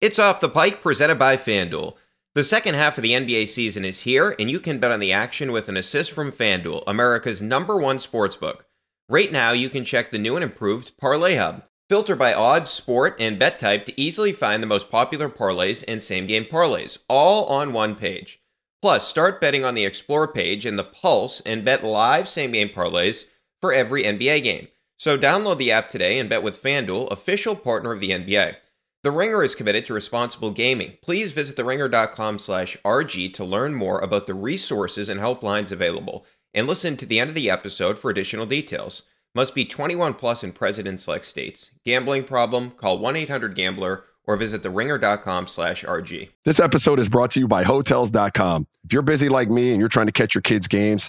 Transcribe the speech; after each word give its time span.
It's 0.00 0.20
Off 0.20 0.38
the 0.38 0.48
Pike 0.48 0.80
presented 0.80 1.18
by 1.18 1.36
FanDuel. 1.36 1.96
The 2.36 2.44
second 2.44 2.76
half 2.76 2.98
of 2.98 3.02
the 3.02 3.14
NBA 3.14 3.48
season 3.48 3.84
is 3.84 4.02
here, 4.02 4.36
and 4.38 4.48
you 4.48 4.60
can 4.60 4.78
bet 4.78 4.92
on 4.92 5.00
the 5.00 5.12
action 5.12 5.50
with 5.50 5.68
an 5.68 5.76
assist 5.76 6.12
from 6.12 6.30
FanDuel, 6.30 6.84
America's 6.86 7.42
number 7.42 7.76
one 7.76 7.96
sportsbook. 7.96 8.60
Right 9.08 9.32
now, 9.32 9.50
you 9.50 9.68
can 9.68 9.84
check 9.84 10.12
the 10.12 10.18
new 10.18 10.36
and 10.36 10.44
improved 10.44 10.96
Parlay 10.98 11.34
Hub. 11.34 11.64
Filter 11.88 12.14
by 12.14 12.32
odds, 12.32 12.70
sport, 12.70 13.16
and 13.18 13.40
bet 13.40 13.58
type 13.58 13.86
to 13.86 14.00
easily 14.00 14.32
find 14.32 14.62
the 14.62 14.68
most 14.68 14.88
popular 14.88 15.28
parlays 15.28 15.82
and 15.88 16.00
same 16.00 16.28
game 16.28 16.44
parlays, 16.44 16.98
all 17.08 17.46
on 17.46 17.72
one 17.72 17.96
page. 17.96 18.40
Plus, 18.80 19.08
start 19.08 19.40
betting 19.40 19.64
on 19.64 19.74
the 19.74 19.84
Explore 19.84 20.28
page 20.28 20.64
and 20.64 20.78
the 20.78 20.84
Pulse 20.84 21.40
and 21.40 21.64
bet 21.64 21.82
live 21.82 22.28
same 22.28 22.52
game 22.52 22.68
parlays 22.68 23.24
for 23.60 23.72
every 23.72 24.04
NBA 24.04 24.44
game. 24.44 24.68
So 24.96 25.18
download 25.18 25.58
the 25.58 25.72
app 25.72 25.88
today 25.88 26.20
and 26.20 26.30
bet 26.30 26.44
with 26.44 26.62
FanDuel, 26.62 27.10
official 27.10 27.56
partner 27.56 27.90
of 27.90 27.98
the 27.98 28.10
NBA. 28.10 28.58
The 29.04 29.12
Ringer 29.12 29.44
is 29.44 29.54
committed 29.54 29.86
to 29.86 29.94
responsible 29.94 30.50
gaming. 30.50 30.94
Please 31.02 31.30
visit 31.30 31.56
theringer.com 31.56 32.40
slash 32.40 32.76
RG 32.84 33.32
to 33.34 33.44
learn 33.44 33.74
more 33.74 34.00
about 34.00 34.26
the 34.26 34.34
resources 34.34 35.08
and 35.08 35.20
helplines 35.20 35.70
available, 35.70 36.26
and 36.52 36.66
listen 36.66 36.96
to 36.96 37.06
the 37.06 37.20
end 37.20 37.30
of 37.30 37.34
the 37.34 37.48
episode 37.48 37.96
for 37.96 38.10
additional 38.10 38.44
details. 38.44 39.02
Must 39.36 39.54
be 39.54 39.64
21 39.64 40.14
plus 40.14 40.42
in 40.42 40.50
present 40.50 40.88
and 40.88 40.98
select 40.98 41.26
states. 41.26 41.70
Gambling 41.84 42.24
problem? 42.24 42.72
Call 42.72 42.98
1-800-GAMBLER 42.98 44.04
or 44.24 44.36
visit 44.36 44.62
theringer.com 44.64 45.46
slash 45.46 45.84
RG. 45.84 46.30
This 46.44 46.58
episode 46.58 46.98
is 46.98 47.08
brought 47.08 47.30
to 47.32 47.40
you 47.40 47.46
by 47.46 47.62
Hotels.com. 47.62 48.66
If 48.84 48.92
you're 48.92 49.02
busy 49.02 49.28
like 49.28 49.48
me 49.48 49.70
and 49.70 49.78
you're 49.78 49.88
trying 49.88 50.06
to 50.06 50.12
catch 50.12 50.34
your 50.34 50.42
kids' 50.42 50.66
games, 50.66 51.08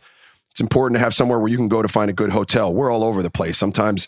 it's 0.51 0.61
important 0.61 0.97
to 0.97 1.03
have 1.03 1.15
somewhere 1.15 1.39
where 1.39 1.49
you 1.49 1.57
can 1.57 1.67
go 1.67 1.81
to 1.81 1.87
find 1.87 2.11
a 2.11 2.13
good 2.13 2.29
hotel. 2.29 2.71
We're 2.71 2.91
all 2.91 3.03
over 3.03 3.23
the 3.23 3.31
place. 3.31 3.57
Sometimes 3.57 4.07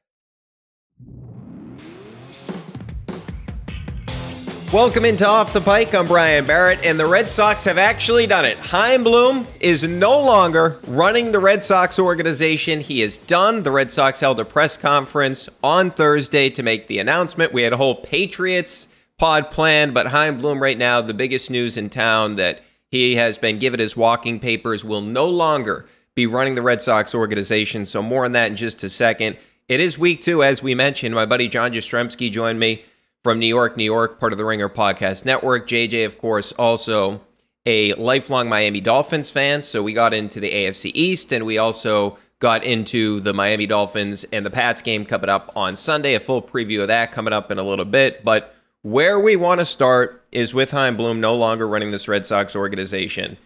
Welcome 4.73 5.03
into 5.03 5.27
Off 5.27 5.51
the 5.51 5.59
Pike. 5.59 5.93
I'm 5.93 6.07
Brian 6.07 6.45
Barrett, 6.45 6.85
and 6.85 6.97
the 6.97 7.05
Red 7.05 7.29
Sox 7.29 7.65
have 7.65 7.77
actually 7.77 8.25
done 8.25 8.45
it. 8.45 8.57
Chaim 8.57 9.03
Bloom 9.03 9.45
is 9.59 9.83
no 9.83 10.17
longer 10.17 10.79
running 10.87 11.33
the 11.33 11.39
Red 11.39 11.61
Sox 11.61 11.99
organization. 11.99 12.79
He 12.79 13.01
is 13.01 13.17
done. 13.17 13.63
The 13.63 13.71
Red 13.71 13.91
Sox 13.91 14.21
held 14.21 14.39
a 14.39 14.45
press 14.45 14.77
conference 14.77 15.49
on 15.61 15.91
Thursday 15.91 16.49
to 16.51 16.63
make 16.63 16.87
the 16.87 16.99
announcement. 16.99 17.51
We 17.51 17.63
had 17.63 17.73
a 17.73 17.77
whole 17.77 17.95
Patriots 17.95 18.87
pod 19.17 19.51
planned, 19.51 19.93
but 19.93 20.07
Chaim 20.07 20.37
Bloom, 20.37 20.61
right 20.61 20.77
now, 20.77 21.01
the 21.01 21.13
biggest 21.13 21.51
news 21.51 21.75
in 21.75 21.89
town 21.89 22.35
that 22.35 22.61
he 22.87 23.15
has 23.17 23.37
been 23.37 23.59
given 23.59 23.81
his 23.81 23.97
walking 23.97 24.39
papers, 24.39 24.85
will 24.85 25.01
no 25.01 25.27
longer 25.27 25.85
be 26.15 26.25
running 26.25 26.55
the 26.55 26.61
Red 26.61 26.81
Sox 26.81 27.13
organization. 27.13 27.85
So, 27.85 28.01
more 28.01 28.23
on 28.23 28.31
that 28.31 28.49
in 28.49 28.55
just 28.55 28.85
a 28.85 28.89
second. 28.89 29.35
It 29.67 29.81
is 29.81 29.99
week 29.99 30.21
two, 30.21 30.43
as 30.43 30.63
we 30.63 30.75
mentioned. 30.75 31.13
My 31.13 31.25
buddy 31.25 31.49
John 31.49 31.73
Jastremski 31.73 32.31
joined 32.31 32.59
me 32.59 32.85
from 33.23 33.39
New 33.39 33.47
York, 33.47 33.77
New 33.77 33.83
York, 33.83 34.19
part 34.19 34.31
of 34.31 34.37
the 34.37 34.45
Ringer 34.45 34.69
Podcast 34.69 35.25
Network. 35.25 35.67
JJ, 35.67 36.05
of 36.05 36.17
course, 36.17 36.51
also 36.53 37.21
a 37.65 37.93
lifelong 37.93 38.49
Miami 38.49 38.81
Dolphins 38.81 39.29
fan. 39.29 39.63
So 39.63 39.83
we 39.83 39.93
got 39.93 40.13
into 40.13 40.39
the 40.39 40.51
AFC 40.51 40.91
East 40.93 41.31
and 41.31 41.45
we 41.45 41.57
also 41.57 42.17
got 42.39 42.63
into 42.63 43.19
the 43.19 43.33
Miami 43.33 43.67
Dolphins 43.67 44.23
and 44.31 44.45
the 44.45 44.49
Pats 44.49 44.81
game 44.81 45.05
coming 45.05 45.29
up 45.29 45.51
on 45.55 45.75
Sunday. 45.75 46.15
A 46.15 46.19
full 46.19 46.41
preview 46.41 46.81
of 46.81 46.87
that 46.87 47.11
coming 47.11 47.33
up 47.33 47.51
in 47.51 47.59
a 47.59 47.63
little 47.63 47.85
bit. 47.85 48.25
But 48.25 48.55
where 48.81 49.19
we 49.19 49.35
want 49.35 49.61
to 49.61 49.65
start 49.65 50.25
is 50.31 50.53
with 50.53 50.71
Chaim 50.71 50.97
Bloom 50.97 51.21
no 51.21 51.35
longer 51.35 51.67
running 51.67 51.91
this 51.91 52.07
Red 52.07 52.25
Sox 52.25 52.55
organization. 52.55 53.37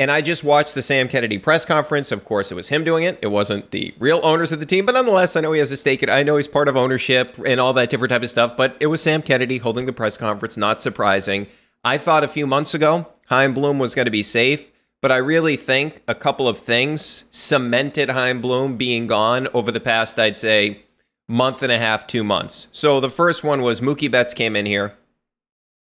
And 0.00 0.10
I 0.10 0.22
just 0.22 0.42
watched 0.42 0.74
the 0.74 0.80
Sam 0.80 1.08
Kennedy 1.08 1.36
press 1.36 1.66
conference. 1.66 2.10
Of 2.10 2.24
course, 2.24 2.50
it 2.50 2.54
was 2.54 2.68
him 2.68 2.84
doing 2.84 3.04
it. 3.04 3.18
It 3.20 3.26
wasn't 3.26 3.70
the 3.70 3.94
real 3.98 4.18
owners 4.22 4.50
of 4.50 4.58
the 4.58 4.64
team, 4.64 4.86
but 4.86 4.92
nonetheless, 4.92 5.36
I 5.36 5.42
know 5.42 5.52
he 5.52 5.58
has 5.58 5.70
a 5.72 5.76
stake. 5.76 6.02
In, 6.02 6.08
I 6.08 6.22
know 6.22 6.38
he's 6.38 6.48
part 6.48 6.68
of 6.68 6.76
ownership 6.76 7.38
and 7.44 7.60
all 7.60 7.74
that 7.74 7.90
different 7.90 8.08
type 8.08 8.22
of 8.22 8.30
stuff. 8.30 8.56
But 8.56 8.78
it 8.80 8.86
was 8.86 9.02
Sam 9.02 9.20
Kennedy 9.20 9.58
holding 9.58 9.84
the 9.84 9.92
press 9.92 10.16
conference. 10.16 10.56
Not 10.56 10.80
surprising. 10.80 11.48
I 11.84 11.98
thought 11.98 12.24
a 12.24 12.28
few 12.28 12.46
months 12.46 12.72
ago 12.72 13.08
Chaim 13.26 13.52
Bloom 13.52 13.78
was 13.78 13.94
going 13.94 14.06
to 14.06 14.10
be 14.10 14.22
safe, 14.22 14.72
but 15.02 15.12
I 15.12 15.18
really 15.18 15.56
think 15.58 16.02
a 16.08 16.14
couple 16.14 16.48
of 16.48 16.56
things 16.56 17.24
cemented 17.30 18.08
Chaim 18.08 18.40
Bloom 18.40 18.78
being 18.78 19.06
gone 19.06 19.48
over 19.52 19.70
the 19.70 19.80
past, 19.80 20.18
I'd 20.18 20.36
say, 20.38 20.82
month 21.28 21.62
and 21.62 21.70
a 21.70 21.78
half, 21.78 22.06
two 22.06 22.24
months. 22.24 22.68
So 22.72 23.00
the 23.00 23.10
first 23.10 23.44
one 23.44 23.60
was 23.60 23.82
Mookie 23.82 24.10
Betts 24.10 24.32
came 24.32 24.56
in 24.56 24.64
here 24.64 24.94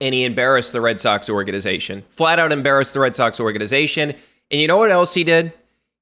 and 0.02 0.14
he 0.14 0.24
embarrassed 0.24 0.74
the 0.74 0.82
Red 0.82 1.00
Sox 1.00 1.30
organization. 1.30 2.04
Flat 2.10 2.40
out 2.40 2.52
embarrassed 2.52 2.94
the 2.94 3.00
Red 3.00 3.16
Sox 3.16 3.40
organization. 3.40 4.16
And 4.52 4.62
you 4.62 4.68
know 4.68 4.78
what 4.78 4.92
else 4.92 5.14
he 5.14 5.24
did? 5.24 5.54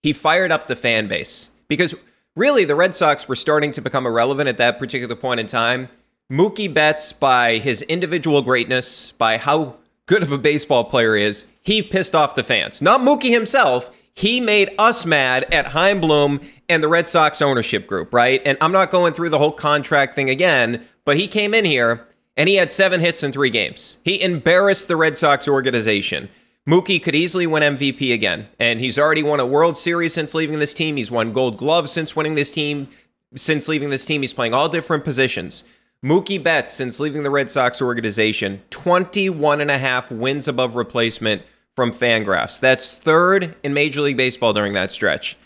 He 0.03 0.13
fired 0.13 0.51
up 0.51 0.67
the 0.67 0.75
fan 0.75 1.07
base 1.07 1.49
because 1.67 1.95
really 2.35 2.65
the 2.65 2.75
Red 2.75 2.95
Sox 2.95 3.27
were 3.27 3.35
starting 3.35 3.71
to 3.73 3.81
become 3.81 4.05
irrelevant 4.05 4.47
at 4.47 4.57
that 4.57 4.79
particular 4.79 5.15
point 5.15 5.39
in 5.39 5.47
time. 5.47 5.89
Mookie 6.31 6.71
Betts, 6.71 7.13
by 7.13 7.57
his 7.57 7.81
individual 7.83 8.41
greatness, 8.41 9.13
by 9.13 9.37
how 9.37 9.75
good 10.05 10.23
of 10.23 10.31
a 10.31 10.37
baseball 10.37 10.83
player 10.83 11.15
is, 11.15 11.45
he 11.63 11.81
pissed 11.81 12.15
off 12.15 12.35
the 12.35 12.43
fans. 12.43 12.81
Not 12.81 13.01
Mookie 13.01 13.31
himself. 13.31 13.89
He 14.13 14.41
made 14.41 14.71
us 14.79 15.05
mad 15.05 15.45
at 15.53 15.67
Chaim 15.67 16.01
Bloom 16.01 16.41
and 16.69 16.83
the 16.83 16.87
Red 16.87 17.07
Sox 17.07 17.41
ownership 17.41 17.87
group, 17.87 18.13
right? 18.13 18.41
And 18.45 18.57
I'm 18.61 18.71
not 18.71 18.91
going 18.91 19.13
through 19.13 19.29
the 19.29 19.37
whole 19.37 19.51
contract 19.51 20.15
thing 20.15 20.29
again, 20.29 20.85
but 21.05 21.17
he 21.17 21.27
came 21.27 21.53
in 21.53 21.65
here 21.65 22.05
and 22.37 22.47
he 22.47 22.55
had 22.55 22.69
seven 22.69 23.01
hits 23.01 23.23
in 23.23 23.31
three 23.31 23.49
games. 23.49 23.97
He 24.03 24.21
embarrassed 24.21 24.87
the 24.87 24.95
Red 24.95 25.17
Sox 25.17 25.47
organization. 25.47 26.29
Mookie 26.69 27.01
could 27.01 27.15
easily 27.15 27.47
win 27.47 27.77
MVP 27.77 28.13
again, 28.13 28.47
and 28.59 28.79
he's 28.79 28.99
already 28.99 29.23
won 29.23 29.39
a 29.39 29.45
World 29.45 29.75
Series 29.75 30.13
since 30.13 30.35
leaving 30.35 30.59
this 30.59 30.73
team. 30.73 30.97
He's 30.97 31.09
won 31.09 31.33
Gold 31.33 31.57
Gloves 31.57 31.91
since 31.91 32.15
winning 32.15 32.35
this 32.35 32.51
team. 32.51 32.89
Since 33.35 33.67
leaving 33.67 33.89
this 33.89 34.05
team, 34.05 34.21
he's 34.21 34.33
playing 34.33 34.53
all 34.53 34.69
different 34.69 35.03
positions. 35.03 35.63
Mookie 36.03 36.41
Betts, 36.41 36.71
since 36.71 36.99
leaving 36.99 37.23
the 37.23 37.31
Red 37.31 37.49
Sox 37.49 37.81
organization, 37.81 38.61
21 38.69 39.61
and 39.61 39.71
a 39.71 39.77
half 39.77 40.11
wins 40.11 40.47
above 40.47 40.75
replacement 40.75 41.41
from 41.75 41.91
Fangraphs. 41.91 42.59
That's 42.59 42.93
third 42.93 43.55
in 43.63 43.73
Major 43.73 44.01
League 44.01 44.17
Baseball 44.17 44.53
during 44.53 44.73
that 44.73 44.91
stretch. 44.91 45.37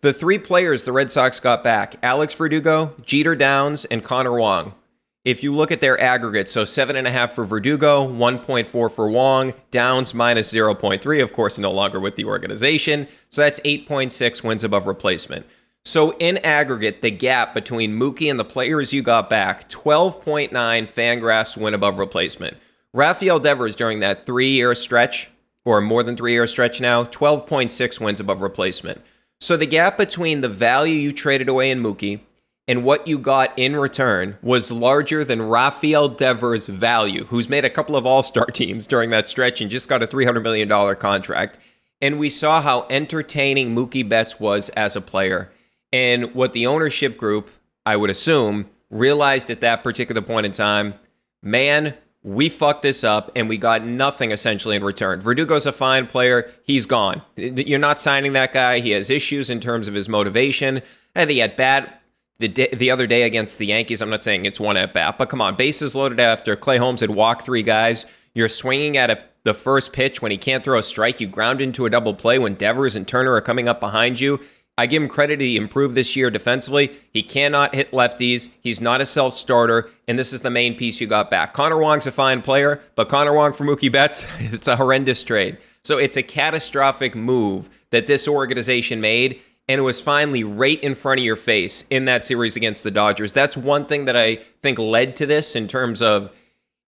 The 0.00 0.12
three 0.12 0.38
players 0.38 0.82
the 0.82 0.92
Red 0.92 1.10
Sox 1.10 1.40
got 1.40 1.62
back 1.62 1.96
Alex 2.02 2.34
Verdugo, 2.34 2.94
Jeter 3.04 3.36
Downs, 3.36 3.84
and 3.84 4.02
Connor 4.02 4.38
Wong 4.38 4.74
if 5.24 5.42
you 5.42 5.54
look 5.54 5.70
at 5.70 5.80
their 5.80 6.00
aggregate, 6.00 6.48
so 6.48 6.64
seven 6.64 6.96
and 6.96 7.06
a 7.06 7.10
half 7.10 7.34
for 7.34 7.44
Verdugo, 7.44 8.06
1.4 8.06 8.66
for 8.66 9.10
Wong, 9.10 9.52
Downs 9.70 10.14
minus 10.14 10.52
0.3, 10.52 11.22
of 11.22 11.32
course, 11.32 11.58
no 11.58 11.70
longer 11.70 12.00
with 12.00 12.16
the 12.16 12.24
organization. 12.24 13.06
So 13.28 13.42
that's 13.42 13.60
8.6 13.60 14.42
wins 14.42 14.64
above 14.64 14.86
replacement. 14.86 15.46
So 15.84 16.12
in 16.18 16.38
aggregate, 16.38 17.02
the 17.02 17.10
gap 17.10 17.54
between 17.54 17.98
Mookie 17.98 18.30
and 18.30 18.38
the 18.38 18.44
players 18.44 18.92
you 18.92 19.02
got 19.02 19.28
back, 19.28 19.68
12.9 19.68 20.50
Fangraphs 20.50 21.56
win 21.56 21.74
above 21.74 21.98
replacement. 21.98 22.56
Rafael 22.92 23.38
Devers 23.38 23.76
during 23.76 24.00
that 24.00 24.26
three 24.26 24.50
year 24.50 24.74
stretch, 24.74 25.30
or 25.64 25.80
more 25.80 26.02
than 26.02 26.16
three 26.16 26.32
year 26.32 26.46
stretch 26.46 26.80
now, 26.80 27.04
12.6 27.04 28.00
wins 28.00 28.20
above 28.20 28.40
replacement. 28.40 29.02
So 29.40 29.56
the 29.56 29.66
gap 29.66 29.96
between 29.96 30.40
the 30.40 30.48
value 30.48 30.94
you 30.94 31.12
traded 31.12 31.48
away 31.48 31.70
in 31.70 31.82
Mookie 31.82 32.20
and 32.70 32.84
what 32.84 33.08
you 33.08 33.18
got 33.18 33.52
in 33.58 33.74
return 33.74 34.38
was 34.42 34.70
larger 34.70 35.24
than 35.24 35.42
Rafael 35.42 36.08
Devers' 36.08 36.68
value, 36.68 37.24
who's 37.24 37.48
made 37.48 37.64
a 37.64 37.70
couple 37.70 37.96
of 37.96 38.06
all 38.06 38.22
star 38.22 38.46
teams 38.52 38.86
during 38.86 39.10
that 39.10 39.26
stretch 39.26 39.60
and 39.60 39.68
just 39.68 39.88
got 39.88 40.04
a 40.04 40.06
$300 40.06 40.40
million 40.40 40.68
contract. 40.94 41.58
And 42.00 42.20
we 42.20 42.28
saw 42.28 42.62
how 42.62 42.86
entertaining 42.88 43.74
Mookie 43.74 44.08
Betts 44.08 44.38
was 44.38 44.68
as 44.68 44.94
a 44.94 45.00
player. 45.00 45.50
And 45.92 46.32
what 46.32 46.52
the 46.52 46.68
ownership 46.68 47.16
group, 47.16 47.50
I 47.84 47.96
would 47.96 48.08
assume, 48.08 48.70
realized 48.88 49.50
at 49.50 49.60
that 49.62 49.82
particular 49.82 50.22
point 50.22 50.46
in 50.46 50.52
time 50.52 50.94
man, 51.42 51.94
we 52.22 52.48
fucked 52.48 52.82
this 52.82 53.02
up 53.02 53.32
and 53.34 53.48
we 53.48 53.58
got 53.58 53.84
nothing 53.84 54.30
essentially 54.30 54.76
in 54.76 54.84
return. 54.84 55.20
Verdugo's 55.20 55.66
a 55.66 55.72
fine 55.72 56.06
player. 56.06 56.48
He's 56.62 56.86
gone. 56.86 57.22
You're 57.34 57.80
not 57.80 57.98
signing 57.98 58.34
that 58.34 58.52
guy. 58.52 58.78
He 58.78 58.92
has 58.92 59.10
issues 59.10 59.50
in 59.50 59.58
terms 59.58 59.88
of 59.88 59.94
his 59.94 60.08
motivation. 60.08 60.82
And 61.16 61.30
he 61.30 61.38
had 61.38 61.56
bad 61.56 61.92
the 62.40 62.48
day, 62.48 62.68
the 62.72 62.90
other 62.90 63.06
day 63.06 63.22
against 63.22 63.58
the 63.58 63.66
Yankees. 63.66 64.02
I'm 64.02 64.10
not 64.10 64.24
saying 64.24 64.46
it's 64.46 64.58
one 64.58 64.76
at 64.76 64.92
bat, 64.92 65.18
but 65.18 65.28
come 65.28 65.40
on, 65.40 65.54
bases 65.54 65.94
loaded 65.94 66.18
after 66.18 66.56
Clay 66.56 66.78
Holmes 66.78 67.02
had 67.02 67.10
walked 67.10 67.44
three 67.44 67.62
guys. 67.62 68.06
You're 68.34 68.48
swinging 68.48 68.96
at 68.96 69.10
a, 69.10 69.22
the 69.44 69.54
first 69.54 69.92
pitch 69.92 70.20
when 70.20 70.32
he 70.32 70.38
can't 70.38 70.64
throw 70.64 70.78
a 70.78 70.82
strike. 70.82 71.20
You 71.20 71.28
ground 71.28 71.60
into 71.60 71.86
a 71.86 71.90
double 71.90 72.14
play 72.14 72.38
when 72.38 72.54
Devers 72.54 72.96
and 72.96 73.06
Turner 73.06 73.32
are 73.34 73.40
coming 73.40 73.68
up 73.68 73.78
behind 73.78 74.18
you. 74.18 74.40
I 74.78 74.86
give 74.86 75.02
him 75.02 75.08
credit. 75.10 75.42
He 75.42 75.58
improved 75.58 75.94
this 75.94 76.16
year 76.16 76.30
defensively. 76.30 76.96
He 77.12 77.22
cannot 77.22 77.74
hit 77.74 77.90
lefties. 77.90 78.48
He's 78.60 78.80
not 78.80 79.02
a 79.02 79.06
self 79.06 79.34
starter. 79.34 79.90
And 80.08 80.18
this 80.18 80.32
is 80.32 80.40
the 80.40 80.50
main 80.50 80.74
piece 80.74 81.00
you 81.00 81.06
got 81.06 81.30
back. 81.30 81.52
Connor 81.52 81.76
Wong's 81.76 82.06
a 82.06 82.12
fine 82.12 82.40
player, 82.40 82.80
but 82.94 83.10
Connor 83.10 83.34
Wong 83.34 83.52
for 83.52 83.64
Mookie 83.64 83.92
Betts, 83.92 84.26
it's 84.38 84.68
a 84.68 84.76
horrendous 84.76 85.22
trade. 85.22 85.58
So 85.84 85.98
it's 85.98 86.16
a 86.16 86.22
catastrophic 86.22 87.14
move 87.14 87.68
that 87.90 88.06
this 88.06 88.26
organization 88.26 89.02
made. 89.02 89.40
And 89.70 89.78
it 89.78 89.82
was 89.82 90.00
finally 90.00 90.42
right 90.42 90.82
in 90.82 90.96
front 90.96 91.20
of 91.20 91.24
your 91.24 91.36
face 91.36 91.84
in 91.90 92.06
that 92.06 92.24
series 92.24 92.56
against 92.56 92.82
the 92.82 92.90
Dodgers. 92.90 93.30
That's 93.30 93.56
one 93.56 93.86
thing 93.86 94.06
that 94.06 94.16
I 94.16 94.40
think 94.62 94.80
led 94.80 95.14
to 95.18 95.26
this 95.26 95.54
in 95.54 95.68
terms 95.68 96.02
of 96.02 96.32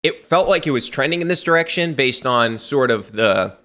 it 0.02 0.26
felt 0.26 0.48
like 0.48 0.66
it 0.66 0.72
was 0.72 0.88
trending 0.88 1.22
in 1.22 1.28
this 1.28 1.44
direction 1.44 1.94
based 1.94 2.26
on 2.26 2.58
sort 2.58 2.90
of 2.90 3.12
the 3.12 3.56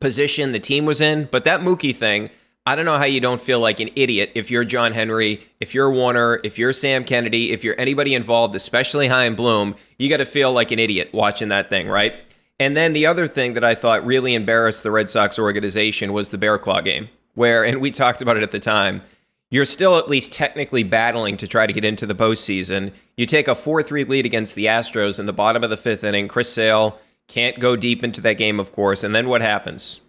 position 0.00 0.50
the 0.50 0.58
team 0.58 0.86
was 0.86 1.00
in. 1.00 1.28
But 1.30 1.44
that 1.44 1.60
Mookie 1.60 1.94
thing, 1.94 2.30
I 2.66 2.74
don't 2.74 2.84
know 2.84 2.98
how 2.98 3.04
you 3.04 3.20
don't 3.20 3.40
feel 3.40 3.60
like 3.60 3.78
an 3.78 3.90
idiot 3.94 4.32
if 4.34 4.50
you're 4.50 4.64
John 4.64 4.92
Henry, 4.92 5.40
if 5.60 5.72
you're 5.72 5.88
Werner, 5.88 6.40
if 6.42 6.58
you're 6.58 6.72
Sam 6.72 7.04
Kennedy, 7.04 7.52
if 7.52 7.62
you're 7.62 7.78
anybody 7.78 8.12
involved, 8.12 8.56
especially 8.56 9.06
Chaim 9.06 9.36
Bloom, 9.36 9.76
you 10.00 10.08
got 10.08 10.16
to 10.16 10.24
feel 10.24 10.52
like 10.52 10.72
an 10.72 10.80
idiot 10.80 11.10
watching 11.12 11.46
that 11.50 11.70
thing, 11.70 11.86
right? 11.86 12.16
And 12.58 12.76
then 12.76 12.92
the 12.92 13.06
other 13.06 13.28
thing 13.28 13.52
that 13.52 13.62
I 13.62 13.76
thought 13.76 14.04
really 14.04 14.34
embarrassed 14.34 14.82
the 14.82 14.90
Red 14.90 15.10
Sox 15.10 15.38
organization 15.38 16.12
was 16.12 16.30
the 16.30 16.38
Bear 16.38 16.58
Claw 16.58 16.80
game, 16.80 17.08
where, 17.34 17.64
and 17.64 17.80
we 17.80 17.90
talked 17.90 18.22
about 18.22 18.36
it 18.36 18.42
at 18.42 18.50
the 18.50 18.60
time, 18.60 19.02
you're 19.50 19.64
still 19.66 19.98
at 19.98 20.08
least 20.08 20.32
technically 20.32 20.82
battling 20.82 21.36
to 21.36 21.46
try 21.46 21.66
to 21.66 21.72
get 21.72 21.84
into 21.84 22.06
the 22.06 22.14
postseason. 22.14 22.92
You 23.16 23.26
take 23.26 23.48
a 23.48 23.54
4 23.54 23.82
3 23.82 24.04
lead 24.04 24.24
against 24.24 24.54
the 24.54 24.66
Astros 24.66 25.20
in 25.20 25.26
the 25.26 25.32
bottom 25.32 25.62
of 25.62 25.70
the 25.70 25.76
fifth 25.76 26.04
inning. 26.04 26.26
Chris 26.26 26.52
Sale 26.52 26.98
can't 27.28 27.60
go 27.60 27.76
deep 27.76 28.02
into 28.02 28.20
that 28.22 28.38
game, 28.38 28.58
of 28.58 28.72
course. 28.72 29.04
And 29.04 29.14
then 29.14 29.28
what 29.28 29.42
happens? 29.42 30.00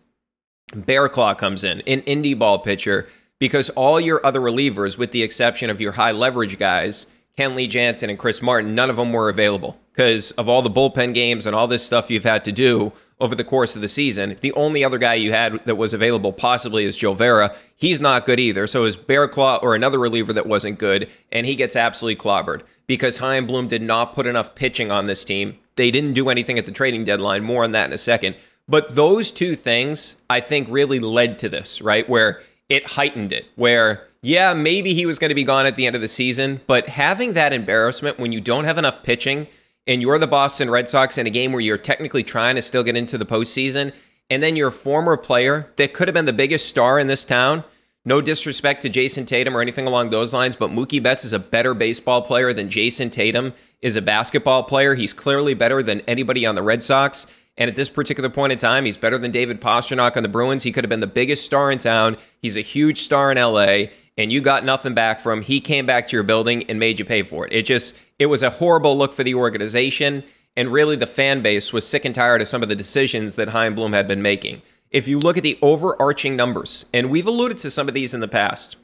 Bear 0.73 1.09
Claw 1.09 1.35
comes 1.35 1.63
in, 1.63 1.81
an 1.81 2.01
indie 2.01 2.37
ball 2.37 2.59
pitcher, 2.59 3.07
because 3.39 3.69
all 3.71 3.99
your 3.99 4.25
other 4.25 4.39
relievers, 4.39 4.97
with 4.97 5.11
the 5.11 5.23
exception 5.23 5.69
of 5.69 5.81
your 5.81 5.91
high 5.91 6.11
leverage 6.11 6.57
guys, 6.57 7.05
Kenley 7.37 7.67
Jansen 7.67 8.09
and 8.09 8.19
Chris 8.19 8.41
Martin, 8.41 8.75
none 8.75 8.89
of 8.89 8.95
them 8.95 9.11
were 9.11 9.27
available 9.27 9.77
because 9.91 10.31
of 10.31 10.47
all 10.47 10.61
the 10.61 10.69
bullpen 10.69 11.13
games 11.13 11.45
and 11.45 11.55
all 11.55 11.67
this 11.67 11.83
stuff 11.83 12.11
you've 12.11 12.23
had 12.23 12.45
to 12.45 12.51
do 12.51 12.93
over 13.19 13.33
the 13.33 13.43
course 13.43 13.75
of 13.75 13.81
the 13.81 13.87
season. 13.87 14.35
The 14.41 14.53
only 14.53 14.83
other 14.83 14.97
guy 14.97 15.15
you 15.15 15.31
had 15.31 15.65
that 15.65 15.75
was 15.75 15.93
available 15.93 16.31
possibly 16.31 16.85
is 16.85 16.97
Joe 16.97 17.13
Vera. 17.13 17.55
He's 17.75 17.99
not 17.99 18.25
good 18.25 18.39
either. 18.39 18.67
So 18.67 18.83
is 18.83 18.95
Bear 18.95 19.27
Claw 19.27 19.57
or 19.63 19.73
another 19.73 19.97
reliever 19.97 20.33
that 20.33 20.45
wasn't 20.45 20.77
good, 20.77 21.09
and 21.31 21.45
he 21.45 21.55
gets 21.55 21.75
absolutely 21.75 22.21
clobbered 22.21 22.61
because 22.85 23.17
Chaim 23.17 23.47
Bloom 23.47 23.67
did 23.67 23.81
not 23.81 24.13
put 24.13 24.27
enough 24.27 24.55
pitching 24.55 24.91
on 24.91 25.07
this 25.07 25.25
team. 25.25 25.57
They 25.75 25.89
didn't 25.89 26.13
do 26.13 26.29
anything 26.29 26.59
at 26.59 26.65
the 26.65 26.71
trading 26.71 27.03
deadline. 27.03 27.43
More 27.43 27.63
on 27.63 27.71
that 27.71 27.87
in 27.87 27.93
a 27.93 27.97
second. 27.97 28.35
But 28.67 28.95
those 28.95 29.31
two 29.31 29.55
things, 29.55 30.17
I 30.29 30.39
think, 30.39 30.67
really 30.69 30.99
led 30.99 31.39
to 31.39 31.49
this, 31.49 31.81
right? 31.81 32.07
Where 32.07 32.41
it 32.69 32.85
heightened 32.91 33.33
it, 33.33 33.45
where, 33.55 34.07
yeah, 34.23 34.53
maybe 34.53 34.93
he 34.93 35.05
was 35.05 35.19
going 35.19 35.29
to 35.29 35.35
be 35.35 35.43
gone 35.43 35.65
at 35.65 35.75
the 35.75 35.85
end 35.85 35.97
of 35.97 36.01
the 36.01 36.07
season, 36.07 36.61
but 36.65 36.87
having 36.87 37.33
that 37.33 37.51
embarrassment 37.51 38.17
when 38.17 38.31
you 38.31 38.39
don't 38.39 38.63
have 38.63 38.77
enough 38.77 39.03
pitching 39.03 39.47
and 39.85 40.01
you're 40.01 40.17
the 40.17 40.27
Boston 40.27 40.69
Red 40.69 40.87
Sox 40.87 41.17
in 41.17 41.27
a 41.27 41.29
game 41.29 41.51
where 41.51 41.59
you're 41.59 41.77
technically 41.77 42.23
trying 42.23 42.55
to 42.55 42.61
still 42.61 42.83
get 42.83 42.95
into 42.95 43.17
the 43.17 43.25
postseason, 43.25 43.91
and 44.29 44.41
then 44.41 44.55
your 44.55 44.71
former 44.71 45.17
player 45.17 45.73
that 45.75 45.93
could 45.93 46.07
have 46.07 46.15
been 46.15 46.23
the 46.23 46.31
biggest 46.31 46.67
star 46.67 46.97
in 46.97 47.07
this 47.07 47.25
town. 47.25 47.65
No 48.05 48.21
disrespect 48.21 48.81
to 48.83 48.89
Jayson 48.89 49.25
Tatum 49.25 49.57
or 49.57 49.61
anything 49.61 49.87
along 49.87 50.09
those 50.09 50.33
lines, 50.33 50.55
but 50.55 50.71
Mookie 50.71 51.03
Betts 51.03 51.25
is 51.25 51.33
a 51.33 51.39
better 51.39 51.73
baseball 51.73 52.21
player 52.21 52.53
than 52.53 52.69
Jayson 52.69 53.09
Tatum 53.09 53.53
is 53.81 53.97
a 53.97 54.01
basketball 54.01 54.63
player. 54.63 54.95
He's 54.95 55.13
clearly 55.13 55.53
better 55.53 55.83
than 55.83 55.99
anybody 56.01 56.45
on 56.45 56.55
the 56.55 56.63
Red 56.63 56.81
Sox. 56.81 57.27
And 57.57 57.69
at 57.69 57.75
this 57.75 57.89
particular 57.89 58.29
point 58.29 58.51
in 58.51 58.57
time, 58.57 58.85
he's 58.85 58.97
better 58.97 59.17
than 59.17 59.31
David 59.31 59.61
Pastrnak 59.61 60.17
on 60.17 60.23
the 60.23 60.29
Bruins. 60.29 60.63
He 60.63 60.71
could 60.71 60.83
have 60.83 60.89
been 60.89 61.01
the 61.01 61.07
biggest 61.07 61.45
star 61.45 61.71
in 61.71 61.77
town. 61.77 62.17
He's 62.41 62.57
a 62.57 62.61
huge 62.61 63.01
star 63.01 63.31
in 63.31 63.37
LA, 63.37 63.89
and 64.17 64.31
you 64.31 64.41
got 64.41 64.65
nothing 64.65 64.95
back 64.95 65.19
from 65.19 65.39
him. 65.39 65.45
He 65.45 65.61
came 65.61 65.85
back 65.85 66.07
to 66.07 66.15
your 66.15 66.23
building 66.23 66.63
and 66.63 66.79
made 66.79 66.97
you 66.97 67.05
pay 67.05 67.21
for 67.21 67.45
it. 67.45 67.53
It 67.53 67.65
just, 67.65 67.95
it 68.17 68.25
was 68.25 68.41
a 68.41 68.49
horrible 68.49 68.97
look 68.97 69.13
for 69.13 69.23
the 69.23 69.35
organization. 69.35 70.23
And 70.55 70.71
really, 70.71 70.95
the 70.95 71.07
fan 71.07 71.41
base 71.41 71.73
was 71.73 71.87
sick 71.87 72.05
and 72.05 72.13
tired 72.13 72.41
of 72.41 72.47
some 72.47 72.63
of 72.63 72.69
the 72.69 72.75
decisions 72.75 73.35
that 73.35 73.49
Chaim 73.49 73.75
Bloom 73.75 73.93
had 73.93 74.07
been 74.07 74.21
making. 74.21 74.61
If 74.91 75.07
you 75.07 75.19
look 75.19 75.37
at 75.37 75.43
the 75.43 75.57
overarching 75.61 76.35
numbers, 76.35 76.85
and 76.93 77.09
we've 77.09 77.25
alluded 77.25 77.57
to 77.59 77.71
some 77.71 77.87
of 77.87 77.95
these 77.95 78.13
in 78.13 78.19
the 78.19 78.27
past, 78.27 78.77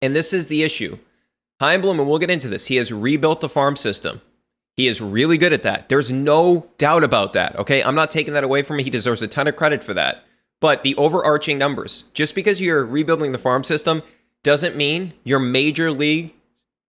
and 0.00 0.16
this 0.16 0.32
is 0.32 0.46
the 0.46 0.62
issue. 0.62 0.98
Chaim 1.60 1.82
Bloom, 1.82 2.00
and 2.00 2.08
we'll 2.08 2.18
get 2.18 2.30
into 2.30 2.48
this, 2.48 2.66
he 2.66 2.76
has 2.76 2.90
rebuilt 2.90 3.42
the 3.42 3.48
farm 3.48 3.76
system. 3.76 4.22
He 4.80 4.88
is 4.88 5.02
really 5.02 5.36
good 5.36 5.52
at 5.52 5.62
that. 5.64 5.90
There's 5.90 6.10
no 6.10 6.66
doubt 6.78 7.04
about 7.04 7.34
that. 7.34 7.54
Okay. 7.56 7.82
I'm 7.82 7.94
not 7.94 8.10
taking 8.10 8.32
that 8.32 8.44
away 8.44 8.62
from 8.62 8.78
him. 8.78 8.84
He 8.84 8.88
deserves 8.88 9.20
a 9.20 9.28
ton 9.28 9.46
of 9.46 9.54
credit 9.54 9.84
for 9.84 9.92
that. 9.92 10.24
But 10.58 10.84
the 10.84 10.94
overarching 10.96 11.58
numbers, 11.58 12.04
just 12.14 12.34
because 12.34 12.62
you're 12.62 12.86
rebuilding 12.86 13.32
the 13.32 13.38
farm 13.38 13.62
system, 13.62 14.02
doesn't 14.42 14.76
mean 14.76 15.12
your 15.22 15.38
major 15.38 15.90
league 15.90 16.32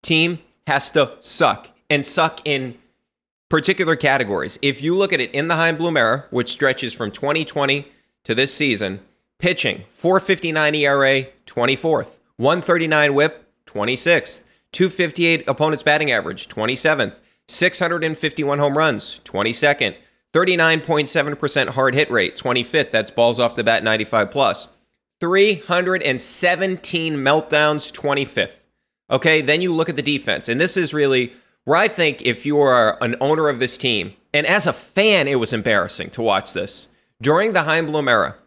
team 0.01 0.39
has 0.67 0.89
to 0.91 1.17
suck 1.19 1.67
and 1.89 2.05
suck 2.05 2.39
in 2.45 2.77
particular 3.49 3.97
categories. 3.97 4.57
If 4.61 4.81
you 4.81 4.95
look 4.95 5.11
at 5.11 5.19
it 5.19 5.31
in 5.31 5.49
the 5.49 5.55
Chaim 5.55 5.75
Bloom 5.75 5.97
era, 5.97 6.27
which 6.29 6.49
stretches 6.49 6.93
from 6.93 7.11
2020 7.11 7.89
to 8.23 8.33
this 8.33 8.53
season, 8.53 9.01
pitching 9.37 9.83
459 9.97 10.75
ERA, 10.75 11.25
24th, 11.45 12.19
139 12.37 13.13
whip, 13.13 13.51
26th, 13.65 14.43
258 14.71 15.43
opponent's 15.45 15.83
batting 15.83 16.09
average, 16.09 16.47
27th, 16.47 17.15
651 17.51 18.59
home 18.59 18.77
runs, 18.77 19.19
22nd. 19.25 19.95
39.7% 20.33 21.69
hard 21.69 21.93
hit 21.93 22.09
rate, 22.09 22.37
25th. 22.37 22.91
That's 22.91 23.11
balls 23.11 23.39
off 23.39 23.55
the 23.55 23.63
bat, 23.63 23.83
95 23.83 24.31
plus. 24.31 24.67
317 25.19 27.15
meltdowns, 27.15 27.91
25th. 27.91 28.59
Okay, 29.09 29.41
then 29.41 29.61
you 29.61 29.73
look 29.73 29.89
at 29.89 29.97
the 29.97 30.01
defense. 30.01 30.47
And 30.47 30.59
this 30.59 30.77
is 30.77 30.93
really 30.93 31.33
where 31.65 31.77
I 31.77 31.89
think 31.89 32.21
if 32.21 32.45
you 32.45 32.59
are 32.61 32.97
an 33.03 33.15
owner 33.19 33.49
of 33.49 33.59
this 33.59 33.77
team, 33.77 34.13
and 34.33 34.47
as 34.47 34.65
a 34.65 34.73
fan, 34.73 35.27
it 35.27 35.35
was 35.35 35.51
embarrassing 35.51 36.11
to 36.11 36.21
watch 36.21 36.53
this. 36.53 36.87
During 37.21 37.51
the 37.51 37.63
Chaim 37.63 37.87
Bloom 37.87 38.07
era, 38.07 38.37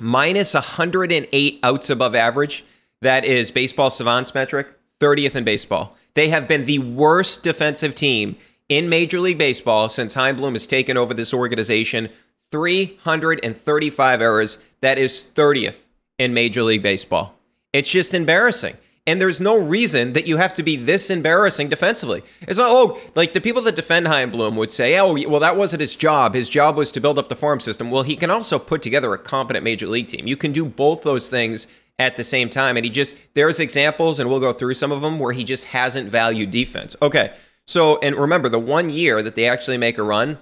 minus 0.00 0.54
108 0.54 1.60
outs 1.62 1.88
above 1.88 2.14
average. 2.14 2.64
That 3.00 3.24
is 3.24 3.50
baseball 3.50 3.90
savants 3.90 4.34
metric, 4.34 4.68
30th 5.02 5.34
in 5.34 5.44
baseball. 5.44 5.96
They 6.14 6.28
have 6.28 6.46
been 6.46 6.66
the 6.66 6.78
worst 6.78 7.42
defensive 7.42 7.94
team 7.94 8.36
in 8.68 8.88
Major 8.88 9.18
League 9.18 9.38
Baseball 9.38 9.88
since 9.88 10.14
Chaim 10.14 10.36
Bloom 10.36 10.54
has 10.54 10.66
taken 10.66 10.96
over 10.96 11.12
this 11.12 11.34
organization. 11.34 12.08
335 12.52 14.20
errors. 14.20 14.58
That 14.80 14.98
is 14.98 15.26
30th 15.34 15.78
in 16.18 16.32
Major 16.32 16.62
League 16.62 16.82
Baseball. 16.82 17.34
It's 17.72 17.90
just 17.90 18.14
embarrassing. 18.14 18.76
And 19.04 19.20
there's 19.20 19.40
no 19.40 19.58
reason 19.58 20.12
that 20.12 20.28
you 20.28 20.36
have 20.36 20.54
to 20.54 20.62
be 20.62 20.76
this 20.76 21.10
embarrassing 21.10 21.68
defensively. 21.68 22.22
It's 22.42 22.58
not, 22.58 22.70
oh, 22.70 23.00
like 23.16 23.32
the 23.32 23.40
people 23.40 23.62
that 23.62 23.74
defend 23.74 24.06
Chaim 24.06 24.30
Bloom 24.30 24.54
would 24.54 24.70
say, 24.70 24.96
oh, 24.96 25.14
well, 25.28 25.40
that 25.40 25.56
wasn't 25.56 25.80
his 25.80 25.96
job. 25.96 26.34
His 26.34 26.48
job 26.48 26.76
was 26.76 26.92
to 26.92 27.00
build 27.00 27.18
up 27.18 27.28
the 27.28 27.34
farm 27.34 27.58
system. 27.58 27.90
Well, 27.90 28.04
he 28.04 28.14
can 28.14 28.30
also 28.30 28.60
put 28.60 28.80
together 28.80 29.12
a 29.12 29.18
competent 29.18 29.64
major 29.64 29.88
league 29.88 30.06
team. 30.06 30.28
You 30.28 30.36
can 30.36 30.52
do 30.52 30.64
both 30.64 31.02
those 31.02 31.28
things 31.28 31.66
at 32.02 32.16
the 32.16 32.24
same 32.24 32.50
time. 32.50 32.76
And 32.76 32.84
he 32.84 32.90
just, 32.90 33.16
there's 33.34 33.60
examples, 33.60 34.18
and 34.18 34.28
we'll 34.28 34.40
go 34.40 34.52
through 34.52 34.74
some 34.74 34.92
of 34.92 35.00
them, 35.00 35.18
where 35.18 35.32
he 35.32 35.44
just 35.44 35.66
hasn't 35.66 36.10
valued 36.10 36.50
defense. 36.50 36.96
Okay. 37.00 37.32
So, 37.64 37.98
and 38.00 38.16
remember, 38.16 38.48
the 38.48 38.58
one 38.58 38.90
year 38.90 39.22
that 39.22 39.36
they 39.36 39.48
actually 39.48 39.78
make 39.78 39.98
a 39.98 40.02
run, 40.02 40.38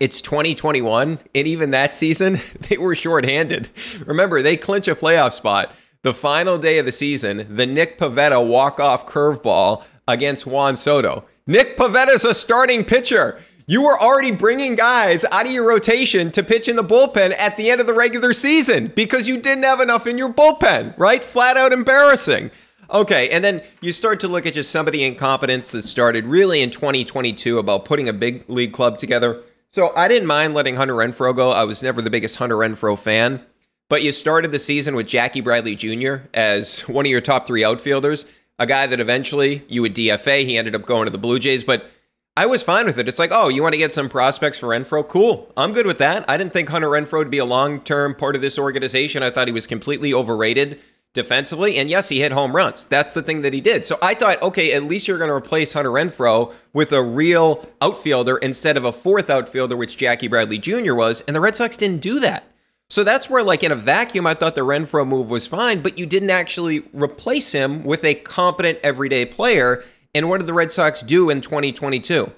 it's 0.00 0.22
2021. 0.22 1.18
And 1.34 1.46
even 1.46 1.70
that 1.70 1.94
season, 1.94 2.40
they 2.68 2.78
were 2.78 2.94
shorthanded. 2.94 3.70
Remember, 4.06 4.42
they 4.42 4.56
clinch 4.56 4.88
a 4.88 4.94
playoff 4.94 5.32
spot. 5.32 5.74
The 6.02 6.14
final 6.14 6.56
day 6.56 6.78
of 6.78 6.86
the 6.86 6.92
season, 6.92 7.46
the 7.54 7.66
Nick 7.66 7.98
Pivetta 7.98 8.44
walk-off 8.44 9.06
curveball 9.06 9.84
against 10.08 10.46
Juan 10.46 10.76
Soto. 10.76 11.24
Nick 11.46 11.76
Pivetta's 11.76 12.24
a 12.24 12.32
starting 12.32 12.84
pitcher. 12.84 13.38
You 13.70 13.82
were 13.82 14.02
already 14.02 14.32
bringing 14.32 14.74
guys 14.74 15.24
out 15.26 15.46
of 15.46 15.52
your 15.52 15.64
rotation 15.64 16.32
to 16.32 16.42
pitch 16.42 16.66
in 16.66 16.74
the 16.74 16.82
bullpen 16.82 17.32
at 17.38 17.56
the 17.56 17.70
end 17.70 17.80
of 17.80 17.86
the 17.86 17.94
regular 17.94 18.32
season 18.32 18.88
because 18.96 19.28
you 19.28 19.38
didn't 19.38 19.62
have 19.62 19.78
enough 19.78 20.08
in 20.08 20.18
your 20.18 20.32
bullpen, 20.32 20.92
right? 20.98 21.22
Flat 21.22 21.56
out 21.56 21.72
embarrassing. 21.72 22.50
Okay, 22.92 23.28
and 23.30 23.44
then 23.44 23.62
you 23.80 23.92
start 23.92 24.18
to 24.18 24.26
look 24.26 24.44
at 24.44 24.54
just 24.54 24.72
some 24.72 24.88
of 24.88 24.92
the 24.92 25.04
incompetence 25.04 25.70
that 25.70 25.84
started 25.84 26.24
really 26.24 26.62
in 26.62 26.70
2022 26.70 27.60
about 27.60 27.84
putting 27.84 28.08
a 28.08 28.12
big 28.12 28.42
league 28.50 28.72
club 28.72 28.98
together. 28.98 29.40
So 29.70 29.94
I 29.94 30.08
didn't 30.08 30.26
mind 30.26 30.52
letting 30.52 30.74
Hunter 30.74 30.96
Renfroe 30.96 31.36
go. 31.36 31.52
I 31.52 31.62
was 31.62 31.80
never 31.80 32.02
the 32.02 32.10
biggest 32.10 32.38
Hunter 32.38 32.56
Renfroe 32.56 32.98
fan. 32.98 33.40
But 33.88 34.02
you 34.02 34.10
started 34.10 34.50
the 34.50 34.58
season 34.58 34.96
with 34.96 35.06
Jackie 35.06 35.42
Bradley 35.42 35.76
Jr. 35.76 36.26
as 36.34 36.80
one 36.88 37.06
of 37.06 37.10
your 37.12 37.20
top 37.20 37.46
three 37.46 37.64
outfielders, 37.64 38.26
a 38.58 38.66
guy 38.66 38.88
that 38.88 38.98
eventually 38.98 39.64
you 39.68 39.80
would 39.82 39.94
DFA. 39.94 40.44
He 40.44 40.58
ended 40.58 40.74
up 40.74 40.86
going 40.86 41.04
to 41.04 41.12
the 41.12 41.18
Blue 41.18 41.38
Jays, 41.38 41.62
but 41.62 41.88
I 42.36 42.46
was 42.46 42.62
fine 42.62 42.86
with 42.86 42.98
it. 42.98 43.08
It's 43.08 43.18
like, 43.18 43.32
oh, 43.32 43.48
you 43.48 43.62
want 43.62 43.72
to 43.74 43.78
get 43.78 43.92
some 43.92 44.08
prospects 44.08 44.58
for 44.58 44.68
Renfroe? 44.68 45.06
Cool. 45.08 45.52
I'm 45.56 45.72
good 45.72 45.86
with 45.86 45.98
that. 45.98 46.24
I 46.28 46.36
didn't 46.36 46.52
think 46.52 46.68
Hunter 46.68 46.88
Renfroe 46.88 47.18
would 47.18 47.30
be 47.30 47.38
a 47.38 47.44
long 47.44 47.80
term 47.80 48.14
part 48.14 48.36
of 48.36 48.42
this 48.42 48.58
organization. 48.58 49.22
I 49.22 49.30
thought 49.30 49.48
he 49.48 49.52
was 49.52 49.66
completely 49.66 50.14
overrated 50.14 50.80
defensively. 51.12 51.76
And 51.76 51.90
yes, 51.90 52.08
he 52.08 52.20
hit 52.20 52.32
home 52.32 52.54
runs. 52.54 52.84
That's 52.84 53.14
the 53.14 53.22
thing 53.22 53.42
that 53.42 53.52
he 53.52 53.60
did. 53.60 53.84
So 53.84 53.98
I 54.00 54.14
thought, 54.14 54.40
okay, 54.42 54.72
at 54.72 54.84
least 54.84 55.08
you're 55.08 55.18
going 55.18 55.28
to 55.28 55.34
replace 55.34 55.72
Hunter 55.72 55.90
Renfroe 55.90 56.52
with 56.72 56.92
a 56.92 57.02
real 57.02 57.68
outfielder 57.82 58.36
instead 58.38 58.76
of 58.76 58.84
a 58.84 58.92
fourth 58.92 59.28
outfielder, 59.28 59.76
which 59.76 59.96
Jackie 59.96 60.28
Bradley 60.28 60.58
Jr. 60.58 60.94
was. 60.94 61.22
And 61.22 61.34
the 61.34 61.40
Red 61.40 61.56
Sox 61.56 61.76
didn't 61.76 62.00
do 62.00 62.20
that. 62.20 62.44
So 62.88 63.04
that's 63.04 63.30
where, 63.30 63.42
like, 63.42 63.62
in 63.62 63.70
a 63.70 63.76
vacuum, 63.76 64.26
I 64.26 64.34
thought 64.34 64.56
the 64.56 64.62
Renfroe 64.62 65.06
move 65.06 65.30
was 65.30 65.46
fine, 65.46 65.80
but 65.80 65.98
you 65.98 66.06
didn't 66.06 66.30
actually 66.30 66.80
replace 66.92 67.52
him 67.52 67.84
with 67.84 68.04
a 68.04 68.16
competent 68.16 68.80
everyday 68.82 69.24
player. 69.24 69.84
And 70.14 70.28
what 70.28 70.38
did 70.38 70.46
the 70.46 70.54
Red 70.54 70.72
Sox 70.72 71.02
do 71.02 71.30
in 71.30 71.40
2022? 71.40 72.32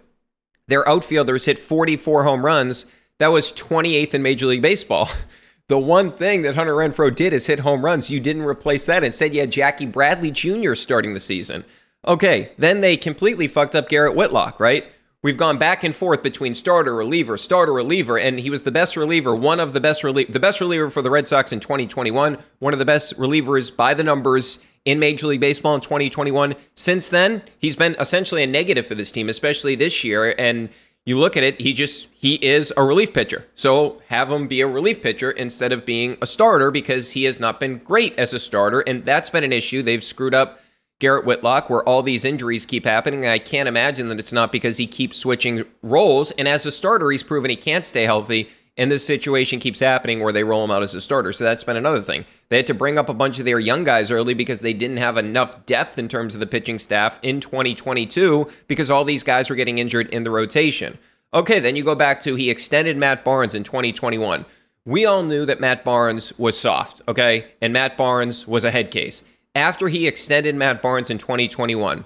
Their 0.69 0.89
outfielders 0.89 1.47
hit 1.47 1.59
44 1.59 2.25
home 2.25 2.45
runs. 2.45 2.87
That 3.19 3.29
was 3.29 3.53
28th 3.53 4.15
in 4.15 4.23
Major 4.23 4.47
League 4.47 4.63
Baseball. 4.63 5.09
The 5.69 5.79
one 5.79 6.13
thing 6.13 6.43
that 6.43 6.55
Hunter 6.57 6.75
Renfroe 6.75 7.15
did 7.15 7.33
is 7.33 7.47
hit 7.47 7.61
home 7.61 7.83
runs. 7.83 8.11
You 8.11 8.21
didn't 8.21 8.43
replace 8.43 8.85
that. 8.85 9.03
Instead, 9.03 9.33
you 9.33 9.41
had 9.41 9.53
Jackie 9.53 9.87
Bradley 9.87 10.31
Jr. 10.31 10.75
starting 10.75 11.15
the 11.15 11.21
season. 11.21 11.65
Okay, 12.07 12.51
then 12.59 12.83
they 12.83 12.97
completely 12.97 13.49
fucked 13.49 13.75
up 13.75 13.89
Garrett 13.89 14.15
Whitlock, 14.15 14.61
right? 14.61 14.85
We've 15.23 15.37
gone 15.37 15.57
back 15.57 15.85
and 15.85 15.95
forth 15.95 16.23
between 16.23 16.53
starter, 16.53 16.95
reliever, 16.95 17.39
starter, 17.39 17.73
reliever, 17.73 18.19
and 18.19 18.41
he 18.41 18.51
was 18.51 18.65
the 18.65 18.73
best 18.73 18.97
reliever, 18.97 19.37
one 19.37 19.61
of 19.61 19.73
the 19.73 19.81
best 19.81 20.03
reliever, 20.03 20.33
the 20.33 20.41
best 20.41 20.61
reliever 20.61 20.91
for 20.91 21.01
the 21.01 21.11
Red 21.11 21.29
Sox 21.29 21.53
in 21.53 21.61
2021, 21.61 22.39
one 22.59 22.73
of 22.73 22.81
the 22.81 22.85
best 22.85 23.17
relievers 23.17 23.75
by 23.75 23.95
the 23.95 24.03
numbers 24.03 24.59
in 24.85 24.99
Major 24.99 25.27
League 25.27 25.41
Baseball 25.41 25.75
in 25.75 25.81
2021. 25.81 26.55
Since 26.75 27.09
then, 27.09 27.43
he's 27.59 27.77
been 27.77 27.97
essentially 27.99 28.43
a 28.43 28.47
negative 28.47 28.87
for 28.87 28.95
this 28.95 29.13
team, 29.13 29.29
especially 29.29 29.75
this 29.75 30.05
year. 30.05 30.35
And 30.39 30.69
you 31.05 31.19
look 31.19 31.37
at 31.37 31.43
it, 31.43 31.61
he 31.61 31.73
just 31.73 32.09
he 32.13 32.35
is 32.35 32.73
a 32.77 32.85
relief 32.85 33.13
pitcher. 33.13 33.47
So 33.55 34.01
have 34.09 34.31
him 34.31 34.47
be 34.47 34.61
a 34.61 34.67
relief 34.67 35.03
pitcher 35.03 35.31
instead 35.31 35.73
of 35.73 35.85
being 35.85 36.17
a 36.23 36.27
starter 36.27 36.71
because 36.71 37.13
he 37.13 37.25
has 37.25 37.41
not 37.41 37.59
been 37.59 37.79
great 37.79 38.17
as 38.19 38.33
a 38.33 38.39
starter, 38.39 38.81
and 38.81 39.05
that's 39.05 39.31
been 39.31 39.45
an 39.45 39.53
issue. 39.53 39.83
They've 39.83 40.05
screwed 40.05 40.35
up 40.35 40.61
Garrett 41.01 41.25
Whitlock, 41.25 41.69
where 41.69 41.83
all 41.83 42.05
these 42.05 42.25
injuries 42.25 42.65
keep 42.65 42.85
happening. 42.85 43.27
I 43.27 43.39
can't 43.39 43.69
imagine 43.69 44.09
that 44.09 44.21
it's 44.21 44.33
not 44.33 44.53
because 44.53 44.77
he 44.77 44.87
keeps 44.87 45.17
switching 45.17 45.65
roles. 45.83 46.31
And 46.33 46.47
as 46.47 46.65
a 46.65 46.71
starter, 46.71 47.11
he's 47.11 47.25
proven 47.25 47.51
he 47.51 47.57
can't 47.57 47.85
stay 47.85 48.05
healthy 48.05 48.49
and 48.77 48.91
this 48.91 49.07
situation 49.07 49.59
keeps 49.59 49.81
happening 49.81 50.21
where 50.21 50.33
they 50.33 50.45
roll 50.45 50.65
him 50.65 50.71
out 50.71 50.83
as 50.83 50.95
a 50.95 51.01
starter. 51.01 51.33
So 51.33 51.45
that's 51.45 51.65
been 51.65 51.77
another 51.77 52.01
thing. 52.01 52.25
They 52.49 52.57
had 52.57 52.67
to 52.69 52.75
bring 52.75 52.99
up 52.99 53.09
a 53.09 53.15
bunch 53.15 53.39
of 53.39 53.45
their 53.45 53.59
young 53.59 53.85
guys 53.85 54.11
early 54.11 54.35
because 54.35 54.61
they 54.61 54.73
didn't 54.73 54.97
have 54.97 55.19
enough 55.19 55.67
depth 55.67 55.99
in 55.99 56.09
terms 56.09 56.35
of 56.35 56.41
the 56.41 56.47
pitching 56.47 56.79
staff 56.79 57.19
in 57.23 57.41
2022 57.41 58.49
because 58.69 58.91
all 58.91 59.05
these 59.05 59.23
guys 59.23 59.51
were 59.51 59.57
getting 59.57 59.79
injured 59.79 60.09
in 60.09 60.25
the 60.25 60.31
rotation. 60.31 60.99
Okay, 61.35 61.61
then 61.61 61.77
you 61.77 61.85
go 61.85 61.95
back 61.95 62.21
to 62.21 62.35
he 62.35 62.51
extended 62.51 62.97
Matt 62.97 63.25
Barnes 63.25 63.55
in 63.55 63.63
2021. 63.63 64.45
We 64.85 65.05
all 65.07 65.23
knew 65.23 65.47
that 65.47 65.61
Matt 65.61 65.85
Barnes 65.85 66.37
was 66.39 66.59
soft, 66.59 67.03
okay? 67.07 67.53
And 67.61 67.73
Matt 67.73 67.97
Barnes 67.97 68.47
was 68.47 68.65
a 68.65 68.71
head 68.71 68.91
case. 68.91 69.23
After 69.55 69.89
he 69.89 70.09
extended 70.09 70.55
Matt 70.55 70.83
Barnes 70.83 71.11
in 71.11 71.19
2021, 71.19 72.05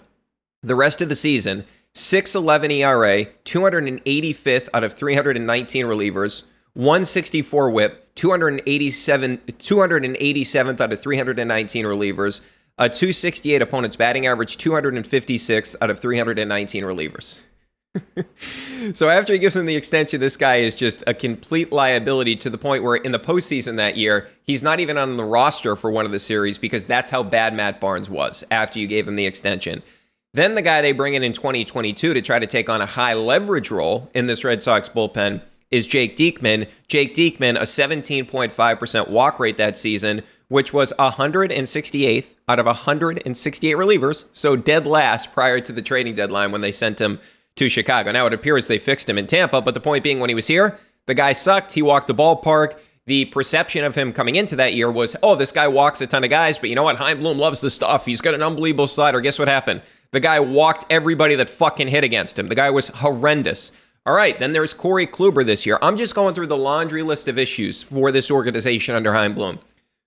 the 0.62 0.75
rest 0.75 1.00
of 1.00 1.08
the 1.08 1.14
season, 1.14 1.64
611 1.94 2.70
ERA, 2.73 3.25
285th 3.44 4.68
out 4.75 4.85
of 4.85 4.94
319 4.94 5.87
relievers, 5.87 6.42
164 6.76 7.71
whip, 7.71 8.14
287 8.16 9.38
287th 9.38 10.80
out 10.80 10.92
of 10.92 11.00
319 11.00 11.85
relievers, 11.87 12.42
a 12.76 12.90
268 12.90 13.62
opponent's 13.62 13.97
batting 13.97 14.26
average, 14.26 14.59
256th 14.59 15.75
out 15.80 15.88
of 15.88 15.99
319 15.99 16.85
relievers. 16.85 17.40
so 18.92 19.09
after 19.09 19.33
he 19.33 19.38
gives 19.38 19.56
him 19.56 19.64
the 19.64 19.75
extension, 19.75 20.21
this 20.21 20.37
guy 20.37 20.56
is 20.56 20.75
just 20.75 21.02
a 21.06 21.14
complete 21.14 21.73
liability 21.73 22.37
to 22.37 22.50
the 22.50 22.59
point 22.59 22.83
where 22.83 22.97
in 22.97 23.12
the 23.12 23.18
postseason 23.18 23.76
that 23.76 23.97
year, 23.97 24.28
he's 24.42 24.62
not 24.62 24.78
even 24.78 24.99
on 24.99 25.16
the 25.16 25.25
roster 25.25 25.76
for 25.76 25.90
one 25.90 26.04
of 26.04 26.12
the 26.12 26.18
series 26.18 26.59
because 26.59 26.85
that's 26.85 27.09
how 27.09 27.23
bad 27.23 27.54
Matt 27.54 27.80
Barnes 27.80 28.11
was 28.11 28.45
after 28.50 28.78
you 28.78 28.87
gave 28.87 29.09
him 29.09 29.16
the 29.16 29.25
extension. 29.25 29.83
Then 30.35 30.54
the 30.54 30.61
guy 30.61 30.83
they 30.83 30.92
bring 30.92 31.14
in 31.14 31.23
in 31.23 31.33
2022 31.33 32.12
to 32.12 32.21
try 32.21 32.38
to 32.38 32.47
take 32.47 32.68
on 32.68 32.83
a 32.83 32.87
high 32.87 33.14
leverage 33.14 33.71
role 33.71 34.11
in 34.12 34.26
this 34.26 34.45
Red 34.45 34.62
Sox 34.62 34.90
bullpen 34.90 35.40
is 35.70 35.87
Jake 35.87 36.16
Diekman. 36.16 36.68
Jake 36.88 37.14
Diekman, 37.14 37.56
a 37.56 37.62
17.5% 37.62 39.08
walk 39.08 39.38
rate 39.40 39.56
that 39.56 39.76
season, 39.76 40.23
which 40.49 40.73
was 40.73 40.92
168th 40.99 42.35
out 42.49 42.58
of 42.58 42.66
168 42.66 43.76
relievers, 43.76 44.26
so 44.32 44.56
dead 44.56 44.87
last 44.87 45.32
prior 45.32 45.61
to 45.61 45.73
the 45.73 45.82
trading 45.82 46.14
deadline 46.14 46.52
when 46.52 46.61
they 46.61 46.73
sent 46.73 47.00
him 47.00 47.18
to 47.56 47.68
Chicago. 47.68 48.12
Now 48.12 48.26
it 48.26 48.32
appears 48.32 48.66
they 48.66 48.78
fixed 48.78 49.08
him 49.08 49.18
in 49.18 49.26
Tampa, 49.26 49.61
but 49.61 49.75
the 49.75 49.80
point 49.80 50.04
being, 50.04 50.20
when 50.20 50.28
he 50.28 50.35
was 50.35 50.46
here, 50.46 50.78
the 51.06 51.14
guy 51.14 51.32
sucked. 51.32 51.73
He 51.73 51.82
walked 51.82 52.06
the 52.06 52.14
ballpark. 52.14 52.78
The 53.06 53.26
perception 53.26 53.85
of 53.85 53.94
him 53.94 54.12
coming 54.12 54.35
into 54.35 54.56
that 54.56 54.75
year 54.75 54.90
was, 54.90 55.14
oh, 55.23 55.37
this 55.37 55.52
guy 55.52 55.68
walks 55.68 56.00
a 56.00 56.08
ton 56.08 56.25
of 56.25 56.30
guys, 56.30 56.58
but 56.58 56.68
you 56.68 56.75
know 56.75 56.82
what? 56.82 56.96
Chaim 56.96 57.20
Bloom 57.20 57.38
loves 57.38 57.61
the 57.61 57.70
stuff. 57.70 58.04
He's 58.04 58.20
got 58.20 58.35
an 58.35 58.42
unbelievable 58.42 58.88
slider. 58.88 59.20
Guess 59.20 59.38
what 59.38 59.46
happened? 59.46 59.82
The 60.11 60.18
guy 60.18 60.40
walked 60.40 60.85
everybody 60.90 61.37
that 61.37 61.49
fucking 61.49 61.87
hit 61.88 62.02
against 62.02 62.37
him. 62.37 62.49
The 62.49 62.56
guy 62.56 62.70
was 62.70 62.88
horrendous. 62.88 63.70
All 64.06 64.14
right, 64.14 64.38
then 64.38 64.52
there's 64.52 64.72
Corey 64.72 65.04
Kluber 65.04 65.44
this 65.44 65.66
year. 65.66 65.80
I'm 65.82 65.96
just 65.96 66.14
going 66.14 66.32
through 66.32 66.46
the 66.46 66.56
laundry 66.56 67.02
list 67.02 67.26
of 67.26 67.38
issues 67.38 67.82
for 67.82 68.12
this 68.12 68.30
organization 68.30 68.94
under 68.94 69.12
Chaim 69.12 69.34
Bloom. 69.34 69.58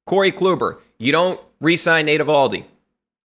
Corey 0.05 0.31
Kluber, 0.31 0.79
you 0.97 1.11
don't 1.11 1.37
re 1.59 1.75
sign 1.75 2.05
Nate 2.05 2.21
Eovaldi. 2.21 2.63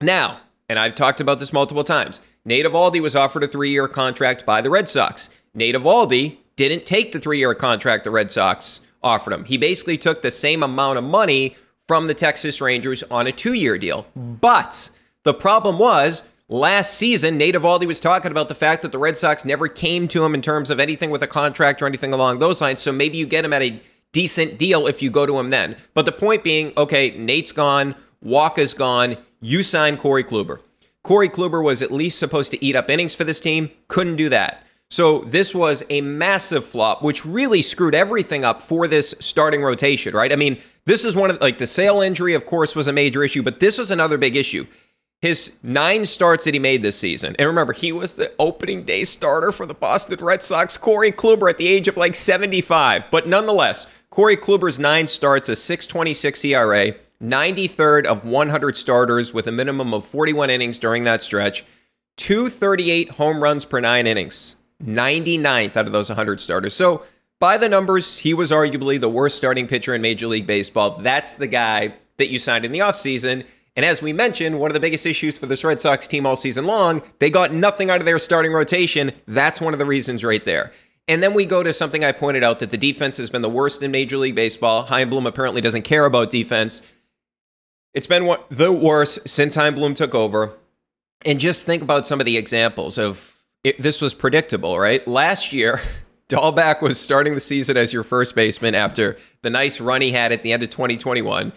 Now, 0.00 0.40
and 0.68 0.76
I've 0.76 0.96
talked 0.96 1.20
about 1.20 1.38
this 1.38 1.52
multiple 1.52 1.84
times, 1.84 2.20
Nate 2.44 2.66
Eovaldi 2.66 3.00
was 3.00 3.14
offered 3.14 3.44
a 3.44 3.48
three 3.48 3.70
year 3.70 3.86
contract 3.86 4.44
by 4.44 4.60
the 4.60 4.68
Red 4.68 4.88
Sox. 4.88 5.28
Nate 5.54 5.76
Eovaldi 5.76 6.38
didn't 6.56 6.86
take 6.86 7.12
the 7.12 7.20
three 7.20 7.38
year 7.38 7.54
contract 7.54 8.02
the 8.02 8.10
Red 8.10 8.32
Sox 8.32 8.80
offered 9.00 9.32
him. 9.32 9.44
He 9.44 9.56
basically 9.56 9.96
took 9.96 10.22
the 10.22 10.30
same 10.32 10.64
amount 10.64 10.98
of 10.98 11.04
money 11.04 11.54
from 11.86 12.08
the 12.08 12.14
Texas 12.14 12.60
Rangers 12.60 13.04
on 13.04 13.28
a 13.28 13.32
two 13.32 13.52
year 13.52 13.78
deal. 13.78 14.06
But 14.16 14.90
the 15.22 15.34
problem 15.34 15.78
was, 15.78 16.22
Last 16.48 16.98
season, 16.98 17.38
Nate 17.38 17.54
Eovaldi 17.54 17.86
was 17.86 18.00
talking 18.00 18.30
about 18.30 18.50
the 18.50 18.54
fact 18.54 18.82
that 18.82 18.92
the 18.92 18.98
Red 18.98 19.16
Sox 19.16 19.46
never 19.46 19.66
came 19.66 20.06
to 20.08 20.26
him 20.26 20.34
in 20.34 20.42
terms 20.42 20.68
of 20.68 20.78
anything 20.78 21.08
with 21.08 21.22
a 21.22 21.26
contract 21.26 21.80
or 21.80 21.86
anything 21.86 22.12
along 22.12 22.38
those 22.38 22.60
lines. 22.60 22.82
So 22.82 22.92
maybe 22.92 23.16
you 23.16 23.24
get 23.24 23.46
him 23.46 23.54
at 23.54 23.62
a 23.62 23.80
decent 24.12 24.58
deal 24.58 24.86
if 24.86 25.00
you 25.00 25.08
go 25.08 25.24
to 25.24 25.38
him 25.38 25.48
then. 25.48 25.74
But 25.94 26.04
the 26.04 26.12
point 26.12 26.44
being, 26.44 26.74
okay, 26.76 27.16
Nate's 27.16 27.50
gone, 27.50 27.94
Wacha's 28.22 28.74
gone, 28.74 29.16
you 29.40 29.62
sign 29.62 29.96
Corey 29.96 30.22
Kluber. 30.22 30.58
Corey 31.02 31.30
Kluber 31.30 31.64
was 31.64 31.80
at 31.80 31.90
least 31.90 32.18
supposed 32.18 32.50
to 32.50 32.62
eat 32.62 32.76
up 32.76 32.90
innings 32.90 33.14
for 33.14 33.24
this 33.24 33.40
team, 33.40 33.70
couldn't 33.88 34.16
do 34.16 34.28
that. 34.28 34.66
So 34.90 35.20
this 35.20 35.54
was 35.54 35.82
a 35.88 36.02
massive 36.02 36.66
flop, 36.66 37.02
which 37.02 37.24
really 37.24 37.62
screwed 37.62 37.94
everything 37.94 38.44
up 38.44 38.60
for 38.60 38.86
this 38.86 39.14
starting 39.18 39.62
rotation, 39.62 40.14
right? 40.14 40.30
I 40.30 40.36
mean, 40.36 40.60
this 40.84 41.06
is 41.06 41.16
one 41.16 41.30
of 41.30 41.40
like 41.40 41.56
the 41.56 41.66
Sale 41.66 42.02
injury, 42.02 42.34
of 42.34 42.44
course, 42.44 42.76
was 42.76 42.86
a 42.86 42.92
major 42.92 43.24
issue, 43.24 43.42
but 43.42 43.60
this 43.60 43.78
was 43.78 43.90
another 43.90 44.18
big 44.18 44.36
issue 44.36 44.66
his 45.24 45.52
nine 45.62 46.04
starts 46.04 46.44
that 46.44 46.52
he 46.52 46.60
made 46.60 46.82
this 46.82 46.98
season. 46.98 47.34
And 47.38 47.46
remember, 47.46 47.72
he 47.72 47.92
was 47.92 48.12
the 48.12 48.30
opening 48.38 48.84
day 48.84 49.04
starter 49.04 49.52
for 49.52 49.64
the 49.64 49.72
Boston 49.72 50.22
Red 50.22 50.42
Sox, 50.42 50.76
Corey 50.76 51.10
Kluber, 51.10 51.48
at 51.48 51.56
the 51.56 51.66
age 51.66 51.88
of 51.88 51.96
like 51.96 52.14
75. 52.14 53.04
But 53.10 53.26
nonetheless, 53.26 53.86
Corey 54.10 54.36
Kluber's 54.36 54.78
nine 54.78 55.06
starts, 55.06 55.48
a 55.48 55.56
626 55.56 56.44
ERA, 56.44 56.94
93rd 57.22 58.04
of 58.04 58.26
100 58.26 58.76
starters 58.76 59.32
with 59.32 59.46
a 59.46 59.50
minimum 59.50 59.94
of 59.94 60.04
41 60.04 60.50
innings 60.50 60.78
during 60.78 61.04
that 61.04 61.22
stretch, 61.22 61.64
238 62.18 63.12
home 63.12 63.42
runs 63.42 63.64
per 63.64 63.80
nine 63.80 64.06
innings, 64.06 64.56
99th 64.84 65.74
out 65.74 65.86
of 65.86 65.92
those 65.92 66.10
100 66.10 66.38
starters. 66.38 66.74
So, 66.74 67.02
by 67.40 67.56
the 67.56 67.70
numbers, 67.70 68.18
he 68.18 68.34
was 68.34 68.50
arguably 68.50 69.00
the 69.00 69.08
worst 69.08 69.38
starting 69.38 69.68
pitcher 69.68 69.94
in 69.94 70.02
Major 70.02 70.28
League 70.28 70.46
Baseball. 70.46 70.98
That's 70.98 71.32
the 71.32 71.46
guy 71.46 71.94
that 72.18 72.28
you 72.28 72.38
signed 72.38 72.66
in 72.66 72.72
the 72.72 72.80
offseason. 72.80 73.46
And 73.76 73.84
as 73.84 74.00
we 74.00 74.12
mentioned, 74.12 74.60
one 74.60 74.70
of 74.70 74.74
the 74.74 74.80
biggest 74.80 75.04
issues 75.04 75.36
for 75.36 75.46
this 75.46 75.64
Red 75.64 75.80
Sox 75.80 76.06
team 76.06 76.26
all 76.26 76.36
season 76.36 76.64
long, 76.64 77.02
they 77.18 77.28
got 77.28 77.52
nothing 77.52 77.90
out 77.90 78.00
of 78.00 78.06
their 78.06 78.18
starting 78.18 78.52
rotation. 78.52 79.12
That's 79.26 79.60
one 79.60 79.72
of 79.72 79.78
the 79.78 79.86
reasons 79.86 80.22
right 80.22 80.44
there. 80.44 80.72
And 81.08 81.22
then 81.22 81.34
we 81.34 81.44
go 81.44 81.62
to 81.62 81.72
something 81.72 82.04
I 82.04 82.12
pointed 82.12 82.44
out 82.44 82.60
that 82.60 82.70
the 82.70 82.78
defense 82.78 83.16
has 83.18 83.30
been 83.30 83.42
the 83.42 83.50
worst 83.50 83.82
in 83.82 83.90
Major 83.90 84.16
League 84.16 84.34
Baseball. 84.34 84.84
Chaim 84.84 85.10
Bloom 85.10 85.26
apparently 85.26 85.60
doesn't 85.60 85.82
care 85.82 86.06
about 86.06 86.30
defense. 86.30 86.82
It's 87.92 88.06
been 88.06 88.26
the 88.50 88.72
worst 88.72 89.28
since 89.28 89.54
Chaim 89.54 89.74
Bloom 89.74 89.94
took 89.94 90.14
over. 90.14 90.56
And 91.26 91.40
just 91.40 91.66
think 91.66 91.82
about 91.82 92.06
some 92.06 92.20
of 92.20 92.26
the 92.26 92.36
examples 92.36 92.96
of 92.96 93.38
it, 93.64 93.80
this 93.80 94.00
was 94.00 94.14
predictable, 94.14 94.78
right? 94.78 95.06
Last 95.06 95.52
year, 95.52 95.80
Dalbec 96.28 96.80
was 96.80 97.00
starting 97.00 97.34
the 97.34 97.40
season 97.40 97.76
as 97.76 97.92
your 97.92 98.04
first 98.04 98.34
baseman 98.34 98.74
after 98.74 99.16
the 99.42 99.50
nice 99.50 99.80
run 99.80 100.00
he 100.00 100.12
had 100.12 100.32
at 100.32 100.42
the 100.42 100.52
end 100.52 100.62
of 100.62 100.70
2021. 100.70 101.52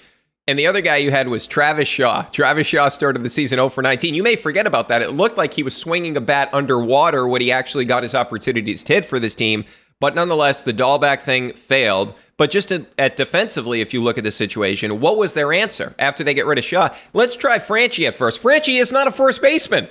And 0.48 0.58
the 0.58 0.68
other 0.68 0.80
guy 0.80 0.98
you 0.98 1.12
had 1.12 1.28
was 1.28 1.46
Travis 1.46 1.90
Shaw. 1.90 2.22
Travis 2.32 2.68
Shaw 2.68 2.88
started 2.88 3.22
the 3.22 3.30
season 3.30 3.58
0 3.58 3.68
for 3.68 3.82
19. 3.82 4.14
You 4.14 4.24
may 4.24 4.38
forget 4.38 4.66
about 4.66 4.88
that. 4.88 5.02
It 5.02 5.12
looked 5.12 5.38
like 5.38 5.54
he 5.54 5.64
was 5.64 5.76
swinging 5.76 6.16
a 6.16 6.22
bat 6.22 6.50
underwater 6.54 7.28
when 7.28 7.42
he 7.42 7.52
actually 7.52 7.84
got 7.84 8.04
his 8.04 8.16
opportunities 8.16 8.82
to 8.86 8.94
hit 8.94 9.06
for 9.06 9.20
this 9.20 9.36
team. 9.36 9.66
But 10.00 10.16
nonetheless, 10.16 10.62
the 10.62 10.74
Dalbec 10.74 11.22
thing 11.22 11.52
failed. 11.54 12.16
But 12.38 12.52
just 12.52 12.72
at, 12.72 12.88
at, 12.98 13.18
defensively, 13.18 13.82
if 13.82 13.94
you 13.94 14.02
look 14.02 14.18
at 14.18 14.24
the 14.24 14.32
situation, 14.32 15.02
what 15.02 15.18
was 15.18 15.34
their 15.34 15.52
answer 15.52 15.96
after 16.00 16.24
they 16.24 16.34
get 16.34 16.46
rid 16.46 16.60
of 16.60 16.64
Shaw? 16.64 16.96
Let's 17.14 17.36
try 17.36 17.58
Franchy 17.58 18.08
at 18.08 18.16
first. 18.16 18.42
Franchy 18.42 18.80
is 18.80 18.92
not 18.92 19.08
a 19.08 19.12
first 19.12 19.42
baseman. 19.42 19.90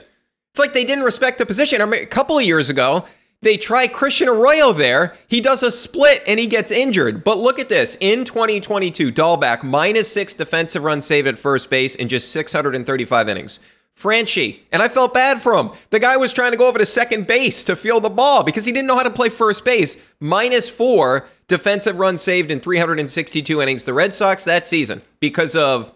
It's 0.52 0.60
like 0.60 0.72
they 0.72 0.84
didn't 0.84 1.04
respect 1.04 1.38
the 1.38 1.44
position. 1.44 1.82
I 1.82 1.84
mean, 1.84 2.02
a 2.02 2.06
couple 2.06 2.38
of 2.38 2.44
years 2.44 2.70
ago, 2.70 3.04
they 3.42 3.56
try 3.56 3.86
Christian 3.86 4.28
Arroyo 4.28 4.72
there. 4.72 5.14
He 5.28 5.40
does 5.40 5.62
a 5.62 5.70
split 5.70 6.22
and 6.26 6.40
he 6.40 6.46
gets 6.46 6.70
injured. 6.70 7.22
But 7.22 7.38
look 7.38 7.58
at 7.58 7.68
this. 7.68 7.96
In 8.00 8.24
2022, 8.24 9.12
Dalbec, 9.12 9.62
minus 9.62 10.10
six 10.10 10.34
defensive 10.34 10.82
run 10.82 11.02
saved 11.02 11.28
at 11.28 11.38
first 11.38 11.70
base 11.70 11.94
in 11.94 12.08
just 12.08 12.30
635 12.32 13.28
innings. 13.28 13.60
Franchy, 13.98 14.60
and 14.70 14.82
I 14.82 14.88
felt 14.88 15.14
bad 15.14 15.40
for 15.40 15.54
him. 15.54 15.70
The 15.88 15.98
guy 15.98 16.18
was 16.18 16.30
trying 16.30 16.50
to 16.50 16.58
go 16.58 16.68
over 16.68 16.78
to 16.78 16.84
second 16.84 17.26
base 17.26 17.64
to 17.64 17.74
field 17.74 18.02
the 18.02 18.10
ball 18.10 18.42
because 18.42 18.66
he 18.66 18.72
didn't 18.72 18.88
know 18.88 18.96
how 18.96 19.02
to 19.02 19.10
play 19.10 19.30
first 19.30 19.64
base. 19.64 19.96
Minus 20.20 20.68
four 20.68 21.26
defensive 21.48 21.98
runs 21.98 22.20
saved 22.20 22.50
in 22.50 22.60
362 22.60 23.62
innings. 23.62 23.84
The 23.84 23.94
Red 23.94 24.14
Sox 24.14 24.44
that 24.44 24.66
season, 24.66 25.00
because 25.18 25.56
of 25.56 25.92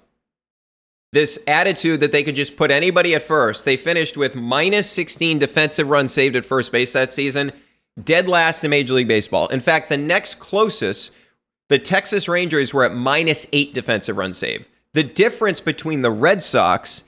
this 1.12 1.38
attitude 1.46 2.00
that 2.00 2.12
they 2.12 2.22
could 2.22 2.36
just 2.36 2.56
put 2.56 2.70
anybody 2.70 3.14
at 3.14 3.22
first, 3.22 3.64
they 3.64 3.76
finished 3.76 4.16
with 4.16 4.36
minus 4.36 4.88
16 4.90 5.38
defensive 5.38 5.88
runs 5.88 6.12
saved 6.12 6.36
at 6.36 6.46
first 6.46 6.70
base 6.70 6.92
that 6.92 7.12
season, 7.12 7.52
dead 8.02 8.28
last 8.28 8.62
in 8.62 8.70
Major 8.70 8.94
League 8.94 9.08
Baseball. 9.08 9.48
In 9.48 9.60
fact, 9.60 9.88
the 9.88 9.96
next 9.96 10.36
closest, 10.36 11.12
the 11.68 11.78
Texas 11.78 12.28
Rangers 12.28 12.72
were 12.72 12.84
at 12.84 12.94
minus 12.94 13.46
eight 13.52 13.74
defensive 13.74 14.16
runs 14.16 14.38
saved. 14.38 14.68
The 14.92 15.02
difference 15.02 15.60
between 15.60 16.02
the 16.02 16.10
Red 16.10 16.42
Sox 16.42 17.04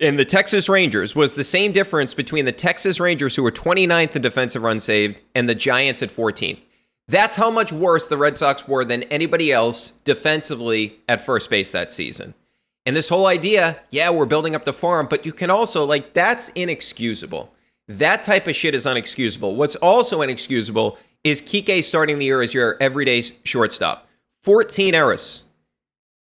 and 0.00 0.18
the 0.18 0.24
Texas 0.24 0.68
Rangers 0.68 1.14
was 1.14 1.34
the 1.34 1.44
same 1.44 1.72
difference 1.72 2.14
between 2.14 2.44
the 2.44 2.52
Texas 2.52 2.98
Rangers, 2.98 3.36
who 3.36 3.42
were 3.42 3.52
29th 3.52 4.16
in 4.16 4.22
defensive 4.22 4.62
runs 4.62 4.84
saved, 4.84 5.20
and 5.34 5.48
the 5.48 5.54
Giants 5.54 6.02
at 6.02 6.10
14th. 6.10 6.58
That's 7.08 7.36
how 7.36 7.50
much 7.50 7.72
worse 7.72 8.06
the 8.06 8.16
Red 8.16 8.38
Sox 8.38 8.66
were 8.66 8.84
than 8.84 9.02
anybody 9.04 9.52
else 9.52 9.92
defensively 10.04 11.00
at 11.08 11.24
first 11.24 11.50
base 11.50 11.70
that 11.70 11.92
season. 11.92 12.34
And 12.84 12.96
this 12.96 13.08
whole 13.08 13.26
idea, 13.26 13.78
yeah, 13.90 14.10
we're 14.10 14.26
building 14.26 14.54
up 14.54 14.64
the 14.64 14.72
farm, 14.72 15.06
but 15.08 15.24
you 15.24 15.32
can 15.32 15.50
also, 15.50 15.84
like, 15.84 16.14
that's 16.14 16.48
inexcusable. 16.50 17.52
That 17.88 18.22
type 18.22 18.46
of 18.46 18.56
shit 18.56 18.74
is 18.74 18.86
unexcusable. 18.86 19.54
What's 19.54 19.76
also 19.76 20.22
inexcusable 20.22 20.98
is 21.22 21.40
Kike 21.40 21.82
starting 21.84 22.18
the 22.18 22.24
year 22.24 22.42
as 22.42 22.54
your 22.54 22.76
everyday 22.80 23.22
shortstop. 23.44 24.08
14 24.42 24.94
errors. 24.94 25.44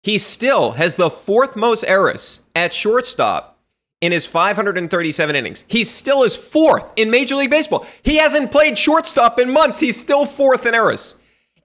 He 0.02 0.18
still 0.18 0.72
has 0.72 0.96
the 0.96 1.10
fourth 1.10 1.56
most 1.56 1.84
errors 1.84 2.42
at 2.56 2.74
shortstop 2.74 3.60
in 4.02 4.12
his 4.12 4.26
537 4.26 5.36
innings. 5.36 5.66
He 5.68 5.84
still 5.84 6.24
is 6.24 6.36
fourth 6.36 6.92
in 6.96 7.12
Major 7.12 7.36
League 7.36 7.50
Baseball. 7.50 7.86
He 8.02 8.18
hasn't 8.18 8.52
played 8.52 8.78
shortstop 8.78 9.40
in 9.40 9.52
months. 9.52 9.80
He's 9.80 9.98
still 9.98 10.26
fourth 10.26 10.66
in 10.66 10.74
errors. 10.74 11.16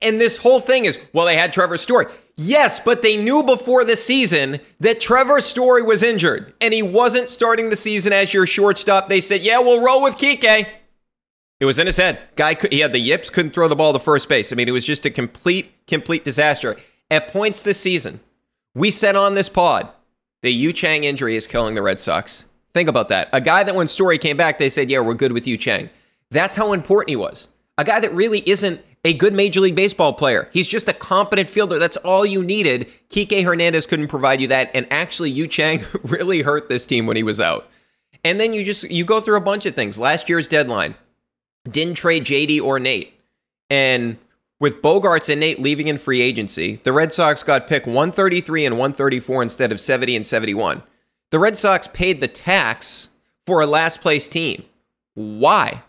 And 0.03 0.21
this 0.21 0.39
whole 0.39 0.61
thing 0.61 0.85
is, 0.85 0.99
well, 1.13 1.27
they 1.27 1.37
had 1.37 1.53
Trevor 1.53 1.77
Story. 1.77 2.07
Yes, 2.37 2.81
but 2.81 3.03
they 3.03 3.17
knew 3.17 3.43
before 3.43 3.85
the 3.85 3.97
season 3.97 4.61
that 4.81 5.01
Trevor 5.01 5.41
Story 5.41 5.83
was 5.83 6.03
injured 6.03 6.53
and 6.61 6.75
he 6.75 6.83
wasn't 6.83 7.29
starting 7.29 7.71
the 7.71 7.77
season 7.77 8.13
as 8.13 8.35
your 8.35 8.47
shortstop. 8.47 9.09
They 9.09 9.21
said, 9.21 9.43
yeah, 9.43 9.61
we'll 9.61 9.83
roll 9.83 10.03
with 10.03 10.17
Kike. 10.17 10.67
It 11.61 11.65
was 11.65 11.79
in 11.79 11.87
his 11.87 11.97
head. 11.97 12.19
Guy, 12.37 12.57
he 12.71 12.81
had 12.81 12.93
the 12.93 12.99
yips, 12.99 13.31
couldn't 13.31 13.55
throw 13.55 13.69
the 13.69 13.77
ball 13.77 13.93
to 13.93 13.99
first 13.99 14.29
base. 14.29 14.53
I 14.53 14.57
mean, 14.57 14.69
it 14.69 14.73
was 14.73 14.85
just 14.85 15.07
a 15.07 15.11
complete, 15.11 15.73
complete 15.87 16.25
disaster. 16.25 16.77
At 17.11 17.29
points 17.29 17.63
this 17.63 17.79
season, 17.79 18.21
we 18.75 18.91
said 18.91 19.15
on 19.15 19.35
this 19.35 19.49
pod, 19.49 19.89
the 20.43 20.51
Yu 20.53 20.73
Chang 20.73 21.05
injury 21.05 21.37
is 21.37 21.47
killing 21.47 21.75
the 21.75 21.83
Red 21.83 22.01
Sox. 22.01 22.47
Think 22.75 22.89
about 22.89 23.09
that. 23.09 23.29
A 23.33 23.41
guy 23.41 23.63
that 23.63 23.77
when 23.77 23.87
Story 23.87 24.19
came 24.19 24.37
back, 24.37 24.59
they 24.59 24.69
said, 24.69 24.91
yeah, 24.91 24.99
we're 24.99 25.15
good 25.15 25.33
with 25.33 25.47
Yu 25.47 25.57
Chang. 25.57 25.89
That's 26.31 26.57
how 26.57 26.73
important 26.73 27.11
he 27.11 27.17
was. 27.17 27.49
A 27.79 27.85
guy 27.85 28.01
that 28.01 28.13
really 28.13 28.43
isn't 28.49 28.85
a 29.05 29.13
good 29.13 29.35
Major 29.35 29.61
League 29.61 29.77
Baseball 29.77 30.15
player. 30.15 30.49
He's 30.53 30.67
just 30.67 30.89
a 30.89 30.95
competent 30.95 31.51
fielder. 31.51 31.79
That's 31.79 31.99
all 31.99 32.25
you 32.25 32.43
needed. 32.43 32.89
Kike 33.11 33.45
Hernandez 33.45 33.87
couldn't 33.87 34.09
provide 34.09 34.41
you 34.41 34.49
that. 34.49 34.71
And 34.75 34.87
actually, 34.91 35.31
Yu 35.31 35.47
Chang 35.47 35.85
really 36.03 36.43
hurt 36.43 36.69
this 36.69 36.87
team 36.87 37.07
when 37.07 37.17
he 37.17 37.23
was 37.23 37.41
out. 37.41 37.69
And 38.25 38.41
then 38.41 38.55
you 38.55 38.65
just 38.65 38.91
you 38.91 39.05
go 39.05 39.21
through 39.21 39.37
a 39.37 39.43
bunch 39.43 39.67
of 39.67 39.75
things. 39.75 39.99
Last 39.99 40.29
year's 40.29 40.49
deadline 40.49 40.95
didn't 41.71 41.95
trade 41.95 42.25
JD 42.25 42.63
or 42.63 42.81
Nate. 42.81 43.13
And 43.69 44.17
with 44.61 44.81
Bogaerts 44.81 45.29
and 45.29 45.41
Nate 45.41 45.61
leaving 45.61 45.89
in 45.89 45.99
free 45.99 46.23
agency, 46.23 46.81
the 46.85 46.93
Red 46.93 47.13
Sox 47.13 47.43
got 47.43 47.67
pick 47.67 47.87
133 47.87 48.65
and 48.65 48.79
134 48.79 49.43
instead 49.43 49.73
of 49.73 49.81
70 49.81 50.17
and 50.17 50.27
71. 50.27 50.83
The 51.31 51.39
Red 51.39 51.57
Sox 51.57 51.87
paid 51.89 52.21
the 52.21 52.29
tax 52.29 53.09
for 53.47 53.61
a 53.61 53.67
last 53.67 54.01
place 54.01 54.29
team. 54.29 54.65
Why? 55.15 55.83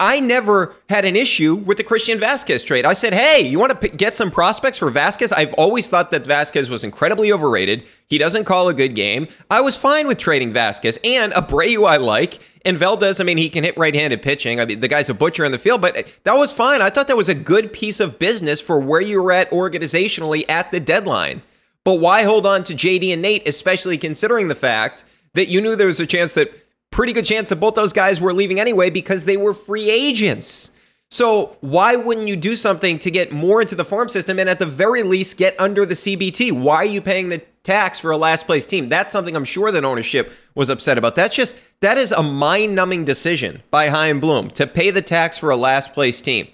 I 0.00 0.18
never 0.18 0.74
had 0.88 1.04
an 1.04 1.14
issue 1.14 1.54
with 1.54 1.76
the 1.76 1.84
Christian 1.84 2.18
Vázquez 2.18 2.64
trade. 2.64 2.86
I 2.86 2.94
said, 2.94 3.12
hey, 3.12 3.46
you 3.46 3.58
want 3.58 3.70
to 3.70 3.88
p- 3.88 3.94
get 3.94 4.16
some 4.16 4.30
prospects 4.30 4.78
for 4.78 4.90
Vázquez? 4.90 5.30
I've 5.36 5.52
always 5.54 5.88
thought 5.88 6.10
that 6.12 6.24
Vázquez 6.24 6.70
was 6.70 6.82
incredibly 6.82 7.30
overrated. 7.30 7.84
He 8.06 8.16
doesn't 8.16 8.44
call 8.44 8.70
a 8.70 8.74
good 8.74 8.94
game. 8.94 9.28
I 9.50 9.60
was 9.60 9.76
fine 9.76 10.06
with 10.06 10.16
trading 10.16 10.54
Vázquez 10.54 10.98
and 11.04 11.34
Abreu 11.34 11.86
I 11.86 11.98
like. 11.98 12.38
And 12.64 12.78
Valdez, 12.78 13.20
I 13.20 13.24
mean, 13.24 13.36
he 13.36 13.50
can 13.50 13.62
hit 13.62 13.76
right 13.76 13.94
handed 13.94 14.22
pitching. 14.22 14.58
I 14.58 14.64
mean, 14.64 14.80
the 14.80 14.88
guy's 14.88 15.10
a 15.10 15.14
butcher 15.14 15.44
in 15.44 15.52
the 15.52 15.58
field, 15.58 15.82
but 15.82 15.96
eh, 15.96 16.02
that 16.24 16.34
was 16.34 16.50
fine. 16.50 16.80
I 16.80 16.88
thought 16.88 17.08
that 17.08 17.16
was 17.16 17.28
a 17.28 17.34
good 17.34 17.70
piece 17.70 18.00
of 18.00 18.18
business 18.18 18.60
for 18.60 18.80
where 18.80 19.02
you 19.02 19.22
were 19.22 19.32
at 19.32 19.50
organizationally 19.50 20.50
at 20.50 20.70
the 20.72 20.80
deadline. 20.80 21.42
But 21.84 21.94
why 21.94 22.22
hold 22.22 22.46
on 22.46 22.64
to 22.64 22.74
JD 22.74 23.12
and 23.12 23.22
Nate, 23.22 23.46
especially 23.46 23.98
considering 23.98 24.48
the 24.48 24.54
fact 24.54 25.04
that 25.34 25.48
you 25.48 25.60
knew 25.60 25.76
there 25.76 25.86
was 25.86 26.00
a 26.00 26.06
chance 26.06 26.32
that 26.34 26.52
pretty 26.90 27.12
good 27.12 27.24
chance 27.24 27.48
that 27.48 27.56
both 27.56 27.74
those 27.74 27.92
guys 27.92 28.20
were 28.20 28.32
leaving 28.32 28.60
anyway 28.60 28.90
because 28.90 29.24
they 29.24 29.36
were 29.36 29.54
free 29.54 29.90
agents. 29.90 30.70
So 31.10 31.56
why 31.60 31.96
wouldn't 31.96 32.28
you 32.28 32.36
do 32.36 32.54
something 32.54 32.98
to 33.00 33.10
get 33.10 33.32
more 33.32 33.60
into 33.60 33.74
the 33.74 33.84
farm 33.84 34.08
system 34.08 34.38
and 34.38 34.48
at 34.48 34.60
the 34.60 34.66
very 34.66 35.02
least 35.02 35.36
get 35.36 35.58
under 35.60 35.84
the 35.84 35.94
CBT? 35.94 36.52
Why 36.52 36.76
are 36.76 36.84
you 36.84 37.00
paying 37.00 37.30
the 37.30 37.42
tax 37.64 37.98
for 37.98 38.12
a 38.12 38.16
last 38.16 38.46
place 38.46 38.64
team? 38.64 38.88
That's 38.88 39.12
something 39.12 39.34
I'm 39.34 39.44
sure 39.44 39.72
that 39.72 39.84
ownership 39.84 40.32
was 40.54 40.70
upset 40.70 40.98
about. 40.98 41.16
That's 41.16 41.34
just 41.34 41.58
that 41.80 41.98
is 41.98 42.12
a 42.12 42.22
mind-numbing 42.22 43.04
decision 43.04 43.62
by 43.72 43.88
Chaim 43.88 44.20
Bloom 44.20 44.50
to 44.52 44.68
pay 44.68 44.90
the 44.90 45.02
tax 45.02 45.36
for 45.36 45.50
a 45.50 45.56
last 45.56 45.92
place 45.94 46.22
team. 46.22 46.48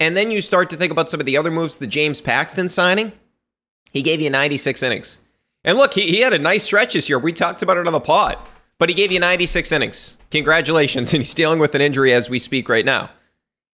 And 0.00 0.16
then 0.16 0.32
you 0.32 0.40
start 0.40 0.68
to 0.70 0.76
think 0.76 0.90
about 0.90 1.08
some 1.08 1.20
of 1.20 1.26
the 1.26 1.36
other 1.36 1.50
moves, 1.50 1.76
the 1.76 1.86
James 1.86 2.20
Paxton 2.20 2.66
signing. 2.66 3.12
He 3.92 4.02
gave 4.02 4.20
you 4.20 4.30
96 4.30 4.82
innings. 4.82 5.20
And 5.62 5.78
look, 5.78 5.94
he, 5.94 6.08
he 6.08 6.20
had 6.20 6.32
a 6.32 6.40
nice 6.40 6.64
stretch 6.64 6.94
this 6.94 7.08
year. 7.08 7.20
We 7.20 7.32
talked 7.32 7.62
about 7.62 7.76
it 7.76 7.86
on 7.86 7.92
the 7.92 8.00
pod 8.00 8.36
but 8.82 8.88
he 8.88 8.96
gave 8.96 9.12
you 9.12 9.20
96 9.20 9.70
innings. 9.70 10.16
Congratulations. 10.32 11.14
And 11.14 11.22
he's 11.22 11.34
dealing 11.34 11.60
with 11.60 11.76
an 11.76 11.80
injury 11.80 12.12
as 12.12 12.28
we 12.28 12.40
speak 12.40 12.68
right 12.68 12.84
now. 12.84 13.10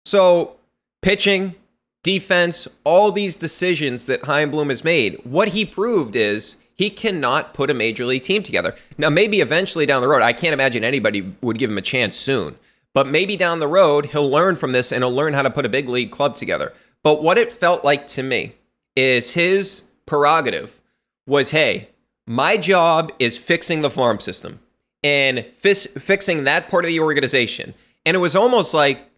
So, 0.04 0.54
pitching, 1.00 1.56
defense, 2.04 2.68
all 2.84 3.10
these 3.10 3.34
decisions 3.34 4.04
that 4.04 4.24
Chaim 4.26 4.52
Bloom 4.52 4.68
has 4.68 4.84
made, 4.84 5.18
what 5.24 5.48
he 5.48 5.64
proved 5.64 6.14
is 6.14 6.54
he 6.76 6.88
cannot 6.88 7.52
put 7.52 7.68
a 7.68 7.74
major 7.74 8.04
league 8.04 8.22
team 8.22 8.44
together. 8.44 8.76
Now, 8.96 9.10
maybe 9.10 9.40
eventually 9.40 9.86
down 9.86 10.02
the 10.02 10.08
road, 10.08 10.22
I 10.22 10.32
can't 10.32 10.52
imagine 10.52 10.84
anybody 10.84 11.34
would 11.40 11.58
give 11.58 11.68
him 11.68 11.78
a 11.78 11.82
chance 11.82 12.16
soon. 12.16 12.54
But 12.94 13.08
maybe 13.08 13.36
down 13.36 13.58
the 13.58 13.66
road, 13.66 14.06
he'll 14.06 14.30
learn 14.30 14.54
from 14.54 14.70
this 14.70 14.92
and 14.92 15.02
he'll 15.02 15.10
learn 15.10 15.34
how 15.34 15.42
to 15.42 15.50
put 15.50 15.66
a 15.66 15.68
big 15.68 15.88
league 15.88 16.12
club 16.12 16.36
together. 16.36 16.72
But 17.02 17.24
what 17.24 17.38
it 17.38 17.50
felt 17.50 17.82
like 17.82 18.06
to 18.06 18.22
me 18.22 18.54
is 18.94 19.32
his 19.32 19.82
prerogative 20.06 20.80
was 21.26 21.50
hey, 21.50 21.88
my 22.24 22.56
job 22.56 23.10
is 23.18 23.36
fixing 23.36 23.80
the 23.80 23.90
farm 23.90 24.20
system 24.20 24.60
and 25.02 25.44
fixing 25.56 26.44
that 26.44 26.68
part 26.68 26.84
of 26.84 26.88
the 26.88 27.00
organization. 27.00 27.74
And 28.04 28.14
it 28.14 28.20
was 28.20 28.36
almost 28.36 28.74
like 28.74 29.08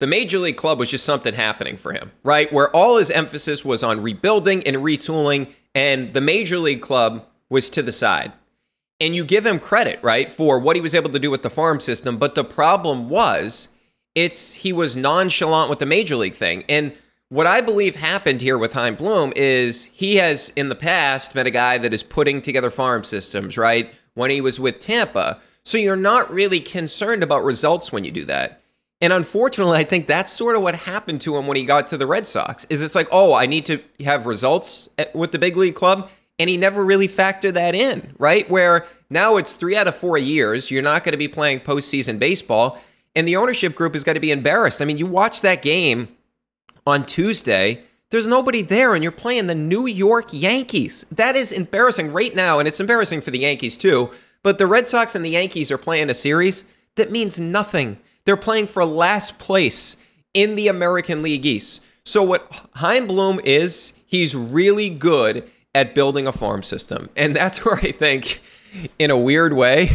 the 0.00 0.06
major 0.06 0.38
league 0.38 0.56
club 0.56 0.78
was 0.78 0.90
just 0.90 1.04
something 1.04 1.34
happening 1.34 1.76
for 1.76 1.92
him, 1.92 2.12
right? 2.22 2.52
Where 2.52 2.74
all 2.74 2.98
his 2.98 3.10
emphasis 3.10 3.64
was 3.64 3.82
on 3.82 4.02
rebuilding 4.02 4.62
and 4.64 4.76
retooling, 4.76 5.52
and 5.74 6.12
the 6.12 6.20
major 6.20 6.58
league 6.58 6.82
club 6.82 7.24
was 7.50 7.68
to 7.70 7.82
the 7.82 7.92
side. 7.92 8.32
And 9.00 9.14
you 9.14 9.24
give 9.24 9.46
him 9.46 9.58
credit, 9.58 10.00
right, 10.02 10.28
for 10.28 10.58
what 10.58 10.76
he 10.76 10.82
was 10.82 10.94
able 10.94 11.10
to 11.10 11.18
do 11.18 11.30
with 11.30 11.42
the 11.42 11.50
farm 11.50 11.80
system. 11.80 12.18
But 12.18 12.34
the 12.34 12.44
problem 12.44 13.08
was, 13.08 13.68
it's 14.14 14.54
he 14.54 14.72
was 14.72 14.96
nonchalant 14.96 15.70
with 15.70 15.78
the 15.78 15.86
major 15.86 16.16
league 16.16 16.34
thing. 16.34 16.64
And 16.68 16.92
what 17.28 17.46
I 17.46 17.60
believe 17.60 17.94
happened 17.94 18.40
here 18.40 18.58
with 18.58 18.72
Chaim 18.72 18.96
Bloom 18.96 19.32
is 19.36 19.84
he 19.84 20.16
has 20.16 20.50
in 20.56 20.68
the 20.68 20.74
past 20.74 21.34
been 21.34 21.46
a 21.46 21.52
guy 21.52 21.78
that 21.78 21.94
is 21.94 22.02
putting 22.02 22.42
together 22.42 22.70
farm 22.70 23.04
systems, 23.04 23.56
right? 23.56 23.92
When 24.18 24.30
he 24.30 24.40
was 24.40 24.58
with 24.58 24.80
Tampa. 24.80 25.40
So 25.64 25.78
you're 25.78 25.96
not 25.96 26.30
really 26.32 26.60
concerned 26.60 27.22
about 27.22 27.44
results 27.44 27.92
when 27.92 28.04
you 28.04 28.10
do 28.10 28.24
that. 28.24 28.60
And 29.00 29.12
unfortunately, 29.12 29.78
I 29.78 29.84
think 29.84 30.08
that's 30.08 30.32
sort 30.32 30.56
of 30.56 30.62
what 30.62 30.74
happened 30.74 31.20
to 31.20 31.36
him 31.36 31.46
when 31.46 31.56
he 31.56 31.64
got 31.64 31.86
to 31.88 31.96
the 31.96 32.06
Red 32.06 32.26
Sox. 32.26 32.66
Is 32.68 32.82
it's 32.82 32.96
like, 32.96 33.06
oh, 33.12 33.32
I 33.32 33.46
need 33.46 33.64
to 33.66 33.80
have 34.04 34.26
results 34.26 34.88
with 35.14 35.30
the 35.30 35.38
big 35.38 35.56
league 35.56 35.76
club, 35.76 36.10
and 36.38 36.50
he 36.50 36.56
never 36.56 36.84
really 36.84 37.06
factored 37.06 37.52
that 37.52 37.76
in, 37.76 38.12
right? 38.18 38.50
Where 38.50 38.86
now 39.08 39.36
it's 39.36 39.52
three 39.52 39.76
out 39.76 39.86
of 39.86 39.96
four 39.96 40.18
years, 40.18 40.70
you're 40.70 40.82
not 40.82 41.04
going 41.04 41.12
to 41.12 41.18
be 41.18 41.28
playing 41.28 41.60
postseason 41.60 42.18
baseball, 42.18 42.76
and 43.14 43.28
the 43.28 43.36
ownership 43.36 43.76
group 43.76 43.94
is 43.94 44.02
going 44.02 44.14
to 44.14 44.20
be 44.20 44.32
embarrassed. 44.32 44.82
I 44.82 44.84
mean, 44.84 44.98
you 44.98 45.06
watch 45.06 45.42
that 45.42 45.62
game 45.62 46.08
on 46.84 47.06
Tuesday. 47.06 47.84
There's 48.10 48.26
nobody 48.26 48.62
there, 48.62 48.94
and 48.94 49.02
you're 49.02 49.12
playing 49.12 49.48
the 49.48 49.54
New 49.54 49.86
York 49.86 50.28
Yankees. 50.30 51.04
That 51.10 51.36
is 51.36 51.52
embarrassing 51.52 52.12
right 52.12 52.34
now, 52.34 52.58
and 52.58 52.66
it's 52.66 52.80
embarrassing 52.80 53.20
for 53.20 53.30
the 53.30 53.40
Yankees 53.40 53.76
too. 53.76 54.10
But 54.42 54.56
the 54.56 54.66
Red 54.66 54.88
Sox 54.88 55.14
and 55.14 55.24
the 55.24 55.30
Yankees 55.30 55.70
are 55.70 55.78
playing 55.78 56.08
a 56.08 56.14
series 56.14 56.64
that 56.94 57.10
means 57.10 57.38
nothing. 57.38 57.98
They're 58.24 58.36
playing 58.36 58.68
for 58.68 58.84
last 58.84 59.38
place 59.38 59.96
in 60.32 60.54
the 60.54 60.68
American 60.68 61.22
League 61.22 61.44
East. 61.44 61.80
So, 62.04 62.22
what 62.22 62.50
Chaim 62.76 63.06
Bloom 63.06 63.40
is, 63.44 63.92
he's 64.06 64.34
really 64.34 64.88
good 64.88 65.50
at 65.74 65.94
building 65.94 66.26
a 66.26 66.32
farm 66.32 66.62
system. 66.62 67.10
And 67.14 67.36
that's 67.36 67.58
where 67.64 67.76
I 67.76 67.92
think, 67.92 68.40
in 68.98 69.10
a 69.10 69.18
weird 69.18 69.52
way, 69.52 69.90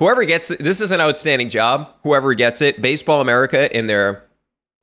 whoever 0.00 0.24
gets 0.24 0.50
it, 0.50 0.58
this 0.58 0.80
is 0.80 0.90
an 0.90 1.00
outstanding 1.00 1.50
job. 1.50 1.88
Whoever 2.02 2.34
gets 2.34 2.60
it, 2.60 2.82
Baseball 2.82 3.20
America 3.20 3.76
in 3.76 3.86
their 3.86 4.24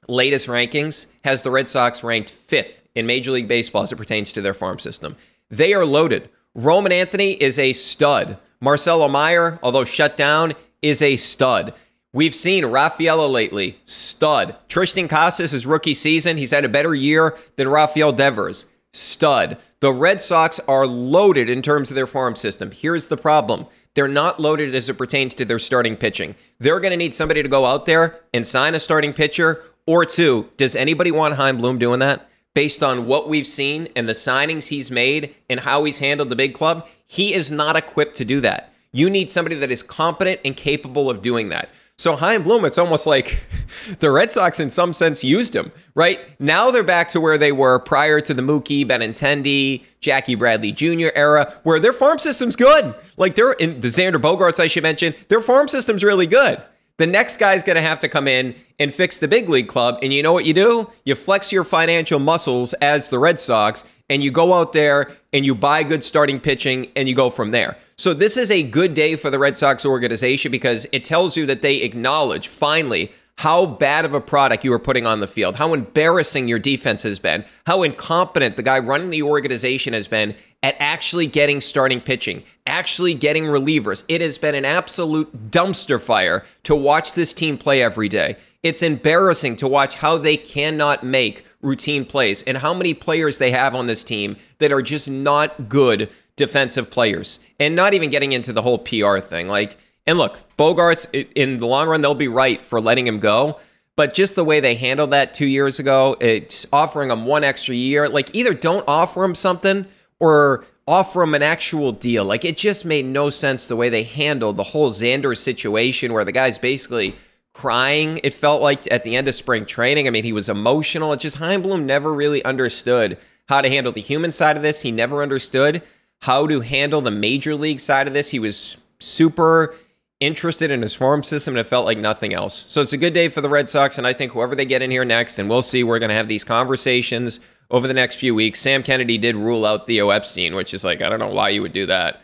latest 0.08 0.48
rankings 0.48 1.08
has 1.24 1.42
the 1.42 1.52
Red 1.52 1.68
Sox 1.70 2.04
ranked 2.04 2.32
fifth 2.32 2.88
in 2.96 3.06
Major 3.06 3.32
League 3.32 3.48
Baseball 3.48 3.84
as 3.84 3.92
it 3.92 3.98
pertains 3.98 4.32
to 4.34 4.42
their 4.42 4.54
farm 4.54 4.80
system. 4.80 5.16
They 5.50 5.74
are 5.74 5.86
loaded. 5.86 6.30
Roman 6.56 6.92
Anthony 6.92 7.34
is 7.34 7.60
a 7.60 7.74
stud. 7.74 8.38
Marcelo 8.60 9.08
Mayer, 9.08 9.60
although 9.62 9.86
shut 9.86 10.18
down, 10.18 10.54
is 10.82 11.02
a 11.02 11.16
stud. 11.16 11.74
We've 12.14 12.34
seen 12.34 12.66
Rafaela 12.66 13.28
lately, 13.28 13.80
stud. 13.86 14.56
Triston 14.70 15.10
Casas, 15.10 15.52
his 15.52 15.68
rookie 15.68 15.94
season, 15.94 16.38
he's 16.38 16.52
had 16.52 16.66
a 16.66 16.70
better 16.70 16.96
year 16.96 17.38
than 17.58 17.68
Rafael 17.68 18.12
Devers, 18.12 18.66
stud. 18.92 19.58
The 19.80 19.94
Red 19.94 20.22
Sox 20.22 20.60
are 20.68 20.88
loaded 20.88 21.50
in 21.50 21.62
terms 21.62 21.92
of 21.92 21.96
their 21.96 22.08
farm 22.08 22.36
system. 22.36 22.72
Here's 22.72 23.08
the 23.08 23.18
problem 23.18 23.68
they're 23.94 24.08
not 24.08 24.40
loaded 24.40 24.74
as 24.74 24.90
it 24.90 24.98
pertains 24.98 25.34
to 25.36 25.46
their 25.46 25.60
starting 25.60 25.96
pitching. 25.96 26.36
They're 26.60 26.80
going 26.80 26.92
to 26.92 26.98
need 26.98 27.14
somebody 27.14 27.44
to 27.44 27.50
go 27.50 27.66
out 27.66 27.86
there 27.86 28.20
and 28.34 28.46
sign 28.46 28.74
a 28.74 28.80
starting 28.80 29.14
pitcher 29.14 29.64
or 29.88 30.06
two. 30.06 30.50
Does 30.58 30.76
anybody 30.76 31.10
want 31.10 31.36
Chaim 31.36 31.58
Bloom 31.58 31.80
doing 31.80 32.00
that? 32.00 32.30
Based 32.54 32.84
on 32.84 33.08
what 33.08 33.28
we've 33.30 33.48
seen 33.48 33.88
and 33.96 34.08
the 34.08 34.14
signings 34.14 34.68
he's 34.68 34.92
made 34.92 35.34
and 35.50 35.62
how 35.62 35.84
he's 35.84 36.00
handled 36.00 36.30
the 36.30 36.36
big 36.36 36.54
club, 36.54 36.88
he 37.08 37.34
is 37.34 37.50
not 37.50 37.76
equipped 37.76 38.16
to 38.18 38.26
do 38.26 38.42
that. 38.42 38.74
You 38.92 39.10
need 39.10 39.30
somebody 39.30 39.56
that 39.56 39.72
is 39.72 39.84
competent 39.84 40.42
and 40.44 40.56
capable 40.56 41.10
of 41.10 41.22
doing 41.22 41.50
that. 41.50 41.70
So 42.00 42.16
Chaim 42.16 42.44
Bloom, 42.44 42.64
it's 42.64 42.78
almost 42.78 43.08
like 43.08 43.44
the 44.00 44.12
Red 44.12 44.32
Sox 44.32 44.60
in 44.60 44.70
some 44.70 44.94
sense 44.94 45.24
used 45.24 45.56
him, 45.56 45.72
right? 45.96 46.20
Now 46.40 46.70
they're 46.70 46.84
back 46.84 47.10
to 47.10 47.22
where 47.22 47.40
they 47.40 47.52
were 47.52 47.80
prior 47.80 48.22
to 48.22 48.34
the 48.36 48.44
Mookie, 48.44 48.86
Benintendi, 48.86 49.84
Jackie 50.00 50.36
Bradley 50.36 50.72
Jr. 50.72 51.10
era, 51.16 51.60
where 51.64 51.80
their 51.80 51.94
farm 51.94 52.20
system's 52.20 52.56
good. 52.56 52.94
Like 53.18 53.34
they're 53.34 53.54
in 53.54 53.82
the 53.82 53.88
Xander 53.88 54.22
Bogaerts, 54.22 54.60
I 54.60 54.68
should 54.68 54.84
mention, 54.84 55.16
their 55.28 55.42
farm 55.42 55.68
system's 55.68 56.04
really 56.04 56.28
good. 56.28 56.62
The 56.98 57.08
next 57.08 57.38
guy's 57.38 57.62
going 57.62 57.76
to 57.76 57.82
have 57.82 58.00
to 58.00 58.10
come 58.10 58.28
in 58.28 58.56
and 58.80 58.92
fix 58.92 59.20
the 59.20 59.28
big 59.28 59.50
league 59.50 59.68
club. 59.68 60.00
And 60.02 60.12
you 60.12 60.24
know 60.24 60.34
what 60.34 60.46
you 60.46 60.54
do? 60.54 60.90
You 61.06 61.14
flex 61.14 61.52
your 61.52 61.64
financial 61.64 62.20
muscles 62.20 62.74
as 62.76 63.10
the 63.10 63.20
Red 63.20 63.40
Sox 63.40 63.84
and 64.10 64.24
you 64.24 64.32
go 64.32 64.54
out 64.54 64.74
there 64.74 65.12
and 65.32 65.46
you 65.46 65.54
buy 65.54 65.84
good 65.84 66.04
starting 66.04 66.40
pitching 66.40 66.92
and 66.96 67.08
you 67.08 67.14
go 67.14 67.30
from 67.30 67.52
there. 67.52 67.78
So 67.98 68.14
this 68.14 68.36
is 68.36 68.50
a 68.50 68.64
good 68.64 68.94
day 68.94 69.16
for 69.16 69.30
the 69.30 69.38
Red 69.38 69.58
Sox 69.58 69.86
organization 69.86 70.52
because 70.52 70.88
it 70.92 71.06
tells 71.06 71.38
you 71.38 71.46
that 71.46 71.62
they 71.62 71.78
acknowledge 71.78 72.48
finally 72.48 73.12
how 73.38 73.68
bad 73.68 74.04
of 74.04 74.14
a 74.14 74.22
product 74.22 74.64
you 74.64 74.72
were 74.72 74.80
putting 74.80 75.06
on 75.06 75.20
the 75.20 75.28
field, 75.28 75.58
how 75.58 75.74
embarrassing 75.74 76.48
your 76.48 76.58
defense 76.58 77.04
has 77.04 77.20
been, 77.20 77.46
how 77.68 77.84
incompetent 77.84 78.56
the 78.56 78.64
guy 78.64 78.80
running 78.80 79.12
the 79.12 79.22
organization 79.22 79.94
has 79.94 80.08
been 80.08 80.36
at 80.64 80.76
actually 80.80 81.28
getting 81.28 81.62
starting 81.62 82.02
pitching, 82.02 82.44
actually 82.66 83.14
getting 83.14 83.44
relievers. 83.44 84.04
It 84.08 84.22
has 84.22 84.40
been 84.40 84.56
an 84.56 84.66
absolute 84.66 85.52
dumpster 85.52 86.02
fire 86.02 86.44
to 86.64 86.76
watch 86.76 87.14
this 87.14 87.32
team 87.32 87.60
play 87.60 87.84
every 87.84 88.10
day. 88.10 88.38
It's 88.64 88.82
embarrassing 88.82 89.58
to 89.58 89.68
watch 89.68 89.96
how 89.96 90.18
they 90.18 90.36
cannot 90.36 91.04
make 91.04 91.46
routine 91.62 92.06
plays 92.06 92.42
and 92.44 92.58
how 92.58 92.74
many 92.74 92.96
players 92.96 93.38
they 93.38 93.52
have 93.52 93.76
on 93.76 93.86
this 93.86 94.04
team 94.04 94.36
that 94.58 94.72
are 94.72 94.82
just 94.82 95.10
not 95.10 95.70
good 95.70 96.10
defensive 96.36 96.90
players. 96.90 97.40
And 97.60 97.76
not 97.76 97.94
even 97.94 98.10
getting 98.10 98.32
into 98.32 98.52
the 98.52 98.64
whole 98.64 98.80
PR 98.80 99.20
thing. 99.20 99.48
Like, 99.48 99.78
and 100.08 100.18
look, 100.18 100.40
Bogaerts, 100.58 101.28
in 101.36 101.60
the 101.60 101.68
long 101.68 101.88
run, 101.88 102.02
they'll 102.02 102.16
be 102.16 102.28
right 102.28 102.62
for 102.62 102.82
letting 102.82 103.06
him 103.06 103.20
go. 103.20 103.60
But 103.96 104.14
just 104.14 104.36
the 104.36 104.44
way 104.44 104.60
they 104.60 104.76
handled 104.76 105.12
that 105.12 105.34
two 105.34 105.46
years 105.46 105.80
ago, 105.80 106.16
it's 106.20 106.66
offering 106.72 107.10
him 107.10 107.26
one 107.26 107.44
extra 107.44 107.76
year. 107.76 108.08
Like, 108.08 108.36
either 108.36 108.54
don't 108.54 108.86
offer 108.88 109.24
him 109.24 109.36
something 109.36 109.86
or 110.20 110.64
offer 110.88 111.24
him 111.24 111.34
an 111.34 111.44
actual 111.44 111.92
deal. 111.92 112.24
Like, 112.24 112.46
it 112.46 112.58
just 112.58 112.86
made 112.86 113.06
no 113.06 113.30
sense 113.30 113.68
the 113.68 113.76
way 113.76 113.90
they 113.90 114.04
handled 114.04 114.56
the 114.56 114.64
whole 114.64 114.92
Xander 114.92 115.36
situation 115.36 116.14
where 116.14 116.24
the 116.24 116.32
guy's 116.32 116.58
basically 116.58 117.16
crying. 117.54 118.20
It 118.24 118.36
felt 118.36 118.62
like 118.62 118.90
at 118.92 119.04
the 119.04 119.16
end 119.16 119.28
of 119.28 119.34
spring 119.36 119.66
training. 119.66 120.08
I 120.08 120.12
mean, 120.12 120.24
he 120.24 120.32
was 120.32 120.48
emotional. 120.48 121.12
It 121.12 121.20
just 121.20 121.38
Chaim 121.38 121.64
Bloom 121.64 121.88
never 121.88 122.14
really 122.14 122.46
understood 122.46 123.18
how 123.50 123.62
to 123.62 123.70
handle 123.70 123.92
the 123.92 124.02
human 124.02 124.32
side 124.32 124.58
of 124.58 124.64
this. 124.64 124.84
He 124.84 124.92
never 124.92 125.24
understood 125.24 125.82
how 126.22 126.46
to 126.46 126.62
handle 126.62 127.02
the 127.02 127.12
major 127.12 127.56
league 127.56 127.80
side 127.80 128.08
of 128.08 128.14
this. 128.14 128.30
He 128.30 128.40
was 128.40 128.78
super 129.00 129.74
interested 130.20 130.72
in 130.72 130.82
his 130.82 130.96
farm 130.96 131.24
system 131.24 131.56
and 131.56 131.60
it 131.60 131.70
felt 131.70 131.86
like 131.86 131.98
nothing 131.98 132.34
else. 132.34 132.66
So 132.68 132.82
it's 132.82 132.94
a 132.94 132.98
good 132.98 133.14
day 133.14 133.30
for 133.30 133.42
the 133.42 133.50
Red 133.50 133.70
Sox, 133.70 133.98
and 133.98 134.08
I 134.08 134.14
think 134.14 134.32
whoever 134.32 134.56
they 134.56 134.66
get 134.66 134.82
in 134.82 134.92
here 134.92 135.06
next, 135.06 135.38
and 135.38 135.50
we'll 135.50 135.62
see, 135.62 135.84
we're 135.84 136.00
going 136.00 136.10
to 136.10 136.16
have 136.16 136.28
these 136.28 136.44
conversations 136.44 137.40
over 137.70 137.88
the 137.88 137.94
next 137.94 138.16
few 138.16 138.34
weeks. 138.34 138.60
Sam 138.60 138.82
Kennedy 138.82 139.18
did 139.18 139.36
rule 139.36 139.66
out 139.66 139.88
Theo 139.88 140.10
Epstein, 140.10 140.56
which 140.56 140.74
is 140.74 140.84
like, 140.84 141.02
I 141.02 141.10
don't 141.10 141.20
know 141.20 141.28
why 141.28 141.50
you 141.50 141.62
would 141.62 141.74
do 141.74 141.86
that 141.86 142.22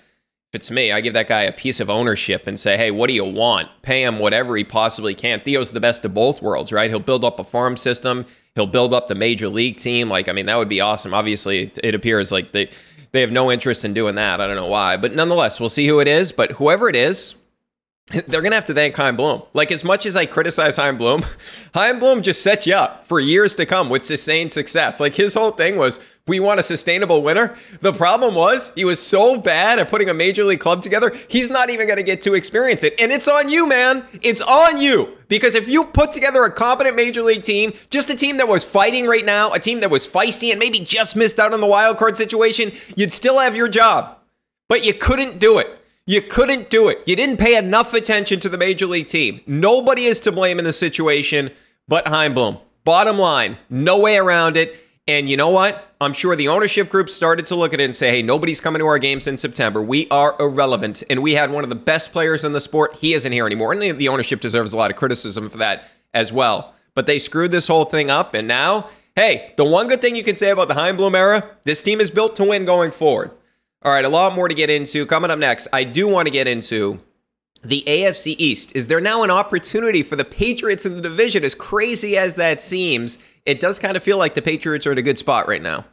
if 0.53 0.57
it's 0.57 0.69
me, 0.69 0.91
I 0.91 1.01
give 1.01 1.13
that 1.13 1.27
guy 1.27 1.41
a 1.41 1.51
piece 1.51 1.79
of 1.79 1.89
ownership 1.89 2.45
and 2.45 2.59
say, 2.59 2.77
hey, 2.77 2.91
what 2.91 3.07
do 3.07 3.13
you 3.13 3.25
want? 3.25 3.69
Pay 3.81 4.03
him 4.03 4.19
whatever 4.19 4.55
he 4.55 4.63
possibly 4.63 5.15
can. 5.15 5.41
Theo's 5.41 5.71
the 5.71 5.79
best 5.79 6.05
of 6.05 6.13
both 6.13 6.43
worlds, 6.43 6.71
right? 6.71 6.91
He'll 6.91 6.99
build 6.99 7.25
up 7.25 7.39
a 7.39 7.43
farm 7.43 7.75
system. 7.75 8.27
He'll 8.53 8.67
build 8.67 8.93
up 8.93 9.07
the 9.07 9.15
major 9.15 9.49
league 9.49 9.77
team. 9.77 10.09
Like, 10.09 10.29
I 10.29 10.31
mean, 10.31 10.45
that 10.45 10.57
would 10.57 10.69
be 10.69 10.79
awesome. 10.79 11.11
Obviously, 11.11 11.71
it 11.83 11.95
appears 11.95 12.31
like 12.31 12.51
they, 12.51 12.69
they 13.13 13.21
have 13.21 13.31
no 13.31 13.51
interest 13.51 13.83
in 13.83 13.95
doing 13.95 14.13
that. 14.13 14.41
I 14.41 14.45
don't 14.45 14.55
know 14.55 14.67
why. 14.67 14.95
But 14.95 15.15
nonetheless, 15.15 15.59
we'll 15.59 15.69
see 15.69 15.87
who 15.87 15.99
it 15.99 16.07
is. 16.07 16.31
But 16.31 16.51
whoever 16.51 16.87
it 16.87 16.95
is, 16.95 17.33
they're 18.27 18.41
gonna 18.41 18.55
have 18.55 18.65
to 18.65 18.73
thank 18.73 18.95
Chaim 18.97 19.15
Bloom. 19.15 19.43
Like 19.53 19.71
as 19.71 19.83
much 19.83 20.05
as 20.05 20.15
I 20.15 20.25
criticize 20.25 20.75
Chaim 20.75 20.97
Bloom, 20.97 21.23
Chaim 21.73 21.99
Bloom 21.99 22.21
just 22.21 22.41
set 22.41 22.67
you 22.67 22.75
up 22.75 23.07
for 23.07 23.19
years 23.19 23.55
to 23.55 23.65
come 23.65 23.89
with 23.89 24.03
sustained 24.03 24.51
success. 24.51 24.99
Like 24.99 25.15
his 25.15 25.33
whole 25.33 25.51
thing 25.51 25.77
was, 25.77 26.01
we 26.27 26.41
want 26.41 26.59
a 26.59 26.63
sustainable 26.63 27.21
winner. 27.23 27.55
The 27.79 27.93
problem 27.93 28.35
was 28.35 28.73
he 28.75 28.83
was 28.83 29.01
so 29.01 29.37
bad 29.37 29.79
at 29.79 29.89
putting 29.89 30.09
a 30.09 30.13
major 30.13 30.43
league 30.43 30.59
club 30.59 30.83
together, 30.83 31.13
he's 31.29 31.49
not 31.49 31.69
even 31.69 31.87
gonna 31.87 32.03
get 32.03 32.21
to 32.23 32.33
experience 32.33 32.83
it. 32.83 32.99
And 32.99 33.09
it's 33.09 33.29
on 33.29 33.47
you, 33.47 33.65
man. 33.65 34.05
It's 34.21 34.41
on 34.41 34.79
you. 34.79 35.17
Because 35.29 35.55
if 35.55 35.69
you 35.69 35.85
put 35.85 36.11
together 36.11 36.43
a 36.43 36.51
competent 36.51 36.97
major 36.97 37.21
league 37.21 37.43
team, 37.43 37.71
just 37.89 38.09
a 38.09 38.15
team 38.15 38.35
that 38.37 38.49
was 38.49 38.65
fighting 38.65 39.07
right 39.07 39.25
now, 39.25 39.53
a 39.53 39.59
team 39.59 39.79
that 39.79 39.89
was 39.89 40.05
feisty 40.05 40.51
and 40.51 40.59
maybe 40.59 40.79
just 40.79 41.15
missed 41.15 41.39
out 41.39 41.53
on 41.53 41.61
the 41.61 41.67
wild 41.67 41.97
card 41.97 42.17
situation, 42.17 42.73
you'd 42.97 43.13
still 43.13 43.39
have 43.39 43.55
your 43.55 43.69
job. 43.69 44.17
But 44.67 44.85
you 44.85 44.93
couldn't 44.93 45.39
do 45.39 45.57
it. 45.57 45.79
You 46.05 46.21
couldn't 46.21 46.69
do 46.69 46.89
it. 46.89 47.01
You 47.05 47.15
didn't 47.15 47.37
pay 47.37 47.55
enough 47.55 47.93
attention 47.93 48.41
to 48.41 48.49
the 48.49 48.57
major 48.57 48.85
league 48.85 49.07
team. 49.07 49.39
Nobody 49.47 50.03
is 50.03 50.19
to 50.21 50.33
blame 50.33 50.59
in 50.59 50.65
the 50.65 50.73
situation 50.73 51.51
but 51.87 52.07
Chaim 52.07 52.33
Bloom. 52.33 52.57
Bottom 52.83 53.17
line, 53.17 53.57
no 53.69 53.99
way 53.99 54.17
around 54.17 54.57
it. 54.57 54.77
And 55.07 55.29
you 55.29 55.37
know 55.37 55.49
what? 55.49 55.95
I'm 56.01 56.11
sure 56.11 56.35
the 56.35 56.49
ownership 56.49 56.89
group 56.89 57.09
started 57.09 57.45
to 57.45 57.55
look 57.55 57.73
at 57.73 57.79
it 57.79 57.85
and 57.85 57.95
say, 57.95 58.09
hey, 58.09 58.21
nobody's 58.21 58.59
coming 58.59 58.79
to 58.79 58.85
our 58.85 58.99
games 58.99 59.27
in 59.27 59.37
September. 59.37 59.81
We 59.81 60.09
are 60.09 60.35
irrelevant. 60.39 61.03
And 61.09 61.23
we 61.23 61.35
had 61.35 61.51
one 61.51 61.63
of 61.63 61.69
the 61.69 61.75
best 61.75 62.11
players 62.11 62.43
in 62.43 62.51
the 62.51 62.59
sport. 62.59 62.95
He 62.95 63.13
isn't 63.13 63.31
here 63.31 63.45
anymore. 63.45 63.71
And 63.71 63.97
the 63.97 64.09
ownership 64.09 64.41
deserves 64.41 64.73
a 64.73 64.77
lot 64.77 64.91
of 64.91 64.97
criticism 64.97 65.49
for 65.49 65.57
that 65.59 65.89
as 66.13 66.33
well. 66.33 66.73
But 66.95 67.05
they 67.05 67.19
screwed 67.19 67.51
this 67.51 67.67
whole 67.67 67.85
thing 67.85 68.09
up. 68.09 68.33
And 68.33 68.45
now, 68.45 68.89
hey, 69.15 69.53
the 69.55 69.63
one 69.63 69.87
good 69.87 70.01
thing 70.01 70.17
you 70.17 70.23
can 70.23 70.35
say 70.35 70.49
about 70.49 70.67
the 70.67 70.73
Chaim 70.73 70.97
Bloom 70.97 71.15
era, 71.15 71.49
this 71.63 71.81
team 71.81 72.01
is 72.01 72.11
built 72.11 72.35
to 72.35 72.43
win 72.43 72.65
going 72.65 72.91
forward. 72.91 73.31
All 73.83 73.91
right, 73.91 74.05
a 74.05 74.09
lot 74.09 74.33
more 74.33 74.47
to 74.47 74.53
get 74.53 74.69
into. 74.69 75.05
Coming 75.05 75.29
up 75.29 75.39
next, 75.39 75.67
I 75.73 75.83
do 75.83 76.07
want 76.07 76.27
to 76.27 76.31
get 76.31 76.47
into 76.47 77.01
the 77.63 77.83
AFC 77.85 78.35
East. 78.37 78.71
Is 78.75 78.87
there 78.87 79.01
now 79.01 79.23
an 79.23 79.31
opportunity 79.31 80.03
for 80.03 80.15
the 80.15 80.23
Patriots 80.23 80.85
in 80.85 80.95
the 80.95 81.01
division? 81.01 81.43
As 81.43 81.53
crazy 81.53 82.17
as 82.17 82.35
that 82.35 82.61
seems, 82.61 83.17
it 83.45 83.59
does 83.59 83.79
kind 83.79 83.97
of 83.97 84.03
feel 84.03 84.17
like 84.17 84.35
the 84.35 84.41
Patriots 84.41 84.87
are 84.87 84.93
in 84.93 84.97
a 84.97 85.03
good 85.03 85.19
spot 85.19 85.49
right 85.49 85.61
now. 85.61 85.85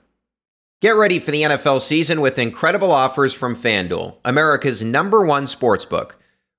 Get 0.81 0.90
ready 0.90 1.18
for 1.18 1.33
the 1.33 1.42
NFL 1.42 1.81
season 1.81 2.20
with 2.20 2.38
incredible 2.38 2.92
offers 2.92 3.35
from 3.35 3.57
FanDuel, 3.57 4.16
America's 4.24 4.83
number 4.85 5.24
one 5.24 5.46
sportsbook. 5.46 6.12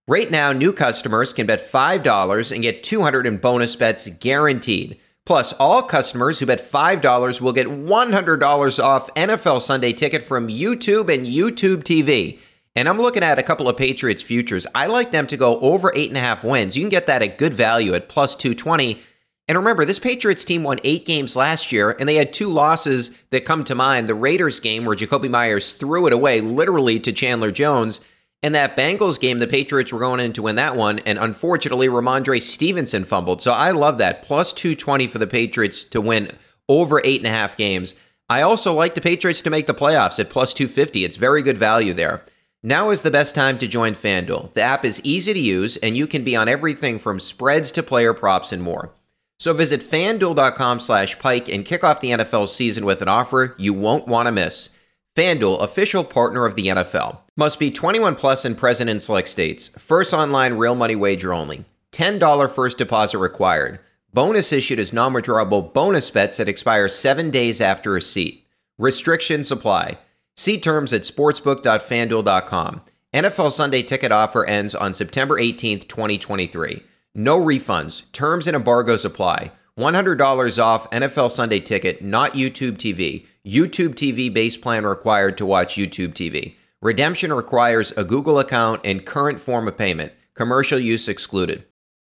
Right 0.07 0.29
now, 0.29 0.51
new 0.51 0.73
customers 0.73 1.31
can 1.31 1.47
bet 1.47 1.65
$5 1.65 2.51
and 2.51 2.61
get 2.61 2.83
200 2.83 3.25
in 3.25 3.37
bonus 3.37 3.75
bets 3.77 4.07
guaranteed. 4.07 4.99
Plus, 5.31 5.53
all 5.53 5.81
customers 5.81 6.39
who 6.39 6.45
bet 6.45 6.69
$5 6.69 7.39
will 7.39 7.53
get 7.53 7.65
$100 7.65 8.83
off 8.83 9.13
NFL 9.13 9.61
Sunday 9.61 9.93
ticket 9.93 10.25
from 10.25 10.49
YouTube 10.49 11.07
and 11.07 11.25
YouTube 11.25 11.83
TV. 11.83 12.37
And 12.75 12.89
I'm 12.89 12.99
looking 12.99 13.23
at 13.23 13.39
a 13.39 13.43
couple 13.43 13.69
of 13.69 13.77
Patriots 13.77 14.21
futures. 14.21 14.67
I 14.75 14.87
like 14.87 15.11
them 15.11 15.27
to 15.27 15.37
go 15.37 15.57
over 15.61 15.89
8.5 15.91 16.43
wins. 16.43 16.75
You 16.75 16.83
can 16.83 16.89
get 16.89 17.07
that 17.07 17.23
at 17.23 17.37
good 17.37 17.53
value 17.53 17.93
at 17.93 18.09
plus 18.09 18.35
220. 18.35 18.99
And 19.47 19.57
remember, 19.57 19.85
this 19.85 19.99
Patriots 19.99 20.43
team 20.43 20.63
won 20.63 20.81
eight 20.83 21.05
games 21.05 21.37
last 21.37 21.71
year, 21.71 21.95
and 21.97 22.09
they 22.09 22.15
had 22.15 22.33
two 22.33 22.49
losses 22.49 23.11
that 23.29 23.45
come 23.45 23.63
to 23.63 23.73
mind. 23.73 24.09
The 24.09 24.15
Raiders 24.15 24.59
game, 24.59 24.83
where 24.83 24.97
Jakobi 24.97 25.29
Meyers 25.29 25.71
threw 25.71 26.07
it 26.07 26.13
away 26.13 26.41
literally 26.41 26.99
to 26.99 27.13
Chandler 27.13 27.53
Jones, 27.53 28.01
in 28.43 28.53
that 28.53 28.75
Bengals 28.75 29.19
game, 29.19 29.39
the 29.39 29.47
Patriots 29.47 29.93
were 29.93 29.99
going 29.99 30.19
in 30.19 30.33
to 30.33 30.41
win 30.41 30.55
that 30.55 30.75
one, 30.75 30.99
and 30.99 31.19
unfortunately, 31.19 31.87
Rhamondre 31.87 32.41
Stevenson 32.41 33.05
fumbled. 33.05 33.41
So 33.41 33.51
I 33.51 33.71
love 33.71 33.97
that. 33.99 34.23
Plus 34.23 34.51
220 34.53 35.07
for 35.07 35.19
the 35.19 35.27
Patriots 35.27 35.85
to 35.85 36.01
win 36.01 36.31
over 36.67 37.01
eight 37.03 37.21
and 37.21 37.27
a 37.27 37.31
half 37.31 37.55
games. 37.55 37.93
I 38.29 38.41
also 38.41 38.73
like 38.73 38.95
the 38.95 39.01
Patriots 39.01 39.41
to 39.41 39.49
make 39.49 39.67
the 39.67 39.73
playoffs 39.73 40.17
at 40.17 40.29
plus 40.29 40.53
250. 40.53 41.03
It's 41.03 41.17
very 41.17 41.41
good 41.41 41.57
value 41.57 41.93
there. 41.93 42.23
Now 42.63 42.91
is 42.91 43.01
the 43.01 43.11
best 43.11 43.35
time 43.35 43.57
to 43.57 43.67
join 43.67 43.93
FanDuel. 43.93 44.53
The 44.53 44.61
app 44.61 44.85
is 44.85 45.01
easy 45.03 45.33
to 45.33 45.39
use, 45.39 45.77
and 45.77 45.97
you 45.97 46.07
can 46.07 46.23
be 46.23 46.35
on 46.35 46.47
everything 46.47 46.97
from 46.99 47.19
spreads 47.19 47.71
to 47.73 47.83
player 47.83 48.13
props 48.13 48.51
and 48.51 48.61
more. 48.61 48.93
So 49.39 49.53
visit 49.53 49.81
fanduel.com 49.81 50.79
slash 50.79 51.17
pike 51.17 51.49
and 51.49 51.65
kick 51.65 51.83
off 51.83 51.99
the 51.99 52.11
NFL 52.11 52.47
season 52.47 52.85
with 52.85 53.01
an 53.01 53.07
offer 53.07 53.55
you 53.57 53.73
won't 53.73 54.07
want 54.07 54.27
to 54.27 54.31
miss. 54.31 54.69
FanDuel, 55.15 55.61
official 55.61 56.03
partner 56.03 56.45
of 56.45 56.55
the 56.55 56.67
NFL. 56.67 57.20
Must 57.37 57.59
be 57.59 57.71
21 57.71 58.15
plus 58.15 58.43
and 58.43 58.57
present 58.57 58.89
in 58.89 58.99
select 58.99 59.29
states. 59.29 59.69
First 59.77 60.13
online 60.13 60.55
real 60.55 60.75
money 60.75 60.97
wager 60.97 61.33
only. 61.33 61.63
$10 61.93 62.51
first 62.51 62.77
deposit 62.77 63.19
required. 63.19 63.79
Bonus 64.13 64.51
issued 64.51 64.79
as 64.79 64.91
non 64.91 65.13
withdrawable 65.13 65.73
bonus 65.73 66.09
bets 66.09 66.37
that 66.37 66.49
expire 66.49 66.89
seven 66.89 67.31
days 67.31 67.61
after 67.61 67.91
receipt. 67.91 68.45
Restrictions 68.77 69.49
apply. 69.49 69.97
See 70.35 70.59
terms 70.59 70.91
at 70.91 71.03
sportsbook.fanduel.com. 71.03 72.81
NFL 73.13 73.51
Sunday 73.51 73.83
ticket 73.83 74.11
offer 74.11 74.45
ends 74.45 74.75
on 74.75 74.93
September 74.93 75.37
18th, 75.39 75.87
2023. 75.87 76.83
No 77.15 77.39
refunds. 77.39 78.11
Terms 78.11 78.47
and 78.47 78.55
embargoes 78.57 79.05
apply. 79.05 79.51
$100 79.77 80.61
off 80.61 80.89
NFL 80.91 81.31
Sunday 81.31 81.61
ticket, 81.61 82.03
not 82.03 82.33
YouTube 82.33 82.77
TV. 82.77 83.25
YouTube 83.45 83.95
TV 83.95 84.33
base 84.33 84.57
plan 84.57 84.85
required 84.85 85.37
to 85.37 85.45
watch 85.45 85.75
YouTube 85.75 86.13
TV. 86.13 86.55
Redemption 86.83 87.31
requires 87.31 87.91
a 87.91 88.03
Google 88.03 88.39
account 88.39 88.81
and 88.83 89.05
current 89.05 89.39
form 89.39 89.67
of 89.67 89.77
payment. 89.77 90.13
Commercial 90.33 90.79
use 90.79 91.07
excluded. 91.07 91.63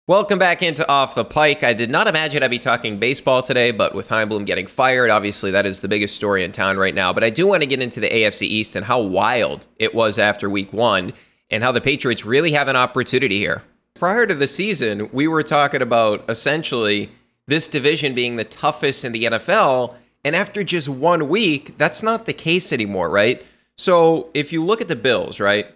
Welcome 0.07 0.39
back 0.39 0.61
into 0.61 0.85
Off 0.89 1.15
the 1.15 1.23
Pike. 1.23 1.63
I 1.63 1.73
did 1.73 1.89
not 1.89 2.05
imagine 2.05 2.43
I'd 2.43 2.51
be 2.51 2.59
talking 2.59 2.99
baseball 2.99 3.41
today, 3.41 3.71
but 3.71 3.95
with 3.95 4.09
Chaim 4.09 4.27
Bloom 4.27 4.43
getting 4.43 4.67
fired, 4.67 5.09
obviously 5.09 5.51
that 5.51 5.65
is 5.65 5.79
the 5.79 5.87
biggest 5.87 6.17
story 6.17 6.43
in 6.43 6.51
town 6.51 6.75
right 6.75 6.93
now. 6.93 7.13
But 7.13 7.23
I 7.23 7.29
do 7.29 7.47
want 7.47 7.61
to 7.63 7.65
get 7.65 7.81
into 7.81 8.01
the 8.01 8.09
AFC 8.09 8.41
East 8.41 8.75
and 8.75 8.85
how 8.85 8.99
wild 8.99 9.67
it 9.77 9.95
was 9.95 10.19
after 10.19 10.49
week 10.49 10.73
one 10.73 11.13
and 11.49 11.63
how 11.63 11.71
the 11.71 11.79
Patriots 11.79 12.25
really 12.25 12.51
have 12.51 12.67
an 12.67 12.75
opportunity 12.75 13.37
here. 13.37 13.63
Prior 13.93 14.25
to 14.25 14.35
the 14.35 14.47
season, 14.47 15.09
we 15.13 15.29
were 15.29 15.43
talking 15.43 15.81
about 15.81 16.29
essentially 16.29 17.09
this 17.45 17.69
division 17.69 18.13
being 18.13 18.35
the 18.35 18.43
toughest 18.43 19.05
in 19.05 19.13
the 19.13 19.23
NFL. 19.23 19.95
And 20.25 20.35
after 20.35 20.61
just 20.61 20.89
one 20.89 21.29
week, 21.29 21.77
that's 21.77 22.03
not 22.03 22.25
the 22.25 22.33
case 22.33 22.73
anymore, 22.73 23.09
right? 23.09 23.45
So 23.77 24.29
if 24.33 24.51
you 24.51 24.63
look 24.63 24.81
at 24.81 24.87
the 24.87 24.95
Bills, 24.95 25.39
right? 25.39 25.67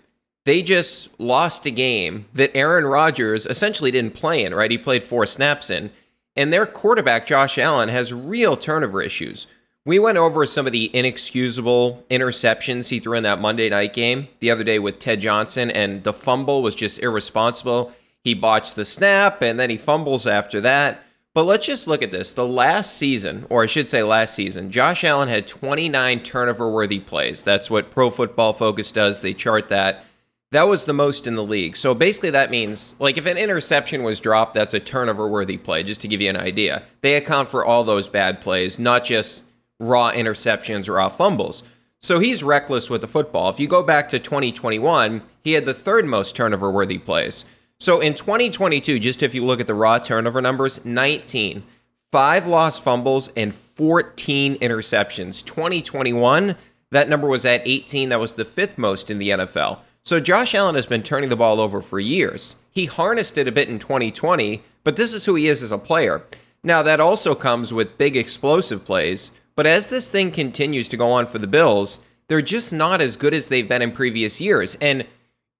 they 0.45 0.61
just 0.61 1.09
lost 1.19 1.65
a 1.65 1.71
game 1.71 2.25
that 2.33 2.55
Aaron 2.55 2.85
Rodgers 2.85 3.45
essentially 3.45 3.91
didn't 3.91 4.15
play 4.15 4.43
in, 4.43 4.53
right? 4.53 4.71
He 4.71 4.77
played 4.77 5.03
four 5.03 5.25
snaps 5.25 5.69
in. 5.69 5.91
And 6.35 6.51
their 6.51 6.65
quarterback, 6.65 7.27
Josh 7.27 7.57
Allen, 7.57 7.89
has 7.89 8.13
real 8.13 8.57
turnover 8.57 9.01
issues. 9.01 9.47
We 9.85 9.99
went 9.99 10.17
over 10.17 10.45
some 10.45 10.65
of 10.65 10.71
the 10.71 10.95
inexcusable 10.95 12.05
interceptions 12.09 12.89
he 12.89 12.99
threw 12.99 13.17
in 13.17 13.23
that 13.23 13.41
Monday 13.41 13.69
night 13.69 13.93
game 13.93 14.27
the 14.39 14.51
other 14.51 14.63
day 14.63 14.79
with 14.79 14.99
Ted 14.99 15.19
Johnson, 15.19 15.69
and 15.69 16.03
the 16.03 16.13
fumble 16.13 16.61
was 16.61 16.75
just 16.75 16.99
irresponsible. 16.99 17.91
He 18.23 18.33
botched 18.33 18.75
the 18.75 18.85
snap 18.85 19.41
and 19.41 19.59
then 19.59 19.69
he 19.69 19.77
fumbles 19.77 20.27
after 20.27 20.61
that. 20.61 21.03
But 21.33 21.45
let's 21.45 21.65
just 21.65 21.87
look 21.87 22.03
at 22.03 22.11
this. 22.11 22.33
The 22.33 22.45
last 22.45 22.97
season, 22.97 23.45
or 23.49 23.63
I 23.63 23.65
should 23.65 23.87
say 23.87 24.03
last 24.03 24.33
season, 24.33 24.69
Josh 24.69 25.03
Allen 25.03 25.29
had 25.29 25.47
29 25.47 26.23
turnover 26.23 26.69
worthy 26.69 26.99
plays. 26.99 27.41
That's 27.41 27.69
what 27.69 27.91
Pro 27.91 28.09
Football 28.09 28.51
Focus 28.51 28.91
does. 28.91 29.21
They 29.21 29.33
chart 29.33 29.69
that. 29.69 30.03
That 30.51 30.67
was 30.67 30.83
the 30.83 30.93
most 30.93 31.27
in 31.27 31.35
the 31.35 31.43
league. 31.43 31.77
So 31.77 31.95
basically, 31.95 32.31
that 32.31 32.51
means 32.51 32.97
like 32.99 33.17
if 33.17 33.25
an 33.25 33.37
interception 33.37 34.03
was 34.03 34.19
dropped, 34.19 34.53
that's 34.53 34.73
a 34.73 34.81
turnover 34.81 35.25
worthy 35.25 35.57
play, 35.57 35.83
just 35.83 36.01
to 36.01 36.09
give 36.09 36.19
you 36.19 36.29
an 36.29 36.35
idea. 36.35 36.83
They 36.99 37.15
account 37.15 37.47
for 37.47 37.63
all 37.63 37.85
those 37.85 38.09
bad 38.09 38.41
plays, 38.41 38.77
not 38.77 39.05
just 39.05 39.45
raw 39.79 40.11
interceptions 40.11 40.89
or 40.89 40.93
raw 40.93 41.07
fumbles. 41.07 41.63
So 42.01 42.19
he's 42.19 42.43
reckless 42.43 42.89
with 42.89 42.99
the 42.99 43.07
football. 43.07 43.49
If 43.49 43.59
you 43.59 43.69
go 43.69 43.83
back 43.83 44.09
to 44.09 44.19
2021, 44.19 45.21
he 45.43 45.53
had 45.53 45.65
the 45.65 45.73
third 45.73 46.05
most 46.05 46.35
turnover 46.35 46.69
worthy 46.69 46.97
plays. 46.97 47.45
So 47.81 47.99
in 47.99 48.13
2022, 48.13 48.99
just 48.99 49.23
if 49.23 49.33
you 49.33 49.43
look 49.43 49.59
at 49.59 49.65
the 49.65 49.73
raw 49.73 49.97
turnover 49.97 50.39
numbers, 50.39 50.85
19, 50.85 51.63
five 52.11 52.45
lost 52.45 52.83
fumbles, 52.83 53.29
and 53.35 53.55
14 53.55 54.59
interceptions. 54.59 55.43
2021, 55.43 56.55
that 56.91 57.09
number 57.09 57.27
was 57.27 57.43
at 57.43 57.63
18. 57.65 58.09
That 58.09 58.19
was 58.19 58.35
the 58.35 58.45
fifth 58.45 58.77
most 58.77 59.09
in 59.09 59.17
the 59.17 59.29
NFL. 59.29 59.79
So 60.03 60.19
Josh 60.19 60.53
Allen 60.53 60.75
has 60.75 60.85
been 60.85 61.01
turning 61.01 61.31
the 61.31 61.35
ball 61.35 61.59
over 61.59 61.81
for 61.81 61.99
years. 61.99 62.55
He 62.69 62.85
harnessed 62.85 63.35
it 63.39 63.47
a 63.47 63.51
bit 63.51 63.67
in 63.67 63.79
2020, 63.79 64.61
but 64.83 64.95
this 64.95 65.15
is 65.15 65.25
who 65.25 65.33
he 65.33 65.47
is 65.47 65.63
as 65.63 65.71
a 65.71 65.79
player. 65.79 66.21
Now, 66.63 66.83
that 66.83 66.99
also 66.99 67.33
comes 67.33 67.73
with 67.73 67.97
big 67.97 68.15
explosive 68.15 68.85
plays, 68.85 69.31
but 69.55 69.65
as 69.65 69.89
this 69.89 70.07
thing 70.07 70.29
continues 70.29 70.87
to 70.89 70.97
go 70.97 71.11
on 71.11 71.25
for 71.25 71.39
the 71.39 71.47
Bills, 71.47 71.99
they're 72.27 72.43
just 72.43 72.71
not 72.71 73.01
as 73.01 73.17
good 73.17 73.33
as 73.33 73.47
they've 73.47 73.67
been 73.67 73.81
in 73.81 73.91
previous 73.91 74.39
years. 74.39 74.75
And 74.75 75.07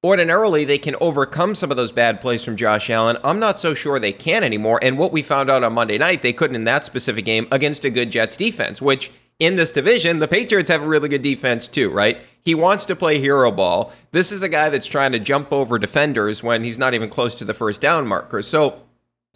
ordinarily, 0.04 0.66
they 0.66 0.78
can 0.78 0.96
overcome 1.00 1.54
some 1.54 1.72
of 1.72 1.78
those 1.78 1.92
bad 1.92 2.22
plays 2.22 2.44
from 2.44 2.56
Josh 2.58 2.90
Allen. 2.90 3.18
I'm 3.24 3.40
not 3.40 3.60
so 3.60 3.74
sure 3.74 4.00
they 4.00 4.14
can 4.14 4.44
anymore. 4.44 4.80
And 4.82 4.98
what 4.98 5.12
we 5.12 5.22
found 5.22 5.50
out 5.50 5.64
on 5.64 5.74
Monday 5.74 5.98
night, 5.98 6.22
they 6.22 6.34
couldn't 6.34 6.56
in 6.56 6.64
that 6.64 6.86
specific 6.86 7.26
game 7.26 7.48
against 7.52 7.86
a 7.86 7.90
good 7.90 8.12
Jets 8.12 8.38
defense, 8.38 8.82
which 8.82 9.12
in 9.40 9.56
this 9.56 9.72
division, 9.72 10.20
the 10.20 10.28
Patriots 10.28 10.70
have 10.70 10.84
a 10.84 10.88
really 10.88 11.10
good 11.10 11.22
defense 11.22 11.68
too, 11.68 11.90
right? 11.90 12.20
He 12.44 12.56
wants 12.56 12.86
to 12.86 12.96
play 12.96 13.20
hero 13.20 13.52
ball. 13.52 13.92
This 14.12 14.32
is 14.32 14.44
a 14.44 14.50
guy 14.50 14.70
that's 14.70 14.88
trying 14.88 15.12
to 15.14 15.20
jump 15.20 15.52
over 15.52 15.78
defenders 15.80 16.44
when 16.44 16.64
he's 16.64 16.78
not 16.78 16.94
even 16.94 17.10
close 17.10 17.36
to 17.36 17.46
the 17.46 17.54
first 17.54 17.82
down 17.82 18.08
marker. 18.08 18.42
So, 18.42 18.82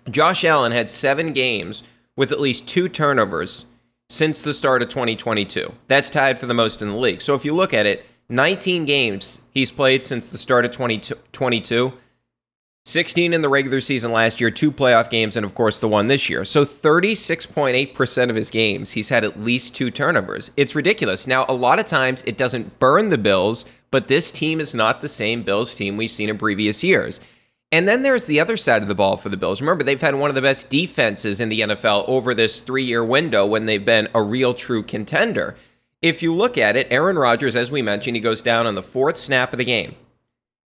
Josh 0.10 0.44
Allen 0.44 0.72
had 0.72 0.92
seven 0.92 1.34
games 1.34 1.82
with 2.16 2.32
at 2.32 2.40
least 2.40 2.68
two 2.68 2.88
turnovers 2.88 3.66
since 4.08 4.44
the 4.44 4.54
start 4.54 4.84
of 4.84 4.90
2022. 4.90 5.74
That's 5.88 6.12
tied 6.12 6.38
for 6.38 6.46
the 6.46 6.54
most 6.54 6.84
in 6.84 6.90
the 6.90 6.96
league. 6.96 7.24
So, 7.24 7.34
if 7.34 7.44
you 7.44 7.56
look 7.56 7.74
at 7.74 7.88
it, 7.88 8.06
19 8.30 8.86
games 8.86 9.42
he's 9.52 9.72
played 9.72 10.04
since 10.04 10.30
the 10.30 10.38
start 10.38 10.66
of 10.66 10.72
2022. 10.72 11.94
16 12.88 13.34
in 13.34 13.42
the 13.42 13.50
regular 13.50 13.82
season 13.82 14.12
last 14.12 14.40
year, 14.40 14.52
two 14.52 14.72
playoff 14.72 15.10
games, 15.10 15.36
and 15.36 15.44
of 15.44 15.56
course 15.56 15.80
the 15.80 15.88
one 15.88 16.06
this 16.06 16.30
year. 16.30 16.46
So 16.46 16.64
36.8% 16.64 18.30
of 18.30 18.36
his 18.36 18.52
games, 18.52 18.92
he's 18.92 19.10
had 19.10 19.24
at 19.24 19.40
least 19.40 19.74
two 19.74 19.90
turnovers. 19.90 20.52
It's 20.56 20.76
ridiculous. 20.76 21.26
Now, 21.26 21.46
a 21.50 21.54
lot 21.54 21.80
of 21.80 21.88
times 21.88 22.24
it 22.28 22.38
doesn't 22.38 22.78
burn 22.78 23.10
the 23.10 23.18
Bills, 23.18 23.66
but 23.90 24.08
this 24.08 24.30
team 24.30 24.60
is 24.60 24.76
not 24.76 25.02
the 25.02 25.08
same 25.08 25.42
Bills 25.42 25.74
team 25.74 25.98
we've 25.98 26.12
seen 26.12 26.30
in 26.30 26.38
previous 26.38 26.84
years. 26.84 27.20
And 27.72 27.88
then 27.88 28.04
there's 28.04 28.26
the 28.26 28.40
other 28.40 28.56
side 28.56 28.84
of 28.84 28.88
the 28.88 28.94
ball 28.94 29.18
for 29.18 29.30
the 29.30 29.38
Bills. 29.38 29.62
Remember, 29.62 29.84
they've 29.84 30.00
had 30.00 30.14
one 30.14 30.30
of 30.30 30.36
the 30.36 30.42
best 30.42 30.70
defenses 30.70 31.42
in 31.42 31.50
the 31.50 31.62
NFL 31.62 32.08
over 32.08 32.36
this 32.36 32.62
three 32.62 32.84
year 32.84 33.04
window 33.04 33.48
when 33.48 33.66
they've 33.66 33.84
been 33.84 34.10
a 34.14 34.22
real 34.22 34.54
true 34.54 34.84
contender. 34.84 35.56
If 36.06 36.22
you 36.22 36.36
look 36.36 36.56
at 36.56 36.78
it, 36.78 36.86
Aaron 36.92 37.18
Rodgers, 37.18 37.56
as 37.56 37.72
we 37.72 37.82
mentioned, 37.82 38.16
he 38.16 38.22
goes 38.22 38.40
down 38.40 38.68
on 38.68 38.76
the 38.76 38.84
fourth 38.84 39.18
snap 39.18 39.54
of 39.54 39.58
the 39.58 39.66
game. 39.66 39.96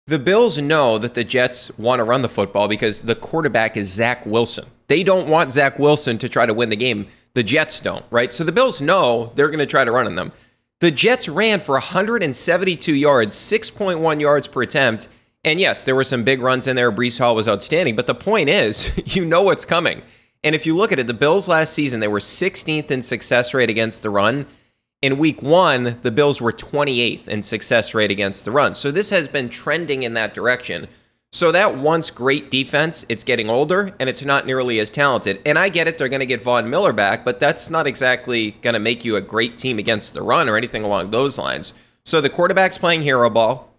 The 0.07 0.19
Bills 0.19 0.57
know 0.57 0.97
that 0.97 1.13
the 1.13 1.25
Jets 1.25 1.77
want 1.77 2.01
to 2.01 2.05
run 2.05 2.23
the 2.23 2.29
football 2.31 2.69
because 2.69 3.03
the 3.03 3.15
quarterback 3.15 3.77
is 3.77 3.93
Zach 3.93 4.25
Wilson. 4.25 4.65
They 4.87 5.03
don't 5.03 5.29
want 5.29 5.53
Zach 5.53 5.79
Wilson 5.79 6.17
to 6.21 6.29
try 6.31 6.47
to 6.47 6.55
win 6.55 6.71
the 6.71 6.75
game. 6.75 7.09
The 7.35 7.43
Jets 7.43 7.81
don't, 7.81 8.07
right? 8.11 8.33
So 8.33 8.45
the 8.45 8.51
Bills 8.53 8.81
know 8.81 9.31
they're 9.35 9.51
going 9.51 9.59
to 9.59 9.67
try 9.67 9.85
to 9.85 9.93
run 9.93 10.07
on 10.07 10.15
them. 10.15 10.33
The 10.81 10.91
Jets 10.91 11.29
ran 11.29 11.61
for 11.61 11.73
172 11.75 12.95
yards, 12.95 13.37
6.1 13.37 14.21
yards 14.23 14.47
per 14.47 14.63
attempt. 14.63 15.07
And 15.45 15.61
yes, 15.61 15.85
there 15.85 15.95
were 15.95 16.03
some 16.05 16.25
big 16.25 16.41
runs 16.41 16.67
in 16.67 16.77
there. 16.77 16.91
Breece 16.91 17.19
Hall 17.19 17.35
was 17.35 17.47
outstanding. 17.47 17.95
But 17.95 18.07
the 18.07 18.15
point 18.15 18.49
is, 18.49 18.91
you 19.15 19.27
know 19.27 19.43
what's 19.43 19.67
coming. 19.67 20.01
And 20.43 20.55
if 20.55 20.65
you 20.65 20.75
look 20.75 20.93
at 20.93 20.99
it, 20.99 21.07
the 21.07 21.13
Bills 21.13 21.47
last 21.47 21.75
season, 21.75 22.01
they 22.01 22.09
were 22.09 22.21
16th 22.21 22.91
in 22.91 23.03
success 23.03 23.53
rate 23.53 23.69
against 23.69 24.03
the 24.03 24.09
run. 24.09 24.47
In 25.07 25.19
week 25.19 25.41
one, 25.41 26.01
the 26.03 26.11
Bills 26.11 26.41
were 26.41 26.51
28th 26.51 27.29
in 27.29 27.45
success 27.45 27.95
rate 27.95 28.11
against 28.11 28.45
the 28.45 28.51
run. 28.51 28.75
So 28.75 28.91
this 28.91 29.11
has 29.11 29.29
been 29.29 29.49
trending 29.49 30.03
in 30.03 30.15
that 30.15 30.35
direction. 30.35 30.89
So 31.31 31.53
that 31.53 31.77
once 31.77 32.11
great 32.11 32.51
defense, 32.51 33.07
it's 33.09 33.23
getting 33.23 33.49
older 33.49 33.95
and 34.01 34.09
it's 34.09 34.25
not 34.25 34.47
nearly 34.47 34.81
as 34.81 34.91
talented. 34.91 35.41
And 35.47 35.61
I 35.61 35.69
get 35.69 35.87
it, 35.87 35.97
they're 35.97 36.09
going 36.09 36.19
to 36.19 36.27
get 36.27 36.43
Von 36.43 36.69
Miller 36.69 36.93
back, 36.93 37.25
but 37.25 37.39
that's 37.39 37.71
not 37.71 37.87
exactly 37.87 38.57
going 38.63 38.75
to 38.75 38.81
make 38.81 39.05
you 39.05 39.15
a 39.15 39.21
great 39.21 39.57
team 39.57 39.79
against 39.79 40.13
the 40.13 40.23
run 40.23 40.49
or 40.49 40.57
anything 40.57 40.83
along 40.83 41.13
those 41.13 41.39
lines. 41.39 41.73
So 42.05 42.21
the 42.21 42.29
quarterback's 42.29 42.77
playing 42.77 43.03
hero 43.03 43.31
ball. 43.31 43.73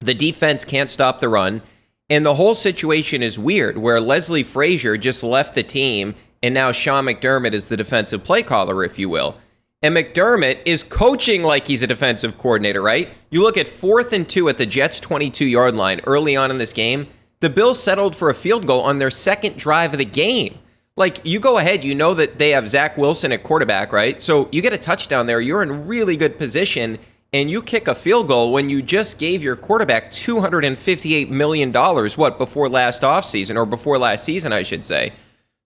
The 0.00 0.12
defense 0.12 0.66
can't 0.66 0.90
stop 0.90 1.20
the 1.20 1.30
run. 1.30 1.62
And 2.10 2.26
the 2.26 2.34
whole 2.34 2.54
situation 2.54 3.22
is 3.22 3.38
weird 3.38 3.78
where 3.78 3.98
Leslie 3.98 4.42
Frazier 4.42 4.98
just 4.98 5.22
left 5.22 5.54
the 5.54 5.62
team 5.62 6.14
and 6.42 6.52
now 6.52 6.70
Sean 6.70 7.06
McDermott 7.06 7.54
is 7.54 7.68
the 7.68 7.78
defensive 7.78 8.22
play 8.22 8.42
caller, 8.42 8.84
if 8.84 8.98
you 8.98 9.08
will. 9.08 9.38
And 9.82 9.94
McDermott 9.94 10.60
is 10.64 10.82
coaching 10.82 11.42
like 11.42 11.66
he's 11.66 11.82
a 11.82 11.86
defensive 11.86 12.38
coordinator, 12.38 12.80
right? 12.80 13.10
You 13.30 13.42
look 13.42 13.56
at 13.56 13.68
fourth 13.68 14.12
and 14.12 14.28
two 14.28 14.48
at 14.48 14.56
the 14.56 14.66
Jets' 14.66 15.00
22 15.00 15.44
yard 15.44 15.76
line 15.76 16.00
early 16.06 16.34
on 16.34 16.50
in 16.50 16.58
this 16.58 16.72
game. 16.72 17.08
The 17.40 17.50
Bills 17.50 17.82
settled 17.82 18.16
for 18.16 18.30
a 18.30 18.34
field 18.34 18.66
goal 18.66 18.80
on 18.82 18.98
their 18.98 19.10
second 19.10 19.58
drive 19.58 19.92
of 19.92 19.98
the 19.98 20.06
game. 20.06 20.58
Like, 20.96 21.20
you 21.26 21.38
go 21.38 21.58
ahead, 21.58 21.84
you 21.84 21.94
know 21.94 22.14
that 22.14 22.38
they 22.38 22.50
have 22.50 22.70
Zach 22.70 22.96
Wilson 22.96 23.30
at 23.32 23.42
quarterback, 23.42 23.92
right? 23.92 24.20
So 24.22 24.48
you 24.50 24.62
get 24.62 24.72
a 24.72 24.78
touchdown 24.78 25.26
there, 25.26 25.42
you're 25.42 25.62
in 25.62 25.86
really 25.86 26.16
good 26.16 26.38
position, 26.38 26.98
and 27.34 27.50
you 27.50 27.60
kick 27.60 27.86
a 27.86 27.94
field 27.94 28.28
goal 28.28 28.50
when 28.50 28.70
you 28.70 28.80
just 28.80 29.18
gave 29.18 29.42
your 29.42 29.56
quarterback 29.56 30.10
$258 30.10 31.28
million, 31.28 31.70
what, 31.70 32.38
before 32.38 32.70
last 32.70 33.02
offseason, 33.02 33.56
or 33.56 33.66
before 33.66 33.98
last 33.98 34.24
season, 34.24 34.54
I 34.54 34.62
should 34.62 34.86
say. 34.86 35.12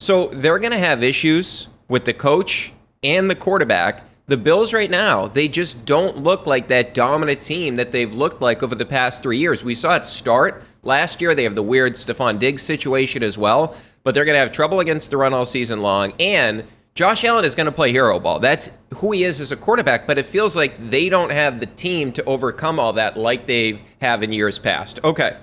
So 0.00 0.26
they're 0.28 0.58
going 0.58 0.72
to 0.72 0.78
have 0.78 1.04
issues 1.04 1.68
with 1.86 2.06
the 2.06 2.14
coach 2.14 2.72
and 3.02 3.30
the 3.30 3.34
quarterback. 3.34 4.04
The 4.26 4.36
Bills 4.36 4.72
right 4.72 4.90
now, 4.90 5.26
they 5.26 5.48
just 5.48 5.84
don't 5.84 6.18
look 6.18 6.46
like 6.46 6.68
that 6.68 6.94
dominant 6.94 7.40
team 7.40 7.76
that 7.76 7.90
they've 7.90 8.14
looked 8.14 8.40
like 8.40 8.62
over 8.62 8.76
the 8.76 8.86
past 8.86 9.22
three 9.22 9.38
years. 9.38 9.64
We 9.64 9.74
saw 9.74 9.96
it 9.96 10.06
start 10.06 10.62
last 10.84 11.20
year. 11.20 11.34
They 11.34 11.42
have 11.44 11.56
the 11.56 11.62
weird 11.62 11.94
Stefon 11.94 12.38
Diggs 12.38 12.62
situation 12.62 13.24
as 13.24 13.36
well, 13.36 13.74
but 14.04 14.14
they're 14.14 14.24
going 14.24 14.36
to 14.36 14.40
have 14.40 14.52
trouble 14.52 14.78
against 14.78 15.10
the 15.10 15.16
run 15.16 15.34
all 15.34 15.46
season 15.46 15.82
long. 15.82 16.12
And 16.20 16.64
Josh 16.94 17.24
Allen 17.24 17.44
is 17.44 17.56
going 17.56 17.66
to 17.66 17.72
play 17.72 17.90
hero 17.90 18.20
ball. 18.20 18.38
That's 18.38 18.70
who 18.96 19.10
he 19.12 19.24
is 19.24 19.40
as 19.40 19.50
a 19.50 19.56
quarterback, 19.56 20.06
but 20.06 20.18
it 20.18 20.26
feels 20.26 20.54
like 20.54 20.90
they 20.90 21.08
don't 21.08 21.32
have 21.32 21.58
the 21.58 21.66
team 21.66 22.12
to 22.12 22.24
overcome 22.24 22.78
all 22.78 22.92
that 22.92 23.16
like 23.16 23.46
they 23.46 23.82
have 24.00 24.22
in 24.22 24.32
years 24.32 24.58
past. 24.58 25.00
Okay. 25.02 25.36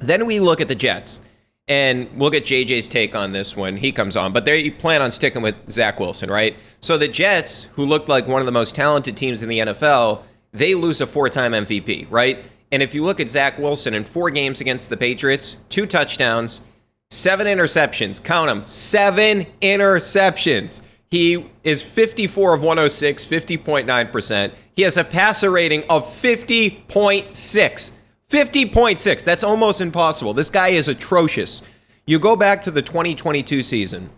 Then 0.00 0.24
we 0.24 0.40
look 0.40 0.60
at 0.60 0.68
the 0.68 0.74
Jets, 0.74 1.20
and 1.68 2.08
we'll 2.16 2.30
get 2.30 2.44
JJ's 2.44 2.88
take 2.88 3.14
on 3.14 3.32
this 3.32 3.56
when 3.56 3.76
he 3.76 3.92
comes 3.92 4.16
on, 4.16 4.32
but 4.32 4.44
they 4.44 4.70
plan 4.70 5.02
on 5.02 5.10
sticking 5.10 5.42
with 5.42 5.54
Zach 5.70 6.00
Wilson, 6.00 6.30
right? 6.30 6.56
So 6.80 6.96
the 6.96 7.08
Jets, 7.08 7.64
who 7.74 7.84
looked 7.84 8.08
like 8.08 8.26
one 8.26 8.40
of 8.40 8.46
the 8.46 8.52
most 8.52 8.74
talented 8.74 9.16
teams 9.16 9.42
in 9.42 9.48
the 9.48 9.58
NFL, 9.58 10.22
they 10.52 10.74
lose 10.74 11.00
a 11.00 11.06
four 11.06 11.28
time 11.28 11.52
MVP, 11.52 12.06
right? 12.10 12.44
And 12.72 12.82
if 12.82 12.94
you 12.94 13.02
look 13.04 13.20
at 13.20 13.30
Zach 13.30 13.58
Wilson 13.58 13.94
in 13.94 14.04
four 14.04 14.30
games 14.30 14.60
against 14.60 14.90
the 14.90 14.96
Patriots, 14.96 15.56
two 15.68 15.86
touchdowns, 15.86 16.62
seven 17.10 17.46
interceptions. 17.46 18.22
Count 18.22 18.48
them. 18.48 18.62
Seven 18.64 19.46
interceptions. 19.60 20.80
He 21.10 21.46
is 21.64 21.82
54 21.82 22.54
of 22.54 22.62
106, 22.62 23.24
50.9%. 23.24 24.52
He 24.76 24.82
has 24.82 24.96
a 24.96 25.04
passer 25.04 25.50
rating 25.50 25.84
of 25.88 26.04
50.6. 26.04 27.90
50.6. 28.30 29.24
That's 29.24 29.44
almost 29.44 29.80
impossible. 29.80 30.34
This 30.34 30.50
guy 30.50 30.68
is 30.68 30.88
atrocious. 30.88 31.62
You 32.06 32.18
go 32.18 32.36
back 32.36 32.62
to 32.62 32.70
the 32.70 32.82
2022 32.82 33.62
season. 33.62 34.10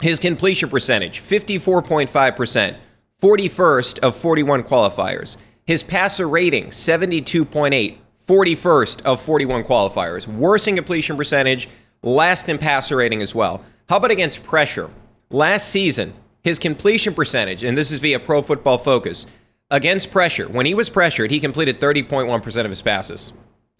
His 0.00 0.18
completion 0.18 0.68
percentage, 0.68 1.20
54.5%, 1.20 2.76
41st 3.20 3.98
of 4.00 4.16
41 4.16 4.62
qualifiers. 4.62 5.36
His 5.64 5.82
passer 5.82 6.28
rating, 6.28 6.66
72.8, 6.68 7.98
41st 8.26 9.02
of 9.02 9.20
41 9.20 9.64
qualifiers. 9.64 10.26
Worst 10.26 10.68
in 10.68 10.76
completion 10.76 11.16
percentage, 11.16 11.68
last 12.02 12.48
in 12.48 12.58
passer 12.58 12.96
rating 12.96 13.22
as 13.22 13.34
well. 13.34 13.62
How 13.88 13.96
about 13.96 14.10
against 14.10 14.44
pressure? 14.44 14.90
Last 15.30 15.68
season, 15.68 16.14
his 16.42 16.58
completion 16.58 17.12
percentage, 17.14 17.64
and 17.64 17.76
this 17.76 17.90
is 17.90 18.00
via 18.00 18.20
Pro 18.20 18.40
Football 18.40 18.78
Focus, 18.78 19.26
against 19.70 20.10
pressure, 20.10 20.48
when 20.48 20.66
he 20.66 20.74
was 20.74 20.90
pressured, 20.90 21.30
he 21.30 21.40
completed 21.40 21.80
30.1% 21.80 22.64
of 22.64 22.70
his 22.70 22.82
passes. 22.82 23.32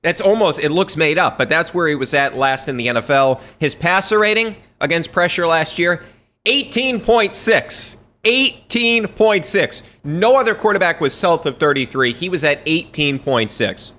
That's 0.02 0.20
almost, 0.20 0.60
it 0.60 0.70
looks 0.70 0.96
made 0.96 1.18
up, 1.18 1.38
but 1.38 1.48
that's 1.48 1.74
where 1.74 1.88
he 1.88 1.94
was 1.94 2.14
at 2.14 2.36
last 2.36 2.68
in 2.68 2.76
the 2.76 2.86
NFL. 2.86 3.40
His 3.58 3.74
passer 3.74 4.18
rating 4.18 4.56
against 4.80 5.12
pressure 5.12 5.46
last 5.46 5.78
year, 5.78 6.02
18.6. 6.46 7.96
18.6. 8.24 9.82
No 10.04 10.36
other 10.36 10.54
quarterback 10.54 11.00
was 11.00 11.14
south 11.14 11.46
of 11.46 11.58
33. 11.58 12.12
He 12.12 12.28
was 12.28 12.44
at 12.44 12.64
18.6. 12.66 13.92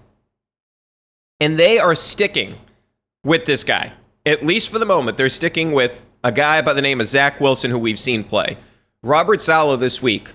And 1.40 1.58
they 1.58 1.80
are 1.80 1.96
sticking 1.96 2.56
with 3.24 3.46
this 3.46 3.64
guy. 3.64 3.94
At 4.26 4.46
least 4.46 4.70
for 4.70 4.78
the 4.78 4.86
moment, 4.86 5.18
they're 5.18 5.30
sticking 5.30 5.72
with 5.72 6.06
a 6.24 6.32
guy 6.32 6.62
by 6.62 6.74
the 6.74 6.82
name 6.82 7.00
of 7.00 7.08
Zach 7.08 7.40
Wilson, 7.40 7.72
who 7.72 7.80
we've 7.80 8.00
seen 8.00 8.24
play. 8.24 8.58
Robert 9.02 9.42
Saleh 9.42 9.80
this 9.80 10.02
week. 10.02 10.30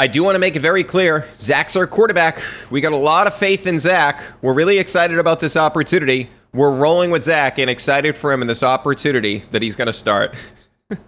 I 0.00 0.06
do 0.06 0.22
want 0.22 0.36
to 0.36 0.38
make 0.38 0.54
it 0.54 0.60
very 0.60 0.84
clear 0.84 1.26
Zach's 1.36 1.74
our 1.74 1.86
quarterback. 1.86 2.40
We 2.70 2.80
got 2.80 2.92
a 2.92 2.96
lot 2.96 3.26
of 3.26 3.34
faith 3.34 3.66
in 3.66 3.80
Zach. 3.80 4.22
We're 4.40 4.54
really 4.54 4.78
excited 4.78 5.18
about 5.18 5.40
this 5.40 5.56
opportunity. 5.56 6.30
We're 6.54 6.74
rolling 6.74 7.10
with 7.10 7.24
Zach 7.24 7.58
and 7.58 7.68
excited 7.68 8.16
for 8.16 8.32
him 8.32 8.40
in 8.40 8.46
this 8.46 8.62
opportunity 8.62 9.42
that 9.50 9.60
he's 9.60 9.74
going 9.74 9.86
to 9.86 9.92
start. 9.92 10.36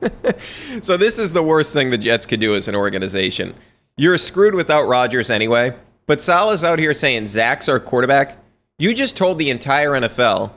so 0.80 0.96
this 0.96 1.20
is 1.20 1.30
the 1.32 1.42
worst 1.42 1.72
thing 1.72 1.90
the 1.90 1.98
Jets 1.98 2.26
could 2.26 2.40
do 2.40 2.56
as 2.56 2.66
an 2.66 2.74
organization. 2.74 3.54
You're 3.96 4.18
screwed 4.18 4.56
without 4.56 4.88
Rodgers 4.88 5.30
anyway. 5.30 5.72
But 6.06 6.20
Saleh's 6.20 6.64
out 6.64 6.80
here 6.80 6.92
saying 6.92 7.28
Zach's 7.28 7.68
our 7.68 7.78
quarterback. 7.78 8.36
You 8.80 8.92
just 8.92 9.16
told 9.16 9.38
the 9.38 9.50
entire 9.50 9.90
NFL 9.90 10.50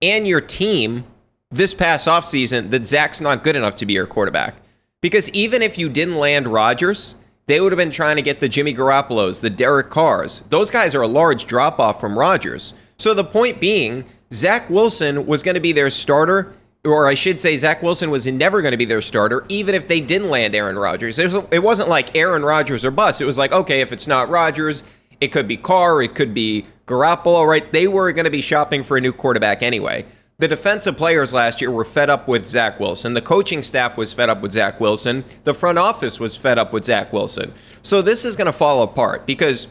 and 0.00 0.28
your 0.28 0.40
team 0.40 1.02
this 1.50 1.74
past 1.74 2.06
offseason 2.06 2.70
that 2.70 2.84
Zach's 2.84 3.20
not 3.20 3.42
good 3.42 3.56
enough 3.56 3.74
to 3.76 3.86
be 3.86 3.94
your 3.94 4.06
quarterback. 4.06 4.54
Because 5.00 5.28
even 5.30 5.62
if 5.62 5.76
you 5.76 5.88
didn't 5.88 6.14
land 6.14 6.46
Rodgers, 6.46 7.16
they 7.50 7.60
would 7.60 7.72
have 7.72 7.78
been 7.78 7.90
trying 7.90 8.16
to 8.16 8.22
get 8.22 8.40
the 8.40 8.48
Jimmy 8.48 8.74
Garoppolos, 8.74 9.40
the 9.40 9.50
Derek 9.50 9.90
Carrs. 9.90 10.42
Those 10.50 10.70
guys 10.70 10.94
are 10.94 11.02
a 11.02 11.08
large 11.08 11.46
drop 11.46 11.78
off 11.78 12.00
from 12.00 12.18
Rodgers. 12.18 12.74
So 12.98 13.14
the 13.14 13.24
point 13.24 13.60
being, 13.60 14.04
Zach 14.32 14.68
Wilson 14.70 15.26
was 15.26 15.42
going 15.42 15.54
to 15.54 15.60
be 15.60 15.72
their 15.72 15.90
starter 15.90 16.54
or 16.84 17.06
I 17.06 17.14
should 17.14 17.38
say, 17.38 17.56
Zach 17.56 17.82
Wilson 17.82 18.10
was 18.10 18.26
never 18.26 18.62
going 18.62 18.70
to 18.72 18.78
be 18.78 18.86
their 18.86 19.02
starter, 19.02 19.44
even 19.50 19.74
if 19.74 19.86
they 19.86 20.00
didn't 20.00 20.30
land 20.30 20.54
Aaron 20.54 20.78
Rodgers. 20.78 21.18
It 21.18 21.62
wasn't 21.62 21.90
like 21.90 22.16
Aaron 22.16 22.42
Rodgers 22.42 22.84
or 22.86 22.90
bust. 22.90 23.20
It 23.20 23.26
was 23.26 23.36
like, 23.36 23.52
okay, 23.52 23.82
if 23.82 23.92
it's 23.92 24.06
not 24.06 24.30
Rodgers, 24.30 24.82
it 25.20 25.28
could 25.28 25.46
be 25.46 25.58
Carr, 25.58 26.00
it 26.02 26.14
could 26.14 26.32
be 26.32 26.64
Garoppolo, 26.86 27.46
right? 27.46 27.70
They 27.70 27.86
were 27.86 28.10
going 28.12 28.24
to 28.24 28.30
be 28.30 28.40
shopping 28.40 28.82
for 28.82 28.96
a 28.96 29.00
new 29.00 29.12
quarterback 29.12 29.62
anyway. 29.62 30.06
The 30.40 30.48
defensive 30.48 30.96
players 30.96 31.34
last 31.34 31.60
year 31.60 31.70
were 31.70 31.84
fed 31.84 32.08
up 32.08 32.26
with 32.26 32.46
Zach 32.46 32.80
Wilson. 32.80 33.12
The 33.12 33.20
coaching 33.20 33.62
staff 33.62 33.98
was 33.98 34.14
fed 34.14 34.30
up 34.30 34.40
with 34.40 34.52
Zach 34.52 34.80
Wilson. 34.80 35.22
The 35.44 35.52
front 35.52 35.76
office 35.76 36.18
was 36.18 36.34
fed 36.34 36.58
up 36.58 36.72
with 36.72 36.86
Zach 36.86 37.12
Wilson. 37.12 37.52
So 37.82 38.00
this 38.00 38.24
is 38.24 38.36
going 38.36 38.46
to 38.46 38.52
fall 38.52 38.82
apart 38.82 39.26
because 39.26 39.66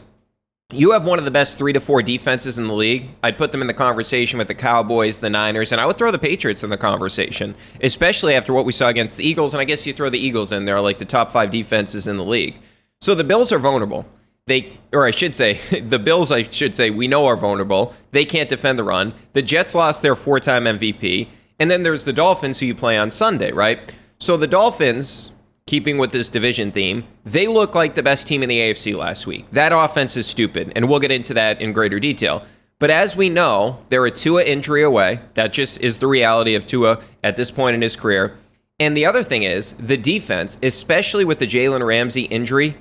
you 0.72 0.92
have 0.92 1.04
one 1.04 1.18
of 1.18 1.24
the 1.24 1.32
best 1.32 1.58
three 1.58 1.72
to 1.72 1.80
four 1.80 2.04
defenses 2.04 2.56
in 2.56 2.68
the 2.68 2.72
league. 2.72 3.08
I'd 3.24 3.36
put 3.36 3.50
them 3.50 3.62
in 3.62 3.66
the 3.66 3.74
conversation 3.74 4.38
with 4.38 4.46
the 4.46 4.54
Cowboys, 4.54 5.18
the 5.18 5.28
Niners, 5.28 5.72
and 5.72 5.80
I 5.80 5.86
would 5.86 5.98
throw 5.98 6.12
the 6.12 6.20
Patriots 6.20 6.62
in 6.62 6.70
the 6.70 6.78
conversation, 6.78 7.56
especially 7.82 8.36
after 8.36 8.52
what 8.52 8.64
we 8.64 8.70
saw 8.70 8.86
against 8.86 9.16
the 9.16 9.28
Eagles. 9.28 9.52
And 9.52 9.60
I 9.60 9.64
guess 9.64 9.88
you 9.88 9.92
throw 9.92 10.08
the 10.08 10.24
Eagles 10.24 10.52
in 10.52 10.66
there, 10.66 10.80
like 10.80 10.98
the 10.98 11.04
top 11.04 11.32
five 11.32 11.50
defenses 11.50 12.06
in 12.06 12.16
the 12.16 12.24
league. 12.24 12.54
So 13.00 13.16
the 13.16 13.24
Bills 13.24 13.50
are 13.50 13.58
vulnerable. 13.58 14.06
They, 14.46 14.78
or 14.92 15.06
I 15.06 15.10
should 15.10 15.36
say, 15.36 15.60
the 15.88 15.98
Bills, 15.98 16.32
I 16.32 16.42
should 16.42 16.74
say, 16.74 16.90
we 16.90 17.08
know 17.08 17.26
are 17.26 17.36
vulnerable. 17.36 17.94
They 18.12 18.24
can't 18.24 18.48
defend 18.48 18.78
the 18.78 18.84
run. 18.84 19.14
The 19.32 19.42
Jets 19.42 19.74
lost 19.74 20.02
their 20.02 20.16
four 20.16 20.40
time 20.40 20.64
MVP. 20.64 21.28
And 21.58 21.70
then 21.70 21.82
there's 21.82 22.04
the 22.04 22.12
Dolphins, 22.12 22.58
who 22.58 22.66
you 22.66 22.74
play 22.74 22.96
on 22.96 23.10
Sunday, 23.10 23.52
right? 23.52 23.94
So 24.18 24.36
the 24.36 24.46
Dolphins, 24.46 25.32
keeping 25.66 25.98
with 25.98 26.10
this 26.10 26.28
division 26.28 26.72
theme, 26.72 27.04
they 27.24 27.46
look 27.46 27.74
like 27.74 27.94
the 27.94 28.02
best 28.02 28.26
team 28.26 28.42
in 28.42 28.48
the 28.48 28.58
AFC 28.58 28.96
last 28.96 29.26
week. 29.26 29.50
That 29.52 29.72
offense 29.72 30.16
is 30.16 30.26
stupid, 30.26 30.72
and 30.74 30.88
we'll 30.88 31.00
get 31.00 31.10
into 31.10 31.34
that 31.34 31.60
in 31.60 31.72
greater 31.72 32.00
detail. 32.00 32.44
But 32.78 32.90
as 32.90 33.14
we 33.14 33.28
know, 33.28 33.78
they're 33.90 34.06
a 34.06 34.10
Tua 34.10 34.42
injury 34.42 34.82
away. 34.82 35.20
That 35.34 35.52
just 35.52 35.80
is 35.82 35.98
the 35.98 36.06
reality 36.06 36.54
of 36.54 36.66
Tua 36.66 37.00
at 37.22 37.36
this 37.36 37.50
point 37.50 37.74
in 37.74 37.82
his 37.82 37.94
career. 37.94 38.38
And 38.78 38.96
the 38.96 39.04
other 39.04 39.22
thing 39.22 39.42
is, 39.42 39.74
the 39.74 39.98
defense, 39.98 40.56
especially 40.62 41.26
with 41.26 41.38
the 41.38 41.46
Jalen 41.46 41.86
Ramsey 41.86 42.22
injury, 42.22 42.78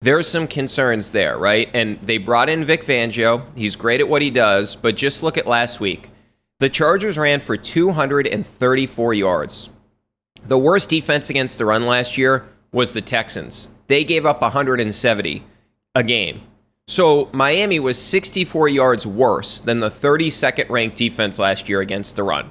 there's 0.00 0.28
some 0.28 0.46
concerns 0.46 1.10
there, 1.10 1.36
right? 1.38 1.68
And 1.74 1.98
they 2.02 2.18
brought 2.18 2.48
in 2.48 2.64
Vic 2.64 2.84
Fangio. 2.84 3.44
He's 3.56 3.76
great 3.76 4.00
at 4.00 4.08
what 4.08 4.22
he 4.22 4.30
does, 4.30 4.76
but 4.76 4.96
just 4.96 5.22
look 5.22 5.36
at 5.36 5.46
last 5.46 5.80
week. 5.80 6.10
The 6.60 6.68
Chargers 6.68 7.18
ran 7.18 7.40
for 7.40 7.56
234 7.56 9.14
yards. 9.14 9.70
The 10.46 10.58
worst 10.58 10.88
defense 10.88 11.30
against 11.30 11.58
the 11.58 11.64
run 11.64 11.86
last 11.86 12.16
year 12.16 12.46
was 12.72 12.92
the 12.92 13.02
Texans. 13.02 13.70
They 13.88 14.04
gave 14.04 14.24
up 14.24 14.40
170 14.40 15.44
a 15.94 16.02
game. 16.02 16.42
So 16.86 17.28
Miami 17.32 17.80
was 17.80 17.98
64 17.98 18.68
yards 18.68 19.06
worse 19.06 19.60
than 19.60 19.80
the 19.80 19.90
32nd 19.90 20.70
ranked 20.70 20.96
defense 20.96 21.38
last 21.38 21.68
year 21.68 21.80
against 21.80 22.16
the 22.16 22.22
run. 22.22 22.50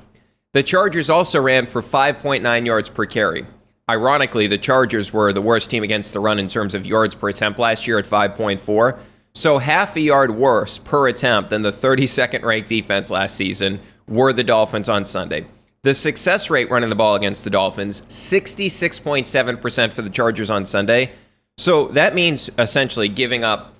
The 0.54 0.64
Chargers 0.64 1.10
also 1.10 1.42
ran 1.42 1.66
for 1.66 1.82
5.9 1.82 2.66
yards 2.66 2.90
per 2.90 3.06
carry. 3.06 3.46
Ironically, 3.90 4.48
the 4.48 4.58
Chargers 4.58 5.14
were 5.14 5.32
the 5.32 5.42
worst 5.42 5.70
team 5.70 5.82
against 5.82 6.12
the 6.12 6.20
run 6.20 6.40
in 6.40 6.50
terms 6.50 6.76
of 6.76 6.86
yards 6.86 7.16
per 7.16 7.30
attempt 7.30 7.58
last 7.58 7.88
year 7.88 7.98
at 7.98 8.06
5.4. 8.06 9.00
So 9.34 9.60
half 9.60 9.96
a 9.96 10.02
yard 10.02 10.32
worse 10.32 10.78
per 10.78 11.08
attempt 11.08 11.52
than 11.52 11.62
the 11.62 11.72
32nd 11.72 12.44
ranked 12.44 12.68
defense 12.68 13.10
last 13.10 13.36
season 13.36 13.80
were 14.08 14.34
the 14.34 14.44
Dolphins 14.44 14.90
on 14.90 15.06
Sunday. 15.06 15.46
The 15.84 15.94
success 15.94 16.50
rate 16.50 16.70
running 16.70 16.90
the 16.90 16.96
ball 16.96 17.16
against 17.16 17.46
the 17.46 17.50
Dolphins, 17.50 18.02
66.7% 18.10 19.94
for 19.94 20.02
the 20.02 20.10
Chargers 20.10 20.50
on 20.50 20.66
Sunday. 20.66 21.12
So 21.58 21.88
that 21.90 22.14
means 22.14 22.50
essentially 22.58 23.08
giving 23.08 23.46
up, 23.46 23.74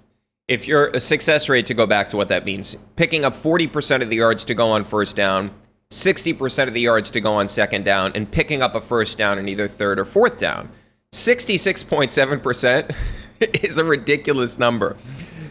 if 0.48 0.68
you're 0.68 0.88
a 0.88 1.02
success 1.02 1.50
rate 1.50 1.66
to 1.66 1.74
go 1.74 1.86
back 1.86 2.08
to 2.10 2.18
what 2.18 2.30
that 2.30 2.46
means, 2.46 2.76
picking 2.96 3.26
up 3.26 3.36
40% 3.36 4.02
of 4.02 4.10
the 4.10 4.16
yards 4.16 4.46
to 4.46 4.54
go 4.54 4.70
on 4.70 4.86
first 4.86 5.18
down, 5.18 5.52
60% 5.92 6.68
of 6.68 6.74
the 6.74 6.82
yards 6.82 7.12
to 7.12 7.22
go 7.22 7.36
on 7.36 7.48
second 7.48 7.86
down, 7.86 8.12
and 8.14 8.30
picking 8.30 8.62
up 8.62 8.76
a 8.76 8.82
first 8.82 9.18
down 9.18 9.40
in 9.40 9.48
either 9.48 9.68
third 9.68 10.00
or 10.00 10.06
fourth 10.06 10.38
down. 10.38 10.70
66.7% 11.14 12.96
is 13.64 13.78
a 13.78 13.84
ridiculous 13.86 14.60
number. 14.60 14.98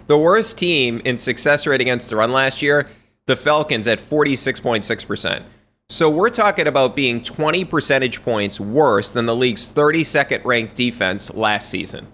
The 0.06 0.18
worst 0.18 0.58
team 0.58 1.00
in 1.04 1.16
success 1.16 1.66
rate 1.66 1.80
against 1.80 2.10
the 2.10 2.16
run 2.16 2.32
last 2.32 2.62
year, 2.62 2.88
the 3.26 3.36
Falcons 3.36 3.88
at 3.88 3.98
46.6%. 3.98 5.42
So 5.88 6.10
we're 6.10 6.30
talking 6.30 6.66
about 6.66 6.96
being 6.96 7.22
20 7.22 7.64
percentage 7.64 8.22
points 8.22 8.58
worse 8.60 9.08
than 9.08 9.26
the 9.26 9.36
league's 9.36 9.68
32nd 9.68 10.44
ranked 10.44 10.74
defense 10.74 11.32
last 11.32 11.70
season. 11.70 12.08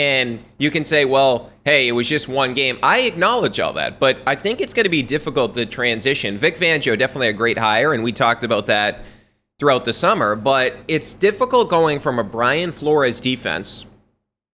And 0.00 0.42
you 0.56 0.70
can 0.70 0.82
say, 0.82 1.04
well, 1.04 1.50
hey, 1.66 1.86
it 1.86 1.92
was 1.92 2.08
just 2.08 2.26
one 2.26 2.54
game. 2.54 2.78
I 2.82 3.00
acknowledge 3.00 3.60
all 3.60 3.74
that, 3.74 4.00
but 4.00 4.16
I 4.26 4.34
think 4.34 4.62
it's 4.62 4.72
going 4.72 4.84
to 4.84 4.90
be 4.90 5.02
difficult 5.02 5.52
to 5.56 5.66
transition. 5.66 6.38
Vic 6.38 6.56
Fangio, 6.56 6.98
definitely 6.98 7.28
a 7.28 7.34
great 7.34 7.58
hire, 7.58 7.92
and 7.92 8.02
we 8.02 8.10
talked 8.10 8.42
about 8.42 8.64
that 8.64 9.04
throughout 9.58 9.84
the 9.84 9.92
summer, 9.92 10.34
but 10.36 10.74
it's 10.88 11.12
difficult 11.12 11.68
going 11.68 12.00
from 12.00 12.18
a 12.18 12.24
Brian 12.24 12.72
Flores 12.72 13.20
defense, 13.20 13.84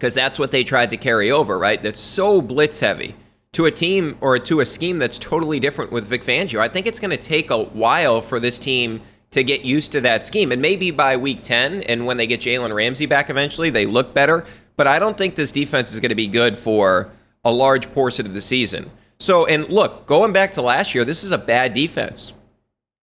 because 0.00 0.14
that's 0.14 0.36
what 0.36 0.50
they 0.50 0.64
tried 0.64 0.90
to 0.90 0.96
carry 0.96 1.30
over, 1.30 1.56
right? 1.56 1.80
That's 1.80 2.00
so 2.00 2.42
blitz 2.42 2.80
heavy 2.80 3.14
to 3.52 3.66
a 3.66 3.70
team 3.70 4.18
or 4.20 4.40
to 4.40 4.58
a 4.58 4.64
scheme 4.64 4.98
that's 4.98 5.16
totally 5.16 5.60
different 5.60 5.92
with 5.92 6.08
Vic 6.08 6.24
Fangio. 6.24 6.58
I 6.58 6.66
think 6.66 6.88
it's 6.88 6.98
going 6.98 7.12
to 7.12 7.16
take 7.16 7.52
a 7.52 7.62
while 7.62 8.20
for 8.20 8.40
this 8.40 8.58
team 8.58 9.00
to 9.30 9.44
get 9.44 9.60
used 9.64 9.92
to 9.92 10.00
that 10.00 10.24
scheme. 10.24 10.50
And 10.50 10.60
maybe 10.60 10.90
by 10.90 11.16
week 11.16 11.42
10, 11.42 11.84
and 11.84 12.04
when 12.04 12.16
they 12.16 12.26
get 12.26 12.40
Jalen 12.40 12.74
Ramsey 12.74 13.06
back 13.06 13.30
eventually, 13.30 13.70
they 13.70 13.86
look 13.86 14.12
better. 14.12 14.44
But 14.76 14.86
I 14.86 14.98
don't 14.98 15.16
think 15.16 15.34
this 15.34 15.52
defense 15.52 15.92
is 15.92 16.00
going 16.00 16.10
to 16.10 16.14
be 16.14 16.28
good 16.28 16.56
for 16.56 17.10
a 17.44 17.52
large 17.52 17.92
portion 17.92 18.26
of 18.26 18.34
the 18.34 18.40
season. 18.40 18.90
So, 19.18 19.46
and 19.46 19.68
look, 19.68 20.06
going 20.06 20.32
back 20.32 20.52
to 20.52 20.62
last 20.62 20.94
year, 20.94 21.04
this 21.04 21.24
is 21.24 21.30
a 21.30 21.38
bad 21.38 21.72
defense. 21.72 22.32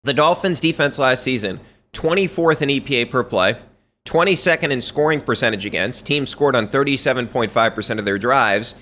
The 0.03 0.13
Dolphins' 0.13 0.59
defense 0.59 0.99
last 0.99 1.23
season, 1.23 1.59
24th 1.93 2.61
in 2.61 2.69
EPA 2.69 3.09
per 3.09 3.23
play, 3.23 3.57
22nd 4.05 4.69
in 4.69 4.81
scoring 4.81 5.21
percentage 5.21 5.65
against. 5.65 6.05
Teams 6.05 6.29
scored 6.29 6.55
on 6.55 6.67
37.5% 6.67 7.99
of 7.99 8.05
their 8.05 8.19
drives, 8.19 8.75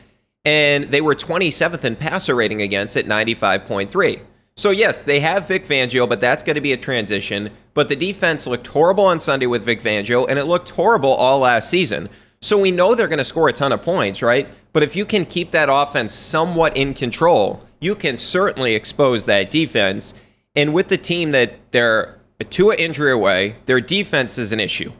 and 0.43 0.85
they 0.85 0.99
were 0.99 1.15
27th 1.15 1.85
in 1.85 1.95
passer 1.95 2.35
rating 2.35 2.61
against 2.61 2.97
at 2.97 3.05
95.3. 3.05 4.21
So, 4.57 4.71
yes, 4.71 5.01
they 5.01 5.21
have 5.21 5.47
Vic 5.47 5.65
Fangio, 5.65 6.09
but 6.09 6.19
that's 6.19 6.43
going 6.43 6.55
to 6.55 6.61
be 6.61 6.73
a 6.73 6.77
transition. 6.77 7.51
But 7.73 7.87
the 7.87 7.95
defense 7.95 8.45
looked 8.45 8.67
horrible 8.67 9.05
on 9.05 9.19
Sunday 9.19 9.45
with 9.45 9.63
Vic 9.63 9.81
Fangio, 9.81 10.25
and 10.27 10.37
it 10.37 10.45
looked 10.45 10.71
horrible 10.71 11.13
all 11.13 11.39
last 11.39 11.69
season. 11.69 12.09
So 12.41 12.57
we 12.57 12.71
know 12.71 12.95
they're 12.95 13.07
going 13.07 13.19
to 13.19 13.25
score 13.25 13.49
a 13.49 13.53
ton 13.53 13.71
of 13.71 13.83
points, 13.83 14.21
right? 14.21 14.49
But 14.73 14.81
if 14.81 14.95
you 14.95 15.05
can 15.05 15.25
keep 15.25 15.51
that 15.51 15.69
offense 15.71 16.13
somewhat 16.13 16.75
in 16.75 16.95
control, 16.95 17.63
you 17.79 17.93
can 17.93 18.17
certainly 18.17 18.73
expose 18.73 19.25
that 19.25 19.51
defense. 19.51 20.15
And 20.55 20.73
with 20.73 20.87
the 20.87 20.97
team 20.97 21.31
that 21.31 21.53
they're 21.71 22.19
a 22.39 22.43
Tua 22.43 22.75
injury 22.75 23.11
away, 23.11 23.57
their 23.67 23.79
defense 23.79 24.39
is 24.39 24.51
an 24.51 24.59
issue. 24.59 24.91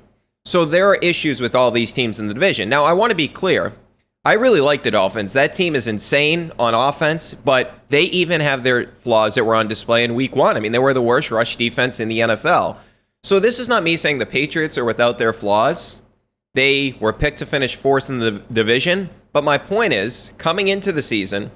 So 0.46 0.66
there 0.66 0.88
are 0.90 0.96
issues 0.96 1.42
with 1.42 1.56
all 1.56 1.72
these 1.72 1.94
teams 1.94 2.20
in 2.20 2.28
the 2.28 2.34
division. 2.34 2.70
Now, 2.70 2.84
I 2.84 2.94
want 2.94 3.10
to 3.10 3.16
be 3.16 3.28
clear. 3.28 3.74
I 4.24 4.34
really 4.34 4.62
like 4.62 4.84
the 4.84 4.92
Dolphins. 4.92 5.34
That 5.34 5.54
team 5.54 5.76
is 5.76 5.88
insane 5.88 6.52
on 6.60 6.76
offense, 6.76 7.34
but 7.34 7.80
they 7.90 8.04
even 8.04 8.42
have 8.42 8.62
their 8.62 8.88
flaws 8.98 9.34
that 9.34 9.46
were 9.46 9.56
on 9.56 9.68
display 9.68 10.04
in 10.04 10.14
week 10.14 10.36
one. 10.36 10.58
I 10.58 10.60
mean, 10.60 10.74
they 10.74 10.80
were 10.80 10.94
the 10.94 11.02
worst 11.02 11.32
rush 11.32 11.56
defense 11.56 12.00
in 12.00 12.08
the 12.08 12.20
NFL. 12.20 12.78
So 13.24 13.40
this 13.40 13.58
is 13.58 13.68
not 13.68 13.82
me 13.82 13.96
saying 13.96 14.20
the 14.20 14.28
Patriots 14.28 14.78
are 14.78 14.86
without 14.86 15.18
their 15.18 15.34
flaws. 15.34 16.01
They 16.54 16.98
were 17.00 17.14
picked 17.14 17.40
to 17.40 17.46
finish 17.46 17.76
fourth 17.76 18.10
in 18.10 18.20
the 18.20 18.32
division. 18.52 19.10
But 19.34 19.44
my 19.44 19.58
point 19.58 19.94
is, 19.94 20.32
coming 20.38 20.68
into 20.68 20.92
the 20.92 21.02
season, 21.02 21.52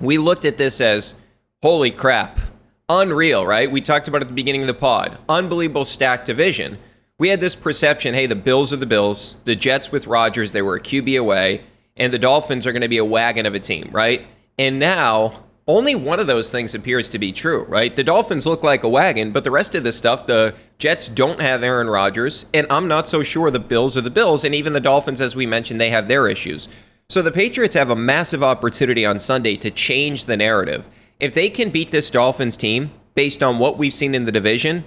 we 0.00 0.18
looked 0.18 0.44
at 0.44 0.56
this 0.56 0.80
as 0.80 1.14
holy 1.62 1.90
crap, 1.90 2.38
unreal, 2.88 3.46
right? 3.46 3.70
We 3.70 3.80
talked 3.80 4.08
about 4.08 4.22
at 4.22 4.28
the 4.28 4.34
beginning 4.34 4.62
of 4.62 4.68
the 4.68 4.74
pod, 4.74 5.18
unbelievable 5.28 5.84
stacked 5.84 6.26
division. 6.26 6.78
We 7.18 7.28
had 7.28 7.40
this 7.40 7.56
perception 7.56 8.14
hey, 8.14 8.26
the 8.26 8.36
Bills 8.36 8.72
are 8.72 8.76
the 8.76 8.86
Bills, 8.86 9.36
the 9.44 9.56
Jets 9.56 9.90
with 9.92 10.06
Rodgers, 10.06 10.52
they 10.52 10.62
were 10.62 10.76
a 10.76 10.80
QB 10.80 11.18
away, 11.18 11.62
and 11.96 12.12
the 12.12 12.18
Dolphins 12.18 12.66
are 12.66 12.72
going 12.72 12.82
to 12.82 12.88
be 12.88 12.98
a 12.98 13.04
wagon 13.04 13.46
of 13.46 13.54
a 13.54 13.60
team, 13.60 13.90
right? 13.92 14.26
And 14.58 14.78
now 14.78 15.44
only 15.66 15.94
one 15.94 16.18
of 16.18 16.26
those 16.26 16.50
things 16.50 16.74
appears 16.74 17.08
to 17.10 17.18
be 17.18 17.32
true, 17.32 17.64
right? 17.64 17.94
The 17.94 18.04
Dolphins 18.04 18.46
look 18.46 18.62
like 18.62 18.82
a 18.82 18.88
wagon, 18.88 19.30
but 19.30 19.44
the 19.44 19.50
rest 19.50 19.74
of 19.74 19.84
the 19.84 19.92
stuff, 19.92 20.26
the 20.26 20.54
Jets 20.78 21.08
don't 21.08 21.40
have 21.40 21.62
Aaron 21.62 21.88
Rodgers, 21.88 22.46
and 22.52 22.66
I'm 22.70 22.88
not 22.88 23.08
so 23.08 23.22
sure 23.22 23.50
the 23.50 23.60
Bills 23.60 23.96
are 23.96 24.00
the 24.00 24.10
Bills, 24.10 24.44
and 24.44 24.54
even 24.54 24.72
the 24.72 24.80
Dolphins, 24.80 25.20
as 25.20 25.36
we 25.36 25.46
mentioned, 25.46 25.80
they 25.80 25.90
have 25.90 26.08
their 26.08 26.28
issues. 26.28 26.68
So 27.08 27.22
the 27.22 27.32
Patriots 27.32 27.74
have 27.74 27.90
a 27.90 27.96
massive 27.96 28.42
opportunity 28.42 29.04
on 29.04 29.18
Sunday 29.18 29.56
to 29.56 29.70
change 29.70 30.24
the 30.24 30.36
narrative. 30.36 30.88
If 31.18 31.34
they 31.34 31.50
can 31.50 31.70
beat 31.70 31.90
this 31.90 32.10
Dolphins 32.10 32.56
team 32.56 32.92
based 33.14 33.42
on 33.42 33.58
what 33.58 33.78
we've 33.78 33.92
seen 33.94 34.14
in 34.14 34.24
the 34.24 34.32
division, 34.32 34.84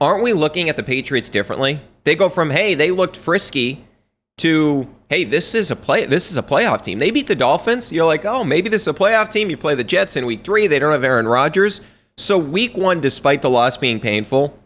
aren't 0.00 0.22
we 0.22 0.32
looking 0.32 0.68
at 0.68 0.76
the 0.76 0.82
Patriots 0.82 1.28
differently? 1.28 1.80
They 2.04 2.14
go 2.14 2.28
from, 2.28 2.50
hey, 2.50 2.74
they 2.74 2.90
looked 2.90 3.16
frisky 3.16 3.84
to 4.38 4.88
hey, 5.08 5.24
this 5.24 5.54
is 5.54 5.70
a 5.70 5.76
play 5.76 6.06
this 6.06 6.30
is 6.30 6.36
a 6.36 6.42
playoff 6.42 6.82
team. 6.82 6.98
They 6.98 7.10
beat 7.10 7.26
the 7.26 7.34
Dolphins. 7.34 7.92
You're 7.92 8.06
like, 8.06 8.24
oh, 8.24 8.44
maybe 8.44 8.68
this 8.68 8.82
is 8.82 8.88
a 8.88 8.94
playoff 8.94 9.30
team. 9.30 9.50
You 9.50 9.56
play 9.56 9.74
the 9.74 9.84
Jets 9.84 10.16
in 10.16 10.26
week 10.26 10.44
three. 10.44 10.66
They 10.66 10.78
don't 10.78 10.92
have 10.92 11.04
Aaron 11.04 11.28
Rodgers. 11.28 11.80
So 12.16 12.38
week 12.38 12.76
one, 12.76 13.00
despite 13.00 13.42
the 13.42 13.50
loss 13.50 13.76
being 13.76 14.00
painful, 14.00 14.58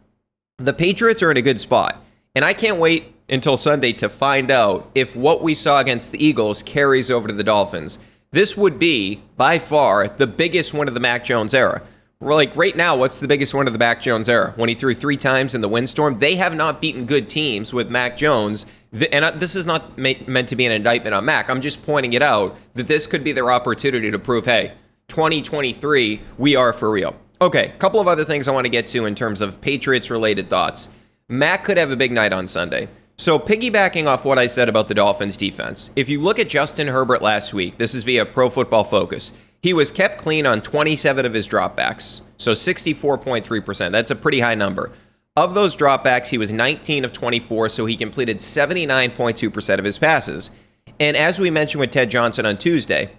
the 0.58 0.74
Patriots 0.74 1.22
are 1.22 1.30
in 1.30 1.36
a 1.36 1.42
good 1.42 1.60
spot. 1.60 2.02
And 2.34 2.44
I 2.44 2.52
can't 2.52 2.78
wait 2.78 3.14
until 3.28 3.56
Sunday 3.56 3.92
to 3.94 4.08
find 4.08 4.50
out 4.50 4.90
if 4.94 5.16
what 5.16 5.42
we 5.42 5.54
saw 5.54 5.80
against 5.80 6.12
the 6.12 6.24
Eagles 6.24 6.62
carries 6.62 7.10
over 7.10 7.28
to 7.28 7.34
the 7.34 7.44
Dolphins. 7.44 7.98
This 8.30 8.56
would 8.56 8.78
be, 8.78 9.22
by 9.36 9.58
far, 9.58 10.08
the 10.08 10.26
biggest 10.26 10.74
one 10.74 10.88
of 10.88 10.94
the 10.94 11.00
Mac 11.00 11.24
Jones 11.24 11.54
era. 11.54 11.82
Like, 12.20 12.56
right 12.56 12.76
now, 12.76 12.96
what's 12.96 13.20
the 13.20 13.28
biggest 13.28 13.54
one 13.54 13.68
of 13.68 13.72
the 13.72 13.78
Mac 13.78 14.00
Jones 14.00 14.28
era? 14.28 14.52
When 14.56 14.68
he 14.68 14.74
threw 14.74 14.92
three 14.92 15.16
times 15.16 15.54
in 15.54 15.60
the 15.60 15.68
windstorm? 15.68 16.18
They 16.18 16.34
have 16.34 16.52
not 16.52 16.80
beaten 16.80 17.04
good 17.04 17.28
teams 17.28 17.72
with 17.72 17.90
Mac 17.90 18.16
Jones 18.16 18.66
and 18.92 19.24
uh, 19.24 19.30
this 19.32 19.54
is 19.54 19.66
not 19.66 19.98
meant 19.98 20.48
to 20.48 20.56
be 20.56 20.64
an 20.64 20.72
indictment 20.72 21.14
on 21.14 21.24
Mac. 21.24 21.50
I'm 21.50 21.60
just 21.60 21.84
pointing 21.84 22.14
it 22.14 22.22
out 22.22 22.56
that 22.74 22.88
this 22.88 23.06
could 23.06 23.22
be 23.22 23.32
their 23.32 23.50
opportunity 23.50 24.10
to 24.10 24.18
prove, 24.18 24.46
hey, 24.46 24.72
2023, 25.08 26.20
we 26.38 26.56
are 26.56 26.72
for 26.72 26.90
real. 26.90 27.14
Okay, 27.40 27.66
a 27.66 27.78
couple 27.78 28.00
of 28.00 28.08
other 28.08 28.24
things 28.24 28.48
I 28.48 28.52
want 28.52 28.64
to 28.64 28.70
get 28.70 28.86
to 28.88 29.04
in 29.04 29.14
terms 29.14 29.40
of 29.40 29.60
Patriots 29.60 30.10
related 30.10 30.48
thoughts. 30.48 30.90
Mac 31.28 31.64
could 31.64 31.76
have 31.76 31.90
a 31.90 31.96
big 31.96 32.12
night 32.12 32.32
on 32.32 32.46
Sunday. 32.46 32.88
So, 33.20 33.38
piggybacking 33.38 34.06
off 34.06 34.24
what 34.24 34.38
I 34.38 34.46
said 34.46 34.68
about 34.68 34.86
the 34.86 34.94
Dolphins 34.94 35.36
defense, 35.36 35.90
if 35.96 36.08
you 36.08 36.20
look 36.20 36.38
at 36.38 36.48
Justin 36.48 36.86
Herbert 36.86 37.20
last 37.20 37.52
week, 37.52 37.76
this 37.76 37.94
is 37.94 38.04
via 38.04 38.24
Pro 38.24 38.48
Football 38.48 38.84
Focus, 38.84 39.32
he 39.62 39.72
was 39.72 39.90
kept 39.90 40.18
clean 40.20 40.46
on 40.46 40.62
27 40.62 41.26
of 41.26 41.34
his 41.34 41.48
dropbacks, 41.48 42.20
so 42.36 42.52
64.3%. 42.52 43.92
That's 43.92 44.10
a 44.10 44.16
pretty 44.16 44.40
high 44.40 44.54
number. 44.54 44.92
Of 45.36 45.54
those 45.54 45.76
dropbacks, 45.76 46.28
he 46.28 46.38
was 46.38 46.50
19 46.50 47.04
of 47.04 47.12
24, 47.12 47.68
so 47.68 47.86
he 47.86 47.96
completed 47.96 48.38
79.2% 48.38 49.78
of 49.78 49.84
his 49.84 49.98
passes. 49.98 50.50
And 50.98 51.16
as 51.16 51.38
we 51.38 51.50
mentioned 51.50 51.80
with 51.80 51.90
Ted 51.90 52.10
Johnson 52.10 52.44
on 52.44 52.58
Tuesday, 52.58 53.10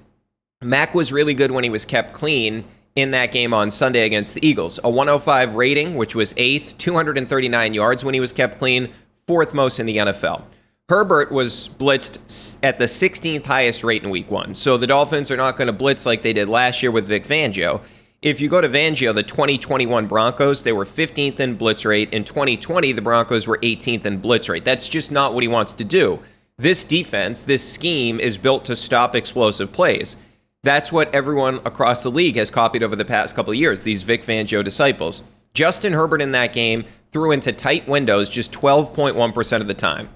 Mac 0.61 0.93
was 0.93 1.13
really 1.13 1.33
good 1.33 1.51
when 1.51 1.63
he 1.63 1.69
was 1.69 1.85
kept 1.85 2.13
clean 2.13 2.65
in 2.95 3.11
that 3.11 3.31
game 3.31 3.53
on 3.53 3.71
Sunday 3.71 4.05
against 4.05 4.33
the 4.33 4.45
Eagles. 4.45 4.79
A 4.83 4.89
105 4.89 5.55
rating, 5.55 5.95
which 5.95 6.15
was 6.15 6.33
eighth, 6.35 6.77
239 6.77 7.73
yards 7.73 8.03
when 8.03 8.13
he 8.13 8.19
was 8.19 8.33
kept 8.33 8.57
clean, 8.57 8.91
fourth 9.25 9.53
most 9.53 9.79
in 9.79 9.85
the 9.85 9.97
NFL. 9.97 10.43
Herbert 10.89 11.31
was 11.31 11.69
blitzed 11.77 12.57
at 12.63 12.79
the 12.79 12.85
16th 12.85 13.45
highest 13.45 13.83
rate 13.83 14.03
in 14.03 14.09
week 14.09 14.31
one. 14.31 14.55
So 14.55 14.75
the 14.75 14.87
Dolphins 14.87 15.29
are 15.29 15.37
not 15.37 15.55
going 15.55 15.67
to 15.67 15.73
blitz 15.73 16.03
like 16.03 16.23
they 16.23 16.33
did 16.33 16.49
last 16.49 16.81
year 16.81 16.91
with 16.91 17.07
Vic 17.07 17.27
Fangio. 17.27 17.81
If 18.23 18.41
you 18.41 18.49
go 18.49 18.59
to 18.59 18.67
Fangio, 18.67 19.13
the 19.13 19.21
2021 19.21 20.07
Broncos, 20.07 20.63
they 20.63 20.71
were 20.71 20.85
15th 20.85 21.39
in 21.39 21.57
blitz 21.57 21.85
rate. 21.85 22.11
In 22.11 22.23
2020, 22.23 22.91
the 22.93 23.03
Broncos 23.03 23.45
were 23.45 23.59
18th 23.59 24.05
in 24.07 24.17
blitz 24.17 24.49
rate. 24.49 24.65
That's 24.65 24.89
just 24.89 25.11
not 25.11 25.35
what 25.35 25.43
he 25.43 25.47
wants 25.47 25.73
to 25.73 25.83
do. 25.83 26.21
This 26.57 26.83
defense, 26.83 27.43
this 27.43 27.71
scheme 27.71 28.19
is 28.19 28.39
built 28.39 28.65
to 28.65 28.75
stop 28.75 29.15
explosive 29.15 29.71
plays. 29.71 30.17
That's 30.63 30.91
what 30.91 31.13
everyone 31.13 31.57
across 31.65 32.01
the 32.01 32.09
league 32.09 32.35
has 32.35 32.49
copied 32.49 32.81
over 32.81 32.95
the 32.95 33.05
past 33.05 33.35
couple 33.35 33.51
of 33.51 33.59
years, 33.59 33.83
these 33.83 34.01
Vic 34.01 34.25
Fangio 34.25 34.63
disciples. 34.63 35.21
Justin 35.53 35.93
Herbert 35.93 36.21
in 36.23 36.31
that 36.31 36.51
game 36.51 36.83
threw 37.11 37.31
into 37.31 37.53
tight 37.53 37.87
windows 37.87 38.27
just 38.27 38.51
12.1% 38.51 39.61
of 39.61 39.67
the 39.67 39.73
time. 39.75 40.09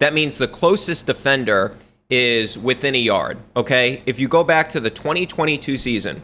That 0.00 0.14
means 0.14 0.38
the 0.38 0.48
closest 0.48 1.06
defender 1.06 1.76
is 2.08 2.58
within 2.58 2.94
a 2.94 2.98
yard, 2.98 3.38
okay? 3.54 4.02
If 4.06 4.18
you 4.18 4.26
go 4.28 4.42
back 4.42 4.68
to 4.70 4.80
the 4.80 4.90
2022 4.90 5.76
season, 5.76 6.22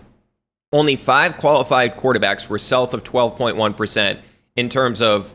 only 0.73 0.97
five 0.97 1.37
qualified 1.37 1.97
quarterbacks 1.97 2.49
were 2.49 2.59
south 2.59 2.93
of 2.93 3.05
12.1% 3.05 4.19
in 4.57 4.69
terms 4.69 5.01
of 5.01 5.33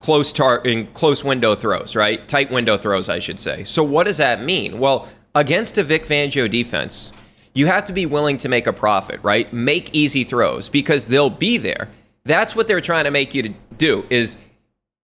close 0.00 0.32
tar- 0.32 0.60
in 0.64 0.86
close 0.88 1.24
window 1.24 1.54
throws, 1.54 1.96
right? 1.96 2.26
Tight 2.28 2.50
window 2.50 2.78
throws, 2.78 3.08
I 3.08 3.18
should 3.18 3.40
say. 3.40 3.64
So 3.64 3.82
what 3.82 4.06
does 4.06 4.18
that 4.18 4.42
mean? 4.42 4.78
Well, 4.78 5.08
against 5.34 5.78
a 5.78 5.82
Vic 5.82 6.06
Fangio 6.06 6.48
defense, 6.48 7.12
you 7.54 7.66
have 7.66 7.84
to 7.86 7.92
be 7.92 8.06
willing 8.06 8.38
to 8.38 8.48
make 8.48 8.66
a 8.66 8.72
profit, 8.72 9.18
right? 9.22 9.52
Make 9.52 9.94
easy 9.94 10.24
throws 10.24 10.68
because 10.68 11.06
they'll 11.06 11.30
be 11.30 11.56
there. 11.56 11.88
That's 12.24 12.54
what 12.54 12.68
they're 12.68 12.80
trying 12.80 13.04
to 13.04 13.10
make 13.10 13.34
you 13.34 13.42
to 13.42 13.54
do 13.76 14.04
is 14.10 14.36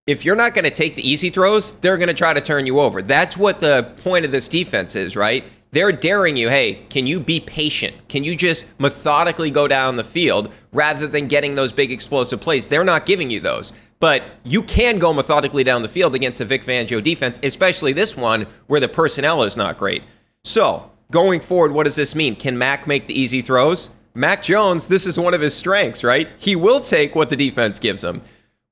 if 0.06 0.24
you're 0.24 0.36
not 0.36 0.54
going 0.54 0.64
to 0.64 0.70
take 0.70 0.94
the 0.94 1.08
easy 1.08 1.30
throws, 1.30 1.74
they're 1.74 1.96
going 1.96 2.08
to 2.08 2.14
try 2.14 2.32
to 2.32 2.40
turn 2.40 2.64
you 2.64 2.78
over. 2.78 3.02
That's 3.02 3.36
what 3.36 3.60
the 3.60 3.92
point 4.04 4.24
of 4.24 4.30
this 4.30 4.48
defense 4.48 4.94
is, 4.94 5.16
right? 5.16 5.44
They're 5.72 5.90
daring 5.90 6.36
you, 6.36 6.48
hey, 6.48 6.86
can 6.88 7.08
you 7.08 7.18
be 7.18 7.40
patient? 7.40 7.96
Can 8.08 8.22
you 8.22 8.36
just 8.36 8.66
methodically 8.78 9.50
go 9.50 9.66
down 9.66 9.96
the 9.96 10.04
field 10.04 10.52
rather 10.72 11.08
than 11.08 11.26
getting 11.26 11.56
those 11.56 11.72
big 11.72 11.90
explosive 11.90 12.40
plays? 12.40 12.68
They're 12.68 12.84
not 12.84 13.04
giving 13.04 13.30
you 13.30 13.40
those. 13.40 13.72
But 13.98 14.22
you 14.44 14.62
can 14.62 15.00
go 15.00 15.12
methodically 15.12 15.64
down 15.64 15.82
the 15.82 15.88
field 15.88 16.14
against 16.14 16.40
a 16.40 16.44
Vic 16.44 16.62
Fangio 16.62 17.02
defense, 17.02 17.40
especially 17.42 17.92
this 17.92 18.16
one 18.16 18.46
where 18.68 18.80
the 18.80 18.88
personnel 18.88 19.42
is 19.42 19.56
not 19.56 19.76
great. 19.76 20.04
So, 20.44 20.90
going 21.10 21.40
forward, 21.40 21.72
what 21.72 21.84
does 21.84 21.96
this 21.96 22.14
mean? 22.14 22.36
Can 22.36 22.56
Mac 22.56 22.86
make 22.86 23.08
the 23.08 23.18
easy 23.18 23.42
throws? 23.42 23.90
Mac 24.14 24.42
Jones, 24.42 24.86
this 24.86 25.06
is 25.06 25.18
one 25.18 25.34
of 25.34 25.40
his 25.40 25.54
strengths, 25.54 26.04
right? 26.04 26.28
He 26.38 26.56
will 26.56 26.80
take 26.80 27.14
what 27.14 27.28
the 27.28 27.36
defense 27.36 27.78
gives 27.78 28.04
him. 28.04 28.22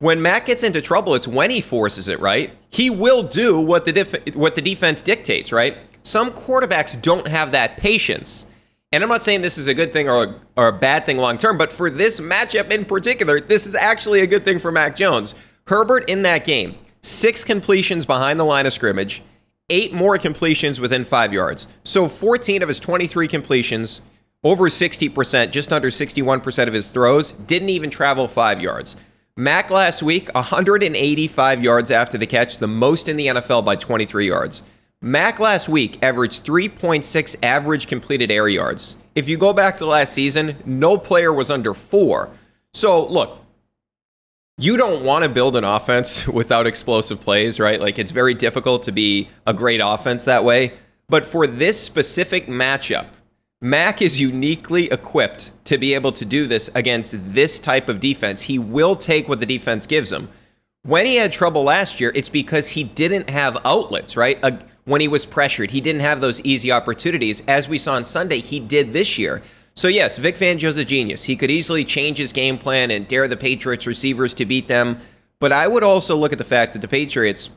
When 0.05 0.21
Mac 0.21 0.45
gets 0.45 0.63
into 0.63 0.83
trouble, 0.83 1.15
it's 1.15 1.27
when 1.27 1.49
he 1.49 1.63
forces 1.63 2.09
it, 2.09 2.21
right? 2.21 2.55
He 2.69 2.91
will 2.91 3.23
do 3.23 3.59
what 3.59 3.87
the 3.87 3.93
def- 3.93 4.35
what 4.35 4.55
the 4.55 4.61
defense 4.61 5.01
dictates, 5.01 5.51
right? 5.51 5.79
Some 6.03 6.31
quarterbacks 6.31 7.01
don't 7.01 7.27
have 7.27 7.53
that 7.53 7.79
patience. 7.79 8.45
And 8.93 9.03
I'm 9.03 9.09
not 9.09 9.25
saying 9.25 9.41
this 9.41 9.57
is 9.57 9.67
a 9.67 9.73
good 9.73 9.95
thing 9.95 10.11
or 10.11 10.25
a, 10.25 10.41
or 10.59 10.69
a 10.69 10.79
bad 10.79 11.07
thing 11.07 11.17
long 11.17 11.39
term, 11.39 11.57
but 11.57 11.73
for 11.73 11.89
this 11.89 12.21
matchup 12.21 12.71
in 12.71 12.85
particular, 12.85 13.41
this 13.41 13.67
is 13.67 13.75
actually 13.75 14.21
a 14.21 14.27
good 14.27 14.45
thing 14.45 14.59
for 14.59 14.71
Mac 14.71 14.95
Jones. 14.95 15.35
Herbert 15.69 16.07
in 16.07 16.21
that 16.25 16.45
game, 16.45 16.75
six 17.01 17.43
completions 17.43 18.05
behind 18.05 18.39
the 18.39 18.45
line 18.45 18.67
of 18.67 18.75
scrimmage, 18.75 19.23
eight 19.71 19.95
more 19.95 20.19
completions 20.19 20.83
within 20.83 21.07
five 21.07 21.33
yards. 21.33 21.67
So 21.83 22.11
14 22.11 22.61
of 22.61 22.69
his 22.69 22.79
23 22.79 23.27
completions, 23.27 24.03
over 24.43 24.69
60%, 24.69 25.51
just 25.51 25.73
under 25.73 25.89
61% 25.89 26.69
of 26.69 26.75
his 26.75 26.89
throws, 26.89 27.33
didn't 27.33 27.71
even 27.71 27.89
travel 27.89 28.29
five 28.29 28.61
yards. 28.61 28.97
Mac 29.37 29.69
last 29.69 30.01
week, 30.01 30.33
185 30.33 31.65
yards 31.65 31.91
after 31.91 32.17
the 32.17 32.27
catch, 32.27 32.59
the 32.59 32.69
most 32.69 33.09
in 33.09 33.17
the 33.17 33.27
NFL 33.27 33.65
by 33.65 33.75
23 33.75 34.29
yards. 34.29 34.63
Mac 35.01 35.41
last 35.41 35.69
week 35.69 36.01
averaged 36.05 36.47
3.6 36.47 37.35
average 37.43 37.89
completed 37.89 38.31
air 38.31 38.47
yards. 38.47 38.95
If 39.17 39.29
you 39.29 39.37
go 39.37 39.53
back 39.53 39.75
to 39.79 39.87
last 39.87 40.13
season, 40.13 40.57
no 40.65 40.97
player 40.97 41.33
was 41.33 41.51
under 41.51 41.75
four. 41.75 42.31
So, 42.75 43.05
look, 43.07 43.41
you 44.57 44.77
don't 44.77 45.05
want 45.05 45.25
to 45.25 45.29
build 45.29 45.57
an 45.57 45.65
offense 45.65 46.29
without 46.29 46.69
explosive 46.69 47.21
plays, 47.21 47.59
right? 47.59 47.81
Like, 47.81 47.99
it's 47.99 48.13
very 48.13 48.35
difficult 48.35 48.85
to 48.85 48.93
be 48.93 49.29
a 49.49 49.53
great 49.53 49.81
offense 49.83 50.23
that 50.25 50.45
way. 50.45 50.75
But 51.09 51.27
for 51.27 51.49
this 51.49 51.81
specific 51.81 52.47
matchup, 52.47 53.09
Mac 53.65 54.03
is 54.03 54.21
uniquely 54.21 54.91
equipped 54.91 55.51
to 55.65 55.79
be 55.79 55.95
able 55.95 56.13
to 56.13 56.27
do 56.27 56.47
this 56.47 56.69
against 56.75 57.15
this 57.33 57.59
type 57.59 57.89
of 57.89 57.99
defense. 57.99 58.43
He 58.43 58.59
will 58.59 58.95
take 58.95 59.27
what 59.27 59.41
the 59.41 59.47
defense 59.47 59.87
gives 59.87 60.13
him. 60.13 60.29
When 60.83 61.07
he 61.07 61.17
had 61.17 61.33
trouble 61.33 61.63
last 61.63 61.99
year, 61.99 62.13
it's 62.15 62.29
because 62.29 62.69
he 62.69 62.85
didn't 62.85 63.31
have 63.31 63.57
outlets, 63.65 64.19
right? 64.19 64.39
Uh, 64.43 64.59
when 64.85 65.01
he 65.01 65.09
was 65.09 65.25
pressured, 65.25 65.71
he 65.71 65.81
didn't 65.81 66.03
have 66.03 66.21
those 66.21 66.43
easy 66.43 66.71
opportunities. 66.71 67.43
As 67.49 67.67
we 67.67 67.79
saw 67.79 67.95
on 67.95 68.05
Sunday, 68.05 68.41
he 68.41 68.61
did 68.61 68.93
this 68.93 69.17
year. 69.17 69.41
So, 69.75 69.89
yes, 69.89 70.19
Vic 70.19 70.37
Fangio's 70.37 70.77
a 70.77 70.85
genius. 70.85 71.25
He 71.25 71.35
could 71.35 71.51
easily 71.51 71.87
change 71.87 72.19
his 72.19 72.35
game 72.35 72.59
plan 72.59 72.91
and 72.91 73.09
dare 73.09 73.29
the 73.29 73.37
Patriots 73.39 73.87
receivers 73.87 74.35
to 74.35 74.45
beat 74.45 74.69
them. 74.69 74.99
But 75.39 75.53
I 75.53 75.69
would 75.69 75.83
also 75.83 76.17
look 76.17 76.33
at 76.33 76.39
the 76.39 76.45
fact 76.45 76.75
that 76.75 76.83
the 76.83 76.89
Patriots 76.89 77.49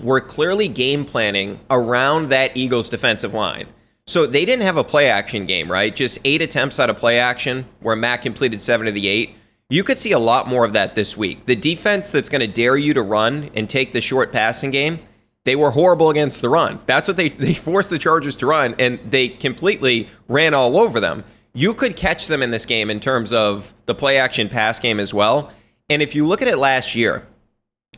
were 0.00 0.20
clearly 0.20 0.68
game 0.68 1.04
planning 1.04 1.58
around 1.70 2.28
that 2.28 2.56
Eagles 2.56 2.88
defensive 2.88 3.34
line. 3.34 3.66
So 4.06 4.26
they 4.26 4.44
didn't 4.44 4.64
have 4.64 4.76
a 4.76 4.84
play 4.84 5.08
action 5.08 5.46
game, 5.46 5.70
right? 5.70 5.94
Just 5.94 6.18
eight 6.24 6.42
attempts 6.42 6.78
out 6.78 6.90
of 6.90 6.96
play 6.96 7.18
action 7.18 7.66
where 7.80 7.96
Mac 7.96 8.22
completed 8.22 8.60
seven 8.60 8.86
of 8.86 8.94
the 8.94 9.08
eight. 9.08 9.34
You 9.70 9.82
could 9.82 9.98
see 9.98 10.12
a 10.12 10.18
lot 10.18 10.46
more 10.46 10.64
of 10.64 10.74
that 10.74 10.94
this 10.94 11.16
week. 11.16 11.46
The 11.46 11.56
defense 11.56 12.10
that's 12.10 12.28
going 12.28 12.42
to 12.42 12.46
dare 12.46 12.76
you 12.76 12.92
to 12.94 13.02
run 13.02 13.50
and 13.54 13.68
take 13.68 13.92
the 13.92 14.02
short 14.02 14.30
passing 14.30 14.70
game, 14.70 15.00
they 15.44 15.56
were 15.56 15.70
horrible 15.70 16.10
against 16.10 16.42
the 16.42 16.50
run. 16.50 16.80
That's 16.84 17.08
what 17.08 17.16
they, 17.16 17.28
they 17.30 17.54
forced 17.54 17.88
the 17.88 17.98
Chargers 17.98 18.36
to 18.38 18.46
run, 18.46 18.74
and 18.78 19.00
they 19.10 19.28
completely 19.28 20.08
ran 20.28 20.52
all 20.52 20.76
over 20.76 21.00
them. 21.00 21.24
You 21.54 21.72
could 21.72 21.96
catch 21.96 22.26
them 22.26 22.42
in 22.42 22.50
this 22.50 22.66
game 22.66 22.90
in 22.90 23.00
terms 23.00 23.32
of 23.32 23.72
the 23.86 23.94
play 23.94 24.18
action 24.18 24.48
pass 24.48 24.78
game 24.80 25.00
as 25.00 25.14
well. 25.14 25.50
And 25.88 26.02
if 26.02 26.14
you 26.14 26.26
look 26.26 26.42
at 26.42 26.48
it 26.48 26.58
last 26.58 26.94
year, 26.94 27.26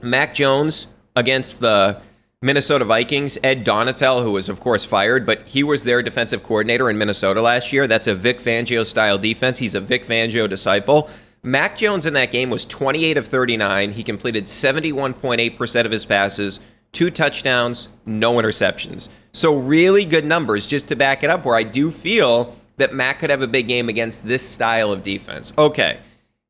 Mac 0.03 0.35
Jones 0.35 0.87
against 1.17 1.61
the 1.61 2.01
Minnesota 2.47 2.85
Vikings, 2.85 3.37
Ed 3.43 3.67
Donatell, 3.67 4.23
who 4.23 4.31
was, 4.31 4.49
of 4.49 4.61
course, 4.61 4.85
fired, 4.85 5.27
but 5.27 5.43
he 5.49 5.65
was 5.65 5.83
their 5.83 6.01
defensive 6.01 6.45
coordinator 6.45 6.89
in 6.89 6.97
Minnesota 6.97 7.43
last 7.43 7.73
year. 7.73 7.89
That's 7.89 8.07
a 8.07 8.15
Vic 8.15 8.39
Fangio 8.39 8.87
style 8.87 9.19
defense. 9.19 9.59
He's 9.59 9.75
a 9.75 9.81
Vic 9.81 10.07
Fangio 10.07 10.49
disciple. 10.49 11.11
Mac 11.43 11.77
Jones 11.77 12.07
in 12.07 12.15
that 12.15 12.31
game 12.31 12.49
was 12.49 12.65
28 12.65 13.19
of 13.19 13.27
39. 13.27 13.91
He 13.91 14.05
completed 14.05 14.45
71.8% 14.45 15.85
of 15.85 15.91
his 15.91 16.07
passes, 16.07 16.61
two 16.93 17.11
touchdowns, 17.11 17.89
no 18.07 18.35
interceptions. 18.35 19.09
So, 19.33 19.57
really 19.57 20.05
good 20.05 20.25
numbers 20.25 20.69
just 20.69 20.87
to 20.87 20.97
back 20.97 21.25
it 21.25 21.31
up, 21.31 21.45
where 21.45 21.57
I 21.57 21.65
do 21.65 21.91
feel 21.91 22.57
that 22.77 22.95
Mac 22.95 23.19
could 23.19 23.31
have 23.31 23.43
a 23.43 23.49
big 23.49 23.67
game 23.67 23.89
against 23.89 24.25
this 24.25 24.49
style 24.49 24.93
of 24.93 25.03
defense. 25.03 25.53
Okay, 25.59 25.99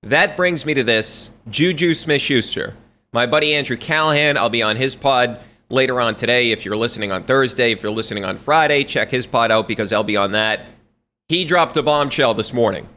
that 0.03 0.37
brings 0.37 0.67
me 0.67 0.75
to 0.75 0.85
this 0.85 1.31
Juju 1.49 1.95
Smith 1.95 2.21
Schuster. 2.21 2.75
My 3.15 3.25
buddy 3.25 3.55
Andrew 3.55 3.79
Callahan, 3.79 4.37
I'll 4.37 4.51
be 4.51 4.63
on 4.63 4.77
his 4.77 4.95
pod 4.95 5.41
later 5.69 6.01
on 6.01 6.15
today. 6.15 6.51
If 6.51 6.65
you're 6.65 6.77
listening 6.77 7.13
on 7.13 7.25
Thursday, 7.25 7.73
if 7.73 7.83
you're 7.83 7.93
listening 7.93 8.25
on 8.25 8.39
Friday, 8.39 8.85
check 8.85 9.11
his 9.11 9.27
pod 9.27 9.51
out 9.51 9.69
because 9.69 9.93
I'll 9.93 10.05
be 10.05 10.17
on 10.17 10.33
that. 10.33 10.67
He 11.29 11.45
dropped 11.45 11.77
a 11.77 11.83
bombshell 11.83 12.35
this 12.35 12.53
morning. 12.53 12.89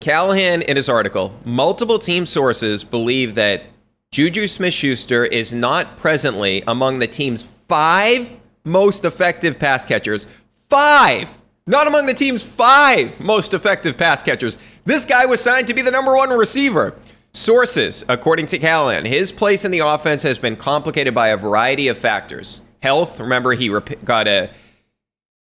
Callahan, 0.00 0.62
in 0.62 0.76
his 0.76 0.88
article, 0.88 1.34
multiple 1.44 1.98
team 1.98 2.24
sources 2.24 2.84
believe 2.84 3.34
that 3.34 3.64
Juju 4.10 4.46
Smith 4.46 4.72
Schuster 4.72 5.24
is 5.24 5.52
not 5.52 5.98
presently 5.98 6.62
among 6.66 6.98
the 6.98 7.06
team's 7.06 7.46
five 7.68 8.36
most 8.64 9.04
effective 9.04 9.58
pass 9.58 9.84
catchers. 9.84 10.26
Five! 10.70 11.28
Not 11.66 11.86
among 11.86 12.06
the 12.06 12.14
team's 12.14 12.42
five 12.42 13.20
most 13.20 13.52
effective 13.52 13.98
pass 13.98 14.22
catchers. 14.22 14.56
This 14.86 15.04
guy 15.04 15.26
was 15.26 15.42
signed 15.42 15.66
to 15.66 15.74
be 15.74 15.82
the 15.82 15.90
number 15.90 16.16
one 16.16 16.30
receiver. 16.30 16.94
Sources, 17.32 18.04
according 18.08 18.46
to 18.46 18.58
Callahan, 18.58 19.04
his 19.04 19.32
place 19.32 19.64
in 19.64 19.70
the 19.70 19.80
offense 19.80 20.22
has 20.22 20.38
been 20.38 20.56
complicated 20.56 21.14
by 21.14 21.28
a 21.28 21.36
variety 21.36 21.88
of 21.88 21.98
factors. 21.98 22.60
Health, 22.82 23.20
remember 23.20 23.52
he 23.52 23.68
rep- 23.68 24.04
got 24.04 24.26
a 24.26 24.50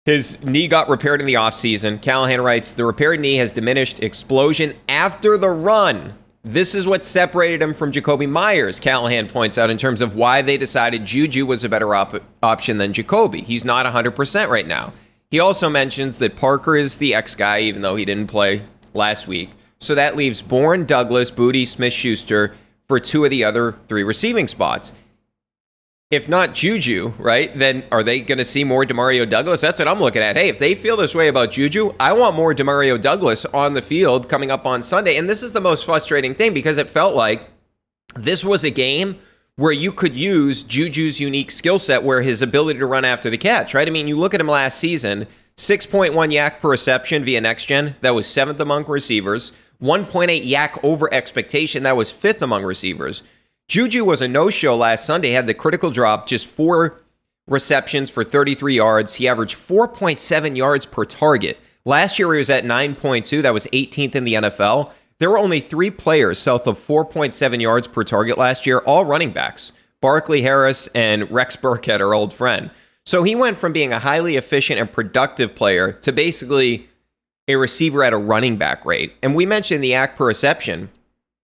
his 0.05 0.41
knee 0.41 0.69
got 0.69 0.87
repaired 0.87 1.19
in 1.19 1.27
the 1.27 1.33
offseason. 1.33 2.01
Callahan 2.01 2.39
writes, 2.39 2.71
the 2.71 2.85
repaired 2.85 3.19
knee 3.19 3.35
has 3.35 3.51
diminished 3.51 4.01
explosion 4.01 4.73
after 4.87 5.37
the 5.37 5.49
run. 5.49 6.13
This 6.45 6.75
is 6.75 6.87
what 6.87 7.03
separated 7.03 7.61
him 7.61 7.73
from 7.73 7.91
Jakobi 7.91 8.27
Meyers, 8.27 8.79
Callahan 8.79 9.27
points 9.27 9.57
out, 9.57 9.69
in 9.69 9.77
terms 9.77 10.01
of 10.01 10.15
why 10.15 10.41
they 10.41 10.55
decided 10.55 11.03
Juju 11.03 11.45
was 11.45 11.65
a 11.65 11.69
better 11.69 11.93
op- 11.93 12.23
option 12.41 12.77
than 12.77 12.93
Jakobi. 12.93 13.43
He's 13.43 13.65
not 13.65 13.85
100% 13.85 14.47
right 14.47 14.65
now. 14.65 14.93
He 15.29 15.41
also 15.41 15.69
mentions 15.69 16.19
that 16.19 16.37
Parker 16.37 16.77
is 16.77 16.99
the 16.99 17.13
X 17.13 17.35
guy, 17.35 17.59
even 17.59 17.81
though 17.81 17.97
he 17.97 18.05
didn't 18.05 18.27
play 18.27 18.61
last 18.93 19.27
week. 19.27 19.49
So 19.79 19.95
that 19.95 20.15
leaves 20.15 20.41
Bourne, 20.41 20.85
Douglas, 20.85 21.31
Booty, 21.31 21.65
Smith 21.65 21.93
Schuster 21.93 22.55
for 22.87 22.99
two 22.99 23.25
of 23.25 23.31
the 23.31 23.43
other 23.43 23.75
three 23.87 24.03
receiving 24.03 24.47
spots. 24.47 24.93
If 26.09 26.29
not 26.29 26.53
Juju, 26.53 27.13
right, 27.19 27.53
then 27.57 27.83
are 27.91 28.01
they 28.01 28.21
going 28.21 28.37
to 28.37 28.45
see 28.45 28.63
more 28.63 28.85
Demario 28.85 29.29
Douglas? 29.29 29.59
That's 29.59 29.79
what 29.79 29.89
I'm 29.89 29.99
looking 29.99 30.21
at. 30.21 30.37
Hey, 30.37 30.47
if 30.47 30.57
they 30.57 30.73
feel 30.73 30.95
this 30.95 31.13
way 31.13 31.27
about 31.27 31.51
Juju, 31.51 31.93
I 31.99 32.13
want 32.13 32.35
more 32.35 32.53
Demario 32.53 32.99
Douglas 32.99 33.43
on 33.45 33.73
the 33.73 33.81
field 33.81 34.29
coming 34.29 34.49
up 34.49 34.65
on 34.65 34.83
Sunday. 34.83 35.17
And 35.17 35.29
this 35.29 35.43
is 35.43 35.51
the 35.51 35.59
most 35.59 35.83
frustrating 35.83 36.33
thing 36.33 36.53
because 36.53 36.77
it 36.77 36.89
felt 36.89 37.13
like 37.13 37.49
this 38.15 38.45
was 38.45 38.63
a 38.63 38.69
game 38.69 39.19
where 39.57 39.73
you 39.73 39.91
could 39.91 40.15
use 40.15 40.63
Juju's 40.63 41.19
unique 41.19 41.51
skill 41.51 41.77
set, 41.77 42.03
where 42.03 42.21
his 42.21 42.41
ability 42.41 42.79
to 42.79 42.85
run 42.85 43.03
after 43.03 43.29
the 43.29 43.37
catch, 43.37 43.73
right? 43.73 43.87
I 43.87 43.91
mean, 43.91 44.07
you 44.07 44.17
look 44.17 44.33
at 44.33 44.39
him 44.39 44.47
last 44.47 44.79
season, 44.79 45.27
6.1 45.57 46.13
YAC 46.13 46.59
per 46.61 46.69
reception 46.69 47.25
via 47.25 47.41
next 47.41 47.65
gen, 47.65 47.95
that 48.01 48.13
was 48.15 48.27
seventh 48.27 48.59
among 48.59 48.85
receivers. 48.85 49.51
1.8 49.81 50.45
YAC 50.47 50.79
over 50.83 51.13
expectation. 51.13 51.83
That 51.83 51.97
was 51.97 52.11
fifth 52.11 52.41
among 52.41 52.63
receivers. 52.63 53.23
Juju 53.67 54.05
was 54.05 54.21
a 54.21 54.27
no 54.27 54.49
show 54.49 54.75
last 54.75 55.05
Sunday, 55.05 55.31
had 55.31 55.47
the 55.47 55.53
critical 55.53 55.91
drop, 55.91 56.27
just 56.27 56.47
four 56.47 57.01
receptions 57.47 58.09
for 58.09 58.23
33 58.23 58.75
yards. 58.75 59.15
He 59.15 59.27
averaged 59.27 59.55
4.7 59.55 60.55
yards 60.55 60.85
per 60.85 61.05
target. 61.05 61.59
Last 61.85 62.19
year, 62.19 62.33
he 62.33 62.37
was 62.37 62.49
at 62.49 62.65
9.2. 62.65 63.41
That 63.41 63.53
was 63.53 63.67
18th 63.67 64.15
in 64.15 64.23
the 64.23 64.33
NFL. 64.33 64.91
There 65.19 65.31
were 65.31 65.37
only 65.37 65.59
three 65.59 65.89
players 65.89 66.39
south 66.39 66.67
of 66.67 66.77
4.7 66.77 67.61
yards 67.61 67.87
per 67.87 68.03
target 68.03 68.37
last 68.37 68.65
year, 68.65 68.79
all 68.79 69.05
running 69.05 69.31
backs 69.31 69.71
Barkley 69.99 70.43
Harris 70.43 70.87
and 70.93 71.29
Rex 71.31 71.55
Burkhead, 71.55 72.01
our 72.01 72.13
old 72.13 72.33
friend. 72.33 72.69
So 73.05 73.23
he 73.23 73.35
went 73.35 73.57
from 73.57 73.73
being 73.73 73.93
a 73.93 73.99
highly 73.99 74.35
efficient 74.35 74.79
and 74.79 74.91
productive 74.91 75.55
player 75.55 75.93
to 75.93 76.11
basically 76.11 76.87
a 77.47 77.55
receiver 77.55 78.03
at 78.03 78.13
a 78.13 78.17
running 78.17 78.57
back 78.57 78.85
rate. 78.85 79.13
And 79.21 79.35
we 79.35 79.45
mentioned 79.45 79.83
the 79.83 79.91
YAC 79.91 80.15
per 80.15 80.27
reception, 80.27 80.89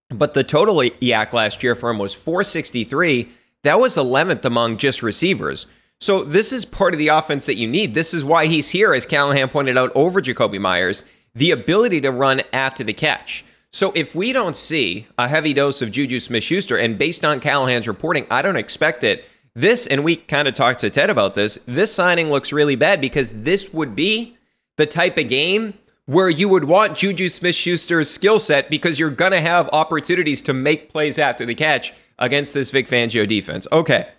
but 0.09 0.33
the 0.33 0.43
total 0.43 0.75
YAC 0.75 1.33
last 1.33 1.63
year 1.63 1.75
for 1.75 1.89
him 1.89 1.99
was 1.99 2.13
463. 2.13 3.29
That 3.63 3.79
was 3.79 3.95
11th 3.95 4.45
among 4.45 4.77
just 4.77 5.01
receivers. 5.01 5.65
So 5.99 6.23
this 6.23 6.51
is 6.51 6.65
part 6.65 6.93
of 6.93 6.97
the 6.97 7.07
offense 7.07 7.45
that 7.45 7.55
you 7.55 7.67
need. 7.67 7.93
This 7.93 8.13
is 8.13 8.23
why 8.23 8.47
he's 8.47 8.69
here, 8.69 8.93
as 8.93 9.05
Callahan 9.05 9.49
pointed 9.49 9.77
out, 9.77 9.91
over 9.95 10.21
Jakobi 10.21 10.59
Meyers, 10.59 11.05
the 11.33 11.51
ability 11.51 12.01
to 12.01 12.11
run 12.11 12.41
after 12.51 12.83
the 12.83 12.93
catch. 12.93 13.45
So 13.71 13.91
if 13.95 14.13
we 14.13 14.33
don't 14.33 14.55
see 14.55 15.07
a 15.17 15.27
heavy 15.27 15.53
dose 15.53 15.81
of 15.81 15.91
Juju 15.91 16.19
Smith 16.19 16.43
Schuster, 16.43 16.77
and 16.77 16.97
based 16.97 17.23
on 17.23 17.39
Callahan's 17.39 17.87
reporting, 17.87 18.27
I 18.29 18.41
don't 18.41 18.57
expect 18.57 19.03
it. 19.03 19.25
This, 19.55 19.87
and 19.87 20.03
we 20.03 20.17
kind 20.17 20.47
of 20.47 20.53
talked 20.53 20.79
to 20.81 20.89
Ted 20.89 21.09
about 21.09 21.35
this, 21.35 21.57
this 21.65 21.93
signing 21.93 22.29
looks 22.29 22.51
really 22.51 22.75
bad 22.75 22.99
because 22.99 23.31
this 23.31 23.73
would 23.73 23.95
be 23.95 24.35
the 24.77 24.85
type 24.85 25.17
of 25.17 25.29
game 25.29 25.73
where 26.05 26.29
you 26.29 26.49
would 26.49 26.65
want 26.65 26.97
Juju 26.97 27.29
Smith 27.29 27.55
Schuster's 27.55 28.09
skill 28.09 28.39
set 28.39 28.69
because 28.69 28.99
you're 28.99 29.09
going 29.09 29.31
to 29.31 29.41
have 29.41 29.69
opportunities 29.71 30.41
to 30.43 30.53
make 30.53 30.89
plays 30.89 31.17
after 31.17 31.45
the 31.45 31.55
catch 31.55 31.93
against 32.19 32.53
this 32.53 32.71
Vic 32.71 32.87
Fangio 32.87 33.27
defense. 33.27 33.67
Okay. 33.71 34.09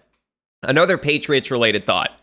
Another 0.62 0.96
Patriots 0.96 1.50
related 1.50 1.86
thought. 1.86 2.18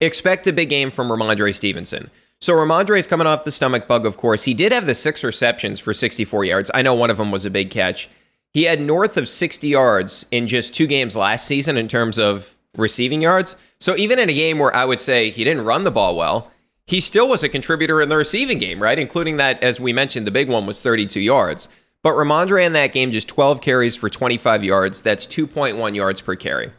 Expect 0.00 0.46
a 0.46 0.52
big 0.52 0.68
game 0.68 0.90
from 0.90 1.08
Rhamondre 1.08 1.54
Stevenson. 1.54 2.10
So 2.40 2.54
Rhamondre 2.54 2.98
is 2.98 3.06
coming 3.06 3.26
off 3.26 3.44
the 3.44 3.50
stomach 3.50 3.86
bug, 3.86 4.06
of 4.06 4.16
course. 4.16 4.44
He 4.44 4.54
did 4.54 4.72
have 4.72 4.86
the 4.86 4.94
six 4.94 5.22
receptions 5.22 5.78
for 5.78 5.92
64 5.92 6.44
yards. 6.44 6.70
I 6.72 6.82
know 6.82 6.94
one 6.94 7.10
of 7.10 7.18
them 7.18 7.30
was 7.30 7.44
a 7.44 7.50
big 7.50 7.70
catch. 7.70 8.08
He 8.54 8.64
had 8.64 8.80
north 8.80 9.16
of 9.16 9.28
60 9.28 9.68
yards 9.68 10.24
in 10.30 10.48
just 10.48 10.74
two 10.74 10.86
games 10.86 11.16
last 11.16 11.46
season 11.46 11.76
in 11.76 11.86
terms 11.86 12.18
of 12.18 12.54
receiving 12.76 13.20
yards. 13.20 13.56
So 13.78 13.96
even 13.96 14.18
in 14.18 14.30
a 14.30 14.34
game 14.34 14.58
where 14.58 14.74
I 14.74 14.84
would 14.84 15.00
say 15.00 15.30
he 15.30 15.44
didn't 15.44 15.64
run 15.64 15.84
the 15.84 15.90
ball 15.90 16.16
well, 16.16 16.50
he 16.90 16.98
still 16.98 17.28
was 17.28 17.44
a 17.44 17.48
contributor 17.48 18.02
in 18.02 18.08
the 18.08 18.16
receiving 18.16 18.58
game, 18.58 18.82
right? 18.82 18.98
Including 18.98 19.36
that, 19.36 19.62
as 19.62 19.78
we 19.78 19.92
mentioned, 19.92 20.26
the 20.26 20.32
big 20.32 20.48
one 20.48 20.66
was 20.66 20.82
32 20.82 21.20
yards. 21.20 21.68
But 22.02 22.14
Rhamondre 22.14 22.66
in 22.66 22.72
that 22.72 22.92
game, 22.92 23.12
just 23.12 23.28
12 23.28 23.60
carries 23.60 23.94
for 23.94 24.10
25 24.10 24.64
yards. 24.64 25.00
That's 25.00 25.24
2.1 25.24 25.94
yards 25.94 26.20
per 26.20 26.34
carry. 26.34 26.72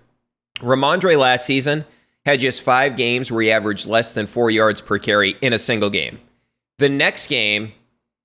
Rhamondre 0.57 1.17
last 1.17 1.45
season 1.45 1.85
had 2.25 2.41
just 2.41 2.61
five 2.61 2.97
games 2.97 3.31
where 3.31 3.41
he 3.41 3.51
averaged 3.53 3.87
less 3.87 4.11
than 4.11 4.27
four 4.27 4.51
yards 4.51 4.81
per 4.81 4.99
carry 4.99 5.37
in 5.41 5.53
a 5.53 5.59
single 5.59 5.89
game. 5.89 6.19
The 6.77 6.89
next 6.89 7.27
game, 7.27 7.71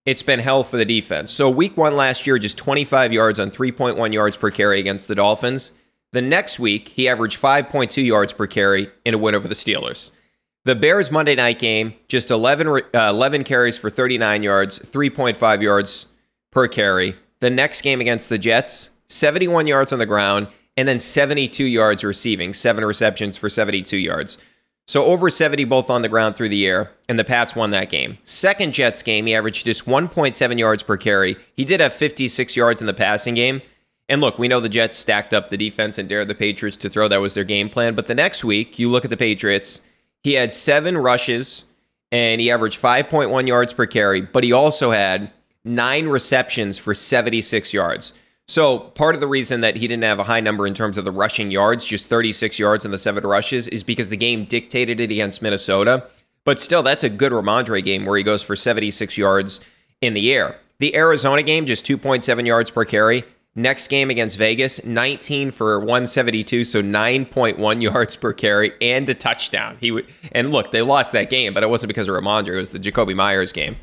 it's 0.04 0.24
been 0.24 0.40
hell 0.40 0.64
for 0.64 0.78
the 0.78 0.84
defense. 0.84 1.30
So 1.30 1.48
week 1.48 1.76
one 1.76 1.94
last 1.94 2.26
year, 2.26 2.40
just 2.40 2.58
25 2.58 3.12
yards 3.12 3.38
on 3.38 3.52
3.1 3.52 4.12
yards 4.12 4.36
per 4.36 4.50
carry 4.50 4.80
against 4.80 5.06
the 5.06 5.14
Dolphins. 5.14 5.70
The 6.10 6.22
next 6.22 6.58
week, 6.58 6.88
he 6.88 7.08
averaged 7.08 7.40
5.2 7.40 8.04
yards 8.04 8.32
per 8.32 8.48
carry 8.48 8.90
in 9.04 9.14
a 9.14 9.18
win 9.18 9.36
over 9.36 9.46
the 9.46 9.54
Steelers. 9.54 10.10
The 10.66 10.74
Bears 10.74 11.12
Monday 11.12 11.36
night 11.36 11.60
game, 11.60 11.94
just 12.08 12.28
11, 12.28 12.66
uh, 12.66 12.80
11 12.92 13.44
carries 13.44 13.78
for 13.78 13.88
39 13.88 14.42
yards, 14.42 14.80
3.5 14.80 15.62
yards 15.62 16.06
per 16.50 16.66
carry. 16.66 17.14
The 17.38 17.50
next 17.50 17.82
game 17.82 18.00
against 18.00 18.28
the 18.28 18.36
Jets, 18.36 18.90
71 19.06 19.68
yards 19.68 19.92
on 19.92 20.00
the 20.00 20.06
ground, 20.06 20.48
and 20.76 20.88
then 20.88 20.98
72 20.98 21.62
yards 21.62 22.02
receiving, 22.02 22.52
seven 22.52 22.84
receptions 22.84 23.36
for 23.36 23.48
72 23.48 23.96
yards. 23.96 24.38
So 24.88 25.04
over 25.04 25.30
70 25.30 25.62
both 25.66 25.88
on 25.88 26.02
the 26.02 26.08
ground 26.08 26.34
through 26.34 26.48
the 26.48 26.66
air, 26.66 26.90
and 27.08 27.16
the 27.16 27.22
Pats 27.22 27.54
won 27.54 27.70
that 27.70 27.88
game. 27.88 28.18
Second 28.24 28.72
Jets 28.72 29.04
game, 29.04 29.26
he 29.26 29.36
averaged 29.36 29.66
just 29.66 29.86
1.7 29.86 30.58
yards 30.58 30.82
per 30.82 30.96
carry. 30.96 31.36
He 31.54 31.64
did 31.64 31.78
have 31.78 31.92
56 31.92 32.56
yards 32.56 32.80
in 32.80 32.88
the 32.88 32.92
passing 32.92 33.34
game. 33.34 33.62
And 34.08 34.20
look, 34.20 34.36
we 34.36 34.48
know 34.48 34.58
the 34.58 34.68
Jets 34.68 34.96
stacked 34.96 35.32
up 35.32 35.48
the 35.48 35.56
defense 35.56 35.96
and 35.96 36.08
dared 36.08 36.26
the 36.26 36.34
Patriots 36.34 36.76
to 36.78 36.90
throw. 36.90 37.06
That 37.06 37.20
was 37.20 37.34
their 37.34 37.44
game 37.44 37.68
plan. 37.68 37.94
But 37.94 38.08
the 38.08 38.16
next 38.16 38.42
week, 38.42 38.80
you 38.80 38.90
look 38.90 39.04
at 39.04 39.10
the 39.10 39.16
Patriots, 39.16 39.80
he 40.26 40.32
had 40.32 40.52
seven 40.52 40.98
rushes 40.98 41.62
and 42.10 42.40
he 42.40 42.50
averaged 42.50 42.82
5.1 42.82 43.46
yards 43.46 43.72
per 43.72 43.86
carry, 43.86 44.20
but 44.20 44.42
he 44.42 44.50
also 44.50 44.90
had 44.90 45.30
nine 45.64 46.08
receptions 46.08 46.78
for 46.78 46.96
76 46.96 47.72
yards. 47.72 48.12
So 48.48 48.80
part 48.80 49.14
of 49.14 49.20
the 49.20 49.28
reason 49.28 49.60
that 49.60 49.76
he 49.76 49.86
didn't 49.86 50.02
have 50.02 50.18
a 50.18 50.24
high 50.24 50.40
number 50.40 50.66
in 50.66 50.74
terms 50.74 50.98
of 50.98 51.04
the 51.04 51.12
rushing 51.12 51.52
yards, 51.52 51.84
just 51.84 52.08
36 52.08 52.58
yards 52.58 52.84
in 52.84 52.90
the 52.90 52.98
seven 52.98 53.24
rushes, 53.24 53.68
is 53.68 53.84
because 53.84 54.08
the 54.08 54.16
game 54.16 54.46
dictated 54.46 54.98
it 54.98 55.12
against 55.12 55.42
Minnesota. 55.42 56.08
But 56.42 56.58
still, 56.58 56.82
that's 56.82 57.04
a 57.04 57.08
good 57.08 57.30
Rhamondre 57.30 57.84
game 57.84 58.04
where 58.04 58.18
he 58.18 58.24
goes 58.24 58.42
for 58.42 58.56
76 58.56 59.16
yards 59.16 59.60
in 60.00 60.14
the 60.14 60.32
air. 60.32 60.56
The 60.80 60.96
Arizona 60.96 61.44
game, 61.44 61.66
just 61.66 61.86
2.7 61.86 62.44
yards 62.44 62.72
per 62.72 62.84
carry. 62.84 63.22
Next 63.58 63.88
game 63.88 64.10
against 64.10 64.36
Vegas, 64.36 64.84
19 64.84 65.50
for 65.50 65.78
172, 65.78 66.62
so 66.62 66.82
9.1 66.82 67.82
yards 67.82 68.14
per 68.14 68.34
carry 68.34 68.74
and 68.82 69.08
a 69.08 69.14
touchdown. 69.14 69.78
He 69.80 69.90
would, 69.90 70.06
and 70.30 70.52
look, 70.52 70.72
they 70.72 70.82
lost 70.82 71.12
that 71.12 71.30
game, 71.30 71.54
but 71.54 71.62
it 71.62 71.70
wasn't 71.70 71.88
because 71.88 72.06
of 72.06 72.14
Rhamondre. 72.14 72.52
It 72.52 72.56
was 72.56 72.70
the 72.70 72.78
Jakobi 72.78 73.16
Meyers 73.16 73.52
game. 73.52 73.76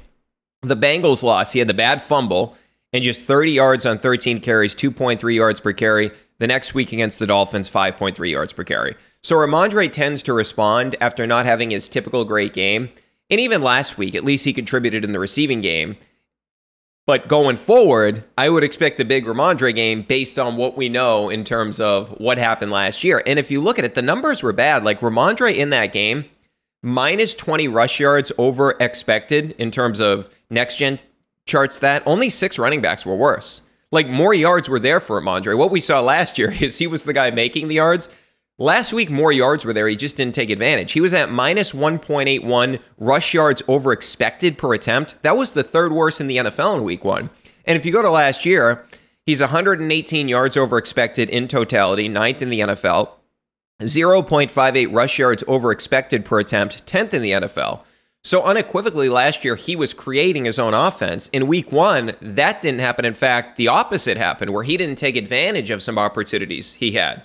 The 0.62 0.78
Bengals 0.78 1.24
lost. 1.24 1.54
He 1.54 1.60
had 1.60 1.68
the 1.68 1.74
bad 1.74 2.04
fumble 2.04 2.56
and 2.94 3.04
just 3.04 3.26
30 3.26 3.52
yards 3.52 3.86
on 3.88 3.98
13 3.98 4.40
carries, 4.42 4.76
2.3 4.76 5.36
yards 5.36 5.60
per 5.60 5.74
carry. 5.74 6.12
The 6.38 6.48
next 6.48 6.76
week 6.76 6.94
against 6.94 7.18
the 7.18 7.26
Dolphins, 7.26 7.68
5.3 7.68 8.30
yards 8.30 8.54
per 8.54 8.64
carry. 8.64 8.96
So 9.24 9.36
Rhamondre 9.36 9.92
tends 9.92 10.22
to 10.24 10.34
respond 10.34 10.96
after 11.02 11.26
not 11.26 11.48
having 11.48 11.72
his 11.72 11.90
typical 11.90 12.26
great 12.26 12.54
game. 12.54 12.90
And 13.32 13.40
even 13.40 13.62
last 13.64 13.98
week, 13.98 14.14
at 14.14 14.24
least 14.24 14.46
he 14.46 14.54
contributed 14.54 15.04
in 15.04 15.14
the 15.14 15.20
receiving 15.20 15.62
game. 15.62 15.98
But 17.06 17.28
going 17.28 17.58
forward, 17.58 18.24
I 18.38 18.50
would 18.50 18.64
expect 18.64 19.00
a 19.00 19.06
big 19.06 19.26
Rhamondre 19.26 19.76
game 19.76 20.04
based 20.04 20.40
on 20.40 20.56
what 20.56 20.78
we 20.78 20.88
know 20.88 21.30
in 21.30 21.44
terms 21.44 21.82
of 21.82 22.10
what 22.20 22.38
happened 22.38 22.72
last 22.72 23.04
year. 23.04 23.22
And 23.26 23.38
if 23.38 23.52
you 23.52 23.60
look 23.60 23.78
at 23.78 23.84
it, 23.84 23.94
the 23.94 24.02
numbers 24.02 24.42
were 24.42 24.54
bad. 24.54 24.86
Like 24.86 25.02
Rhamondre 25.02 25.54
in 25.54 25.70
that 25.72 25.92
game, 25.92 26.26
minus 26.82 27.36
20 27.36 27.68
rush 27.68 28.00
yards 28.00 28.32
over 28.38 28.76
expected 28.80 29.54
in 29.58 29.70
terms 29.70 30.00
of 30.00 30.34
next 30.50 30.78
gen 30.78 31.00
charts 31.46 31.80
that 31.80 32.04
only 32.06 32.30
six 32.30 32.58
running 32.58 32.82
backs 32.82 33.06
were 33.06 33.16
worse. 33.18 33.62
Like 33.92 34.08
more 34.08 34.34
yards 34.34 34.70
were 34.70 34.80
there 34.80 35.02
for 35.02 35.20
Rhamondre. 35.20 35.58
What 35.58 35.72
we 35.72 35.82
saw 35.82 36.00
last 36.00 36.38
year 36.38 36.52
is 36.62 36.78
he 36.78 36.88
was 36.88 37.04
the 37.04 37.14
guy 37.14 37.32
making 37.32 37.68
the 37.68 37.76
yards. 37.76 38.10
Last 38.60 38.94
week, 38.94 39.10
more 39.10 39.32
yards 39.32 39.66
were 39.66 39.74
there. 39.74 39.88
He 39.88 39.96
just 39.96 40.16
didn't 40.16 40.36
take 40.36 40.52
advantage. 40.52 40.92
He 40.92 41.02
was 41.02 41.14
at 41.14 41.32
minus 41.32 41.72
1.81 41.72 42.80
rush 43.00 43.34
yards 43.34 43.64
over 43.68 43.92
expected 43.92 44.60
per 44.60 44.76
attempt. 44.76 45.16
That 45.24 45.36
was 45.36 45.52
the 45.52 45.64
third 45.64 45.92
worst 45.92 46.22
in 46.22 46.28
the 46.28 46.38
NFL 46.38 46.76
in 46.78 46.84
week 46.84 47.04
one. 47.04 47.32
And 47.66 47.76
if 47.76 47.84
you 47.84 47.92
go 47.92 48.04
to 48.04 48.12
last 48.12 48.46
year, 48.46 48.86
he's 49.26 49.42
118 49.42 50.28
yards 50.28 50.56
over 50.56 50.78
expected 50.78 51.32
in 51.32 51.48
totality, 51.48 52.08
ninth 52.08 52.44
in 52.44 52.50
the 52.50 52.60
NFL. 52.60 53.10
0.58 53.82 54.94
rush 54.94 55.18
yards 55.18 55.44
over 55.48 55.72
expected 55.72 56.24
per 56.24 56.40
attempt, 56.40 56.86
10th 56.86 57.14
in 57.16 57.24
the 57.24 57.32
NFL. 57.32 57.84
So 58.24 58.44
unequivocally, 58.44 59.10
last 59.10 59.44
year 59.44 59.56
he 59.56 59.76
was 59.76 59.96
creating 59.96 60.46
his 60.46 60.60
own 60.60 60.76
offense. 60.76 61.28
In 61.34 61.48
week 61.48 61.72
one, 61.72 62.16
that 62.22 62.62
didn't 62.62 62.82
happen. 62.82 63.04
In 63.04 63.16
fact, 63.16 63.58
the 63.58 63.68
opposite 63.68 64.16
happened, 64.16 64.54
where 64.54 64.64
he 64.64 64.78
didn't 64.78 64.98
take 64.98 65.16
advantage 65.16 65.72
of 65.72 65.82
some 65.82 65.98
opportunities 65.98 66.74
he 66.74 66.92
had. 66.92 67.24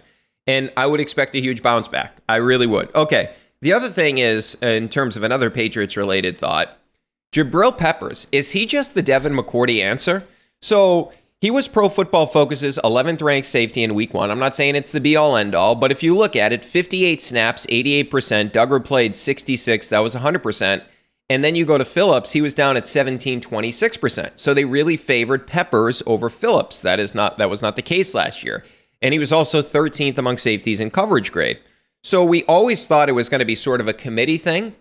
And 0.49 0.73
I 0.77 0.87
would 0.87 0.99
expect 0.99 1.37
a 1.37 1.41
huge 1.41 1.63
bounce 1.63 1.87
back. 1.87 2.17
I 2.29 2.37
really 2.37 2.67
would. 2.67 2.93
Okay. 2.97 3.35
The 3.61 3.73
other 3.73 3.89
thing 3.89 4.19
is, 4.19 4.57
in 4.63 4.89
terms 4.89 5.17
of 5.17 5.23
another 5.23 5.51
Patriots 5.51 5.97
related 5.97 6.39
thought, 6.39 6.79
Jabril 7.33 7.77
Peppers, 7.77 8.27
is 8.33 8.53
he 8.53 8.67
just 8.67 8.95
the 8.95 9.03
Devin 9.03 9.35
McCourty 9.35 9.81
answer? 9.83 10.27
So 10.63 11.13
he 11.41 11.51
was 11.51 11.69
Pro 11.69 11.89
Football 11.89 12.27
Focus's 12.27 12.79
11th 12.83 13.23
ranked 13.23 13.47
safety 13.47 13.83
in 13.83 13.95
week 13.95 14.15
one. 14.15 14.31
I'm 14.31 14.39
not 14.39 14.55
saying 14.55 14.75
it's 14.75 14.91
the 14.91 15.01
be 15.01 15.17
all 15.17 15.37
end 15.37 15.55
all, 15.55 15.75
but 15.75 15.93
if 15.93 16.03
you 16.03 16.17
look 16.17 16.35
at 16.35 16.53
it, 16.53 16.65
58 16.65 17.21
snaps, 17.21 17.67
88%. 17.67 18.51
Dugger 18.51 18.83
played 18.83 19.15
66, 19.15 19.89
that 19.89 19.99
was 19.99 20.15
100%. 20.15 20.83
And 21.31 21.45
then 21.45 21.55
you 21.55 21.67
go 21.67 21.77
to 21.77 21.85
Phillips, 21.85 22.33
he 22.33 22.41
was 22.41 22.55
down 22.55 22.77
at 22.79 22.87
17, 22.87 23.41
26%. 23.43 24.31
So 24.37 24.55
they 24.55 24.65
really 24.65 24.97
favored 24.97 25.47
Peppers 25.47 26.03
over 26.07 26.31
Phillips. 26.31 26.81
That 26.81 26.99
is 26.99 27.15
not 27.15 27.37
that 27.37 27.51
was 27.51 27.61
not 27.61 27.77
the 27.77 27.83
case 27.83 28.15
last 28.15 28.43
year. 28.43 28.65
And 29.01 29.13
he 29.13 29.19
was 29.19 29.33
also 29.33 29.63
13th 29.63 30.19
among 30.19 30.39
safeties 30.39 30.81
in 30.81 30.91
coverage 30.91 31.33
grade. 31.33 31.59
So 32.03 32.25
we 32.25 32.45
always 32.45 32.87
thought 32.87 33.09
it 33.09 33.13
was 33.13 33.29
going 33.29 33.41
to 33.41 33.45
be 33.45 33.55
sort 33.55 33.81
of 33.81 33.89
a 33.89 33.93
committee 33.93 34.39
thing, 34.39 34.75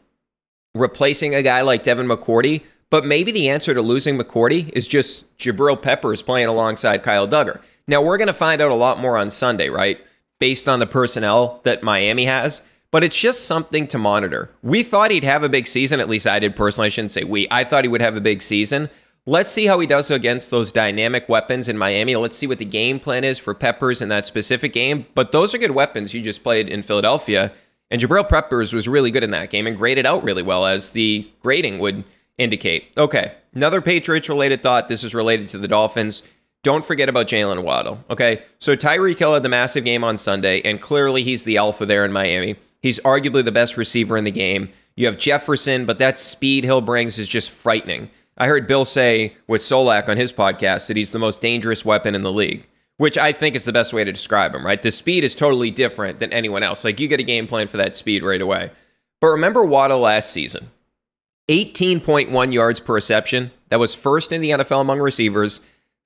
replacing 0.73 1.35
a 1.35 1.43
guy 1.43 1.61
like 1.61 1.83
Devin 1.83 2.07
McCourty. 2.07 2.63
But 2.89 3.05
maybe 3.05 3.31
the 3.31 3.49
answer 3.49 3.73
to 3.73 3.81
losing 3.81 4.17
McCourty 4.17 4.69
is 4.69 4.87
just 4.87 5.25
Jabril 5.37 5.81
Peppers 5.81 6.21
playing 6.21 6.47
alongside 6.47 7.03
Kyle 7.03 7.27
Dugger. 7.27 7.61
Now, 7.87 8.01
we're 8.01 8.17
going 8.17 8.27
to 8.27 8.33
find 8.33 8.61
out 8.61 8.71
a 8.71 8.75
lot 8.75 8.99
more 8.99 9.17
on 9.17 9.29
Sunday, 9.29 9.69
right? 9.69 9.99
Based 10.39 10.69
on 10.69 10.79
the 10.79 10.87
personnel 10.87 11.59
that 11.63 11.83
Miami 11.83 12.25
has. 12.25 12.61
But 12.89 13.03
it's 13.03 13.19
just 13.19 13.45
something 13.45 13.87
to 13.87 13.97
monitor. 13.97 14.49
We 14.63 14.83
thought 14.83 15.11
he'd 15.11 15.25
have 15.25 15.43
a 15.43 15.49
big 15.49 15.67
season, 15.67 15.99
at 15.99 16.07
least 16.07 16.25
I 16.25 16.39
did 16.39 16.55
personally. 16.55 16.85
I 16.85 16.89
shouldn't 16.89 17.11
say 17.11 17.25
we. 17.25 17.47
I 17.51 17.65
thought 17.65 17.83
he 17.83 17.89
would 17.89 18.01
have 18.01 18.15
a 18.15 18.21
big 18.21 18.41
season. 18.41 18.89
Let's 19.29 19.51
see 19.51 19.65
how 19.65 19.77
he 19.81 19.87
does 19.87 20.09
against 20.09 20.51
those 20.51 20.71
dynamic 20.71 21.27
weapons 21.27 21.67
in 21.67 21.77
Miami. 21.77 22.15
Let's 22.15 22.37
see 22.37 22.47
what 22.47 22.59
the 22.59 22.65
game 22.65 22.97
plan 22.97 23.25
is 23.25 23.37
for 23.37 23.53
Peppers 23.53 24.01
in 24.01 24.07
that 24.07 24.25
specific 24.25 24.71
game. 24.71 25.05
But 25.15 25.33
those 25.33 25.53
are 25.53 25.57
good 25.57 25.71
weapons 25.71 26.13
you 26.13 26.21
just 26.21 26.43
played 26.43 26.69
in 26.69 26.81
Philadelphia. 26.81 27.51
And 27.91 28.01
Jabril 28.01 28.29
Peppers 28.29 28.71
was 28.71 28.87
really 28.87 29.11
good 29.11 29.25
in 29.25 29.31
that 29.31 29.49
game 29.49 29.67
and 29.67 29.75
graded 29.75 30.05
out 30.05 30.23
really 30.23 30.43
well, 30.43 30.65
as 30.65 30.91
the 30.91 31.29
grading 31.41 31.79
would 31.79 32.05
indicate. 32.37 32.85
Okay, 32.97 33.33
another 33.53 33.81
Patriots 33.81 34.29
related 34.29 34.63
thought. 34.63 34.87
This 34.87 35.03
is 35.03 35.13
related 35.13 35.49
to 35.49 35.57
the 35.57 35.67
Dolphins. 35.67 36.23
Don't 36.63 36.85
forget 36.85 37.09
about 37.09 37.27
Jalen 37.27 37.63
Waddle. 37.63 38.01
Okay, 38.09 38.43
so 38.59 38.77
Tyreek 38.77 39.19
Hill 39.19 39.33
had 39.33 39.43
the 39.43 39.49
massive 39.49 39.83
game 39.83 40.05
on 40.05 40.17
Sunday, 40.17 40.61
and 40.61 40.81
clearly 40.81 41.23
he's 41.23 41.43
the 41.43 41.57
alpha 41.57 41.85
there 41.85 42.05
in 42.05 42.13
Miami. 42.13 42.55
He's 42.81 43.01
arguably 43.01 43.43
the 43.43 43.51
best 43.51 43.75
receiver 43.75 44.15
in 44.15 44.23
the 44.23 44.31
game. 44.31 44.69
You 44.95 45.05
have 45.07 45.17
Jefferson, 45.17 45.85
but 45.85 45.97
that 45.97 46.17
speed 46.17 46.63
Hill 46.63 46.79
brings 46.79 47.19
is 47.19 47.27
just 47.27 47.49
frightening. 47.49 48.09
I 48.37 48.47
heard 48.47 48.67
Bill 48.67 48.85
say 48.85 49.35
with 49.47 49.61
Solak 49.61 50.07
on 50.09 50.17
his 50.17 50.31
podcast 50.31 50.87
that 50.87 50.97
he's 50.97 51.11
the 51.11 51.19
most 51.19 51.41
dangerous 51.41 51.83
weapon 51.83 52.13
in 52.13 52.23
the 52.23 52.31
league, 52.31 52.67
which 52.97 53.17
I 53.17 53.31
think 53.31 53.55
is 53.55 53.65
the 53.65 53.73
best 53.73 53.93
way 53.93 54.03
to 54.03 54.11
describe 54.11 54.53
him, 54.53 54.65
right? 54.65 54.81
The 54.81 54.91
speed 54.91 55.23
is 55.23 55.33
totally 55.33 55.71
different 55.71 56.19
than 56.19 56.31
anyone 56.31 56.63
else. 56.63 56.83
Like 56.83 56.99
you 56.99 57.07
get 57.07 57.19
a 57.19 57.23
game 57.23 57.47
plan 57.47 57.67
for 57.67 57.77
that 57.77 57.95
speed 57.95 58.23
right 58.23 58.41
away. 58.41 58.71
But 59.19 59.27
remember 59.27 59.65
Waddle 59.65 59.99
last 59.99 60.29
season 60.31 60.69
18.1 61.49 62.53
yards 62.53 62.79
per 62.79 62.93
reception. 62.93 63.51
That 63.69 63.79
was 63.79 63.95
first 63.95 64.31
in 64.31 64.41
the 64.41 64.51
NFL 64.51 64.81
among 64.81 64.99
receivers. 64.99 65.61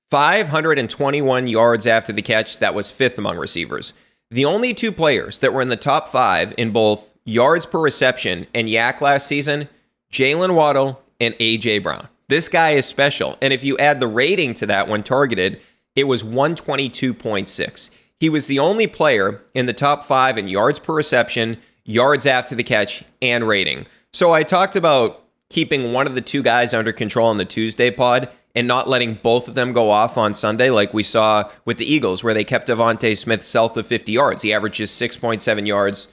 521 0.09 1.47
yards 1.47 1.87
after 1.87 2.11
the 2.13 2.21
catch. 2.21 2.59
That 2.59 2.75
was 2.75 2.91
fifth 2.91 3.17
among 3.17 3.37
receivers. 3.37 3.93
The 4.29 4.45
only 4.45 4.73
two 4.73 4.91
players 4.91 5.39
that 5.39 5.53
were 5.53 5.61
in 5.61 5.69
the 5.69 5.77
top 5.77 6.09
five 6.09 6.53
in 6.57 6.71
both 6.71 7.13
yards 7.25 7.65
per 7.65 7.79
reception 7.79 8.47
and 8.53 8.67
YAC 8.67 9.01
last 9.01 9.27
season, 9.27 9.67
Jalen 10.11 10.55
Waddle 10.55 11.01
and 11.19 11.35
A.J. 11.39 11.79
Brown. 11.79 12.07
This 12.31 12.47
guy 12.47 12.69
is 12.69 12.85
special. 12.85 13.37
And 13.41 13.51
if 13.51 13.61
you 13.61 13.77
add 13.77 13.99
the 13.99 14.07
rating 14.07 14.53
to 14.53 14.65
that 14.67 14.87
when 14.87 15.03
targeted, 15.03 15.59
it 15.97 16.05
was 16.05 16.23
122.6. 16.23 17.89
He 18.21 18.29
was 18.29 18.47
the 18.47 18.57
only 18.57 18.87
player 18.87 19.41
in 19.53 19.65
the 19.65 19.73
top 19.73 20.05
five 20.05 20.37
in 20.37 20.47
yards 20.47 20.79
per 20.79 20.93
reception, 20.93 21.57
yards 21.83 22.25
after 22.25 22.55
the 22.55 22.63
catch, 22.63 23.03
and 23.21 23.49
rating. 23.49 23.85
So 24.13 24.31
I 24.31 24.43
talked 24.43 24.77
about 24.77 25.25
keeping 25.49 25.91
one 25.91 26.07
of 26.07 26.15
the 26.15 26.21
two 26.21 26.41
guys 26.41 26.73
under 26.73 26.93
control 26.93 27.27
on 27.27 27.35
the 27.35 27.43
Tuesday 27.43 27.91
pod 27.91 28.29
and 28.55 28.65
not 28.65 28.87
letting 28.87 29.15
both 29.15 29.49
of 29.49 29.55
them 29.55 29.73
go 29.73 29.91
off 29.91 30.17
on 30.17 30.33
Sunday, 30.33 30.69
like 30.69 30.93
we 30.93 31.03
saw 31.03 31.51
with 31.65 31.79
the 31.79 31.93
Eagles, 31.93 32.23
where 32.23 32.33
they 32.33 32.45
kept 32.45 32.69
DeVonta 32.69 33.17
Smith 33.17 33.43
south 33.43 33.75
of 33.75 33.85
50 33.85 34.09
yards. 34.09 34.43
He 34.43 34.53
averages 34.53 34.89
6.7 34.89 35.67
yards 35.67 36.07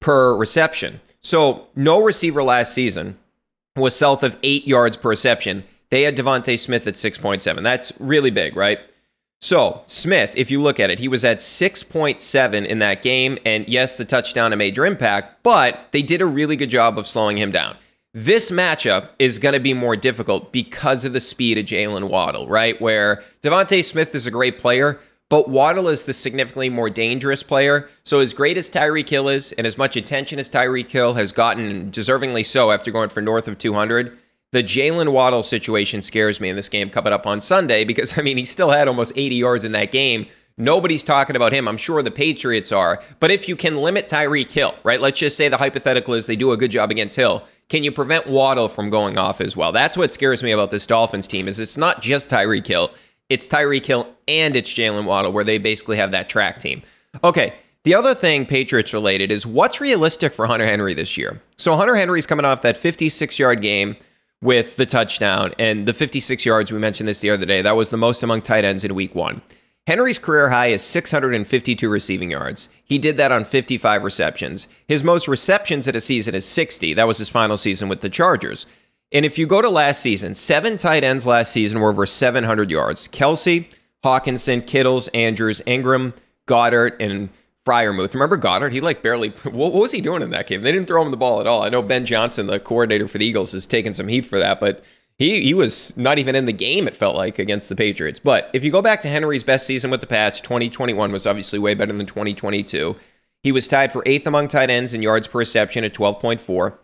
per 0.00 0.34
reception. 0.34 1.02
So 1.20 1.66
no 1.76 2.02
receiver 2.02 2.42
last 2.42 2.72
season 2.72 3.18
was 3.78 3.96
south 3.96 4.22
of 4.22 4.36
eight 4.42 4.66
yards 4.66 4.96
per 4.96 5.10
reception. 5.10 5.64
They 5.90 6.02
had 6.02 6.16
DeVonta 6.16 6.58
Smith 6.58 6.86
at 6.86 6.94
6.7. 6.94 7.62
That's 7.62 7.92
really 7.98 8.30
big, 8.30 8.56
right? 8.56 8.78
So, 9.40 9.82
Smith, 9.86 10.32
if 10.36 10.50
you 10.50 10.60
look 10.60 10.80
at 10.80 10.90
it, 10.90 10.98
he 10.98 11.08
was 11.08 11.24
at 11.24 11.38
6.7 11.38 12.66
in 12.66 12.78
that 12.80 13.02
game. 13.02 13.38
And 13.44 13.68
yes, 13.68 13.96
the 13.96 14.04
touchdown 14.04 14.52
a 14.52 14.56
major 14.56 14.84
impact, 14.84 15.42
but 15.42 15.88
they 15.92 16.02
did 16.02 16.20
a 16.20 16.26
really 16.26 16.56
good 16.56 16.70
job 16.70 16.98
of 16.98 17.06
slowing 17.06 17.38
him 17.38 17.52
down. 17.52 17.76
This 18.14 18.50
matchup 18.50 19.10
is 19.18 19.38
going 19.38 19.52
to 19.52 19.60
be 19.60 19.74
more 19.74 19.94
difficult 19.94 20.50
because 20.50 21.04
of 21.04 21.12
the 21.12 21.20
speed 21.20 21.56
of 21.56 21.66
Jalen 21.66 22.08
Waddle, 22.08 22.48
right? 22.48 22.80
Where 22.80 23.22
DeVonta 23.42 23.84
Smith 23.84 24.14
is 24.14 24.26
a 24.26 24.30
great 24.30 24.58
player, 24.58 24.98
but 25.28 25.48
Waddle 25.48 25.88
is 25.88 26.04
the 26.04 26.12
significantly 26.12 26.70
more 26.70 26.88
dangerous 26.88 27.42
player. 27.42 27.88
So, 28.04 28.20
as 28.20 28.32
great 28.32 28.56
as 28.56 28.70
Tyreek 28.70 29.08
Hill 29.08 29.28
is, 29.28 29.52
and 29.52 29.66
as 29.66 29.76
much 29.76 29.96
attention 29.96 30.38
as 30.38 30.48
Tyreek 30.48 30.90
Hill 30.90 31.14
has 31.14 31.32
gotten, 31.32 31.90
deservingly 31.90 32.46
so, 32.46 32.70
after 32.70 32.90
going 32.90 33.10
for 33.10 33.20
north 33.20 33.48
of 33.48 33.58
200, 33.58 34.16
the 34.50 34.62
Jalen 34.62 35.12
Waddle 35.12 35.42
situation 35.42 36.00
scares 36.00 36.40
me 36.40 36.48
in 36.48 36.56
this 36.56 36.70
game 36.70 36.88
coming 36.88 37.12
up 37.12 37.26
on 37.26 37.40
Sunday 37.40 37.84
because, 37.84 38.18
I 38.18 38.22
mean, 38.22 38.38
he 38.38 38.44
still 38.44 38.70
had 38.70 38.88
almost 38.88 39.12
80 39.14 39.34
yards 39.34 39.64
in 39.64 39.72
that 39.72 39.92
game. 39.92 40.26
Nobody's 40.60 41.04
talking 41.04 41.36
about 41.36 41.52
him. 41.52 41.68
I'm 41.68 41.76
sure 41.76 42.02
the 42.02 42.10
Patriots 42.10 42.72
are. 42.72 43.00
But 43.20 43.30
if 43.30 43.48
you 43.48 43.54
can 43.54 43.76
limit 43.76 44.08
Tyreek 44.08 44.50
Hill, 44.50 44.74
right? 44.82 45.00
Let's 45.00 45.20
just 45.20 45.36
say 45.36 45.48
the 45.48 45.58
hypothetical 45.58 46.14
is 46.14 46.26
they 46.26 46.34
do 46.34 46.50
a 46.50 46.56
good 46.56 46.72
job 46.72 46.90
against 46.90 47.14
Hill. 47.14 47.46
Can 47.68 47.84
you 47.84 47.92
prevent 47.92 48.26
Waddle 48.26 48.68
from 48.68 48.90
going 48.90 49.18
off 49.18 49.40
as 49.40 49.56
well? 49.56 49.70
That's 49.70 49.96
what 49.96 50.12
scares 50.12 50.42
me 50.42 50.50
about 50.50 50.72
this 50.72 50.86
Dolphins 50.86 51.28
team 51.28 51.46
is 51.46 51.60
it's 51.60 51.76
not 51.76 52.02
just 52.02 52.28
Tyreek 52.28 52.66
Hill. 52.66 52.90
It's 53.28 53.46
Tyreek 53.46 53.84
Hill 53.84 54.08
and 54.26 54.56
it's 54.56 54.72
Jalen 54.72 55.04
Waddle 55.04 55.32
where 55.32 55.44
they 55.44 55.58
basically 55.58 55.96
have 55.98 56.12
that 56.12 56.28
track 56.28 56.60
team. 56.60 56.82
Okay, 57.22 57.54
the 57.84 57.94
other 57.94 58.14
thing 58.14 58.46
Patriots 58.46 58.92
related 58.92 59.30
is 59.30 59.46
what's 59.46 59.80
realistic 59.80 60.32
for 60.32 60.46
Hunter 60.46 60.66
Henry 60.66 60.94
this 60.94 61.16
year? 61.16 61.40
So 61.56 61.76
Hunter 61.76 61.96
Henry's 61.96 62.26
coming 62.26 62.44
off 62.44 62.62
that 62.62 62.76
56 62.76 63.38
yard 63.38 63.60
game 63.62 63.96
with 64.40 64.76
the 64.76 64.86
touchdown 64.86 65.52
and 65.58 65.86
the 65.86 65.92
56 65.92 66.44
yards. 66.46 66.72
We 66.72 66.78
mentioned 66.78 67.08
this 67.08 67.20
the 67.20 67.30
other 67.30 67.46
day. 67.46 67.62
That 67.62 67.76
was 67.76 67.90
the 67.90 67.96
most 67.96 68.22
among 68.22 68.42
tight 68.42 68.64
ends 68.64 68.84
in 68.84 68.94
week 68.94 69.14
one. 69.14 69.42
Henry's 69.86 70.18
career 70.18 70.50
high 70.50 70.66
is 70.66 70.82
652 70.82 71.88
receiving 71.88 72.30
yards. 72.30 72.68
He 72.84 72.98
did 72.98 73.16
that 73.16 73.32
on 73.32 73.46
55 73.46 74.04
receptions. 74.04 74.68
His 74.86 75.02
most 75.02 75.26
receptions 75.26 75.88
at 75.88 75.96
a 75.96 76.00
season 76.00 76.34
is 76.34 76.44
60. 76.44 76.92
That 76.92 77.06
was 77.06 77.16
his 77.16 77.30
final 77.30 77.56
season 77.56 77.88
with 77.88 78.02
the 78.02 78.10
Chargers. 78.10 78.66
And 79.12 79.24
if 79.24 79.38
you 79.38 79.46
go 79.46 79.62
to 79.62 79.70
last 79.70 80.00
season, 80.00 80.34
seven 80.34 80.76
tight 80.76 81.02
ends 81.02 81.26
last 81.26 81.52
season 81.52 81.80
were 81.80 81.90
over 81.90 82.04
700 82.04 82.70
yards. 82.70 83.08
Kelce, 83.08 83.66
Hockenson, 84.04 84.66
Kittles, 84.66 85.08
Andrews, 85.08 85.62
Engram, 85.66 86.12
Goedert, 86.46 86.96
and 87.00 87.30
Freiermuth. 87.66 88.14
Remember 88.14 88.36
Goedert? 88.36 88.72
He 88.72 88.80
like 88.80 89.02
barely. 89.02 89.30
What, 89.44 89.72
was 89.72 89.92
he 89.92 90.00
doing 90.00 90.22
in 90.22 90.30
that 90.30 90.46
game? 90.46 90.62
They 90.62 90.72
didn't 90.72 90.88
throw 90.88 91.02
him 91.02 91.10
the 91.10 91.16
ball 91.16 91.40
at 91.40 91.46
all. 91.46 91.62
I 91.62 91.68
know 91.68 91.82
Ben 91.82 92.06
Johnson, 92.06 92.46
the 92.46 92.60
coordinator 92.60 93.08
for 93.08 93.18
the 93.18 93.26
Eagles, 93.26 93.52
has 93.52 93.66
taken 93.66 93.94
some 93.94 94.08
heat 94.08 94.26
for 94.26 94.38
that, 94.38 94.60
but 94.60 94.84
he 95.18 95.42
he 95.42 95.52
was 95.52 95.96
not 95.96 96.18
even 96.18 96.34
in 96.34 96.46
the 96.46 96.52
game. 96.52 96.86
It 96.86 96.96
felt 96.96 97.16
like 97.16 97.38
against 97.38 97.68
the 97.68 97.76
Patriots. 97.76 98.20
But 98.20 98.48
if 98.52 98.62
you 98.62 98.70
go 98.70 98.80
back 98.80 99.00
to 99.02 99.08
Henry's 99.08 99.44
best 99.44 99.66
season 99.66 99.90
with 99.90 100.00
the 100.00 100.06
Pats, 100.06 100.40
2021 100.40 101.12
was 101.12 101.26
obviously 101.26 101.58
way 101.58 101.74
better 101.74 101.92
than 101.92 102.06
2022. 102.06 102.96
He 103.42 103.52
was 103.52 103.68
tied 103.68 103.92
for 103.92 104.02
eighth 104.06 104.26
among 104.26 104.48
tight 104.48 104.70
ends 104.70 104.94
in 104.94 105.02
yards 105.02 105.26
per 105.26 105.38
reception 105.38 105.84
at 105.84 105.94
12.4, 105.94 106.78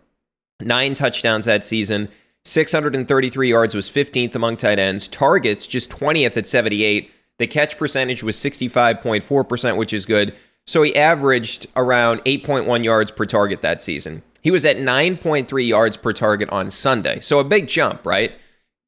nine 0.59 0.95
touchdowns 0.95 1.45
that 1.45 1.65
season. 1.65 2.09
633 2.45 3.49
yards 3.49 3.75
was 3.75 3.89
15th 3.89 4.35
among 4.35 4.57
tight 4.57 4.79
ends. 4.79 5.07
Targets 5.07 5.65
just 5.65 5.89
20th 5.89 6.37
at 6.37 6.47
78. 6.47 7.11
The 7.37 7.47
catch 7.47 7.77
percentage 7.77 8.23
was 8.23 8.37
65.4%, 8.37 9.77
which 9.77 9.93
is 9.93 10.05
good. 10.05 10.35
So 10.67 10.81
he 10.83 10.95
averaged 10.95 11.67
around 11.75 12.23
8.1 12.25 12.83
yards 12.83 13.11
per 13.11 13.25
target 13.25 13.61
that 13.61 13.81
season. 13.81 14.23
He 14.41 14.51
was 14.51 14.65
at 14.65 14.77
9.3 14.77 15.67
yards 15.67 15.97
per 15.97 16.13
target 16.13 16.49
on 16.49 16.69
Sunday. 16.71 17.19
So 17.19 17.39
a 17.39 17.43
big 17.43 17.67
jump, 17.67 18.05
right? 18.05 18.31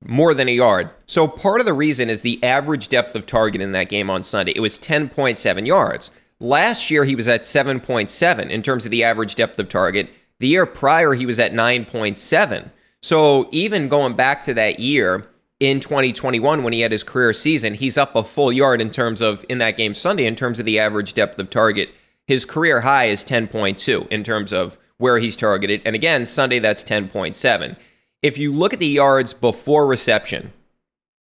More 0.06 0.34
than 0.34 0.48
a 0.48 0.54
yard. 0.54 0.92
So 1.08 1.28
part 1.28 1.60
of 1.60 1.66
the 1.66 1.74
reason 1.74 2.10
is 2.10 2.22
the 2.22 2.44
average 2.44 2.88
depth 2.88 3.16
of 3.16 3.26
target 3.26 3.62
in 3.62 3.72
that 3.72 3.90
game 3.90 4.10
on 4.10 4.24
Sunday. 4.24 4.54
It 4.56 4.60
was 4.60 4.80
10.7 4.80 5.66
yards. 5.66 6.12
Last 6.40 6.92
year, 6.92 7.04
he 7.04 7.16
was 7.16 7.28
at 7.28 7.42
7.7 7.42 8.50
in 8.50 8.62
terms 8.62 8.86
of 8.86 8.92
the 8.92 9.04
average 9.04 9.34
depth 9.34 9.58
of 9.58 9.70
target. 9.70 10.10
The 10.40 10.48
year 10.48 10.66
prior, 10.66 11.14
he 11.14 11.26
was 11.26 11.40
at 11.40 11.54
9.7. 11.54 12.70
So 13.02 13.48
even 13.52 13.90
going 13.90 14.16
back 14.16 14.42
to 14.42 14.54
that 14.54 14.80
year 14.80 15.28
in 15.60 15.80
2021 15.80 16.64
when 16.64 16.74
he 16.74 16.82
had 16.82 16.92
his 16.92 17.04
career 17.04 17.34
season, 17.34 17.74
he's 17.74 17.98
up 17.98 18.16
a 18.16 18.24
full 18.24 18.52
yard 18.52 18.82
in 18.82 18.90
terms 18.90 19.22
of 19.22 19.46
in 19.50 19.58
that 19.60 19.78
game 19.78 19.94
Sunday 19.94 20.26
in 20.26 20.36
terms 20.36 20.60
of 20.60 20.66
the 20.66 20.80
average 20.80 21.14
depth 21.14 21.40
of 21.40 21.50
target. 21.50 21.90
His 22.28 22.46
career 22.46 22.82
high 22.82 23.06
is 23.06 23.24
10.2 23.24 24.08
in 24.10 24.24
terms 24.24 24.52
of 24.52 24.78
where 24.98 25.20
he's 25.20 25.36
targeted. 25.36 25.82
And 25.86 25.96
again, 25.96 26.26
Sunday, 26.26 26.60
that's 26.60 26.84
10.7. 26.84 27.78
If 28.22 28.38
you 28.38 28.52
look 28.52 28.74
at 28.74 28.80
the 28.80 28.88
yards 28.88 29.34
before 29.34 29.88
reception, 29.88 30.52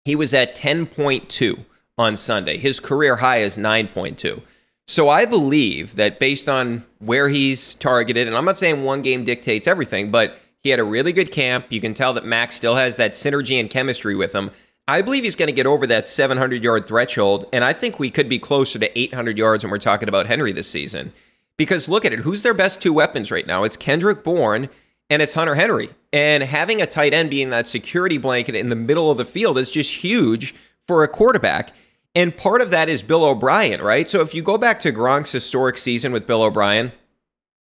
he 0.05 0.17
was 0.17 0.33
at 0.33 0.57
10.2 0.57 1.65
on 1.99 2.17
Sunday. 2.17 2.57
His 2.57 2.81
career 2.81 3.17
high 3.17 3.39
is 3.39 3.57
9.2. 3.57 4.43
So 4.87 5.09
I 5.09 5.25
believe 5.25 5.97
that 5.97 6.19
based 6.19 6.49
on 6.49 6.85
where 7.05 7.29
he's 7.29 7.75
targeted, 7.75 8.27
and 8.27 8.37
I'm 8.37 8.45
not 8.45 8.59
saying 8.59 8.83
one 8.83 9.03
game 9.03 9.25
dictates 9.25 9.67
everything, 9.67 10.11
but 10.11 10.37
he 10.63 10.71
had 10.71 10.81
a 10.81 10.85
really 10.85 11.13
good 11.13 11.31
camp. 11.31 11.67
You 11.71 11.81
can 11.81 11.95
tell 11.95 12.15
that 12.15 12.25
Mac's 12.25 12.55
still 12.55 12.77
has 12.77 12.97
that 12.97 13.13
synergy 13.13 13.61
and 13.61 13.69
chemistry 13.69 14.15
with 14.15 14.33
him. 14.33 14.51
I 14.87 15.03
believe 15.03 15.25
he's 15.25 15.37
going 15.37 15.49
to 15.49 15.53
get 15.53 15.67
over 15.67 15.87
that 15.87 16.09
700 16.09 16.63
yard 16.63 16.87
threshold, 16.87 17.47
and 17.53 17.65
I 17.65 17.73
think 17.73 17.99
we 17.99 18.11
could 18.11 18.29
be 18.29 18.39
closer 18.39 18.79
to 18.79 18.99
800 18.99 19.39
yards 19.39 19.65
when 19.65 19.71
we're 19.71 19.79
talking 19.79 20.09
about 20.09 20.27
Henry 20.27 20.53
this 20.53 20.69
season. 20.69 21.13
Because 21.57 21.89
look 21.89 22.05
at 22.05 22.13
it, 22.13 22.21
who's 22.21 22.43
their 22.43 22.55
best 22.55 22.83
two 22.83 22.93
weapons 22.93 23.31
right 23.31 23.47
now? 23.47 23.65
It's 23.65 23.77
Kendrick 23.77 24.25
Bourne 24.25 24.69
and 25.09 25.23
it's 25.23 25.35
Hunter 25.35 25.55
Henry. 25.55 25.91
And 26.13 26.43
having 26.43 26.83
a 26.83 26.87
tight 26.87 27.15
end 27.15 27.31
being 27.31 27.51
that 27.51 27.69
security 27.69 28.19
blanket 28.19 28.55
in 28.55 28.69
the 28.69 28.77
middle 28.77 29.11
of 29.11 29.19
the 29.19 29.25
field 29.25 29.59
is 29.59 29.71
just 29.71 29.93
huge 29.93 30.55
for 30.87 31.05
a 31.05 31.09
quarterback. 31.09 31.73
And 32.15 32.37
part 32.37 32.61
of 32.61 32.71
that 32.71 32.89
is 32.89 33.03
Bill 33.03 33.25
O'Brien, 33.25 33.83
right? 33.83 34.09
So 34.09 34.21
if 34.21 34.35
you 34.35 34.43
go 34.43 34.57
back 34.57 34.79
to 34.81 34.93
Gronk's 34.93 35.33
historic 35.33 35.79
season 35.79 36.13
with 36.13 36.27
Bill 36.27 36.43
O'Brien 36.43 36.93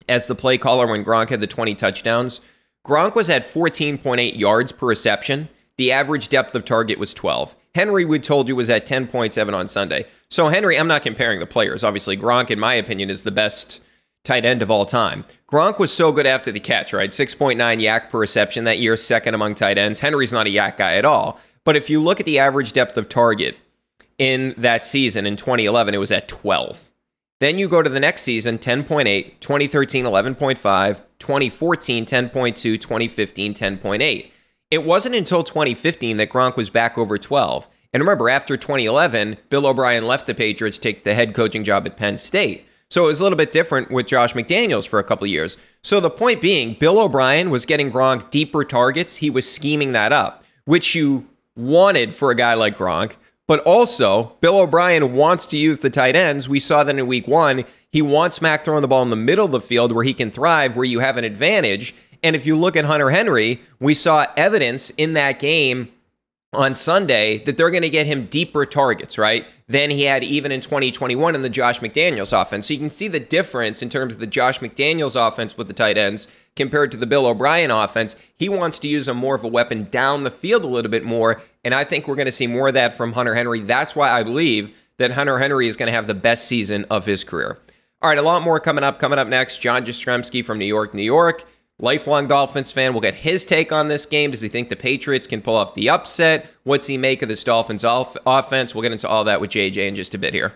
as 0.08 0.26
the 0.26 0.34
play 0.34 0.58
caller 0.58 0.86
when 0.86 1.04
Gronk 1.04 1.28
had 1.28 1.40
the 1.40 1.46
20 1.46 1.74
touchdowns, 1.76 2.40
Gronk 2.84 3.14
was 3.14 3.30
at 3.30 3.46
14.8 3.46 4.36
yards 4.36 4.72
per 4.72 4.86
reception. 4.86 5.48
The 5.76 5.92
average 5.92 6.28
depth 6.28 6.54
of 6.54 6.64
target 6.64 6.98
was 6.98 7.14
12. 7.14 7.54
Henry, 7.74 8.04
we 8.04 8.18
told 8.18 8.48
you, 8.48 8.56
was 8.56 8.68
at 8.68 8.86
10.7 8.86 9.54
on 9.54 9.68
Sunday. 9.68 10.06
So, 10.28 10.48
Henry, 10.48 10.76
I'm 10.76 10.88
not 10.88 11.02
comparing 11.02 11.38
the 11.38 11.46
players. 11.46 11.84
Obviously, 11.84 12.16
Gronk, 12.16 12.50
in 12.50 12.58
my 12.58 12.74
opinion, 12.74 13.10
is 13.10 13.22
the 13.22 13.30
best 13.30 13.80
tight 14.24 14.44
end 14.44 14.62
of 14.62 14.70
all 14.70 14.84
time. 14.84 15.24
Gronk 15.48 15.78
was 15.78 15.92
so 15.92 16.10
good 16.10 16.26
after 16.26 16.50
the 16.50 16.60
catch, 16.60 16.92
right? 16.92 17.10
6.9 17.10 17.56
YAC 17.56 18.10
per 18.10 18.18
reception 18.18 18.64
that 18.64 18.80
year, 18.80 18.96
second 18.96 19.34
among 19.34 19.54
tight 19.54 19.78
ends. 19.78 20.00
Henry's 20.00 20.32
not 20.32 20.48
a 20.48 20.50
YAC 20.50 20.76
guy 20.76 20.96
at 20.96 21.04
all. 21.04 21.38
But 21.64 21.76
if 21.76 21.88
you 21.88 22.00
look 22.00 22.18
at 22.18 22.26
the 22.26 22.38
average 22.38 22.72
depth 22.72 22.96
of 22.96 23.08
target 23.08 23.56
in 24.20 24.54
that 24.58 24.84
season 24.84 25.24
in 25.26 25.34
2011, 25.34 25.94
it 25.94 25.98
was 25.98 26.12
at 26.12 26.28
12. 26.28 26.90
Then 27.40 27.58
you 27.58 27.68
go 27.68 27.80
to 27.80 27.88
the 27.88 27.98
next 27.98 28.20
season, 28.20 28.58
10.8, 28.58 29.40
2013, 29.40 30.04
11.5, 30.04 31.00
2014, 31.18 32.04
10.2, 32.04 32.54
2015, 32.54 33.54
10.8. 33.54 34.30
It 34.70 34.84
wasn't 34.84 35.14
until 35.14 35.42
2015 35.42 36.18
that 36.18 36.28
Gronk 36.28 36.56
was 36.56 36.68
back 36.68 36.98
over 36.98 37.16
12. 37.16 37.66
And 37.94 38.02
remember, 38.02 38.28
after 38.28 38.58
2011, 38.58 39.38
Bill 39.48 39.66
O'Brien 39.66 40.06
left 40.06 40.26
the 40.26 40.34
Patriots 40.34 40.76
to 40.76 40.82
take 40.82 41.02
the 41.02 41.14
head 41.14 41.34
coaching 41.34 41.64
job 41.64 41.86
at 41.86 41.96
Penn 41.96 42.18
State. 42.18 42.66
So 42.90 43.04
it 43.04 43.06
was 43.06 43.20
a 43.20 43.22
little 43.22 43.38
bit 43.38 43.50
different 43.50 43.90
with 43.90 44.06
Josh 44.06 44.34
McDaniels 44.34 44.86
for 44.86 44.98
a 44.98 45.04
couple 45.04 45.26
years. 45.26 45.56
So 45.82 45.98
the 45.98 46.10
point 46.10 46.42
being, 46.42 46.76
Bill 46.78 47.00
O'Brien 47.00 47.48
was 47.48 47.64
getting 47.64 47.90
Gronk 47.90 48.28
deeper 48.28 48.64
targets. 48.64 49.16
He 49.16 49.30
was 49.30 49.50
scheming 49.50 49.92
that 49.92 50.12
up, 50.12 50.44
which 50.66 50.94
you 50.94 51.26
wanted 51.56 52.14
for 52.14 52.30
a 52.30 52.34
guy 52.34 52.52
like 52.52 52.76
Gronk. 52.76 53.14
But 53.50 53.64
also, 53.64 54.36
Bill 54.40 54.60
O'Brien 54.60 55.12
wants 55.12 55.44
to 55.46 55.56
use 55.56 55.80
the 55.80 55.90
tight 55.90 56.14
ends. 56.14 56.48
We 56.48 56.60
saw 56.60 56.84
that 56.84 56.96
in 56.96 57.04
week 57.08 57.26
one. 57.26 57.64
He 57.90 58.00
wants 58.00 58.40
Mac 58.40 58.64
throwing 58.64 58.80
the 58.80 58.86
ball 58.86 59.02
in 59.02 59.10
the 59.10 59.16
middle 59.16 59.44
of 59.44 59.50
the 59.50 59.60
field 59.60 59.90
where 59.90 60.04
he 60.04 60.14
can 60.14 60.30
thrive, 60.30 60.76
where 60.76 60.84
you 60.84 61.00
have 61.00 61.16
an 61.16 61.24
advantage. 61.24 61.92
And 62.22 62.36
if 62.36 62.46
you 62.46 62.54
look 62.54 62.76
at 62.76 62.84
Hunter 62.84 63.10
Henry, 63.10 63.60
we 63.80 63.92
saw 63.92 64.26
evidence 64.36 64.90
in 64.90 65.14
that 65.14 65.40
game 65.40 65.88
on 66.52 66.74
Sunday 66.74 67.38
that 67.44 67.56
they're 67.56 67.70
going 67.70 67.82
to 67.82 67.90
get 67.90 68.06
him 68.06 68.26
deeper 68.26 68.66
targets, 68.66 69.16
right? 69.16 69.46
Than 69.68 69.90
he 69.90 70.02
had 70.04 70.24
even 70.24 70.50
in 70.50 70.60
2021 70.60 71.34
in 71.34 71.42
the 71.42 71.48
Josh 71.48 71.80
McDaniels 71.80 72.38
offense. 72.38 72.66
So 72.66 72.74
you 72.74 72.80
can 72.80 72.90
see 72.90 73.06
the 73.06 73.20
difference 73.20 73.82
in 73.82 73.88
terms 73.88 74.14
of 74.14 74.20
the 74.20 74.26
Josh 74.26 74.58
McDaniels 74.58 75.14
offense 75.14 75.56
with 75.56 75.68
the 75.68 75.72
tight 75.72 75.96
ends 75.96 76.26
compared 76.56 76.90
to 76.90 76.96
the 76.96 77.06
Bill 77.06 77.26
O'Brien 77.26 77.70
offense. 77.70 78.16
He 78.36 78.48
wants 78.48 78.80
to 78.80 78.88
use 78.88 79.06
a 79.06 79.14
more 79.14 79.36
of 79.36 79.44
a 79.44 79.48
weapon 79.48 79.84
down 79.90 80.24
the 80.24 80.30
field 80.30 80.64
a 80.64 80.68
little 80.68 80.90
bit 80.90 81.04
more. 81.04 81.40
And 81.64 81.72
I 81.72 81.84
think 81.84 82.08
we're 82.08 82.16
going 82.16 82.26
to 82.26 82.32
see 82.32 82.48
more 82.48 82.68
of 82.68 82.74
that 82.74 82.96
from 82.96 83.12
Hunter 83.12 83.36
Henry. 83.36 83.60
That's 83.60 83.94
why 83.94 84.10
I 84.10 84.24
believe 84.24 84.76
that 84.96 85.12
Hunter 85.12 85.38
Henry 85.38 85.68
is 85.68 85.76
going 85.76 85.86
to 85.86 85.92
have 85.92 86.08
the 86.08 86.14
best 86.14 86.46
season 86.46 86.84
of 86.90 87.06
his 87.06 87.22
career. 87.22 87.58
All 88.02 88.08
right, 88.08 88.18
a 88.18 88.22
lot 88.22 88.42
more 88.42 88.58
coming 88.58 88.82
up. 88.82 88.98
Coming 88.98 89.18
up 89.18 89.28
next, 89.28 89.58
John 89.58 89.84
Jastremski 89.84 90.44
from 90.44 90.58
New 90.58 90.64
York, 90.64 90.94
New 90.94 91.02
York 91.02 91.44
lifelong 91.80 92.26
Dolphins 92.26 92.72
fan. 92.72 92.92
We'll 92.92 93.00
get 93.00 93.14
his 93.14 93.44
take 93.44 93.72
on 93.72 93.88
this 93.88 94.06
game. 94.06 94.30
Does 94.30 94.40
he 94.40 94.48
think 94.48 94.68
the 94.68 94.76
Patriots 94.76 95.26
can 95.26 95.42
pull 95.42 95.56
off 95.56 95.74
the 95.74 95.88
upset? 95.88 96.46
What's 96.64 96.86
he 96.86 96.96
make 96.96 97.22
of 97.22 97.28
this 97.28 97.42
Dolphins 97.42 97.84
off- 97.84 98.16
offense? 98.26 98.74
We'll 98.74 98.82
get 98.82 98.92
into 98.92 99.08
all 99.08 99.24
that 99.24 99.40
with 99.40 99.50
JJ 99.50 99.88
in 99.88 99.94
just 99.94 100.14
a 100.14 100.18
bit 100.18 100.34
here. 100.34 100.54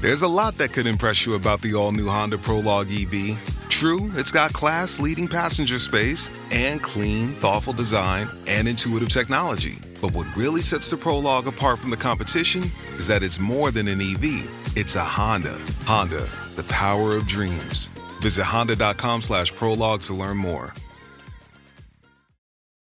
There's 0.00 0.22
a 0.22 0.28
lot 0.28 0.56
that 0.58 0.72
could 0.72 0.86
impress 0.86 1.26
you 1.26 1.34
about 1.34 1.60
the 1.60 1.74
all 1.74 1.90
new 1.90 2.06
Honda 2.06 2.38
Prologue 2.38 2.86
EV. 2.88 3.36
True, 3.68 4.12
it's 4.14 4.30
got 4.30 4.52
class 4.52 5.00
leading 5.00 5.26
passenger 5.26 5.78
space 5.80 6.30
and 6.52 6.80
clean, 6.80 7.30
thoughtful 7.30 7.72
design 7.72 8.28
and 8.46 8.68
intuitive 8.68 9.08
technology. 9.08 9.76
But 10.00 10.12
what 10.12 10.26
really 10.36 10.60
sets 10.62 10.90
the 10.90 10.96
Prologue 10.96 11.48
apart 11.48 11.80
from 11.80 11.90
the 11.90 11.96
competition 11.96 12.64
is 12.96 13.08
that 13.08 13.24
it's 13.24 13.40
more 13.40 13.72
than 13.72 13.88
an 13.88 14.00
EV, 14.00 14.48
it's 14.76 14.94
a 14.94 15.04
Honda. 15.04 15.58
Honda, 15.84 16.26
the 16.54 16.64
power 16.68 17.16
of 17.16 17.26
dreams. 17.26 17.90
Visit 18.20 18.44
honda.com 18.44 19.22
slash 19.22 19.54
prologue 19.54 20.02
to 20.02 20.14
learn 20.14 20.36
more. 20.36 20.74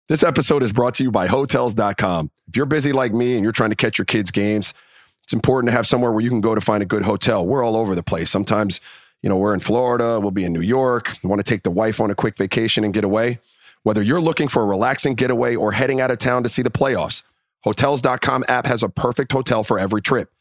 This 0.09 0.25
episode 0.25 0.65
is 0.65 0.73
brought 0.73 0.95
to 0.97 1.05
you 1.05 1.13
by 1.13 1.29
Hotels.com. 1.29 2.33
If 2.49 2.57
you're 2.57 2.67
busy 2.67 2.91
like 2.91 3.15
me 3.15 3.35
and 3.35 3.45
you're 3.45 3.53
trying 3.53 3.71
to 3.71 3.77
catch 3.77 3.97
your 3.97 4.07
kids' 4.07 4.33
games, 4.33 4.75
it's 5.23 5.33
important 5.33 5.69
to 5.69 5.73
have 5.73 5.87
somewhere 5.87 6.11
where 6.11 6.21
you 6.21 6.31
can 6.31 6.41
go 6.41 6.57
to 6.57 6.61
find 6.61 6.83
a 6.83 6.87
good 6.87 7.05
hotel. 7.05 7.47
We're 7.47 7.63
all 7.63 7.77
over 7.77 7.95
the 7.95 8.03
place. 8.03 8.29
Sometimes, 8.29 8.81
you 9.23 9.29
know, 9.29 9.37
we're 9.37 9.55
in 9.55 9.61
Florida, 9.61 10.19
we'll 10.19 10.33
be 10.33 10.43
in 10.43 10.53
New 10.53 10.63
York, 10.63 11.17
we 11.23 11.29
want 11.29 11.39
to 11.39 11.49
take 11.49 11.63
the 11.63 11.71
wife 11.71 12.01
on 12.01 12.11
a 12.11 12.17
quick 12.17 12.37
vacation 12.37 12.83
and 12.83 12.93
get 12.93 13.05
away. 13.05 13.39
Whether 13.85 14.03
you're 14.03 14.21
looking 14.21 14.49
for 14.49 14.63
a 14.63 14.67
relaxing 14.67 15.15
getaway 15.15 15.55
or 15.55 15.71
heading 15.71 16.01
out 16.01 16.11
of 16.11 16.19
town 16.19 16.43
to 16.43 16.49
see 16.49 16.63
the 16.63 16.71
playoffs, 16.71 17.23
Hotels.com 17.63 18.45
app 18.49 18.67
has 18.67 18.83
a 18.83 18.89
perfect 18.89 19.31
hotel 19.31 19.63
for 19.63 19.79
every 19.79 20.03
trip. 20.03 20.33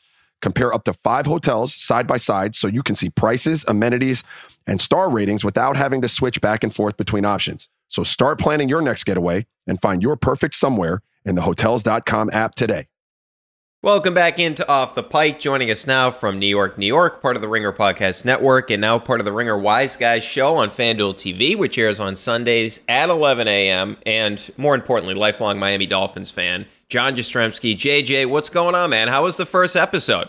Compare 0.41 0.73
up 0.73 0.83
to 0.85 0.93
five 0.93 1.25
hotels 1.25 1.73
side 1.73 2.07
by 2.07 2.17
side 2.17 2.55
so 2.55 2.67
you 2.67 2.83
can 2.83 2.95
see 2.95 3.09
prices, 3.09 3.65
amenities, 3.67 4.23
and 4.67 4.79
star 4.79 5.09
ratings 5.09 5.43
without 5.43 5.77
having 5.77 6.01
to 6.01 6.09
switch 6.09 6.41
back 6.41 6.63
and 6.63 6.73
forth 6.73 6.97
between 6.97 7.25
options. 7.25 7.69
So 7.87 8.03
start 8.03 8.39
planning 8.39 8.69
your 8.69 8.81
next 8.81 9.05
getaway 9.05 9.47
and 9.65 9.81
find 9.81 10.03
your 10.03 10.15
perfect 10.15 10.55
somewhere 10.55 11.01
in 11.25 11.35
the 11.35 11.41
Hotels.com 11.41 12.29
app 12.31 12.55
today. 12.55 12.88
Welcome 13.81 14.13
back 14.13 14.39
into 14.39 14.67
Off 14.67 14.93
the 14.93 15.03
Pike. 15.03 15.39
Joining 15.39 15.71
us 15.71 15.87
now 15.87 16.11
from 16.11 16.37
New 16.37 16.47
York, 16.47 16.77
New 16.77 16.85
York, 16.85 17.21
part 17.21 17.37
of 17.37 17.41
the 17.41 17.47
Ringer 17.47 17.71
Podcast 17.71 18.25
Network, 18.25 18.69
and 18.69 18.81
now 18.81 18.99
part 18.99 19.21
of 19.21 19.25
the 19.25 19.31
Ringer 19.31 19.57
Wise 19.57 19.95
Guys 19.95 20.21
show 20.21 20.57
on 20.57 20.69
FanDuel 20.69 21.13
TV, 21.13 21.55
which 21.55 21.77
airs 21.77 21.97
on 21.97 22.17
Sundays 22.17 22.81
at 22.89 23.09
11 23.09 23.47
a.m. 23.47 23.95
And 24.05 24.51
more 24.57 24.75
importantly, 24.75 25.15
lifelong 25.15 25.59
Miami 25.59 25.85
Dolphins 25.85 26.29
fan, 26.29 26.65
John 26.89 27.15
Jastremski. 27.15 27.73
JJ, 27.73 28.25
what's 28.25 28.49
going 28.49 28.75
on, 28.75 28.89
man? 28.89 29.07
How 29.07 29.23
was 29.23 29.37
the 29.37 29.45
first 29.45 29.77
episode? 29.77 30.27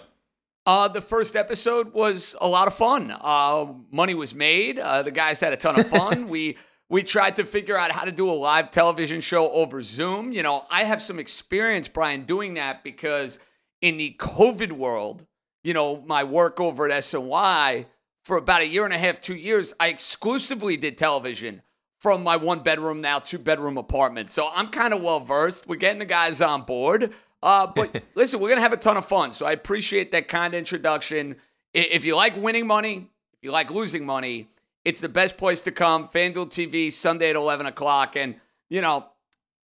Uh, 0.65 0.87
the 0.87 1.01
first 1.01 1.35
episode 1.35 1.93
was 1.93 2.37
a 2.41 2.47
lot 2.47 2.69
of 2.69 2.75
fun. 2.75 3.13
Uh, 3.21 3.67
money 3.91 4.15
was 4.15 4.33
made. 4.33 4.79
Uh, 4.79 5.03
the 5.03 5.11
guys 5.11 5.41
had 5.41 5.53
a 5.53 5.57
ton 5.57 5.81
of 5.81 5.89
fun. 5.89 6.29
we 6.29 6.57
we 6.91 7.05
tried 7.05 7.37
to 7.37 7.45
figure 7.45 7.79
out 7.79 7.93
how 7.93 8.05
to 8.05 8.13
do 8.13 8.29
a 8.29 8.35
live 8.35 8.71
television 8.71 9.21
show 9.21 9.51
over 9.53 9.81
Zoom. 9.81 10.33
You 10.33 10.43
know, 10.43 10.67
I 10.71 10.85
have 10.85 11.01
some 11.01 11.21
experience, 11.21 11.89
Brian, 11.89 12.25
doing 12.25 12.55
that 12.55 12.83
because 12.83 13.39
in 13.81 13.97
the 13.97 14.17
COVID 14.19 14.73
world, 14.73 15.25
you 15.63 15.73
know, 15.73 16.03
my 16.05 16.25
work 16.25 16.61
over 16.61 16.87
at 16.87 17.03
SNY 17.03 17.87
for 18.25 18.37
about 18.37 18.63
a 18.63 18.67
year 18.67 18.85
and 18.85 18.93
a 18.93 18.99
half, 18.99 19.21
two 19.21 19.37
years, 19.37 19.73
I 19.79 19.89
exclusively 19.89 20.77
did 20.77 20.99
television 20.99 21.63
from 22.01 22.25
my 22.25 22.37
one 22.37 22.61
bedroom 22.61 23.01
now 23.01 23.21
two 23.21 23.39
bedroom 23.39 23.79
apartment. 23.79 24.29
So 24.29 24.51
I'm 24.53 24.69
kind 24.69 24.93
of 24.93 25.01
well 25.01 25.21
versed. 25.21 25.69
We're 25.69 25.77
getting 25.77 26.01
the 26.01 26.07
guys 26.07 26.43
on 26.43 26.63
board. 26.63 27.13
Uh, 27.43 27.69
but 27.69 28.03
listen, 28.17 28.41
we're 28.41 28.49
gonna 28.49 28.63
have 28.63 28.73
a 28.73 28.77
ton 28.77 28.97
of 28.97 29.05
fun. 29.05 29.31
So 29.31 29.47
I 29.47 29.53
appreciate 29.53 30.11
that 30.11 30.27
kind 30.27 30.55
introduction. 30.55 31.37
If 31.73 32.05
you 32.05 32.17
like 32.17 32.37
winning 32.37 32.67
money, 32.67 33.07
if 33.35 33.39
you 33.43 33.53
like 33.53 33.71
losing 33.71 34.05
money, 34.05 34.49
it's 34.85 35.01
the 35.01 35.09
best 35.09 35.37
place 35.37 35.63
to 35.63 35.73
come. 35.73 36.07
FanDuel 36.07 36.49
TV, 36.49 36.91
Sunday 36.91 37.31
at 37.31 37.37
11 37.37 37.67
o'clock. 37.67 38.17
And, 38.17 38.37
you 38.69 38.81
know, 38.81 39.07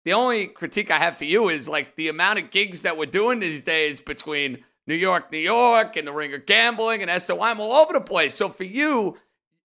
the 0.04 0.12
only 0.12 0.46
critique 0.46 0.90
I 0.90 0.98
have 0.98 1.16
for 1.16 1.24
you 1.24 1.48
is 1.48 1.68
like 1.68 1.96
the 1.96 2.08
amount 2.08 2.40
of 2.40 2.50
gigs 2.50 2.82
that 2.82 2.96
we're 2.96 3.06
doing 3.06 3.38
these 3.38 3.62
days 3.62 4.00
between 4.00 4.64
New 4.86 4.94
York, 4.94 5.32
New 5.32 5.38
York, 5.38 5.96
and 5.96 6.06
the 6.06 6.12
Ringer 6.12 6.38
Gambling 6.38 7.02
and 7.02 7.10
SOI. 7.10 7.40
I'm 7.40 7.60
all 7.60 7.72
over 7.72 7.92
the 7.92 8.00
place. 8.00 8.34
So 8.34 8.48
for 8.48 8.64
you, 8.64 9.16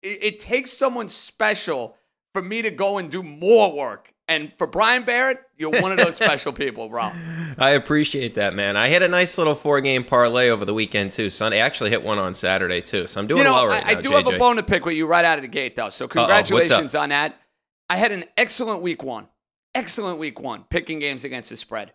it, 0.01 0.33
it 0.33 0.39
takes 0.39 0.71
someone 0.71 1.09
special 1.09 1.97
for 2.33 2.41
me 2.41 2.61
to 2.61 2.71
go 2.71 2.97
and 2.97 3.09
do 3.09 3.23
more 3.23 3.75
work. 3.75 4.13
And 4.27 4.53
for 4.57 4.67
Brian 4.67 5.03
Barrett, 5.03 5.39
you're 5.59 5.81
one 5.81 5.91
of 5.91 5.97
those 5.97 6.15
special 6.15 6.53
people, 6.53 6.89
bro. 6.89 7.11
I 7.57 7.71
appreciate 7.71 8.35
that, 8.35 8.55
man. 8.55 8.77
I 8.77 8.89
hit 8.89 9.01
a 9.03 9.07
nice 9.07 9.37
little 9.37 9.55
four 9.55 9.81
game 9.81 10.05
parlay 10.05 10.49
over 10.49 10.63
the 10.63 10.73
weekend 10.73 11.11
too. 11.11 11.29
Sunday, 11.29 11.61
I 11.61 11.65
actually 11.65 11.89
hit 11.89 12.01
one 12.01 12.17
on 12.17 12.33
Saturday 12.33 12.81
too, 12.81 13.05
so 13.05 13.19
I'm 13.19 13.27
doing 13.27 13.39
you 13.39 13.43
know, 13.43 13.53
well 13.53 13.67
right 13.67 13.85
I, 13.85 13.93
now. 13.93 13.97
I 13.99 14.01
do 14.01 14.09
JJ. 14.09 14.23
have 14.23 14.33
a 14.33 14.37
bone 14.37 14.55
to 14.55 14.63
pick 14.63 14.85
with 14.85 14.95
you 14.95 15.05
right 15.05 15.25
out 15.25 15.37
of 15.37 15.41
the 15.43 15.49
gate, 15.49 15.75
though. 15.75 15.89
So 15.89 16.07
congratulations 16.07 16.95
on 16.95 17.09
that. 17.09 17.39
I 17.89 17.97
had 17.97 18.11
an 18.11 18.23
excellent 18.37 18.81
week 18.81 19.03
one. 19.03 19.27
Excellent 19.75 20.17
week 20.17 20.39
one, 20.39 20.63
picking 20.69 20.99
games 20.99 21.25
against 21.25 21.49
the 21.49 21.57
spread. 21.57 21.93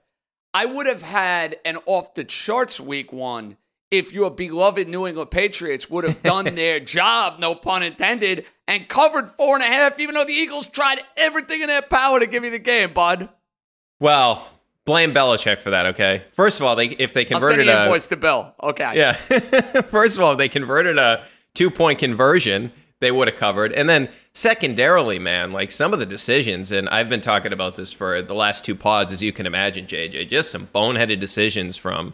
I 0.53 0.67
would 0.67 0.87
have 0.87 1.03
had 1.03 1.57
an 1.65 1.79
off 1.87 2.15
the 2.15 2.23
charts 2.23 2.81
week 2.81 3.13
one 3.13 3.57
if 3.91 4.13
your 4.13 4.31
beloved 4.31 4.89
New 4.89 5.07
England 5.07 5.31
Patriots 5.31 5.89
would 5.91 6.05
have 6.05 6.23
done 6.23 6.45
their 6.55 6.81
job, 6.81 7.39
no 7.41 7.55
pun 7.55 7.83
intended, 7.83 8.45
and 8.69 8.89
covered 8.89 9.29
four 9.29 9.55
and 9.57 9.65
a 9.65 9.67
half, 9.67 9.99
even 9.99 10.15
though 10.15 10.25
the 10.25 10.33
Eagles 10.33 10.69
tried 10.69 11.01
everything 11.17 11.63
in 11.63 11.69
their 11.69 11.83
power 11.83 12.21
to 12.21 12.27
give 12.27 12.45
you 12.45 12.51
the 12.51 12.59
game, 12.59 12.93
bud. 12.93 13.29
Well, 14.05 14.47
blame 14.85 15.15
Belichick 15.15 15.63
for 15.63 15.71
that. 15.71 15.87
Okay. 15.87 16.25
First 16.35 16.61
of 16.61 16.67
all, 16.67 16.77
they 16.77 16.89
if 16.89 17.15
they 17.15 17.23
I'll 17.23 17.41
send 17.41 17.41
converted 17.41 17.67
the 17.67 17.85
invoice 17.85 18.07
to 18.09 18.17
Bill. 18.19 18.55
Okay. 18.63 18.93
yeah. 18.95 19.13
First 19.89 20.19
of 20.19 20.23
all, 20.23 20.33
if 20.33 20.39
they 20.39 20.51
converted 20.51 20.99
a 20.99 21.25
two 21.55 21.71
point 21.71 21.99
conversion, 21.99 22.71
they 23.01 23.11
would 23.11 23.29
have 23.29 23.37
covered. 23.39 23.73
And 23.73 23.89
then 23.89 24.11
secondarily, 24.35 25.19
man, 25.19 25.53
like 25.53 25.71
some 25.71 25.95
of 25.95 26.01
the 26.01 26.05
decisions, 26.05 26.71
and 26.71 26.87
I've 26.91 27.09
been 27.09 27.23
talking 27.23 27.55
about 27.55 27.77
this 27.77 27.95
for 27.95 28.21
the 28.21 28.35
last 28.35 28.63
two 28.63 28.75
pods, 28.75 29.11
as 29.11 29.23
you 29.23 29.33
can 29.33 29.47
imagine, 29.47 29.87
JJ, 29.87 30.29
just 30.29 30.51
some 30.51 30.67
boneheaded 30.67 31.19
decisions 31.19 31.79
from 31.79 32.13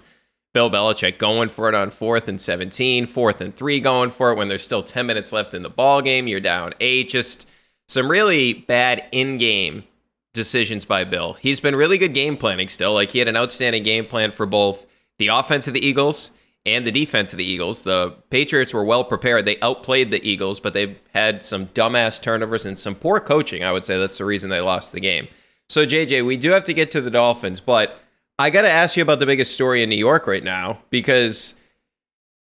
Bill 0.55 0.70
Belichick 0.70 1.18
going 1.18 1.49
for 1.49 1.68
it 1.68 1.74
on 1.74 1.91
fourth 1.91 2.28
and 2.28 2.41
17, 2.41 3.07
fourth 3.07 3.41
and 3.41 3.53
three 3.57 3.80
going 3.80 4.12
for 4.12 4.30
it 4.30 4.38
when 4.38 4.47
there's 4.47 4.62
still 4.62 4.84
10 4.84 5.07
minutes 5.07 5.32
left 5.32 5.55
in 5.55 5.64
the 5.64 5.68
ball 5.68 6.03
game. 6.03 6.28
You're 6.28 6.38
down 6.38 6.72
eight. 6.78 7.09
Just 7.09 7.49
some 7.88 8.09
really 8.09 8.53
bad 8.53 9.03
in 9.11 9.38
game 9.38 9.82
decisions 10.33 10.85
by 10.85 11.05
Bill. 11.05 11.35
He's 11.35 11.61
been 11.61 11.76
really 11.76 11.99
good 11.99 12.14
game 12.14 12.37
planning 12.37 12.68
still. 12.68 12.95
Like 12.95 13.11
he 13.11 13.18
had 13.18 13.28
an 13.28 13.37
outstanding 13.37 13.83
game 13.83 14.07
plan 14.07 14.31
for 14.31 14.47
both 14.47 14.87
the 15.18 15.28
offense 15.28 15.66
of 15.66 15.74
the 15.74 15.85
Eagles 15.85 16.33
and 16.66 16.87
the 16.87 16.93
defense 16.93 17.33
of 17.33 17.39
the 17.39 17.45
Eagles. 17.45 17.83
The 17.83 18.14
Patriots 18.31 18.72
were 18.72 18.85
well 18.85 19.05
prepared. 19.05 19.45
They 19.45 19.59
outplayed 19.61 20.11
the 20.11 20.26
Eagles, 20.26 20.61
but 20.61 20.72
they've 20.72 21.01
had 21.14 21.43
some 21.43 21.66
dumbass 21.68 22.20
turnovers 22.20 22.66
and 22.66 22.78
some 22.78 22.95
poor 22.95 23.18
coaching. 23.20 23.64
I 23.64 23.72
would 23.72 23.85
say 23.85 23.99
that's 23.99 24.18
the 24.18 24.24
reason 24.24 24.51
they 24.51 24.61
lost 24.61 24.93
the 24.93 25.01
game. 25.01 25.28
So, 25.68 25.87
JJ, 25.87 26.26
we 26.26 26.37
do 26.37 26.51
have 26.51 26.64
to 26.64 26.74
get 26.74 26.91
to 26.93 27.01
the 27.01 27.11
Dolphins, 27.11 27.61
but 27.61 27.99
I 28.39 28.51
got 28.51 28.62
to 28.62 28.70
ask 28.70 28.97
you 28.97 29.03
about 29.03 29.20
the 29.20 29.26
biggest 29.26 29.55
story 29.55 29.83
in 29.83 29.89
New 29.89 29.97
York 29.97 30.26
right 30.26 30.43
now 30.43 30.81
because 30.91 31.55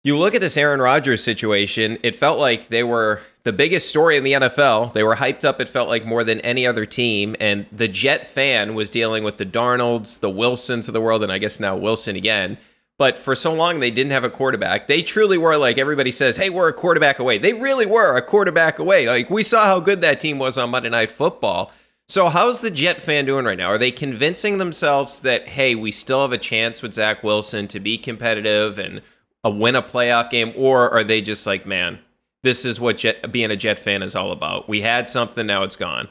you 0.05 0.19
look 0.19 0.35
at 0.35 0.43
this 0.43 0.59
Aaron 0.59 0.81
Rodgers 0.81 1.25
situation, 1.25 1.99
it 2.03 2.15
felt 2.15 2.39
like 2.39 2.69
they 2.69 2.85
were 2.85 3.23
the 3.43 3.55
biggest 3.55 3.89
story 3.89 4.19
in 4.19 4.23
the 4.23 4.35
NFL. 4.35 4.93
They 4.93 5.03
were 5.03 5.17
hyped 5.17 5.45
up, 5.45 5.63
it 5.63 5.69
felt 5.69 5.89
like 5.89 6.05
more 6.05 6.23
than 6.23 6.41
any 6.41 6.67
other 6.67 6.85
team. 6.85 7.35
And 7.41 7.65
the 7.73 7.89
Jet 7.89 8.27
fan 8.27 8.75
was 8.75 8.91
dealing 8.91 9.25
with 9.25 9.39
the 9.39 9.47
Darnolds, 9.47 10.21
the 10.21 10.29
Wilsons 10.29 10.89
of 10.89 10.95
the 10.95 11.01
world, 11.01 11.23
and 11.23 11.33
I 11.33 11.39
guess 11.39 11.59
now 11.59 11.75
Wilson 11.75 12.17
again. 12.17 12.59
But 12.99 13.19
for 13.19 13.35
so 13.35 13.53
long, 13.53 13.81
they 13.81 13.91
didn't 13.91 14.13
have 14.13 14.25
a 14.25 14.31
quarterback. 14.31 14.87
They 14.87 15.03
truly 15.03 15.39
were 15.39 15.57
like 15.57 15.79
everybody 15.79 16.13
says, 16.13 16.37
hey, 16.37 16.51
we're 16.51 16.69
a 16.69 16.75
quarterback 16.75 17.19
away. 17.19 17.39
They 17.39 17.55
really 17.55 17.87
were 17.87 18.17
a 18.17 18.23
quarterback 18.23 18.79
away. 18.79 19.09
Like 19.09 19.31
we 19.31 19.43
saw 19.43 19.65
how 19.65 19.81
good 19.81 20.03
that 20.03 20.21
team 20.21 20.39
was 20.39 20.59
on 20.59 20.71
Monday 20.71 20.91
Night 20.91 21.11
Football. 21.11 21.73
So, 22.07 22.29
how's 22.29 22.61
the 22.61 22.71
Jet 22.71 23.01
fan 23.01 23.25
doing 23.25 23.47
right 23.47 23.57
now? 23.57 23.69
Are 23.69 23.79
they 23.79 23.91
convincing 23.91 24.59
themselves 24.59 25.21
that, 25.21 25.49
hey, 25.49 25.75
we 25.75 25.91
still 25.91 26.21
have 26.21 26.33
a 26.33 26.39
chance 26.39 26.83
with 26.83 26.93
Zach 26.93 27.25
Wilson 27.25 27.67
to 27.69 27.81
be 27.81 27.97
competitive 27.97 28.79
and 28.79 29.01
a 29.45 29.51
win 29.51 29.77
a 29.77 29.83
playoff 29.83 30.31
game? 30.31 30.53
Or 30.57 30.91
are 30.91 31.05
they 31.05 31.21
just 31.21 31.47
like, 31.47 31.67
man, 31.67 32.01
this 32.43 32.65
is 32.65 32.81
what 32.81 32.99
Jet, 32.99 33.31
being 33.31 33.51
a 33.51 33.57
Jet 33.57 33.79
fan 33.79 34.03
is 34.03 34.17
all 34.17 34.33
about? 34.33 34.69
We 34.69 34.81
had 34.81 35.09
something, 35.09 35.47
now 35.47 35.63
it's 35.63 35.77
gone. 35.77 36.09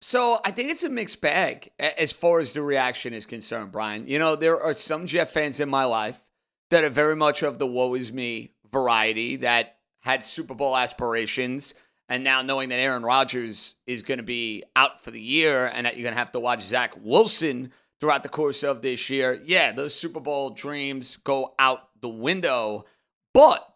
So 0.00 0.38
I 0.44 0.50
think 0.50 0.70
it's 0.70 0.82
a 0.82 0.88
mixed 0.88 1.22
bag 1.22 1.70
as 1.78 2.12
far 2.12 2.40
as 2.40 2.52
the 2.52 2.62
reaction 2.62 3.14
is 3.14 3.24
concerned, 3.24 3.70
Brian. 3.70 4.06
You 4.06 4.18
know, 4.18 4.34
there 4.34 4.60
are 4.60 4.74
some 4.74 5.06
Jet 5.06 5.30
fans 5.30 5.60
in 5.60 5.68
my 5.68 5.84
life 5.84 6.30
that 6.70 6.82
are 6.82 6.90
very 6.90 7.14
much 7.14 7.42
of 7.44 7.58
the 7.58 7.66
woe 7.66 7.94
is 7.94 8.12
me 8.12 8.54
variety 8.72 9.36
that 9.36 9.76
had 10.00 10.24
Super 10.24 10.54
Bowl 10.54 10.76
aspirations. 10.76 11.74
And 12.08 12.24
now 12.24 12.42
knowing 12.42 12.70
that 12.70 12.80
Aaron 12.80 13.04
Rodgers 13.04 13.76
is 13.86 14.02
going 14.02 14.18
to 14.18 14.24
be 14.24 14.64
out 14.74 15.00
for 15.00 15.12
the 15.12 15.20
year 15.20 15.70
and 15.72 15.86
that 15.86 15.94
you're 15.94 16.02
going 16.02 16.14
to 16.14 16.18
have 16.18 16.32
to 16.32 16.40
watch 16.40 16.62
Zach 16.62 16.94
Wilson 17.00 17.70
throughout 18.00 18.24
the 18.24 18.28
course 18.28 18.64
of 18.64 18.82
this 18.82 19.08
year, 19.08 19.40
yeah, 19.44 19.70
those 19.70 19.94
Super 19.94 20.18
Bowl 20.18 20.50
dreams 20.50 21.16
go 21.18 21.54
out 21.60 21.88
the 22.02 22.08
window. 22.08 22.84
But 23.32 23.66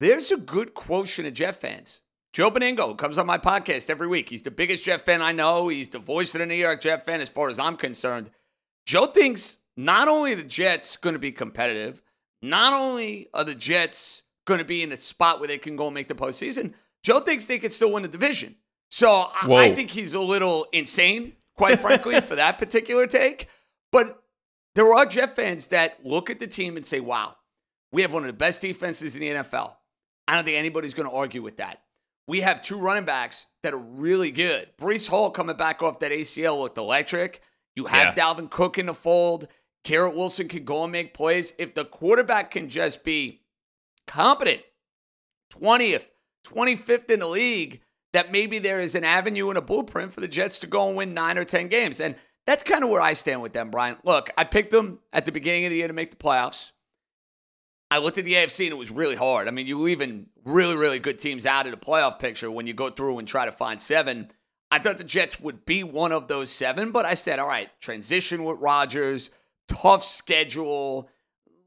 there's 0.00 0.30
a 0.30 0.36
good 0.36 0.74
quotient 0.74 1.26
of 1.26 1.34
Jet 1.34 1.56
fans. 1.56 2.02
Joe 2.34 2.50
Benigno 2.50 2.96
comes 2.96 3.16
on 3.16 3.26
my 3.26 3.38
podcast 3.38 3.88
every 3.88 4.06
week. 4.06 4.28
He's 4.28 4.42
the 4.42 4.50
biggest 4.50 4.84
Jet 4.84 5.00
fan 5.00 5.22
I 5.22 5.32
know. 5.32 5.68
He's 5.68 5.90
the 5.90 5.98
voice 5.98 6.34
of 6.34 6.40
the 6.40 6.46
New 6.46 6.54
York 6.54 6.80
Jet 6.82 7.04
fan 7.04 7.20
as 7.20 7.30
far 7.30 7.48
as 7.48 7.58
I'm 7.58 7.76
concerned. 7.76 8.30
Joe 8.86 9.06
thinks 9.06 9.58
not 9.76 10.08
only 10.08 10.32
are 10.32 10.36
the 10.36 10.44
Jets 10.44 10.96
going 10.96 11.14
to 11.14 11.18
be 11.18 11.32
competitive, 11.32 12.02
not 12.42 12.74
only 12.74 13.28
are 13.32 13.44
the 13.44 13.54
Jets 13.54 14.24
going 14.46 14.58
to 14.58 14.64
be 14.64 14.82
in 14.82 14.92
a 14.92 14.96
spot 14.96 15.40
where 15.40 15.48
they 15.48 15.58
can 15.58 15.76
go 15.76 15.86
and 15.86 15.94
make 15.94 16.08
the 16.08 16.14
postseason, 16.14 16.74
Joe 17.02 17.20
thinks 17.20 17.46
they 17.46 17.58
can 17.58 17.70
still 17.70 17.92
win 17.92 18.02
the 18.02 18.08
division. 18.08 18.56
So 18.90 19.10
I, 19.10 19.46
I 19.54 19.74
think 19.74 19.90
he's 19.90 20.14
a 20.14 20.20
little 20.20 20.66
insane, 20.72 21.34
quite 21.56 21.78
frankly, 21.78 22.20
for 22.20 22.36
that 22.36 22.58
particular 22.58 23.06
take. 23.06 23.48
But 23.90 24.22
there 24.74 24.92
are 24.94 25.06
Jet 25.06 25.30
fans 25.30 25.68
that 25.68 26.04
look 26.04 26.30
at 26.30 26.38
the 26.38 26.46
team 26.46 26.76
and 26.76 26.84
say, 26.84 27.00
wow, 27.00 27.36
we 27.92 28.02
have 28.02 28.12
one 28.12 28.22
of 28.22 28.26
the 28.26 28.32
best 28.32 28.62
defenses 28.62 29.16
in 29.16 29.20
the 29.20 29.28
NFL. 29.30 29.74
I 30.26 30.34
don't 30.34 30.44
think 30.44 30.58
anybody's 30.58 30.94
going 30.94 31.08
to 31.08 31.14
argue 31.14 31.42
with 31.42 31.56
that. 31.58 31.82
We 32.26 32.40
have 32.40 32.60
two 32.60 32.76
running 32.78 33.06
backs 33.06 33.46
that 33.62 33.72
are 33.72 33.78
really 33.78 34.30
good. 34.30 34.68
Breece 34.76 35.08
Hall 35.08 35.30
coming 35.30 35.56
back 35.56 35.82
off 35.82 36.00
that 36.00 36.12
ACL 36.12 36.60
looked 36.60 36.76
electric. 36.76 37.40
You 37.74 37.86
have 37.86 38.16
Yeah. 38.16 38.22
Dalvin 38.22 38.50
Cook 38.50 38.78
in 38.78 38.86
the 38.86 38.94
fold. 38.94 39.48
Garrett 39.84 40.14
Wilson 40.14 40.48
can 40.48 40.64
go 40.64 40.82
and 40.82 40.92
make 40.92 41.14
plays. 41.14 41.54
If 41.58 41.74
the 41.74 41.86
quarterback 41.86 42.50
can 42.50 42.68
just 42.68 43.04
be 43.04 43.40
competent, 44.06 44.62
20th, 45.54 46.10
25th 46.46 47.10
in 47.10 47.20
the 47.20 47.26
league, 47.26 47.80
that 48.12 48.32
maybe 48.32 48.58
there 48.58 48.80
is 48.80 48.94
an 48.94 49.04
avenue 49.04 49.48
and 49.48 49.58
a 49.58 49.62
blueprint 49.62 50.12
for 50.12 50.20
the 50.20 50.28
Jets 50.28 50.58
to 50.60 50.66
go 50.66 50.88
and 50.88 50.96
win 50.96 51.14
nine 51.14 51.38
or 51.38 51.44
10 51.44 51.68
games. 51.68 52.00
And 52.00 52.16
that's 52.46 52.64
kind 52.64 52.82
of 52.82 52.90
where 52.90 53.02
I 53.02 53.12
stand 53.12 53.42
with 53.42 53.52
them, 53.52 53.70
Brian. 53.70 53.96
Look, 54.04 54.30
I 54.36 54.44
picked 54.44 54.70
them 54.70 55.00
at 55.12 55.24
the 55.24 55.32
beginning 55.32 55.64
of 55.64 55.70
the 55.70 55.76
year 55.76 55.88
to 55.88 55.94
make 55.94 56.10
the 56.10 56.16
playoffs. 56.16 56.72
I 57.90 57.98
looked 57.98 58.18
at 58.18 58.24
the 58.24 58.34
AFC 58.34 58.64
and 58.64 58.72
it 58.72 58.78
was 58.78 58.90
really 58.90 59.16
hard. 59.16 59.48
I 59.48 59.50
mean, 59.50 59.66
you 59.66 59.78
leaving 59.78 60.26
really, 60.44 60.76
really 60.76 60.98
good 60.98 61.18
teams 61.18 61.46
out 61.46 61.66
of 61.66 61.72
the 61.72 61.78
playoff 61.78 62.18
picture 62.18 62.50
when 62.50 62.66
you 62.66 62.74
go 62.74 62.90
through 62.90 63.18
and 63.18 63.26
try 63.26 63.46
to 63.46 63.52
find 63.52 63.80
seven. 63.80 64.28
I 64.70 64.78
thought 64.78 64.98
the 64.98 65.04
Jets 65.04 65.40
would 65.40 65.64
be 65.64 65.82
one 65.82 66.12
of 66.12 66.28
those 66.28 66.50
seven, 66.50 66.92
but 66.92 67.06
I 67.06 67.14
said, 67.14 67.38
all 67.38 67.48
right, 67.48 67.70
transition 67.80 68.44
with 68.44 68.60
Rodgers, 68.60 69.30
tough 69.68 70.02
schedule, 70.02 71.08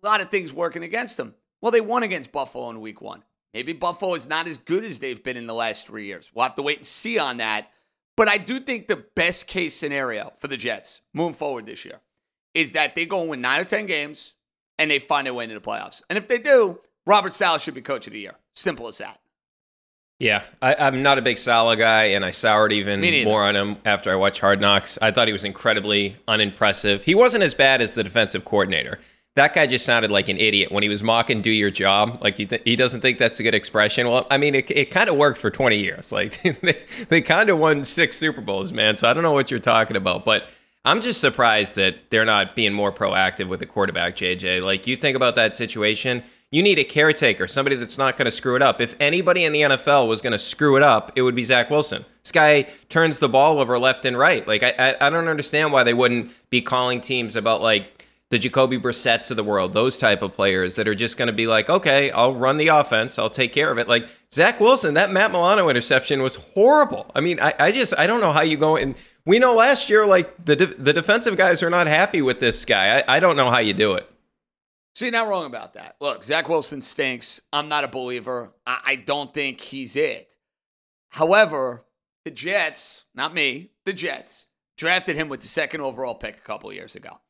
a 0.03 0.07
lot 0.07 0.21
of 0.21 0.29
things 0.29 0.53
working 0.53 0.83
against 0.83 1.17
them. 1.17 1.33
Well, 1.61 1.71
they 1.71 1.81
won 1.81 2.03
against 2.03 2.31
Buffalo 2.31 2.69
in 2.69 2.81
week 2.81 3.01
one. 3.01 3.23
Maybe 3.53 3.73
Buffalo 3.73 4.13
is 4.13 4.29
not 4.29 4.47
as 4.47 4.57
good 4.57 4.83
as 4.83 4.99
they've 4.99 5.21
been 5.21 5.37
in 5.37 5.47
the 5.47 5.53
last 5.53 5.87
three 5.87 6.05
years. 6.05 6.31
We'll 6.33 6.43
have 6.43 6.55
to 6.55 6.61
wait 6.61 6.77
and 6.77 6.85
see 6.85 7.17
on 7.19 7.37
that. 7.37 7.71
But 8.15 8.27
I 8.27 8.37
do 8.37 8.59
think 8.59 8.87
the 8.87 9.03
best 9.15 9.47
case 9.47 9.73
scenario 9.73 10.31
for 10.37 10.47
the 10.47 10.57
Jets 10.57 11.01
moving 11.13 11.33
forward 11.33 11.65
this 11.65 11.85
year 11.85 11.99
is 12.53 12.73
that 12.73 12.93
they 12.95 13.05
go 13.05 13.21
and 13.21 13.29
win 13.29 13.41
nine 13.41 13.61
or 13.61 13.65
10 13.65 13.85
games 13.87 14.35
and 14.81 14.89
they 14.89 14.99
find 14.99 15.27
their 15.27 15.33
way 15.33 15.43
into 15.43 15.53
the 15.53 15.61
playoffs. 15.61 16.01
And 16.09 16.17
if 16.17 16.27
they 16.27 16.39
do, 16.39 16.79
Robert 17.05 17.33
Saleh 17.33 17.61
should 17.61 17.75
be 17.75 17.81
coach 17.81 18.07
of 18.07 18.13
the 18.13 18.19
year. 18.19 18.33
Simple 18.55 18.87
as 18.87 18.97
that. 18.97 19.19
Yeah, 20.17 20.43
I, 20.61 20.87
am 20.87 21.01
not 21.01 21.17
a 21.17 21.21
big 21.21 21.37
Saleh 21.37 21.79
guy, 21.79 22.05
and 22.05 22.23
I 22.23 22.29
soured 22.31 22.73
even 22.73 23.01
more 23.23 23.43
on 23.43 23.55
him 23.55 23.77
after 23.85 24.11
I 24.11 24.15
watched 24.15 24.39
Hard 24.39 24.61
Knocks. 24.61 24.99
I 25.01 25.09
thought 25.09 25.27
he 25.27 25.33
was 25.33 25.43
incredibly 25.43 26.15
unimpressive. 26.27 27.03
He 27.03 27.15
wasn't 27.15 27.43
as 27.43 27.55
bad 27.55 27.81
as 27.81 27.93
the 27.93 28.03
defensive 28.03 28.45
coordinator. 28.45 28.99
That 29.35 29.53
guy 29.53 29.65
just 29.65 29.85
sounded 29.85 30.11
like 30.11 30.29
an 30.29 30.37
idiot 30.37 30.71
when 30.71 30.83
he 30.83 30.89
was 30.89 31.01
mocking 31.01 31.41
"do 31.41 31.49
your 31.49 31.71
job." 31.71 32.19
Like 32.21 32.37
he, 32.37 32.45
th- 32.45 32.61
he 32.65 32.75
doesn't 32.75 33.01
think 33.01 33.17
that's 33.17 33.39
a 33.39 33.43
good 33.43 33.55
expression. 33.55 34.09
Well, 34.09 34.27
I 34.29 34.37
mean, 34.37 34.53
it, 34.53 34.69
it 34.69 34.91
kind 34.91 35.09
of 35.09 35.15
worked 35.15 35.39
for 35.39 35.49
20 35.49 35.77
years. 35.77 36.11
Like 36.11 36.39
they, 36.61 36.77
they 37.09 37.21
kind 37.21 37.49
of 37.49 37.57
won 37.57 37.83
six 37.83 38.17
Super 38.17 38.41
Bowls, 38.41 38.71
man. 38.71 38.97
So 38.97 39.09
I 39.09 39.13
don't 39.13 39.23
know 39.23 39.31
what 39.31 39.49
you're 39.49 39.59
talking 39.59 39.95
about, 39.95 40.23
but 40.23 40.49
I'm 40.83 41.01
just 41.01 41.21
surprised 41.21 41.75
that 41.75 42.09
they're 42.09 42.25
not 42.25 42.55
being 42.55 42.73
more 42.73 42.91
proactive 42.91 43.47
with 43.47 43.59
the 43.59 43.65
quarterback, 43.65 44.15
JJ. 44.15 44.61
Like 44.61 44.87
you 44.87 44.95
think 44.95 45.15
about 45.15 45.35
that 45.35 45.55
situation 45.55 46.23
you 46.51 46.61
need 46.61 46.77
a 46.79 46.83
caretaker, 46.83 47.47
somebody 47.47 47.77
that's 47.77 47.97
not 47.97 48.17
going 48.17 48.25
to 48.25 48.31
screw 48.31 48.57
it 48.57 48.61
up. 48.61 48.81
If 48.81 48.95
anybody 48.99 49.45
in 49.45 49.53
the 49.53 49.61
NFL 49.61 50.07
was 50.07 50.21
going 50.21 50.33
to 50.33 50.39
screw 50.39 50.75
it 50.75 50.83
up, 50.83 51.13
it 51.15 51.21
would 51.21 51.33
be 51.33 51.45
Zach 51.45 51.69
Wilson. 51.69 52.05
This 52.23 52.33
guy 52.33 52.63
turns 52.89 53.19
the 53.19 53.29
ball 53.29 53.59
over 53.59 53.79
left 53.79 54.03
and 54.03 54.17
right. 54.17 54.45
Like 54.45 54.61
I, 54.61 54.73
I, 54.77 55.07
I 55.07 55.09
don't 55.09 55.29
understand 55.29 55.71
why 55.71 55.85
they 55.85 55.93
wouldn't 55.93 56.29
be 56.49 56.61
calling 56.61 56.99
teams 56.99 57.37
about 57.37 57.61
like 57.61 58.05
the 58.31 58.37
Jacoby 58.37 58.77
Brissett's 58.77 59.31
of 59.31 59.37
the 59.37 59.43
world, 59.45 59.73
those 59.73 59.97
type 59.97 60.21
of 60.21 60.33
players 60.33 60.75
that 60.75 60.89
are 60.89 60.95
just 60.95 61.17
going 61.17 61.27
to 61.27 61.33
be 61.33 61.47
like, 61.47 61.69
okay, 61.69 62.11
I'll 62.11 62.33
run 62.33 62.57
the 62.57 62.67
offense, 62.67 63.17
I'll 63.17 63.29
take 63.29 63.53
care 63.53 63.71
of 63.71 63.77
it. 63.77 63.87
Like 63.87 64.07
Zach 64.33 64.59
Wilson, 64.59 64.93
that 64.95 65.11
Matt 65.11 65.31
Milano 65.31 65.69
interception 65.69 66.21
was 66.21 66.35
horrible. 66.35 67.11
I 67.15 67.21
mean, 67.21 67.39
I, 67.39 67.53
I 67.59 67.71
just 67.71 67.93
I 67.97 68.07
don't 68.07 68.19
know 68.19 68.31
how 68.31 68.41
you 68.41 68.57
go 68.57 68.75
and 68.75 68.95
we 69.25 69.39
know 69.39 69.55
last 69.55 69.89
year 69.89 70.05
like 70.05 70.45
the 70.45 70.55
de- 70.55 70.65
the 70.75 70.93
defensive 70.93 71.37
guys 71.37 71.61
are 71.63 71.69
not 71.69 71.87
happy 71.87 72.21
with 72.21 72.39
this 72.39 72.65
guy. 72.65 72.99
I, 72.99 73.17
I 73.17 73.19
don't 73.19 73.35
know 73.35 73.49
how 73.49 73.59
you 73.59 73.73
do 73.73 73.93
it. 73.93 74.09
So 74.93 75.05
you're 75.05 75.13
not 75.13 75.27
wrong 75.27 75.45
about 75.45 75.73
that. 75.73 75.95
Look, 76.01 76.23
Zach 76.23 76.49
Wilson 76.49 76.81
stinks. 76.81 77.41
I'm 77.53 77.69
not 77.69 77.83
a 77.83 77.87
believer. 77.87 78.53
I, 78.65 78.79
I 78.85 78.95
don't 78.97 79.33
think 79.33 79.61
he's 79.61 79.95
it. 79.95 80.35
However, 81.11 81.85
the 82.25 82.31
Jets, 82.31 83.05
not 83.15 83.33
me, 83.33 83.71
the 83.85 83.93
Jets, 83.93 84.47
drafted 84.77 85.15
him 85.15 85.29
with 85.29 85.41
the 85.41 85.47
second 85.47 85.81
overall 85.81 86.15
pick 86.15 86.37
a 86.37 86.41
couple 86.41 86.71
years 86.73 86.95
ago. 86.95 87.21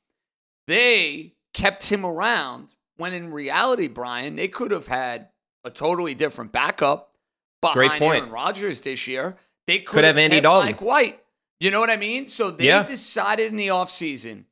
They 0.68 1.34
kept 1.54 1.90
him 1.90 2.06
around 2.06 2.74
when 2.98 3.14
in 3.14 3.32
reality, 3.32 3.88
Brian, 3.88 4.36
they 4.36 4.48
could 4.48 4.72
have 4.72 4.88
had 4.88 5.30
a 5.64 5.70
totally 5.70 6.16
different 6.16 6.52
backup 6.52 7.16
behind 7.62 8.02
Aaron 8.02 8.30
Rodgers 8.30 8.82
this 8.82 9.08
year. 9.08 9.36
They 9.68 9.80
could, 9.80 9.88
could 9.88 10.04
have, 10.04 10.16
have 10.16 10.32
Andy 10.32 10.42
Dalton. 10.42 10.68
Mike 10.68 10.82
White. 10.82 11.20
You 11.62 11.70
know 11.70 11.80
what 11.80 11.92
I 11.92 11.98
mean? 11.98 12.26
So 12.26 12.50
they 12.50 12.68
yeah. 12.68 12.82
decided 12.82 13.52
in 13.52 13.56
the 13.56 13.68
offseason 13.68 14.46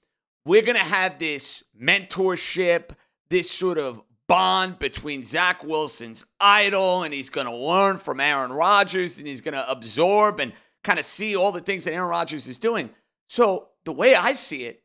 we're 0.45 0.61
going 0.61 0.77
to 0.77 0.83
have 0.83 1.17
this 1.17 1.63
mentorship, 1.79 2.91
this 3.31 3.49
sort 3.49 3.79
of 3.79 3.99
bond 4.27 4.77
between 4.77 5.23
Zach 5.23 5.63
Wilson's 5.63 6.23
idol, 6.39 7.01
and 7.01 7.11
he's 7.11 7.31
going 7.31 7.47
to 7.47 7.55
learn 7.55 7.97
from 7.97 8.19
Aaron 8.19 8.53
Rodgers, 8.53 9.17
and 9.17 9.27
he's 9.27 9.41
going 9.41 9.55
to 9.55 9.69
absorb 9.69 10.39
and 10.39 10.53
kind 10.83 10.99
of 10.99 11.03
see 11.03 11.35
all 11.35 11.51
the 11.51 11.61
things 11.61 11.85
that 11.85 11.93
Aaron 11.93 12.09
Rodgers 12.09 12.47
is 12.47 12.59
doing. 12.59 12.91
So 13.27 13.69
the 13.85 13.91
way 13.91 14.13
I 14.13 14.33
see 14.33 14.65
it, 14.65 14.83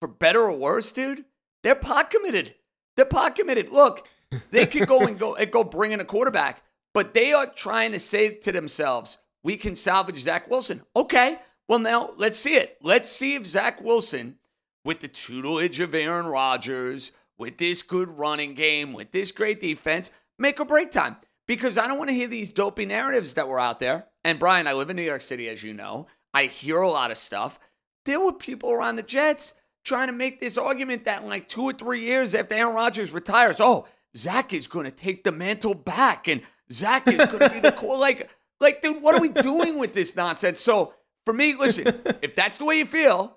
for 0.00 0.08
better 0.08 0.40
or 0.40 0.56
worse, 0.56 0.92
dude, 0.92 1.22
they're 1.62 1.74
pot 1.74 2.10
committed. 2.10 2.54
They're 2.96 3.04
pot 3.04 3.36
committed. 3.36 3.70
Look, 3.70 4.08
they 4.50 4.64
could 4.64 4.88
go 4.88 5.06
and 5.06 5.18
go 5.18 5.34
and 5.40 5.50
go 5.50 5.64
bring 5.64 5.92
in 5.92 6.00
a 6.00 6.04
quarterback, 6.04 6.62
but 6.94 7.12
they 7.12 7.34
are 7.34 7.46
trying 7.46 7.92
to 7.92 7.98
say 7.98 8.36
to 8.36 8.52
themselves, 8.52 9.18
"We 9.44 9.56
can 9.56 9.74
salvage 9.74 10.16
Zach 10.16 10.50
Wilson." 10.50 10.82
Okay, 10.96 11.38
well 11.68 11.78
now 11.78 12.10
let's 12.16 12.38
see 12.38 12.54
it. 12.54 12.76
Let's 12.82 13.10
see 13.10 13.34
if 13.34 13.44
Zach 13.44 13.82
Wilson 13.82 14.38
with 14.84 15.00
the 15.00 15.08
tutelage 15.08 15.80
of 15.80 15.94
Aaron 15.94 16.26
Rodgers, 16.26 17.12
with 17.38 17.58
this 17.58 17.82
good 17.82 18.08
running 18.18 18.54
game, 18.54 18.92
with 18.92 19.12
this 19.12 19.32
great 19.32 19.60
defense, 19.60 20.10
make 20.38 20.60
a 20.60 20.64
break 20.64 20.90
time. 20.90 21.16
Because 21.46 21.78
I 21.78 21.88
don't 21.88 21.98
want 21.98 22.10
to 22.10 22.16
hear 22.16 22.28
these 22.28 22.52
dopey 22.52 22.84
narratives 22.84 23.34
that 23.34 23.48
were 23.48 23.60
out 23.60 23.78
there. 23.78 24.06
And 24.24 24.38
Brian, 24.38 24.66
I 24.66 24.74
live 24.74 24.90
in 24.90 24.96
New 24.96 25.02
York 25.02 25.22
City, 25.22 25.48
as 25.48 25.62
you 25.62 25.72
know. 25.72 26.06
I 26.34 26.44
hear 26.44 26.80
a 26.80 26.88
lot 26.88 27.10
of 27.10 27.16
stuff. 27.16 27.58
There 28.04 28.20
were 28.20 28.34
people 28.34 28.70
around 28.70 28.96
the 28.96 29.02
Jets 29.02 29.54
trying 29.84 30.08
to 30.08 30.12
make 30.12 30.38
this 30.38 30.58
argument 30.58 31.04
that 31.04 31.22
in 31.22 31.28
like 31.28 31.46
two 31.46 31.62
or 31.62 31.72
three 31.72 32.02
years 32.02 32.34
after 32.34 32.54
Aaron 32.54 32.74
Rodgers 32.74 33.12
retires, 33.12 33.60
oh, 33.60 33.86
Zach 34.16 34.52
is 34.52 34.66
going 34.66 34.84
to 34.84 34.90
take 34.90 35.24
the 35.24 35.32
mantle 35.32 35.74
back 35.74 36.28
and 36.28 36.42
Zach 36.70 37.08
is 37.08 37.24
going 37.26 37.40
to 37.40 37.50
be 37.50 37.60
the 37.60 37.72
core. 37.76 37.98
Like, 37.98 38.30
like, 38.60 38.82
dude, 38.82 39.02
what 39.02 39.14
are 39.14 39.20
we 39.20 39.30
doing 39.30 39.78
with 39.78 39.92
this 39.92 40.16
nonsense? 40.16 40.60
So 40.60 40.92
for 41.28 41.34
me, 41.34 41.54
listen, 41.54 41.86
if 42.22 42.34
that's 42.34 42.56
the 42.56 42.64
way 42.64 42.78
you 42.78 42.86
feel, 42.86 43.36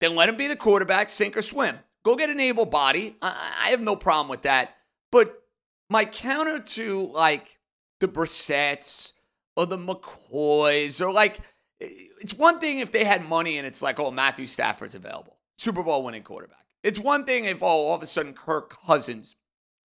then 0.00 0.16
let 0.16 0.28
him 0.28 0.36
be 0.36 0.48
the 0.48 0.56
quarterback, 0.56 1.08
sink 1.08 1.36
or 1.36 1.42
swim. 1.42 1.78
Go 2.04 2.16
get 2.16 2.28
an 2.28 2.40
able 2.40 2.66
body. 2.66 3.14
I, 3.22 3.54
I 3.66 3.68
have 3.68 3.80
no 3.80 3.94
problem 3.94 4.28
with 4.28 4.42
that. 4.42 4.74
But 5.12 5.32
my 5.88 6.04
counter 6.06 6.58
to 6.58 7.06
like 7.14 7.60
the 8.00 8.08
Brissetts 8.08 9.12
or 9.56 9.66
the 9.66 9.76
McCoys 9.78 11.00
or 11.00 11.12
like, 11.12 11.38
it's 11.78 12.34
one 12.34 12.58
thing 12.58 12.80
if 12.80 12.90
they 12.90 13.04
had 13.04 13.24
money 13.28 13.58
and 13.58 13.66
it's 13.66 13.80
like, 13.80 14.00
oh, 14.00 14.10
Matthew 14.10 14.48
Stafford's 14.48 14.96
available, 14.96 15.36
Super 15.56 15.84
Bowl 15.84 16.02
winning 16.02 16.24
quarterback. 16.24 16.66
It's 16.82 16.98
one 16.98 17.22
thing 17.22 17.44
if, 17.44 17.62
oh, 17.62 17.66
all 17.66 17.94
of 17.94 18.02
a 18.02 18.06
sudden 18.06 18.32
Kirk 18.32 18.76
Cousins, 18.84 19.36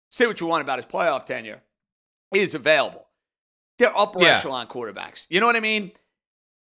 say 0.10 0.26
what 0.26 0.42
you 0.42 0.48
want 0.48 0.64
about 0.64 0.80
his 0.80 0.88
playoff 0.88 1.26
tenure, 1.26 1.62
is 2.34 2.56
available. 2.56 3.06
They're 3.78 3.96
upper 3.96 4.20
yeah. 4.20 4.30
echelon 4.30 4.66
quarterbacks. 4.66 5.28
You 5.30 5.42
know 5.42 5.46
what 5.46 5.56
I 5.56 5.60
mean? 5.60 5.92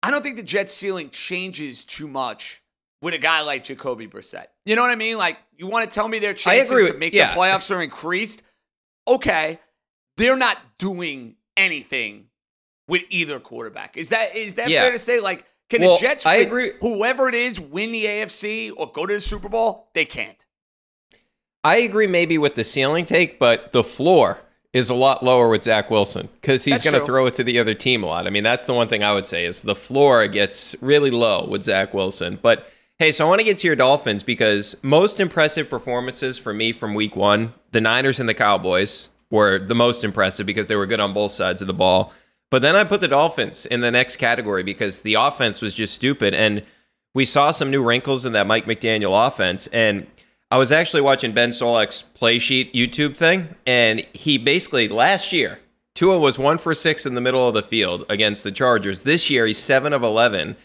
I 0.03 0.11
don't 0.11 0.23
think 0.23 0.37
the 0.37 0.43
Jets 0.43 0.73
ceiling 0.73 1.11
changes 1.11 1.85
too 1.85 2.07
much 2.07 2.63
with 3.03 3.15
a 3.15 3.19
guy 3.19 3.43
like 3.43 3.65
Jacoby 3.65 4.07
Brissett. 4.07 4.47
You 4.65 4.77
know 4.77 4.83
what 4.83 4.91
I 4.91 4.97
mean? 4.97 5.19
Like, 5.19 5.39
you 5.57 5.67
want 5.67 5.91
to 5.91 5.95
tell 5.95 6.09
me 6.09 6.19
their 6.19 6.35
chances 6.35 6.91
to 6.91 6.97
make 6.97 7.13
yeah. 7.13 7.33
the 7.33 7.41
playoffs 7.41 7.75
are 7.75 7.83
increased? 7.83 8.43
Okay, 9.07 9.59
they're 10.17 10.37
not 10.37 10.59
doing 10.79 11.37
anything 11.57 12.27
with 12.87 13.03
either 13.11 13.41
quarterback. 13.41 13.97
Is 13.97 14.11
that 14.11 14.37
is 14.37 14.57
that 14.57 14.69
yeah. 14.69 14.83
fair 14.83 14.93
to 14.93 14.99
say? 14.99 15.21
Like, 15.21 15.47
can 15.71 15.83
well, 15.83 15.95
the 15.95 16.01
Jets, 16.01 16.27
I 16.27 16.37
agree. 16.37 16.73
whoever 16.81 17.29
it 17.29 17.35
is, 17.35 17.61
win 17.61 17.93
the 17.93 18.05
AFC 18.05 18.73
or 18.77 18.91
go 18.91 19.07
to 19.07 19.15
the 19.15 19.21
Super 19.21 19.49
Bowl? 19.49 19.89
They 19.95 20.05
can't. 20.05 20.45
I 21.65 21.79
agree, 21.79 22.07
maybe 22.07 22.39
with 22.39 22.55
the 22.55 22.65
ceiling 22.65 23.05
take, 23.05 23.39
but 23.39 23.73
the 23.73 23.85
floor 23.85 24.39
is 24.73 24.91
a 24.91 24.95
lot 24.95 25.23
lower 25.23 25.49
with 25.49 25.63
Zach 25.63 25.91
Wilson 25.91 26.29
because 26.41 26.65
he's 26.65 26.85
going 26.85 26.99
to 26.99 27.07
throw 27.07 27.27
it 27.27 27.35
to 27.35 27.45
the 27.45 27.59
other 27.59 27.75
team 27.75 28.03
a 28.03 28.07
lot. 28.07 28.27
I 28.27 28.31
mean, 28.31 28.45
that's 28.45 28.67
the 28.67 28.75
one 28.75 28.89
thing 28.89 29.03
I 29.03 29.15
would 29.15 29.27
say 29.27 29.45
is 29.45 29.63
the 29.63 29.75
floor 29.75 30.27
gets 30.29 30.77
really 30.81 31.11
low 31.11 31.47
with 31.47 31.63
Zach 31.63 31.95
Wilson, 31.95 32.39
but 32.41 32.71
Hey, 33.01 33.13
so 33.13 33.25
I 33.25 33.29
want 33.29 33.39
to 33.39 33.45
get 33.45 33.59
to 33.59 33.67
your 33.69 33.77
Dolphins 33.77 34.25
because 34.25 34.77
most 34.83 35.21
impressive 35.21 35.71
performances 35.71 36.37
for 36.37 36.53
me 36.53 36.73
from 36.73 36.95
week 36.95 37.15
one, 37.15 37.55
the 37.71 37.81
Niners 37.81 38.19
and 38.19 38.29
the 38.29 38.35
Cowboys 38.35 39.09
were 39.31 39.61
the 39.61 39.77
most 39.77 40.03
impressive 40.03 40.47
because 40.47 40.67
they 40.67 40.75
were 40.75 40.85
good 40.85 40.99
on 40.99 41.15
both 41.15 41.31
sides 41.31 41.61
of 41.61 41.69
the 41.69 41.75
ball. 41.75 42.13
But 42.51 42.61
then 42.61 42.75
I 42.75 42.83
put 42.83 43.01
the 43.01 43.07
Dolphins 43.07 43.67
in 43.67 43.83
the 43.83 43.93
next 43.93 44.17
category 44.17 44.65
because 44.65 45.01
the 45.01 45.15
offense 45.15 45.63
was 45.63 45.77
just 45.77 45.95
stupid. 45.95 46.35
And 46.35 46.65
we 47.15 47.25
saw 47.25 47.53
some 47.53 47.71
new 47.71 47.85
wrinkles 47.85 48.25
in 48.25 48.33
that 48.33 48.49
Mike 48.49 48.67
McDaniel 48.67 49.29
offense. 49.29 49.69
And 49.69 50.09
I 50.51 50.59
was 50.59 50.73
actually 50.73 51.03
watching 51.03 51.33
Ben 51.33 51.51
Solak's 51.51 52.03
play 52.03 52.39
sheet 52.39 52.73
YouTube 52.73 53.17
thing. 53.17 53.55
And 53.67 54.07
he 54.13 54.39
basically, 54.39 54.89
last 54.89 55.33
year, 55.33 55.61
Tua 55.95 56.19
was 56.19 56.39
one 56.39 56.59
for 56.59 56.75
six 56.75 57.05
in 57.05 57.15
the 57.15 57.21
middle 57.21 57.47
of 57.47 57.55
the 57.55 57.63
field 57.63 58.07
against 58.09 58.45
the 58.45 58.53
Chargers. 58.53 59.03
This 59.03 59.29
year, 59.29 59.47
he's 59.47 59.59
seven 59.59 59.93
of 59.93 60.03
11 60.03 60.57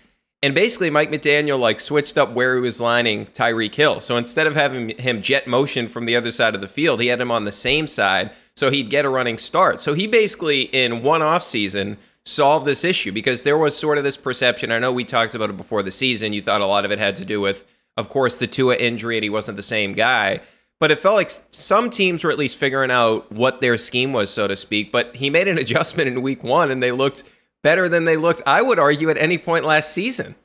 and 0.44 0.54
basically, 0.54 0.90
Mike 0.90 1.10
McDaniel 1.10 1.58
like 1.58 1.80
switched 1.80 2.18
up 2.18 2.34
where 2.34 2.56
he 2.56 2.62
was 2.62 2.82
lining 2.82 3.28
Tyreek 3.28 3.74
Hill. 3.74 4.02
So 4.02 4.18
instead 4.18 4.46
of 4.46 4.56
having 4.56 4.90
him 4.90 5.22
jet 5.22 5.48
motion 5.48 5.88
from 5.88 6.06
the 6.06 6.18
other 6.18 6.32
side 6.32 6.54
of 6.54 6.60
the 6.60 6.68
field, 6.68 7.00
he 7.00 7.08
had 7.08 7.22
him 7.22 7.32
on 7.32 7.46
the 7.46 7.52
same 7.54 7.88
side 7.88 8.30
so 8.54 8.70
he'd 8.70 8.90
get 8.90 9.06
a 9.06 9.10
running 9.10 9.38
start. 9.38 9.80
So 9.80 9.94
he 9.94 10.06
basically, 10.06 10.64
in 10.64 11.02
one 11.02 11.22
off 11.22 11.44
season, 11.44 11.98
solved 12.26 12.66
this 12.66 12.84
issue 12.84 13.14
because 13.14 13.44
there 13.44 13.58
was 13.58 13.76
sort 13.76 13.98
of 13.98 14.04
this 14.04 14.18
perception. 14.18 14.70
I 14.70 14.80
know 14.80 14.92
we 14.92 15.06
talked 15.06 15.34
about 15.34 15.50
it 15.50 15.56
before 15.56 15.82
the 15.82 15.92
season. 15.92 16.34
You 16.34 16.42
thought 16.42 16.60
a 16.60 16.68
lot 16.68 16.84
of 16.84 16.92
it 16.92 17.00
had 17.00 17.16
to 17.16 17.26
do 17.26 17.40
with, 17.40 17.66
of 17.98 18.10
course, 18.10 18.36
the 18.36 18.48
Tua 18.48 18.76
injury 18.76 19.18
and 19.18 19.24
he 19.24 19.30
wasn't 19.30 19.58
the 19.58 19.64
same 19.64 19.94
guy. 19.94 20.42
but 20.80 20.92
it 20.92 21.00
felt 21.00 21.16
like 21.16 21.32
some 21.52 21.90
teams 21.90 22.24
were 22.24 22.32
at 22.32 22.38
least 22.38 22.58
figuring 22.58 22.92
out 22.92 23.32
what 23.32 23.62
their 23.62 23.78
scheme 23.78 24.12
was, 24.12 24.30
so 24.30 24.48
to 24.50 24.56
speak. 24.56 24.92
But 24.92 25.16
he 25.16 25.30
made 25.30 25.48
an 25.48 25.58
adjustment 25.64 26.10
in 26.10 26.22
week 26.22 26.44
one, 26.44 26.72
and 26.72 26.84
they 26.84 26.92
looked 26.92 27.24
better 27.62 27.88
than 27.88 28.04
they 28.04 28.18
looked, 28.18 28.42
I 28.46 28.62
would 28.62 28.80
argue, 28.80 29.10
at 29.10 29.18
any 29.18 29.38
point 29.38 29.64
last 29.64 29.94
season. 29.94 30.36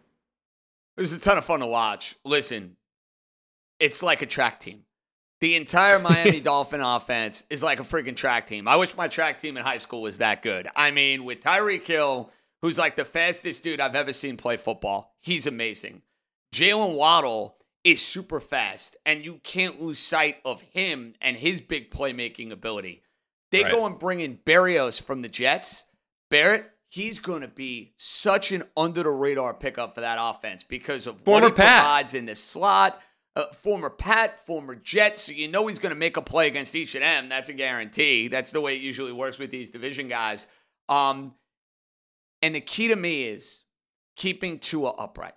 It 0.97 1.01
was 1.01 1.13
a 1.13 1.19
ton 1.19 1.39
of 1.39 1.45
fun 1.45 1.61
to 1.61 1.67
watch. 1.67 2.15
Listen, 2.25 2.77
it's 3.81 4.03
like 4.03 4.23
a 4.23 4.27
track 4.27 4.61
team. 4.61 4.85
The 5.41 5.57
entire 5.57 5.99
Miami 5.99 6.41
Dolphin 6.51 6.81
offense 6.81 7.47
is 7.51 7.63
like 7.63 7.81
a 7.81 7.85
freaking 7.85 8.17
track 8.17 8.47
team. 8.47 8.69
I 8.69 8.77
wish 8.77 8.97
my 8.97 9.09
track 9.09 9.39
team 9.41 9.57
in 9.57 9.65
high 9.65 9.79
school 9.79 10.03
was 10.03 10.19
that 10.19 10.43
good. 10.43 10.69
I 10.77 10.91
mean, 10.93 11.25
with 11.25 11.41
Tyreek 11.41 11.87
Hill, 11.87 12.31
who's 12.63 12.79
like 12.79 12.95
the 12.97 13.05
fastest 13.05 13.65
dude 13.65 13.81
I've 13.81 13.95
ever 13.97 14.13
seen 14.13 14.37
play 14.37 14.57
football, 14.57 15.15
he's 15.21 15.47
amazing. 15.49 16.03
Jaylen 16.53 16.97
Waddle 16.97 17.57
is 17.85 18.03
super 18.05 18.41
fast, 18.41 18.97
and 19.07 19.25
you 19.25 19.41
can't 19.43 19.81
lose 19.81 19.99
sight 19.99 20.37
of 20.45 20.63
him 20.63 21.15
and 21.21 21.37
his 21.37 21.61
big 21.61 21.91
playmaking 21.91 22.51
ability. 22.51 23.03
They 23.51 23.63
Right. 23.63 23.73
go 23.73 23.87
and 23.87 23.99
bring 23.99 24.21
in 24.21 24.39
Berrios 24.39 25.03
from 25.03 25.23
the 25.23 25.29
Jets. 25.29 25.85
Barrett, 26.31 26.71
he's 26.89 27.19
going 27.19 27.41
to 27.43 27.49
be 27.49 27.95
such 27.97 28.53
an 28.53 28.65
under 28.77 29.03
the 29.03 29.11
radar 29.11 29.55
pickup 29.55 29.95
for 29.95 30.03
that 30.03 30.19
offense 30.21 30.65
because 30.65 31.07
of 31.07 31.23
Former 31.23 31.47
what 31.49 31.53
he 31.53 31.57
Pat. 31.57 31.81
provides 31.83 32.15
in 32.15 32.27
the 32.27 32.35
slot. 32.35 33.01
Uh, 33.37 33.47
former 33.53 33.89
Pat, 33.89 34.39
former 34.41 34.75
Jet, 34.75 35.17
so 35.17 35.31
you 35.31 35.47
know 35.47 35.69
he's 35.69 35.79
going 35.79 35.95
to 35.95 35.99
make 35.99 36.17
a 36.17 36.23
play 36.23 36.49
against 36.49 36.75
each 36.75 36.97
of 36.97 37.03
them. 37.03 37.29
That's 37.29 37.49
a 37.49 37.53
guarantee. 37.53 38.27
That's 38.27 38.51
the 38.51 38.61
way 38.61 38.75
it 38.75 38.83
usually 38.83 39.13
works 39.13 39.39
with 39.39 39.51
these 39.51 39.71
division 39.71 40.09
guys. 40.09 40.49
Um, 40.89 41.37
and 42.43 42.55
the 42.55 42.61
key 42.61 42.89
to 42.89 42.97
me 42.97 43.23
is 43.25 43.63
keeping 44.17 44.59
Tua 44.59 44.91
upright 44.91 45.35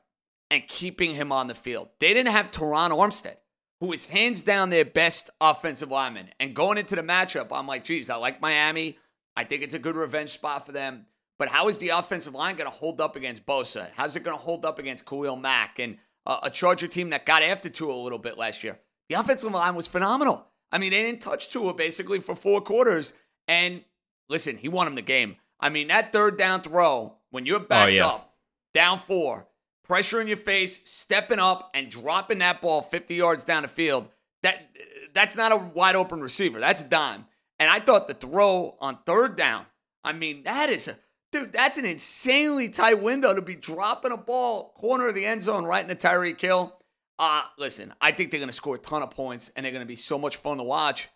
and 0.52 0.68
keeping 0.68 1.16
him 1.16 1.32
on 1.32 1.48
the 1.48 1.56
field. 1.56 1.90
They 2.00 2.14
didn't 2.14 2.34
have 2.34 2.52
Terron 2.52 2.92
Armstead, 2.92 3.38
who 3.80 3.94
is 3.94 4.06
hands 4.06 4.44
down 4.44 4.70
their 4.70 4.86
best 4.86 5.30
offensive 5.40 5.90
lineman. 5.90 6.28
And 6.40 6.54
going 6.54 6.78
into 6.78 6.96
the 6.96 7.02
matchup, 7.02 7.48
I'm 7.52 7.66
like, 7.66 7.86
geez, 7.86 8.10
I 8.10 8.18
like 8.18 8.42
Miami. 8.42 8.98
I 9.36 9.46
think 9.46 9.64
it's 9.64 9.74
a 9.74 9.80
good 9.80 9.96
revenge 9.96 10.30
spot 10.30 10.66
for 10.66 10.74
them. 10.74 11.06
But 11.40 11.48
how 11.48 11.70
is 11.70 11.80
the 11.80 11.90
offensive 11.90 12.36
line 12.36 12.58
going 12.58 12.70
to 12.70 12.76
hold 12.76 13.02
up 13.02 13.16
against 13.16 13.46
Bosa? 13.46 13.90
How's 13.96 14.16
it 14.16 14.24
going 14.24 14.38
to 14.38 14.44
hold 14.44 14.66
up 14.66 14.78
against 14.78 15.08
Khalil 15.08 15.38
Mack 15.38 15.80
and 15.80 15.98
uh, 16.28 16.42
a 16.44 16.50
Charger 16.52 16.88
team 16.88 17.10
that 17.12 17.26
got 17.26 17.42
after 17.42 17.70
Tua 17.70 17.96
a 17.96 18.04
little 18.04 18.20
bit 18.20 18.38
last 18.38 18.64
year? 18.64 18.78
The 19.10 19.16
offensive 19.16 19.52
line 19.52 19.74
was 19.74 19.88
phenomenal. 19.88 20.48
I 20.72 20.78
mean, 20.78 20.92
they 20.92 21.02
didn't 21.02 21.22
touch 21.22 21.50
Tua 21.50 21.74
basically 21.74 22.20
for 22.20 22.36
four 22.36 22.62
quarters. 22.62 23.14
And 23.48 23.84
listen, 24.30 24.58
he 24.58 24.68
won 24.70 24.86
him 24.86 24.96
the 24.96 25.02
game. 25.02 25.38
I 25.60 25.70
mean, 25.70 25.88
that 25.88 26.12
third 26.12 26.38
down 26.38 26.62
throw, 26.62 27.16
when 27.30 27.46
you're 27.46 27.60
backed 27.60 27.94
yeah. 27.94 28.08
up, 28.08 28.36
down 28.74 28.98
four, 28.98 29.48
pressure 29.92 30.22
in 30.22 30.28
your 30.28 30.38
face, 30.38 30.90
stepping 30.90 31.38
up 31.38 31.70
and 31.74 31.90
dropping 31.90 32.38
that 32.38 32.62
ball 32.62 32.82
50 32.82 33.14
yards 33.14 33.44
down 33.44 33.64
the 33.64 33.68
field, 33.68 34.08
that 34.42 34.70
that's 35.14 35.36
not 35.36 35.52
a 35.52 35.58
wide 35.58 35.98
open 35.98 36.22
receiver. 36.22 36.62
That's 36.62 36.82
a 36.82 36.88
dime. 36.88 37.26
And 37.60 37.70
I 37.70 37.80
thought 37.80 38.08
the 38.08 38.14
throw 38.14 38.78
on 38.80 39.00
third 39.06 39.36
down, 39.36 39.66
I 40.02 40.14
mean, 40.14 40.44
that 40.44 40.70
is 40.70 40.88
a 40.88 40.96
dude, 41.34 41.52
that's 41.52 41.78
an 41.78 41.84
insanely 41.84 42.70
tight 42.70 43.04
window 43.04 43.36
to 43.36 43.42
be 43.42 43.54
dropping 43.54 44.14
a 44.14 44.18
ball 44.18 44.72
corner 44.78 45.10
of 45.10 45.14
the 45.16 45.26
end 45.26 45.42
zone 45.42 45.66
right 45.66 45.84
into 45.84 46.08
Tyreek 46.08 46.40
Hill. 46.40 46.74
Uh, 47.20 47.44
listen, 47.58 47.94
I 48.00 48.14
think 48.14 48.32
they're 48.32 48.40
going 48.40 48.48
to 48.48 48.54
score 48.54 48.76
a 48.76 48.80
ton 48.80 49.04
of 49.04 49.12
points 49.12 49.52
and 49.58 49.66
they're 49.66 49.74
going 49.74 49.84
to 49.84 49.86
be 49.86 49.98
so 49.98 50.18
much 50.18 50.38
fun 50.38 50.56
to 50.56 50.64
watch. 50.64 51.10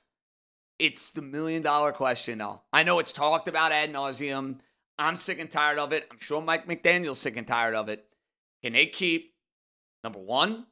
It's 0.80 1.12
the 1.12 1.22
million 1.22 1.62
dollar 1.62 1.94
question, 1.94 2.40
though. 2.40 2.62
I 2.74 2.84
know 2.84 3.00
it's 3.00 3.14
talked 3.14 3.48
about 3.48 3.72
ad 3.72 3.94
nauseum. 3.94 4.60
I'm 5.00 5.16
sick 5.16 5.40
and 5.40 5.50
tired 5.50 5.80
of 5.80 5.94
it. 5.94 6.10
I'm 6.12 6.20
sure 6.20 6.42
Mike 6.42 6.68
McDaniel's 6.68 7.20
sick 7.20 7.38
and 7.38 7.48
tired 7.48 7.74
of 7.74 7.88
it. 7.88 8.06
Can 8.66 8.74
they 8.74 8.88
keep 8.88 9.36
number 10.04 10.18
one, 10.18 10.66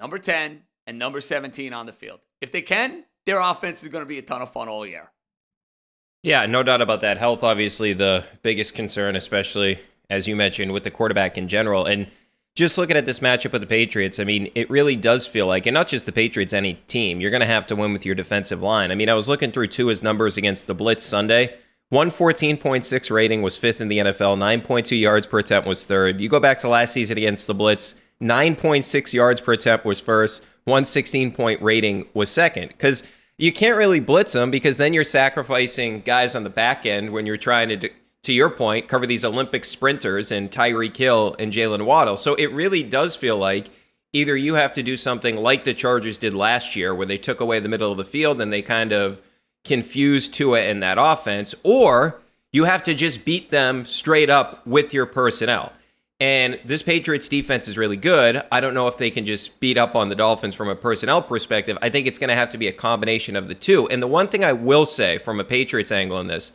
number 0.00 0.18
10, 0.18 0.64
and 0.88 0.98
number 0.98 1.20
17 1.20 1.72
on 1.72 1.86
the 1.86 1.92
field? 1.92 2.18
If 2.40 2.50
they 2.50 2.60
can, 2.60 3.04
their 3.24 3.38
offense 3.40 3.84
is 3.84 3.88
going 3.88 4.02
to 4.02 4.08
be 4.08 4.18
a 4.18 4.22
ton 4.22 4.42
of 4.42 4.50
fun 4.50 4.66
all 4.66 4.84
year. 4.84 5.12
Yeah, 6.24 6.44
no 6.46 6.64
doubt 6.64 6.82
about 6.82 7.02
that. 7.02 7.18
Health, 7.18 7.44
obviously, 7.44 7.92
the 7.92 8.24
biggest 8.42 8.74
concern, 8.74 9.14
especially 9.14 9.78
as 10.10 10.26
you 10.26 10.34
mentioned, 10.34 10.72
with 10.72 10.82
the 10.82 10.90
quarterback 10.90 11.38
in 11.38 11.46
general. 11.46 11.86
And 11.86 12.08
just 12.56 12.76
looking 12.76 12.96
at 12.96 13.06
this 13.06 13.20
matchup 13.20 13.52
with 13.52 13.60
the 13.60 13.68
Patriots, 13.68 14.18
I 14.18 14.24
mean, 14.24 14.50
it 14.56 14.68
really 14.68 14.96
does 14.96 15.24
feel 15.24 15.46
like, 15.46 15.66
and 15.66 15.74
not 15.74 15.86
just 15.86 16.06
the 16.06 16.12
Patriots, 16.12 16.52
any 16.52 16.74
team, 16.88 17.20
you're 17.20 17.30
going 17.30 17.42
to 17.42 17.46
have 17.46 17.68
to 17.68 17.76
win 17.76 17.92
with 17.92 18.04
your 18.04 18.16
defensive 18.16 18.60
line. 18.60 18.90
I 18.90 18.96
mean, 18.96 19.08
I 19.08 19.14
was 19.14 19.28
looking 19.28 19.52
through 19.52 19.68
Tua's 19.68 20.02
numbers 20.02 20.36
against 20.36 20.66
the 20.66 20.74
Blitz 20.74 21.04
Sunday. 21.04 21.56
114.6 21.92 23.10
rating 23.10 23.42
was 23.42 23.56
fifth 23.56 23.80
in 23.80 23.88
the 23.88 23.98
NFL, 23.98 24.38
9.2 24.38 24.98
yards 24.98 25.26
per 25.26 25.40
attempt 25.40 25.66
was 25.66 25.84
third. 25.84 26.20
You 26.20 26.28
go 26.28 26.38
back 26.38 26.60
to 26.60 26.68
last 26.68 26.92
season 26.92 27.18
against 27.18 27.48
the 27.48 27.54
Blitz, 27.54 27.96
9.6 28.22 29.12
yards 29.12 29.40
per 29.40 29.54
attempt 29.54 29.84
was 29.84 30.00
first, 30.00 30.44
116 30.64 31.32
point 31.32 31.60
rating 31.60 32.06
was 32.14 32.30
second. 32.30 32.68
Because 32.68 33.02
you 33.38 33.52
can't 33.52 33.76
really 33.76 34.00
blitz 34.00 34.34
them 34.34 34.50
because 34.50 34.76
then 34.76 34.92
you're 34.92 35.02
sacrificing 35.02 36.02
guys 36.02 36.34
on 36.34 36.44
the 36.44 36.50
back 36.50 36.86
end 36.86 37.10
when 37.10 37.26
you're 37.26 37.36
trying 37.36 37.80
to, 37.80 37.90
to 38.22 38.32
your 38.32 38.50
point, 38.50 38.86
cover 38.86 39.06
these 39.06 39.24
Olympic 39.24 39.64
sprinters 39.64 40.30
and 40.30 40.50
Tyreek 40.50 40.96
Hill 40.96 41.34
and 41.38 41.52
Jaylen 41.52 41.86
Waddle. 41.86 42.18
So 42.18 42.34
it 42.34 42.52
really 42.52 42.82
does 42.82 43.16
feel 43.16 43.38
like 43.38 43.70
either 44.12 44.36
you 44.36 44.54
have 44.54 44.74
to 44.74 44.82
do 44.82 44.96
something 44.96 45.36
like 45.36 45.64
the 45.64 45.74
Chargers 45.74 46.18
did 46.18 46.34
last 46.34 46.76
year, 46.76 46.94
where 46.94 47.06
they 47.06 47.18
took 47.18 47.40
away 47.40 47.58
the 47.58 47.68
middle 47.68 47.90
of 47.90 47.96
the 47.96 48.04
field 48.04 48.40
and 48.40 48.52
they 48.52 48.62
kind 48.62 48.92
of 48.92 49.20
confused 49.64 50.34
Tua 50.34 50.62
in 50.62 50.80
that 50.80 50.98
offense, 50.98 51.54
or 51.62 52.20
you 52.52 52.64
have 52.64 52.82
to 52.84 52.94
just 52.94 53.24
beat 53.24 53.50
them 53.50 53.86
straight 53.86 54.30
up 54.30 54.66
with 54.66 54.92
your 54.92 55.06
personnel. 55.06 55.72
And 56.18 56.60
this 56.66 56.82
Patriots 56.82 57.30
defense 57.30 57.66
is 57.66 57.78
really 57.78 57.96
good. 57.96 58.42
I 58.52 58.60
don't 58.60 58.74
know 58.74 58.88
if 58.88 58.98
they 58.98 59.10
can 59.10 59.24
just 59.24 59.58
beat 59.58 59.78
up 59.78 59.96
on 59.96 60.08
the 60.08 60.14
Dolphins 60.14 60.54
from 60.54 60.68
a 60.68 60.76
personnel 60.76 61.22
perspective. 61.22 61.78
I 61.80 61.88
think 61.88 62.06
it's 62.06 62.18
going 62.18 62.28
to 62.28 62.34
have 62.34 62.50
to 62.50 62.58
be 62.58 62.68
a 62.68 62.72
combination 62.72 63.36
of 63.36 63.48
the 63.48 63.54
two. 63.54 63.88
And 63.88 64.02
the 64.02 64.06
one 64.06 64.28
thing 64.28 64.44
I 64.44 64.52
will 64.52 64.84
say 64.84 65.16
from 65.16 65.40
a 65.40 65.44
Patriots 65.44 65.90
angle 65.90 66.20
in 66.20 66.26
this, 66.26 66.52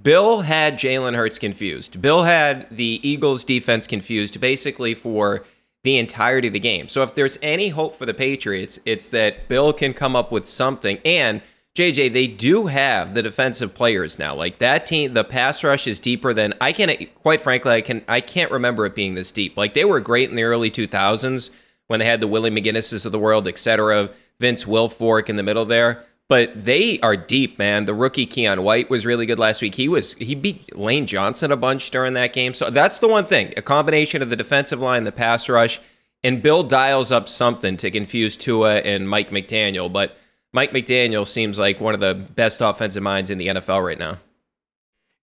Bill 0.00 0.42
had 0.42 0.74
Jalen 0.74 1.16
Hurts 1.16 1.38
confused. 1.38 2.02
Bill 2.02 2.24
had 2.24 2.66
the 2.70 3.00
Eagles 3.02 3.44
defense 3.44 3.86
confused 3.86 4.40
basically 4.40 4.94
for 4.94 5.42
the 5.84 5.96
entirety 5.96 6.48
of 6.48 6.52
the 6.52 6.60
game. 6.60 6.88
So 6.88 7.02
if 7.02 7.14
there's 7.14 7.38
any 7.40 7.70
hope 7.70 7.96
for 7.96 8.04
the 8.04 8.14
Patriots, 8.14 8.78
it's 8.84 9.08
that 9.08 9.48
Bill 9.48 9.72
can 9.72 9.94
come 9.94 10.14
up 10.14 10.30
with 10.30 10.46
something. 10.46 10.98
And 11.04 11.40
JJ, 11.78 12.12
they 12.12 12.26
do 12.26 12.66
have 12.66 13.14
the 13.14 13.22
defensive 13.22 13.72
players 13.72 14.18
now. 14.18 14.34
Like 14.34 14.58
that 14.58 14.84
team, 14.84 15.14
the 15.14 15.22
pass 15.22 15.62
rush 15.62 15.86
is 15.86 16.00
deeper 16.00 16.34
than 16.34 16.52
I 16.60 16.72
can. 16.72 17.06
Quite 17.22 17.40
frankly, 17.40 17.72
I 17.72 17.82
can. 17.82 18.04
I 18.08 18.20
can't 18.20 18.50
remember 18.50 18.84
it 18.84 18.96
being 18.96 19.14
this 19.14 19.30
deep. 19.30 19.56
Like 19.56 19.74
they 19.74 19.84
were 19.84 20.00
great 20.00 20.28
in 20.28 20.34
the 20.34 20.42
early 20.42 20.72
2000s 20.72 21.50
when 21.86 22.00
they 22.00 22.06
had 22.06 22.20
the 22.20 22.26
Willie 22.26 22.50
McGinests 22.50 23.06
of 23.06 23.12
the 23.12 23.18
world, 23.18 23.46
etc. 23.46 24.10
Vince 24.40 24.64
Wilfork 24.64 25.28
in 25.28 25.36
the 25.36 25.44
middle 25.44 25.64
there. 25.64 26.04
But 26.26 26.64
they 26.64 26.98
are 26.98 27.16
deep, 27.16 27.60
man. 27.60 27.84
The 27.84 27.94
rookie 27.94 28.26
Keion 28.26 28.64
White 28.64 28.90
was 28.90 29.06
really 29.06 29.24
good 29.24 29.38
last 29.38 29.62
week. 29.62 29.76
He 29.76 29.88
was 29.88 30.14
he 30.14 30.34
beat 30.34 30.76
Lane 30.76 31.06
Johnson 31.06 31.52
a 31.52 31.56
bunch 31.56 31.92
during 31.92 32.14
that 32.14 32.32
game. 32.32 32.54
So 32.54 32.70
that's 32.70 32.98
the 32.98 33.08
one 33.08 33.26
thing. 33.26 33.54
A 33.56 33.62
combination 33.62 34.20
of 34.20 34.30
the 34.30 34.36
defensive 34.36 34.80
line, 34.80 35.04
the 35.04 35.12
pass 35.12 35.48
rush, 35.48 35.80
and 36.24 36.42
Bill 36.42 36.64
dials 36.64 37.12
up 37.12 37.28
something 37.28 37.76
to 37.76 37.90
confuse 37.92 38.36
Tua 38.36 38.78
and 38.78 39.08
Mike 39.08 39.30
McDaniel. 39.30 39.92
But 39.92 40.16
Mike 40.52 40.72
McDaniel 40.72 41.26
seems 41.26 41.58
like 41.58 41.80
one 41.80 41.94
of 41.94 42.00
the 42.00 42.14
best 42.14 42.60
offensive 42.60 43.02
minds 43.02 43.30
in 43.30 43.38
the 43.38 43.48
NFL 43.48 43.84
right 43.84 43.98
now. 43.98 44.18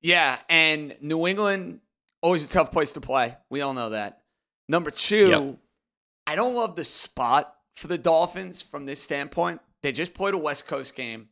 Yeah, 0.02 0.38
and 0.50 0.96
New 1.02 1.26
England 1.28 1.80
always 2.22 2.46
a 2.46 2.50
tough 2.50 2.72
place 2.72 2.94
to 2.94 3.02
play. 3.02 3.36
We 3.50 3.62
all 3.62 3.74
know 3.74 3.90
that. 3.92 4.22
Number 4.70 4.92
two, 4.92 5.30
Yep. 5.30 5.58
I 6.28 6.36
don't 6.36 6.56
love 6.56 6.76
the 6.76 6.84
spot 6.84 7.56
for 7.74 7.88
the 7.88 7.98
Dolphins 7.98 8.62
from 8.64 8.86
this 8.86 9.02
standpoint. 9.02 9.62
They 9.84 9.92
just 9.92 10.14
played 10.14 10.34
a 10.34 10.38
West 10.38 10.68
Coast 10.68 10.96
game. 10.96 11.30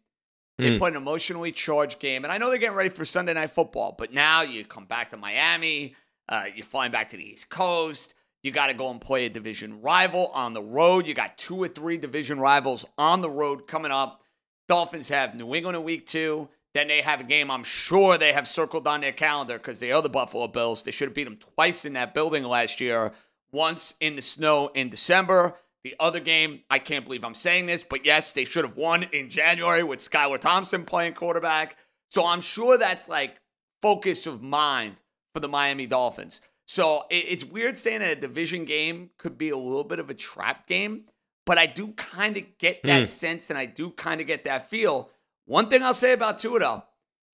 They 0.60 0.72
Mm. 0.72 0.78
played 0.78 0.94
an 0.94 1.02
emotionally 1.02 1.52
charged 1.52 2.00
game, 2.00 2.24
and 2.24 2.32
I 2.32 2.38
know 2.38 2.50
they're 2.50 2.60
getting 2.60 2.76
ready 2.76 2.90
for 2.90 3.06
Sunday 3.06 3.34
Night 3.34 3.50
Football. 3.50 3.96
But 3.98 4.14
now 4.14 4.42
you 4.42 4.64
come 4.64 4.86
back 4.86 5.10
to 5.10 5.18
Miami, 5.18 5.96
uh, 6.30 6.46
you're 6.56 6.64
flying 6.66 6.92
back 6.92 7.10
to 7.10 7.18
the 7.18 7.28
East 7.28 7.50
Coast. 7.50 8.14
You 8.44 8.52
got 8.52 8.68
to 8.68 8.74
go 8.74 8.92
and 8.92 9.00
play 9.00 9.26
a 9.26 9.30
division 9.30 9.82
rival 9.82 10.30
on 10.34 10.54
the 10.54 10.62
road. 10.62 11.08
You 11.08 11.14
got 11.14 11.38
two 11.38 11.56
or 11.64 11.70
three 11.70 11.98
division 11.98 12.40
rivals 12.40 12.86
on 12.98 13.22
the 13.22 13.30
road 13.30 13.68
coming 13.68 13.92
up. 13.92 14.22
Dolphins 14.68 15.10
have 15.10 15.34
New 15.34 15.56
England 15.56 15.78
in 15.78 15.84
week 15.84 16.06
two. 16.06 16.50
Then 16.74 16.88
they 16.88 17.02
have 17.02 17.22
a 17.22 17.26
game 17.26 17.50
I'm 17.52 17.64
sure 17.64 18.18
they 18.18 18.34
have 18.34 18.48
circled 18.48 18.88
on 18.88 19.02
their 19.02 19.12
calendar 19.12 19.58
because 19.58 19.80
they 19.80 19.92
are 19.92 20.02
the 20.02 20.10
Buffalo 20.10 20.48
Bills. 20.48 20.84
They 20.84 20.92
should 20.92 21.10
have 21.10 21.16
beat 21.16 21.26
them 21.26 21.38
twice 21.38 21.86
in 21.86 21.94
that 21.94 22.14
building 22.14 22.44
last 22.44 22.82
year, 22.82 23.12
once 23.52 23.96
in 24.02 24.16
the 24.16 24.22
snow 24.22 24.72
in 24.74 24.90
December. 24.90 25.54
The 25.84 25.96
other 26.00 26.20
game, 26.20 26.62
I 26.70 26.80
can't 26.80 27.06
believe 27.06 27.24
I'm 27.24 27.36
saying 27.36 27.68
this, 27.68 27.84
but 27.84 28.06
yes, 28.06 28.32
they 28.32 28.46
should 28.46 28.66
have 28.66 28.78
won 28.78 29.04
in 29.04 29.30
January 29.30 29.84
with 29.84 30.00
Skylar 30.00 30.40
Thompson 30.40 30.84
playing 30.84 31.14
quarterback. 31.14 31.78
So 32.10 32.26
I'm 32.26 32.42
sure 32.42 32.78
that's 32.78 33.08
like 33.08 33.40
focus 33.82 34.26
of 34.26 34.42
mind 34.42 35.02
for 35.34 35.42
the 35.42 35.48
Miami 35.48 35.86
Dolphins. 35.86 36.42
So 36.66 37.06
it's 37.10 37.44
weird 37.46 37.78
saying 37.78 38.00
that 38.00 38.18
a 38.18 38.20
division 38.20 38.66
game 38.66 39.10
could 39.18 39.38
be 39.38 39.50
a 39.50 39.58
little 39.58 39.84
bit 39.84 40.00
of 40.00 40.10
a 40.10 40.14
trap 40.14 40.66
game, 40.68 41.06
but 41.46 41.58
I 41.58 41.66
do 41.66 41.90
kind 41.94 42.38
of 42.38 42.58
get 42.58 42.82
that 42.84 43.00
Hmm. 43.00 43.06
sense 43.06 43.50
and 43.50 43.60
I 43.60 43.66
do 43.66 43.90
kind 43.92 44.22
of 44.22 44.28
get 44.28 44.46
that 44.46 44.70
feel. 44.70 45.10
One 45.46 45.68
thing 45.70 45.84
I'll 45.84 45.94
say 45.94 46.14
about 46.14 46.38
Tua, 46.38 46.60
though, 46.60 46.84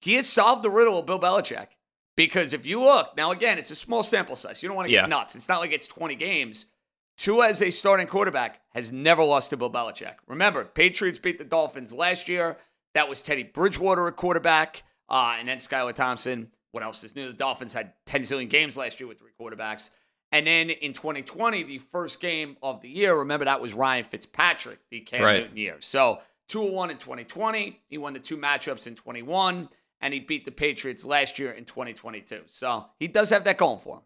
he 0.01 0.15
has 0.15 0.27
solved 0.27 0.63
the 0.63 0.71
riddle 0.71 0.97
of 0.99 1.05
Bill 1.05 1.19
Belichick. 1.19 1.67
Because 2.17 2.51
if 2.53 2.65
you 2.65 2.81
look, 2.81 3.15
now 3.15 3.31
again, 3.31 3.57
it's 3.57 3.71
a 3.71 3.75
small 3.75 4.03
sample 4.03 4.35
size. 4.35 4.61
You 4.61 4.67
don't 4.67 4.75
want 4.75 4.87
to 4.87 4.93
Yeah. 4.93 5.01
get 5.01 5.09
nuts. 5.09 5.35
It's 5.35 5.47
not 5.47 5.61
like 5.61 5.71
it's 5.71 5.87
20 5.87 6.15
games. 6.15 6.65
Tua 7.17 7.47
as 7.49 7.61
a 7.61 7.69
starting 7.69 8.07
quarterback 8.07 8.61
has 8.73 8.91
never 8.91 9.23
lost 9.23 9.51
to 9.51 9.57
Bill 9.57 9.69
Belichick. 9.71 10.15
Remember, 10.27 10.65
Patriots 10.65 11.19
beat 11.19 11.37
the 11.37 11.43
Dolphins 11.45 11.93
last 11.93 12.27
year. 12.27 12.57
That 12.93 13.07
was 13.07 13.21
Teddy 13.21 13.43
Bridgewater 13.43 14.07
at 14.07 14.15
quarterback, 14.17 14.83
uh, 15.07 15.35
and 15.39 15.47
then 15.47 15.59
Skylar 15.59 15.93
Thompson. 15.93 16.51
What 16.71 16.83
else 16.83 17.03
is 17.03 17.15
new? 17.15 17.27
The 17.27 17.33
Dolphins 17.33 17.73
had 17.73 17.93
10 18.05 18.21
zillion 18.21 18.49
games 18.49 18.77
last 18.77 18.99
year 18.99 19.07
with 19.07 19.19
three 19.19 19.31
quarterbacks. 19.39 19.89
And 20.31 20.45
then 20.45 20.69
in 20.69 20.93
2020, 20.93 21.63
the 21.63 21.79
first 21.79 22.21
game 22.21 22.55
of 22.61 22.81
the 22.81 22.89
year, 22.89 23.17
remember 23.17 23.45
that 23.45 23.59
was 23.61 23.73
Ryan 23.73 24.03
Fitzpatrick, 24.03 24.79
the 24.91 24.99
Cam 24.99 25.23
Right. 25.23 25.39
Newton 25.41 25.57
year. 25.57 25.75
So 25.79 26.19
2 26.49 26.71
1 26.71 26.91
in 26.91 26.97
2020. 26.97 27.79
He 27.89 27.97
won 27.97 28.13
the 28.13 28.19
two 28.19 28.37
matchups 28.37 28.85
in 28.85 28.93
21, 28.95 29.69
and 30.01 30.13
he 30.13 30.19
beat 30.19 30.45
the 30.45 30.51
Patriots 30.51 31.03
last 31.05 31.39
year 31.39 31.51
in 31.51 31.65
2022. 31.65 32.41
So 32.45 32.85
he 32.99 33.07
does 33.07 33.31
have 33.31 33.43
that 33.45 33.57
going 33.57 33.79
for 33.79 33.95
him. 33.97 34.01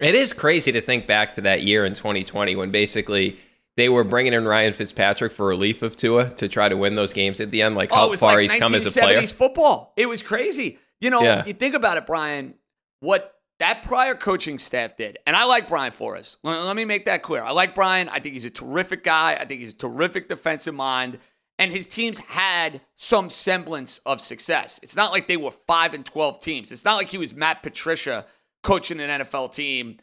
It 0.00 0.14
is 0.14 0.32
crazy 0.32 0.72
to 0.72 0.80
think 0.80 1.06
back 1.06 1.32
to 1.32 1.42
that 1.42 1.62
year 1.62 1.84
in 1.84 1.94
2020 1.94 2.56
when 2.56 2.70
basically 2.70 3.38
they 3.76 3.88
were 3.88 4.04
bringing 4.04 4.32
in 4.32 4.46
Ryan 4.46 4.72
Fitzpatrick 4.72 5.32
for 5.32 5.46
relief 5.46 5.82
of 5.82 5.96
Tua 5.96 6.30
to 6.30 6.48
try 6.48 6.68
to 6.68 6.76
win 6.76 6.94
those 6.94 7.12
games 7.12 7.40
at 7.40 7.50
the 7.50 7.60
end. 7.62 7.74
Like 7.76 7.90
Oh, 7.92 8.10
how 8.10 8.14
far 8.16 8.32
like 8.36 8.50
he's 8.50 8.54
come 8.60 8.74
as 8.74 8.96
a 8.96 9.00
player. 9.00 9.18
1970s 9.20 9.34
football. 9.36 9.92
It 9.96 10.08
was 10.08 10.22
crazy. 10.22 10.78
You 11.02 11.10
know, 11.10 11.22
Yeah. 11.22 11.44
you 11.44 11.52
think 11.52 11.74
about 11.74 11.98
it, 11.98 12.06
Brian, 12.06 12.54
what 13.00 13.34
that 13.58 13.82
prior 13.82 14.14
coaching 14.14 14.58
staff 14.58 14.96
did, 14.96 15.18
and 15.26 15.36
I 15.36 15.44
like 15.44 15.68
Brian 15.68 15.92
Flores. 15.92 16.38
Let, 16.42 16.62
let 16.64 16.74
me 16.76 16.84
make 16.84 17.04
that 17.04 17.22
clear. 17.22 17.42
I 17.42 17.50
like 17.50 17.74
Brian. 17.74 18.08
I 18.08 18.18
think 18.18 18.32
he's 18.32 18.44
a 18.44 18.50
terrific 18.50 19.02
guy. 19.04 19.32
I 19.38 19.44
think 19.44 19.60
he's 19.60 19.74
a 19.74 19.76
terrific 19.76 20.28
defensive 20.28 20.74
mind. 20.74 21.18
And 21.58 21.70
his 21.70 21.86
teams 21.86 22.18
had 22.18 22.80
some 22.96 23.28
semblance 23.30 23.98
of 23.98 24.20
success. 24.20 24.80
It's 24.82 24.96
not 24.96 25.12
like 25.12 25.28
they 25.28 25.36
were 25.36 25.50
5 25.50 25.94
and 25.94 26.04
12 26.04 26.40
teams. 26.40 26.72
It's 26.72 26.84
not 26.84 26.96
like 26.96 27.08
he 27.08 27.18
was 27.18 27.34
Matt 27.34 27.62
Patricia 27.62 28.24
coaching 28.62 28.98
an 29.00 29.20
NFL 29.20 29.52
team 29.54 29.98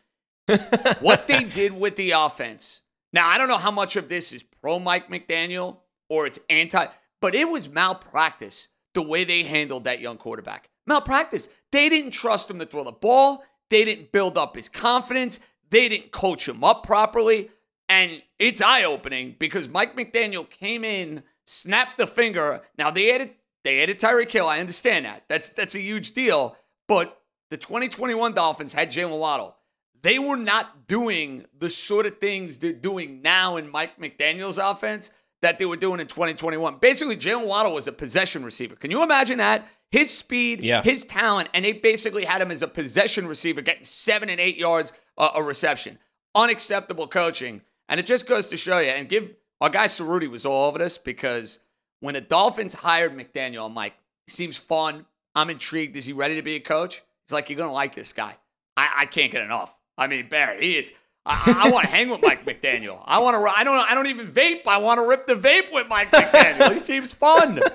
what 1.02 1.28
they 1.28 1.44
did 1.44 1.78
with 1.78 1.96
the 1.96 2.12
offense. 2.12 2.82
Now, 3.14 3.28
I 3.28 3.38
don't 3.38 3.48
know 3.48 3.58
how 3.58 3.72
much 3.72 3.96
of 3.96 4.08
this 4.10 4.32
is 4.32 4.44
pro 4.44 4.80
Mike 4.80 5.10
McDaniel 5.10 5.80
or 6.10 6.28
it's 6.28 6.40
anti, 6.50 6.86
but 7.22 7.36
it 7.36 7.48
was 7.50 7.70
malpractice 7.70 8.68
the 8.94 9.02
way 9.02 9.24
they 9.24 9.44
handled 9.44 9.84
that 9.86 10.00
young 10.00 10.18
quarterback. 10.18 10.70
Malpractice. 10.90 11.48
They 11.72 11.88
didn't 11.88 12.12
trust 12.12 12.52
him 12.52 12.60
to 12.60 12.66
throw 12.66 12.84
the 12.84 12.92
ball. 12.92 13.44
They 13.70 13.86
didn't 13.86 14.12
build 14.12 14.38
up 14.38 14.56
his 14.56 14.68
confidence. 14.68 15.40
They 15.70 15.88
didn't 15.88 16.12
coach 16.12 16.48
him 16.48 16.64
up 16.64 16.84
properly. 16.84 17.50
And 17.88 18.22
it's 18.38 18.62
eye 18.62 18.84
opening 18.84 19.36
because 19.40 19.70
Mike 19.70 19.96
McDaniel 19.96 20.50
came 20.50 20.84
in, 20.84 21.24
snapped 21.46 21.98
the 21.98 22.08
finger. 22.08 22.62
Now 22.78 22.92
they 22.92 23.14
added 23.14 23.32
they 23.64 23.82
added 23.82 24.00
Tyreek 24.00 24.32
Hill. 24.32 24.48
I 24.48 24.60
understand 24.60 25.06
that. 25.06 25.24
That's 25.28 25.50
that's 25.50 25.76
a 25.76 25.82
huge 25.82 26.12
deal. 26.12 26.56
But 26.88 27.20
the 27.50 27.58
2021 27.58 28.34
Dolphins 28.34 28.74
had 28.74 28.92
Jaylen 28.92 29.18
Waddle. 29.18 29.56
They 30.02 30.18
were 30.18 30.38
not 30.38 30.88
doing 30.88 31.46
the 31.58 31.70
sort 31.70 32.06
of 32.06 32.20
things 32.20 32.58
they're 32.58 32.72
doing 32.72 33.22
now 33.22 33.58
in 33.58 33.70
Mike 33.70 34.00
McDaniel's 34.00 34.58
offense 34.58 35.12
that 35.42 35.60
they 35.60 35.66
were 35.66 35.76
doing 35.76 36.00
in 36.00 36.08
2021. 36.08 36.78
Basically, 36.78 37.16
Jaylen 37.16 37.48
Waddle 37.48 37.74
was 37.74 37.88
a 37.88 37.92
possession 37.92 38.44
receiver. 38.44 38.76
Can 38.76 38.92
you 38.92 39.04
imagine 39.04 39.38
that? 39.40 39.68
His 39.92 40.16
speed, 40.16 40.62
Yeah. 40.64 40.84
his 40.84 41.04
talent, 41.04 41.50
and 41.54 41.66
they 41.66 41.74
basically 41.74 42.24
had 42.26 42.42
him 42.42 42.52
as 42.52 42.62
a 42.62 42.68
possession 42.68 43.28
receiver, 43.28 43.62
getting 43.62 43.84
seven 43.84 44.30
and 44.30 44.40
eight 44.40 44.58
yards 44.58 44.94
uh, 45.18 45.32
a 45.36 45.44
reception. 45.44 45.98
Unacceptable 46.36 47.08
coaching. 47.08 47.62
And 47.88 48.00
it 48.00 48.06
just 48.06 48.28
goes 48.28 48.48
to 48.50 48.58
show 48.58 48.80
you, 48.80 48.90
and 48.90 49.10
give 49.10 49.34
our 49.62 49.70
guy 49.70 49.86
Ceruti 49.86 50.30
was 50.30 50.46
all 50.46 50.68
over 50.68 50.78
this 50.78 50.98
because 51.00 51.60
when 52.02 52.14
the 52.14 52.22
Dolphins 52.22 52.74
hired 52.76 53.18
McDaniel, 53.18 53.66
I'm 53.66 53.74
like, 53.76 53.94
seems 54.28 54.58
fun. 54.58 55.06
I'm 55.36 55.50
intrigued. 55.50 55.96
Is 55.96 56.06
he 56.06 56.14
ready 56.14 56.36
to 56.36 56.44
be 56.44 56.56
a 56.56 56.60
coach? 56.60 57.02
He's 57.26 57.34
like, 57.34 57.50
you're 57.50 57.58
gonna 57.58 57.74
like 57.74 57.96
this 57.96 58.14
guy. 58.14 58.36
I, 58.78 58.90
I 59.00 59.06
can't 59.08 59.32
get 59.32 59.44
enough. 59.44 59.78
I 59.98 60.06
mean, 60.08 60.30
Barry, 60.30 60.62
he 60.62 60.78
is. 60.78 60.94
I, 61.30 61.68
I 61.68 61.72
want 61.72 61.86
to 61.86 61.92
hang 61.92 62.10
with 62.10 62.22
Mike 62.22 62.44
McDaniel. 62.46 63.02
I 63.06 63.20
want 63.20 63.36
to. 63.36 63.60
I 63.60 63.64
don't. 63.64 63.92
I 63.92 63.94
don't 63.94 64.08
even 64.08 64.26
vape. 64.26 64.66
I 64.68 64.78
want 64.78 65.00
to 65.00 65.08
rip 65.08 65.28
the 65.28 65.36
vape 65.36 65.72
with 65.72 65.88
Mike 65.88 66.10
McDaniel. 66.12 66.72
he 66.74 66.80
seems 66.80 67.14
fun. 67.14 67.60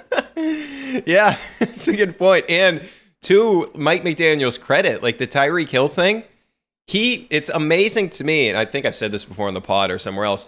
Yeah, 1.06 1.38
it's 1.60 1.88
a 1.88 1.96
good 1.96 2.18
point. 2.18 2.44
And 2.48 2.82
to 3.22 3.70
Mike 3.74 4.02
McDaniel's 4.02 4.58
credit, 4.58 5.02
like 5.02 5.18
the 5.18 5.26
Tyreek 5.26 5.68
Hill 5.68 5.88
thing, 5.88 6.24
he 6.86 7.26
it's 7.30 7.48
amazing 7.48 8.10
to 8.10 8.24
me, 8.24 8.48
and 8.48 8.58
I 8.58 8.64
think 8.64 8.84
I've 8.84 8.96
said 8.96 9.12
this 9.12 9.24
before 9.24 9.48
on 9.48 9.54
the 9.54 9.60
pod 9.60 9.90
or 9.90 9.98
somewhere 9.98 10.24
else. 10.24 10.46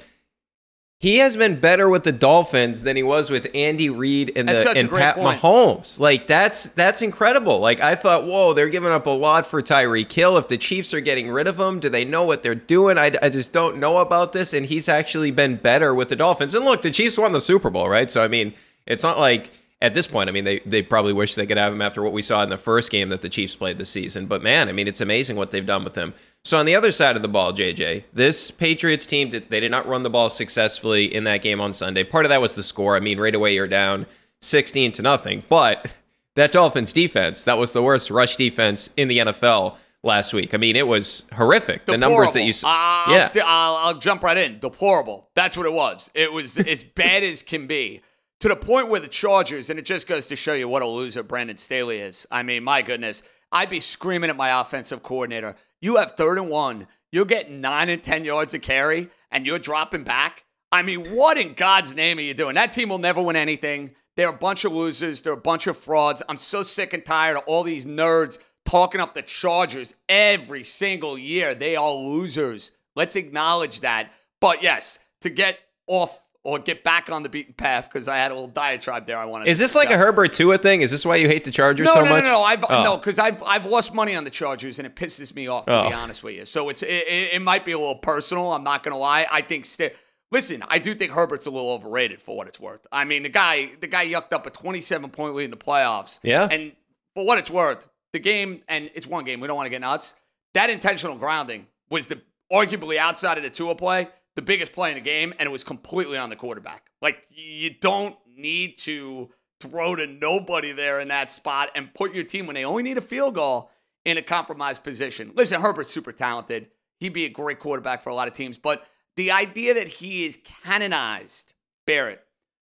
He 0.99 1.19
has 1.19 1.37
been 1.37 1.61
better 1.61 1.91
with 1.91 2.05
the 2.05 2.13
Dolphins 2.13 2.83
than 2.83 2.97
he 2.97 3.03
was 3.03 3.29
with 3.29 3.49
Andy 3.55 3.91
Reid 3.91 4.33
and, 4.35 4.49
That's 4.49 4.65
the, 4.65 4.81
and 4.81 4.89
Pat 4.89 5.17
point. 5.17 5.41
Mahomes. 5.41 6.01
Like 6.01 6.27
that's 6.27 6.69
that's 6.69 7.03
incredible. 7.03 7.59
Like 7.59 7.81
I 7.81 7.95
thought, 7.95 8.25
whoa, 8.25 8.55
they're 8.55 8.71
giving 8.71 8.91
up 8.91 9.05
a 9.07 9.11
lot 9.11 9.47
for 9.47 9.61
Tyreek 9.61 10.11
Hill. 10.11 10.39
If 10.39 10.49
the 10.49 10.57
Chiefs 10.57 10.95
are 10.95 11.01
getting 11.01 11.31
rid 11.31 11.49
of 11.49 11.61
him, 11.61 11.81
do 11.81 11.91
they 11.91 12.07
know 12.07 12.25
what 12.25 12.43
they're 12.43 12.55
doing? 12.55 12.97
I, 12.97 13.13
I 13.23 13.29
just 13.29 13.53
don't 13.53 13.77
know 13.77 13.99
about 13.99 14.33
this. 14.33 14.55
And 14.55 14.65
he's 14.65 14.89
actually 14.89 15.31
been 15.31 15.57
better 15.57 15.95
with 15.95 16.09
the 16.09 16.17
Dolphins. 16.17 16.55
And 16.55 16.65
look, 16.65 16.81
the 16.81 16.91
Chiefs 16.91 17.19
won 17.19 17.33
the 17.33 17.43
Super 17.43 17.69
Bowl, 17.69 17.91
right? 17.91 18.11
So 18.11 18.25
I 18.25 18.29
mean, 18.29 18.55
it's 18.87 19.03
not 19.03 19.19
like 19.19 19.51
at 19.83 19.93
this 19.93 20.07
point, 20.07 20.31
I 20.31 20.33
mean, 20.33 20.45
they, 20.45 20.61
they 20.61 20.81
probably 20.81 21.13
wish 21.13 21.35
they 21.35 21.47
could 21.47 21.59
have 21.59 21.73
him 21.73 21.83
after 21.83 22.03
what 22.03 22.15
we 22.15 22.23
saw 22.23 22.43
in 22.43 22.49
the 22.49 22.57
first 22.57 22.91
game 22.91 23.11
that 23.11 23.21
the 23.21 23.29
Chiefs 23.29 23.55
played 23.55 23.77
this 23.77 23.91
season. 23.91 24.27
But 24.27 24.43
man, 24.43 24.71
I 24.71 24.73
mean, 24.73 24.89
it's 24.89 25.03
amazing 25.03 25.37
what 25.37 25.51
they've 25.51 25.67
done 25.67 25.85
with 25.85 25.95
him. 25.95 26.15
So 26.47 26.59
on 26.59 26.65
the 26.65 26.77
other 26.77 26.93
side 26.93 27.17
of 27.17 27.23
the 27.23 27.29
ball, 27.29 27.53
JJ, 27.53 28.05
this 28.13 28.53
Patriots 28.53 29.05
team, 29.05 29.31
did, 29.31 29.51
they 29.51 29.59
did 29.59 29.73
not 29.73 29.89
run 29.89 30.05
the 30.05 30.11
ball 30.11 30.31
successfully 30.31 31.13
in 31.13 31.25
that 31.25 31.43
game 31.43 31.61
on 31.61 31.73
Sunday. 31.73 32.05
Part 32.05 32.25
of 32.25 32.29
that 32.29 32.41
was 32.41 32.55
the 32.55 32.63
score. 32.63 32.95
I 32.95 33.01
mean, 33.01 33.19
right 33.19 33.35
away 33.35 33.53
you're 33.53 33.67
down 33.67 34.07
16 34.43 34.93
to 34.93 35.03
nothing. 35.03 35.43
But 35.49 35.93
that 36.37 36.53
Dolphins 36.53 36.93
defense, 36.93 37.43
that 37.43 37.59
was 37.59 37.73
the 37.73 37.83
worst 37.83 38.13
rush 38.13 38.37
defense 38.37 38.91
in 38.97 39.09
the 39.09 39.19
NFL 39.19 39.75
last 40.05 40.33
week. 40.33 40.55
I 40.55 40.59
mean, 40.59 40.77
it 40.77 40.87
was 40.87 41.25
horrific. 41.33 41.85
The 41.85 41.99
numbers 41.99 42.33
that 42.35 42.45
you 42.45 42.53
Deplorable. 42.53 42.79
I'll, 42.79 43.13
yeah. 43.13 43.19
sti- 43.23 43.41
I'll, 43.45 43.77
I'll 43.89 43.99
jump 43.99 44.23
right 44.23 44.37
in. 44.37 44.61
Deplorable. 44.61 45.29
That's 45.35 45.57
what 45.57 45.67
it 45.67 45.73
was. 45.73 46.13
It 46.15 46.33
was 46.33 46.59
as 46.59 46.85
bad 46.95 47.25
as 47.25 47.43
can 47.43 47.67
be. 47.67 48.03
To 48.41 48.49
the 48.49 48.55
point 48.55 48.89
where 48.89 49.01
the 49.01 49.09
Chargers, 49.09 49.69
and 49.69 49.81
it 49.81 49.85
just 49.85 50.07
goes 50.07 50.29
to 50.29 50.37
show 50.37 50.55
you 50.55 50.69
what 50.69 50.83
a 50.83 50.87
loser 50.87 51.25
Brandon 51.25 51.57
Staley 51.57 51.99
is. 51.99 52.25
I 52.31 52.45
mean, 52.45 52.63
my 52.63 52.83
goodness. 52.83 53.25
I'd 53.51 53.71
be 53.71 53.81
screaming 53.81 54.31
at 54.31 54.37
my 54.37 54.61
offensive 54.61 55.03
coordinator. 55.03 55.57
You 55.81 55.97
have 55.97 56.13
third 56.13 56.39
and 56.39 56.49
one. 56.49 56.87
You're 57.13 57.25
getting 57.25 57.61
nine 57.61 57.89
and 57.89 58.03
10 58.03 58.25
yards 58.25 58.55
of 58.55 58.63
carry, 58.63 59.09
and 59.31 59.47
you're 59.47 59.59
dropping 59.59 60.05
back. 60.05 60.45
I 60.73 60.83
mean, 60.83 61.07
what 61.07 61.39
in 61.39 61.55
God's 61.55 61.95
name 61.95 62.19
are 62.19 62.23
you 62.23 62.35
doing? 62.35 62.55
That 62.55 62.73
team 62.73 62.89
will 62.89 62.99
never 62.99 63.23
win 63.23 63.37
anything. 63.37 63.95
They're 64.17 64.31
a 64.31 64.33
bunch 64.33 64.65
of 64.65 64.73
losers. 64.73 65.23
They're 65.23 65.33
a 65.35 65.37
bunch 65.37 65.67
of 65.67 65.77
frauds. 65.77 66.23
I'm 66.29 66.39
so 66.39 66.63
sick 66.63 66.93
and 66.93 67.05
tired 67.05 67.37
of 67.37 67.45
all 67.47 67.63
these 67.63 67.87
nerds 67.87 68.39
talking 68.65 69.01
up 69.01 69.15
the 69.15 69.23
Chargers 69.23 69.97
every 70.09 70.63
single 70.63 71.17
year. 71.17 71.55
They 71.55 71.77
are 71.77 71.93
losers. 71.93 72.73
Let's 72.97 73.17
acknowledge 73.17 73.81
that. 73.81 74.13
But 74.41 74.63
yes, 74.63 74.99
to 75.21 75.31
get 75.31 75.59
off 75.87 76.26
or 76.47 76.61
get 76.61 76.85
back 76.85 77.11
on 77.11 77.25
the 77.25 77.29
beaten 77.29 77.53
path, 77.55 77.89
because 77.91 78.07
I 78.07 78.17
had 78.19 78.31
a 78.31 78.35
little 78.35 78.47
diatribe 78.49 79.05
there 79.07 79.19
I 79.19 79.25
wanted 79.25 79.49
Is 79.49 79.59
this 79.59 79.75
like 79.75 79.89
a 79.89 79.95
discuss. 79.95 80.07
Herbert 80.07 80.33
Tua 80.33 80.59
thing? 80.59 80.83
Is 80.83 80.93
this 80.93 81.05
why 81.05 81.17
you 81.17 81.27
hate 81.27 81.43
the 81.43 81.51
Chargers 81.51 81.87
No, 81.87 81.95
so 81.95 82.03
no, 82.05 82.11
much? 82.11 82.23
no, 82.23 82.31
no. 82.31 82.39
no. 82.39 82.43
I've 82.43 82.65
Oh. 82.69 82.83
no, 82.85 82.97
because 82.97 83.19
I've 83.19 83.43
I've 83.43 83.67
lost 83.67 83.93
money 83.95 84.15
on 84.15 84.23
the 84.25 84.31
Chargers, 84.31 84.79
and 84.79 84.87
it 84.87 84.95
pisses 84.95 85.35
me 85.35 85.49
off 85.49 85.65
to 85.65 85.71
be 85.73 85.75
Oh. 85.95 85.99
honest 85.99 86.23
with 86.23 86.37
you. 86.37 86.45
So 86.45 86.69
it's 86.69 86.83
it, 86.83 86.89
it, 86.89 87.43
might 87.43 87.65
be 87.65 87.73
a 87.73 87.79
little 87.79 87.97
personal. 87.97 88.53
I'm 88.53 88.63
not 88.65 88.83
gonna 88.85 88.97
lie. 88.97 89.27
I 89.31 89.41
think 89.41 89.65
sti- 89.65 89.91
listen, 90.31 90.63
I 90.69 90.79
do 90.79 90.95
think 90.95 91.11
Herbert's 91.13 91.47
a 91.47 91.51
little 91.51 91.71
overrated 91.73 92.23
for 92.23 92.37
what 92.37 92.47
it's 92.47 92.61
worth. 92.61 92.87
I 92.93 93.05
mean, 93.05 93.25
the 93.25 93.29
guy 93.29 93.71
the 93.81 93.89
guy 93.89 94.07
yucked 94.07 94.33
up 94.33 94.47
a 94.47 94.51
27 94.51 95.11
point 95.11 95.35
lead 95.35 95.45
in 95.47 95.51
the 95.51 95.57
playoffs. 95.57 96.21
Yeah. 96.23 96.47
and 96.51 96.73
for 97.15 97.27
what 97.27 97.39
it's 97.39 97.51
worth, 97.51 97.89
the 98.13 98.19
game 98.21 98.63
and 98.69 98.89
it's 98.95 99.07
one 99.09 99.25
game. 99.25 99.41
We 99.41 99.49
don't 99.49 99.57
want 99.57 99.67
to 99.67 99.71
get 99.71 99.81
nuts. 99.81 100.15
That 100.55 100.71
intentional 100.71 101.17
grounding 101.17 101.67
was 101.91 102.07
the 102.07 102.21
arguably 102.53 102.97
outside 102.99 103.37
of 103.37 103.43
the 103.43 103.51
Tua 103.51 103.75
play, 103.75 104.07
the 104.37 104.43
biggest 104.43 104.73
play 104.73 104.91
in 104.91 104.95
the 104.95 105.01
game, 105.01 105.35
and 105.39 105.47
it 105.47 105.51
was 105.53 105.65
completely 105.65 106.17
on 106.17 106.31
the 106.31 106.37
quarterback. 106.37 106.91
Like 107.03 107.27
you 107.31 107.71
don't 107.81 108.17
need 108.37 108.77
to 108.79 109.31
throw 109.61 109.97
to 109.97 110.07
nobody 110.07 110.73
there 110.73 111.01
in 111.01 111.09
that 111.09 111.31
spot 111.31 111.71
and 111.75 111.93
put 111.95 112.15
your 112.15 112.25
team 112.25 112.47
when 112.47 112.55
they 112.55 112.65
only 112.65 112.83
need 112.83 112.99
a 112.99 113.03
field 113.03 113.35
goal 113.35 113.71
in 114.05 114.19
a 114.19 114.23
compromised 114.23 114.85
position. 114.85 115.33
Listen, 115.35 115.61
Herbert's 115.61 115.91
super 115.91 116.13
talented. 116.13 116.69
He'd 117.01 117.13
be 117.13 117.25
a 117.25 117.31
great 117.31 117.59
quarterback 117.59 118.03
for 118.03 118.11
a 118.11 118.15
lot 118.15 118.29
of 118.29 118.35
teams, 118.35 118.59
but 118.59 118.87
the 119.17 119.31
idea 119.33 119.75
that 119.75 119.89
he 119.89 120.27
is 120.27 120.39
canonized, 120.65 121.55
Barrett, 121.87 122.23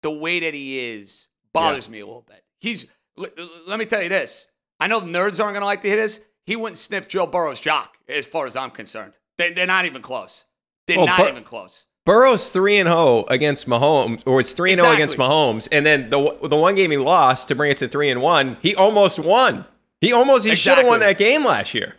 the 0.03 0.11
way 0.11 0.39
that 0.41 0.53
he 0.53 0.79
is 0.79 1.27
bothers 1.53 1.89
me 1.89 1.99
a 1.99 2.05
little 2.05 2.21
bit. 2.21 2.43
He's 2.59 2.85
l- 3.17 3.25
l- 3.37 3.49
let 3.67 3.79
me 3.79 3.85
tell 3.85 4.03
you 4.03 4.09
this. 4.09 4.47
I 4.79 4.87
know 4.87 5.01
nerds 5.01 5.41
aren't 5.41 5.53
going 5.53 5.61
to 5.61 5.65
like 5.65 5.81
to 5.81 5.87
hear 5.87 5.97
this. 5.97 6.21
He 6.45 6.55
wouldn't 6.55 6.77
sniff 6.77 7.07
Joe 7.07 7.25
Burrow's 7.25 7.59
jock, 7.59 7.97
as 8.07 8.27
far 8.27 8.45
as 8.45 8.55
I'm 8.55 8.69
concerned. 8.69 9.17
They, 9.37 9.53
they're 9.53 9.65
not 9.65 9.85
even 9.85 10.01
close. 10.03 10.45
They're 10.87 10.97
Well, 10.97 11.07
not 11.07 11.19
Bur- 11.19 11.29
even 11.29 11.43
close. 11.43 11.85
Burrow's 12.05 12.49
three 12.49 12.77
and 12.77 12.87
zero 12.87 13.25
against 13.29 13.67
Mahomes, 13.67 14.21
or 14.27 14.39
it's 14.39 14.53
three 14.53 14.71
and 14.71 14.79
zero 14.79 14.91
against 14.91 15.15
Exactly. 15.15 15.35
Mahomes, 15.35 15.67
and 15.71 15.85
then 15.85 16.09
the 16.11 16.37
the 16.47 16.55
one 16.55 16.75
game 16.75 16.91
he 16.91 16.97
lost 16.97 17.47
to 17.47 17.55
bring 17.55 17.71
it 17.71 17.77
to 17.79 17.87
three 17.87 18.09
and 18.09 18.21
one, 18.21 18.57
he 18.61 18.75
almost 18.75 19.17
won. 19.17 19.65
He 20.01 20.13
almost 20.13 20.45
he 20.45 20.53
should 20.55 20.77
have 20.77 20.85
won 20.85 20.99
that 20.99 21.17
game 21.17 21.43
last 21.43 21.73
year. 21.73 21.95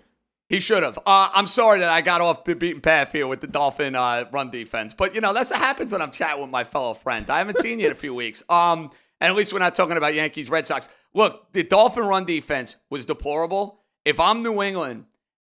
He 0.48 0.60
should 0.60 0.84
have. 0.84 0.96
Uh, 1.04 1.28
I'm 1.34 1.48
sorry 1.48 1.80
that 1.80 1.90
I 1.90 2.02
got 2.02 2.20
off 2.20 2.44
the 2.44 2.54
beaten 2.54 2.80
path 2.80 3.10
here 3.10 3.26
with 3.26 3.40
the 3.40 3.48
Dolphin 3.48 3.96
uh, 3.96 4.26
run 4.30 4.48
defense, 4.48 4.94
but 4.94 5.12
you 5.12 5.20
know 5.20 5.32
that's 5.32 5.50
what 5.50 5.58
happens 5.58 5.90
when 5.92 6.00
I'm 6.00 6.12
chatting 6.12 6.40
with 6.40 6.50
my 6.52 6.62
fellow 6.62 6.94
friend. 6.94 7.28
I 7.28 7.38
haven't 7.38 7.58
seen 7.58 7.80
you 7.80 7.86
in 7.86 7.92
a 7.92 7.96
few 7.96 8.14
weeks. 8.14 8.44
Um, 8.48 8.90
and 9.20 9.30
at 9.30 9.34
least 9.34 9.52
we're 9.52 9.58
not 9.58 9.74
talking 9.74 9.96
about 9.96 10.14
Yankees, 10.14 10.48
Red 10.48 10.66
Sox. 10.66 10.88
Look, 11.14 11.50
the 11.52 11.64
Dolphin 11.64 12.04
run 12.04 12.24
defense 12.26 12.76
was 12.90 13.06
deplorable. 13.06 13.80
If 14.04 14.20
I'm 14.20 14.44
New 14.44 14.62
England, 14.62 15.06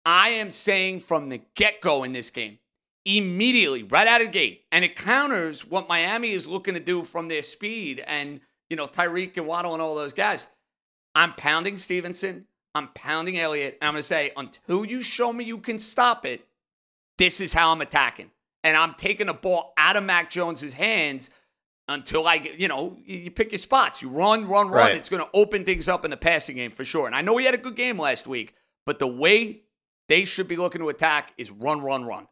I 0.04 0.30
am 0.30 0.50
saying 0.52 1.02
from 1.02 1.30
the 1.30 1.40
get 1.56 1.80
go 1.80 2.04
in 2.04 2.12
this 2.12 2.32
game, 2.32 2.58
immediately, 3.06 3.84
right 3.84 4.08
out 4.08 4.22
of 4.22 4.28
the 4.28 4.34
gate. 4.34 4.64
And 4.72 4.86
it 4.86 4.96
counters 4.96 5.66
what 5.66 5.90
Miami 5.90 6.32
is 6.32 6.48
looking 6.48 6.74
to 6.76 6.80
do 6.80 7.04
from 7.04 7.28
their 7.28 7.42
speed 7.42 8.04
and, 8.06 8.42
you 8.70 8.78
know, 8.78 8.88
Tyreek 8.88 9.38
and 9.38 9.48
Waddle 9.48 9.74
and 9.74 9.82
all 9.82 9.96
those 9.96 10.14
guys. 10.14 10.50
I'm 11.16 11.34
pounding 11.34 11.78
Stevenson. 11.78 12.48
I'm 12.74 12.88
pounding 12.90 13.38
Elliott. 13.38 13.78
And 13.82 13.88
I'm 13.88 13.94
going 13.94 14.00
to 14.00 14.04
say, 14.04 14.32
until 14.38 14.86
you 14.86 15.02
show 15.02 15.34
me 15.34 15.44
you 15.44 15.58
can 15.58 15.78
stop 15.78 16.26
it, 16.26 16.46
this 17.18 17.42
is 17.42 17.54
how 17.54 17.72
I'm 17.72 17.82
attacking. 17.82 18.32
And 18.64 18.78
I'm 18.78 18.94
taking 18.94 19.28
the 19.28 19.34
ball 19.34 19.74
out 19.78 19.98
of 19.98 20.04
Mac 20.04 20.30
Jones's 20.30 20.74
hands 20.74 21.32
until 21.88 22.28
I 22.28 22.38
get, 22.38 22.60
you 22.60 22.68
know, 22.68 22.98
you 23.04 23.32
pick 23.32 23.52
your 23.52 23.58
spots. 23.58 24.02
You 24.02 24.10
run, 24.10 24.48
run, 24.48 24.70
run. 24.70 24.88
Right. 24.88 24.96
It's 24.96 25.10
going 25.10 25.24
to 25.24 25.30
open 25.34 25.66
things 25.66 25.90
up 25.90 26.06
in 26.06 26.12
the 26.12 26.18
passing 26.18 26.56
game 26.56 26.72
for 26.72 26.86
sure. 26.86 27.08
And 27.08 27.16
I 27.16 27.22
know 27.22 27.36
he 27.38 27.46
had 27.46 27.56
a 27.56 27.58
good 27.58 27.76
game 27.76 28.00
last 28.00 28.28
week, 28.28 28.54
but 28.86 29.00
the 29.00 29.08
way 29.08 29.62
they 30.08 30.24
should 30.24 30.48
be 30.48 30.56
looking 30.56 30.82
to 30.82 30.90
attack 30.90 31.34
is 31.38 31.52
run, 31.52 31.82
run, 31.82 32.06
run. 32.06 32.28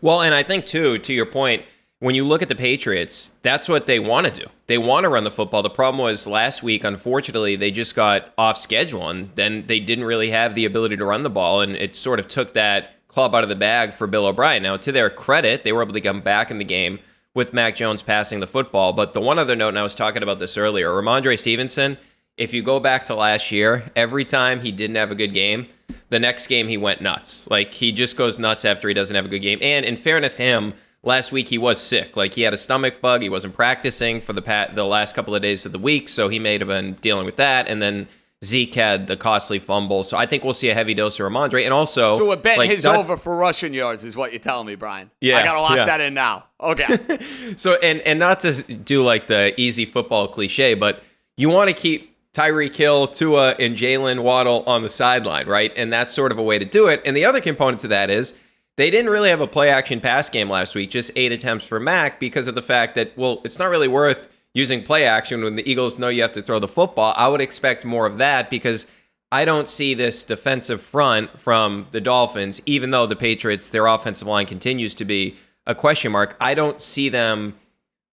Well, 0.00 0.22
and 0.22 0.34
I 0.34 0.42
think 0.42 0.66
too, 0.66 0.98
to 0.98 1.12
your 1.12 1.26
point, 1.26 1.64
when 2.00 2.14
you 2.14 2.24
look 2.24 2.40
at 2.40 2.48
the 2.48 2.54
Patriots, 2.54 3.34
that's 3.42 3.68
what 3.68 3.86
they 3.86 4.00
want 4.00 4.26
to 4.26 4.32
do. 4.32 4.46
They 4.66 4.78
want 4.78 5.04
to 5.04 5.10
run 5.10 5.24
the 5.24 5.30
football. 5.30 5.62
The 5.62 5.68
problem 5.68 6.02
was 6.02 6.26
last 6.26 6.62
week, 6.62 6.82
unfortunately, 6.82 7.56
they 7.56 7.70
just 7.70 7.94
got 7.94 8.32
off 8.38 8.56
schedule 8.56 9.08
and 9.08 9.30
then 9.34 9.66
they 9.66 9.80
didn't 9.80 10.04
really 10.04 10.30
have 10.30 10.54
the 10.54 10.64
ability 10.64 10.96
to 10.96 11.04
run 11.04 11.24
the 11.24 11.30
ball. 11.30 11.60
And 11.60 11.76
it 11.76 11.94
sort 11.94 12.18
of 12.18 12.26
took 12.26 12.54
that 12.54 12.94
club 13.08 13.34
out 13.34 13.42
of 13.42 13.50
the 13.50 13.56
bag 13.56 13.92
for 13.92 14.06
Bill 14.06 14.26
O'Brien. 14.26 14.62
Now, 14.62 14.78
to 14.78 14.92
their 14.92 15.10
credit, 15.10 15.62
they 15.62 15.72
were 15.72 15.82
able 15.82 15.92
to 15.92 16.00
come 16.00 16.22
back 16.22 16.50
in 16.50 16.56
the 16.56 16.64
game 16.64 17.00
with 17.34 17.52
Mac 17.52 17.76
Jones 17.76 18.02
passing 18.02 18.40
the 18.40 18.46
football. 18.46 18.92
But 18.94 19.12
the 19.12 19.20
one 19.20 19.38
other 19.38 19.54
note, 19.54 19.70
and 19.70 19.78
I 19.78 19.82
was 19.82 19.94
talking 19.94 20.22
about 20.22 20.38
this 20.38 20.56
earlier, 20.56 20.88
Rhamondre 20.88 21.38
Stevenson, 21.38 21.98
if 22.40 22.54
you 22.54 22.62
go 22.62 22.80
back 22.80 23.04
to 23.04 23.14
last 23.14 23.52
year, 23.52 23.84
every 23.94 24.24
time 24.24 24.60
he 24.60 24.72
didn't 24.72 24.96
have 24.96 25.10
a 25.10 25.14
good 25.14 25.34
game, 25.34 25.66
the 26.08 26.18
next 26.18 26.46
game 26.46 26.68
he 26.68 26.78
went 26.78 27.02
nuts. 27.02 27.46
Like 27.50 27.74
he 27.74 27.92
just 27.92 28.16
goes 28.16 28.38
nuts 28.38 28.64
after 28.64 28.88
he 28.88 28.94
doesn't 28.94 29.14
have 29.14 29.26
a 29.26 29.28
good 29.28 29.40
game. 29.40 29.58
And 29.60 29.84
in 29.84 29.94
fairness 29.94 30.36
to 30.36 30.42
him, 30.42 30.72
last 31.02 31.32
week 31.32 31.48
he 31.48 31.58
was 31.58 31.78
sick. 31.78 32.16
Like 32.16 32.32
he 32.32 32.42
had 32.42 32.54
a 32.54 32.56
stomach 32.56 33.02
bug. 33.02 33.20
He 33.20 33.28
wasn't 33.28 33.54
practicing 33.54 34.22
for 34.22 34.32
the 34.32 34.40
pat 34.40 34.74
the 34.74 34.84
last 34.84 35.14
couple 35.14 35.34
of 35.34 35.42
days 35.42 35.66
of 35.66 35.72
the 35.72 35.78
week, 35.78 36.08
so 36.08 36.30
he 36.30 36.38
may 36.38 36.56
have 36.56 36.66
been 36.66 36.94
dealing 36.94 37.26
with 37.26 37.36
that. 37.36 37.68
And 37.68 37.82
then 37.82 38.08
Zeke 38.42 38.74
had 38.74 39.06
the 39.06 39.18
costly 39.18 39.58
fumble. 39.58 40.02
So 40.02 40.16
I 40.16 40.24
think 40.24 40.42
we'll 40.42 40.54
see 40.54 40.70
a 40.70 40.74
heavy 40.74 40.94
dose 40.94 41.20
of 41.20 41.30
Rhamondre. 41.30 41.62
And 41.62 41.74
also, 41.74 42.12
So 42.12 42.26
we're 42.26 42.36
betting 42.36 42.60
like, 42.60 42.70
his 42.70 42.86
over 42.86 43.18
for 43.18 43.36
rushing 43.36 43.74
yards, 43.74 44.06
is 44.06 44.16
what 44.16 44.32
you're 44.32 44.40
telling 44.40 44.66
me, 44.66 44.76
Brian. 44.76 45.10
Yeah, 45.20 45.36
I 45.36 45.44
got 45.44 45.54
to 45.56 45.60
lock 45.60 45.76
yeah. 45.76 45.84
that 45.84 46.00
in 46.00 46.14
now. 46.14 46.46
Okay. 46.58 47.18
So 47.56 47.74
and 47.74 48.00
and 48.02 48.18
not 48.18 48.40
to 48.40 48.62
do 48.62 49.02
like 49.02 49.26
the 49.26 49.52
easy 49.60 49.84
football 49.84 50.28
cliche, 50.28 50.72
but 50.72 51.02
you 51.36 51.50
want 51.50 51.68
to 51.68 51.74
keep 51.74 52.09
Tyreek 52.34 52.76
Hill, 52.76 53.08
Tua, 53.08 53.56
and 53.58 53.76
Jaylen 53.76 54.22
Waddle 54.22 54.62
on 54.66 54.82
the 54.82 54.90
sideline, 54.90 55.46
right? 55.46 55.72
And 55.76 55.92
that's 55.92 56.14
sort 56.14 56.32
of 56.32 56.38
a 56.38 56.42
way 56.42 56.58
to 56.58 56.64
do 56.64 56.86
it. 56.86 57.02
And 57.04 57.16
the 57.16 57.24
other 57.24 57.40
component 57.40 57.80
to 57.80 57.88
that 57.88 58.08
is 58.10 58.34
they 58.76 58.90
didn't 58.90 59.10
really 59.10 59.30
have 59.30 59.40
a 59.40 59.46
play 59.46 59.68
action 59.68 60.00
pass 60.00 60.30
game 60.30 60.48
last 60.48 60.74
week, 60.74 60.90
just 60.90 61.10
eight 61.16 61.32
attempts 61.32 61.66
for 61.66 61.80
Mac 61.80 62.20
because 62.20 62.46
of 62.46 62.54
the 62.54 62.62
fact 62.62 62.94
that 62.94 63.16
well, 63.16 63.40
it's 63.44 63.58
not 63.58 63.68
really 63.68 63.88
worth 63.88 64.28
using 64.54 64.82
play 64.82 65.04
action 65.04 65.42
when 65.42 65.56
the 65.56 65.68
Eagles 65.70 65.98
know 65.98 66.08
you 66.08 66.22
have 66.22 66.32
to 66.32 66.42
throw 66.42 66.58
the 66.58 66.68
football. 66.68 67.14
I 67.16 67.28
would 67.28 67.40
expect 67.40 67.84
more 67.84 68.06
of 68.06 68.18
that 68.18 68.48
because 68.48 68.86
I 69.32 69.44
don't 69.44 69.68
see 69.68 69.94
this 69.94 70.24
defensive 70.24 70.80
front 70.80 71.38
from 71.38 71.86
the 71.92 72.00
Dolphins, 72.00 72.60
even 72.66 72.90
though 72.90 73.06
the 73.06 73.16
Patriots, 73.16 73.68
their 73.68 73.86
offensive 73.86 74.26
line 74.26 74.46
continues 74.46 74.94
to 74.94 75.04
be 75.04 75.36
a 75.66 75.74
question 75.74 76.10
mark. 76.10 76.36
I 76.40 76.54
don't 76.54 76.80
see 76.80 77.08
them 77.08 77.54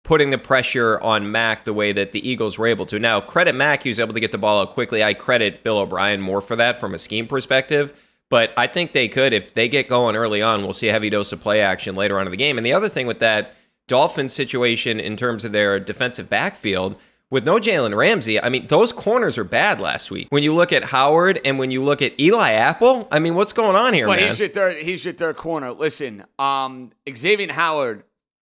putting 0.06 0.30
the 0.30 0.38
pressure 0.38 1.00
on 1.02 1.30
Mac 1.32 1.66
the 1.66 1.74
way 1.74 1.92
that 1.92 2.14
the 2.14 2.26
Eagles 2.28 2.58
were 2.58 2.68
able 2.68 2.86
to. 2.86 2.98
Now, 3.00 3.20
credit 3.20 3.54
Mac, 3.56 3.84
he 3.84 3.90
was 3.90 4.00
able 4.00 4.14
to 4.14 4.20
get 4.22 4.32
the 4.32 4.38
ball 4.38 4.62
out 4.62 4.72
quickly. 4.72 5.04
I 5.04 5.14
credit 5.14 5.64
Bill 5.64 5.80
O'Brien 5.80 6.22
more 6.22 6.40
for 6.42 6.56
that 6.56 6.80
from 6.80 6.94
a 6.94 7.00
scheme 7.00 7.28
perspective. 7.28 7.94
But 8.30 8.54
I 8.58 8.68
think 8.68 8.94
they 8.94 9.08
could, 9.08 9.34
if 9.34 9.54
they 9.54 9.68
get 9.68 9.88
going 9.90 10.16
early 10.16 10.42
on, 10.42 10.64
we'll 10.64 10.74
see 10.74 10.88
a 10.88 10.92
heavy 10.92 11.10
dose 11.10 11.32
of 11.32 11.42
play 11.42 11.62
action 11.62 11.94
later 11.96 12.20
on 12.20 12.26
in 12.26 12.32
the 12.32 12.38
game. 12.38 12.58
And 12.58 12.66
the 12.66 12.74
other 12.74 12.90
thing 12.90 13.06
with 13.06 13.20
that 13.20 13.54
Dolphins 13.88 14.34
situation 14.34 15.00
in 15.00 15.16
terms 15.18 15.46
of 15.46 15.52
their 15.52 15.80
defensive 15.80 16.30
backfield, 16.30 16.96
with 17.32 17.44
no 17.44 17.56
Jalen 17.58 17.96
Ramsey, 17.96 18.42
I 18.42 18.50
mean, 18.50 18.68
those 18.68 18.92
corners 18.94 19.38
are 19.38 19.44
bad 19.44 19.80
last 19.80 20.10
week. 20.12 20.28
When 20.30 20.44
you 20.44 20.54
look 20.54 20.72
at 20.72 20.86
Howard 20.86 21.40
and 21.46 21.58
when 21.60 21.70
you 21.72 21.84
look 21.84 22.02
at 22.02 22.20
Eli 22.20 22.52
Apple, 22.52 23.08
I 23.12 23.20
mean, 23.20 23.34
what's 23.36 23.54
going 23.54 23.76
on 23.76 23.94
here, 23.96 24.08
Well, 24.08 24.16
man? 24.18 24.28
he's 24.28 24.40
your 24.40 24.50
third. 24.50 24.78
He's 24.78 25.04
your 25.06 25.14
third 25.16 25.36
corner. 25.36 25.72
Listen, 25.72 26.24
um, 26.40 26.92
Xavier 27.12 27.52
Howard 27.54 28.04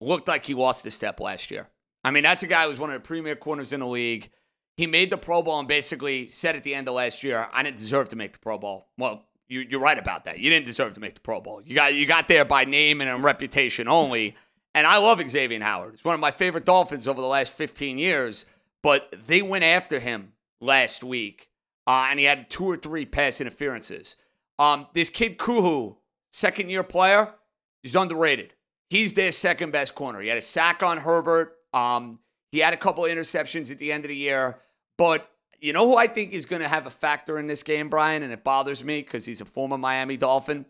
looked 0.03 0.27
like 0.27 0.45
he 0.45 0.53
lost 0.53 0.85
a 0.85 0.91
step 0.91 1.19
last 1.19 1.51
year. 1.51 1.69
I 2.03 2.11
mean, 2.11 2.23
that's 2.23 2.43
a 2.43 2.47
guy 2.47 2.63
who 2.63 2.69
was 2.69 2.79
one 2.79 2.89
of 2.89 3.01
the 3.01 3.07
premier 3.07 3.35
corners 3.35 3.73
in 3.73 3.79
the 3.79 3.87
league. 3.87 4.29
He 4.75 4.87
made 4.87 5.09
the 5.09 5.17
Pro 5.17 5.41
Bowl 5.41 5.59
and 5.59 5.67
basically 5.67 6.27
said 6.27 6.55
at 6.55 6.63
the 6.63 6.75
end 6.75 6.87
of 6.87 6.95
last 6.95 7.23
year, 7.23 7.47
"I 7.53 7.63
didn't 7.63 7.77
deserve 7.77 8.09
to 8.09 8.15
make 8.15 8.33
the 8.33 8.39
Pro 8.39 8.57
Bowl." 8.57 8.89
Well, 8.97 9.25
you, 9.47 9.61
you're 9.61 9.79
right 9.79 9.97
about 9.97 10.25
that. 10.25 10.39
You 10.39 10.49
didn't 10.49 10.65
deserve 10.65 10.95
to 10.95 10.99
make 10.99 11.13
the 11.13 11.21
Pro 11.21 11.39
Bowl. 11.39 11.61
You 11.63 11.75
got 11.75 11.93
you 11.93 12.05
got 12.05 12.27
there 12.27 12.45
by 12.45 12.65
name 12.65 13.01
and 13.01 13.09
on 13.09 13.21
reputation 13.21 13.87
only. 13.87 14.35
And 14.75 14.87
I 14.87 14.97
love 14.97 15.21
Xavier 15.29 15.61
Howard. 15.61 15.91
He's 15.91 16.03
one 16.03 16.15
of 16.15 16.19
my 16.19 16.31
favorite 16.31 16.65
Dolphins 16.65 17.07
over 17.07 17.21
the 17.21 17.27
last 17.27 17.55
15 17.55 17.99
years. 17.99 18.47
But 18.81 19.15
they 19.27 19.41
went 19.41 19.63
after 19.63 19.99
him 19.99 20.33
last 20.59 21.03
week, 21.03 21.49
uh, 21.87 22.07
and 22.09 22.19
he 22.19 22.25
had 22.25 22.49
two 22.49 22.65
or 22.65 22.75
three 22.75 23.05
pass 23.05 23.39
interferences. 23.39 24.17
Um, 24.59 24.87
this 24.93 25.09
kid 25.09 25.37
Kohou, 25.37 25.97
second 26.31 26.69
year 26.69 26.83
player, 26.83 27.33
he's 27.81 27.95
underrated. 27.95 28.53
He's 28.93 29.15
their 29.15 29.31
second 29.31 29.71
best 29.71 29.95
corner. 29.95 30.21
He 30.21 30.27
had 30.27 30.37
a 30.37 30.41
sack 30.41 30.83
on 30.83 30.99
Herbert. 30.99 31.55
Um, 31.73 32.19
he 32.51 32.59
had 32.59 32.75
a 32.75 32.77
couple 32.77 33.05
interceptions 33.05 33.71
at 33.71 33.79
the 33.79 33.91
end 33.91 34.05
of 34.05 34.09
the 34.09 34.15
year. 34.15 34.59
But 34.99 35.27
you 35.59 35.73
know 35.73 35.87
who 35.87 35.97
I 35.97 36.05
think 36.05 36.31
is 36.31 36.45
going 36.45 36.61
to 36.61 36.67
have 36.67 36.85
a 36.85 36.91
factor 36.91 37.39
in 37.39 37.47
this 37.47 37.63
game, 37.63 37.89
Brian, 37.89 38.21
and 38.21 38.31
it 38.31 38.43
bothers 38.43 38.85
me 38.85 38.99
because 38.99 39.25
he's 39.25 39.41
a 39.41 39.45
former 39.45 39.79
Miami 39.79 40.15
Dolphin. 40.15 40.67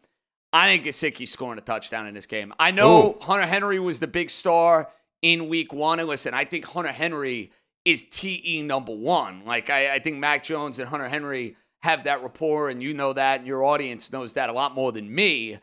I 0.54 0.70
think 0.70 0.86
Gesicki's 0.86 1.32
scoring 1.32 1.58
a 1.58 1.62
touchdown 1.62 2.08
in 2.08 2.14
this 2.14 2.26
game. 2.26 2.54
I 2.58 2.72
know 2.72 3.18
Hunter 3.20 3.46
Henry 3.46 3.78
was 3.78 4.00
the 4.00 4.08
big 4.08 4.30
star 4.30 4.90
in 5.22 5.50
week 5.50 5.74
one. 5.74 6.00
And 6.00 6.08
listen, 6.08 6.34
I 6.34 6.46
think 6.46 6.64
Hunter 6.64 6.94
Henry 6.94 7.52
is 7.84 8.04
TE 8.04 8.62
number 8.62 8.96
one. 8.96 9.44
Like, 9.44 9.70
I, 9.70 9.96
I 9.96 10.00
think 10.00 10.20
Mac 10.20 10.44
Jones 10.44 10.80
and 10.80 10.88
Hunter 10.88 11.10
Henry 11.10 11.58
have 11.82 12.06
that 12.06 12.24
rapport, 12.24 12.70
and 12.70 12.82
you 12.82 12.94
know 12.94 13.12
that, 13.12 13.40
and 13.40 13.48
your 13.48 13.66
audience 13.66 14.14
knows 14.14 14.36
that 14.36 14.50
a 14.50 14.54
lot 14.54 14.74
more 14.76 14.94
than 14.94 15.14
me. 15.14 15.58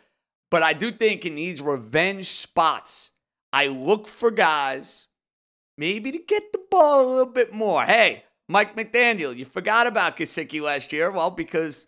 But 0.51 0.63
I 0.63 0.73
do 0.73 0.91
think 0.91 1.25
in 1.25 1.35
these 1.37 1.63
revenge 1.63 2.27
spots, 2.27 3.13
I 3.53 3.69
look 3.69 4.09
for 4.09 4.31
guys 4.31 5.09
maybe 5.79 6.13
to 6.13 6.19
get 6.19 6.53
the 6.53 6.61
ball 6.71 7.05
a 7.05 7.09
little 7.11 7.33
bit 7.33 7.53
more. 7.53 7.83
Hey, 7.83 8.25
Mike 8.49 8.77
McDaniel, 8.77 9.35
you 9.37 9.45
forgot 9.45 9.87
about 9.87 10.17
Gesicki 10.17 10.61
last 10.61 10.93
year. 10.93 11.11
Well, 11.11 11.31
because 11.31 11.87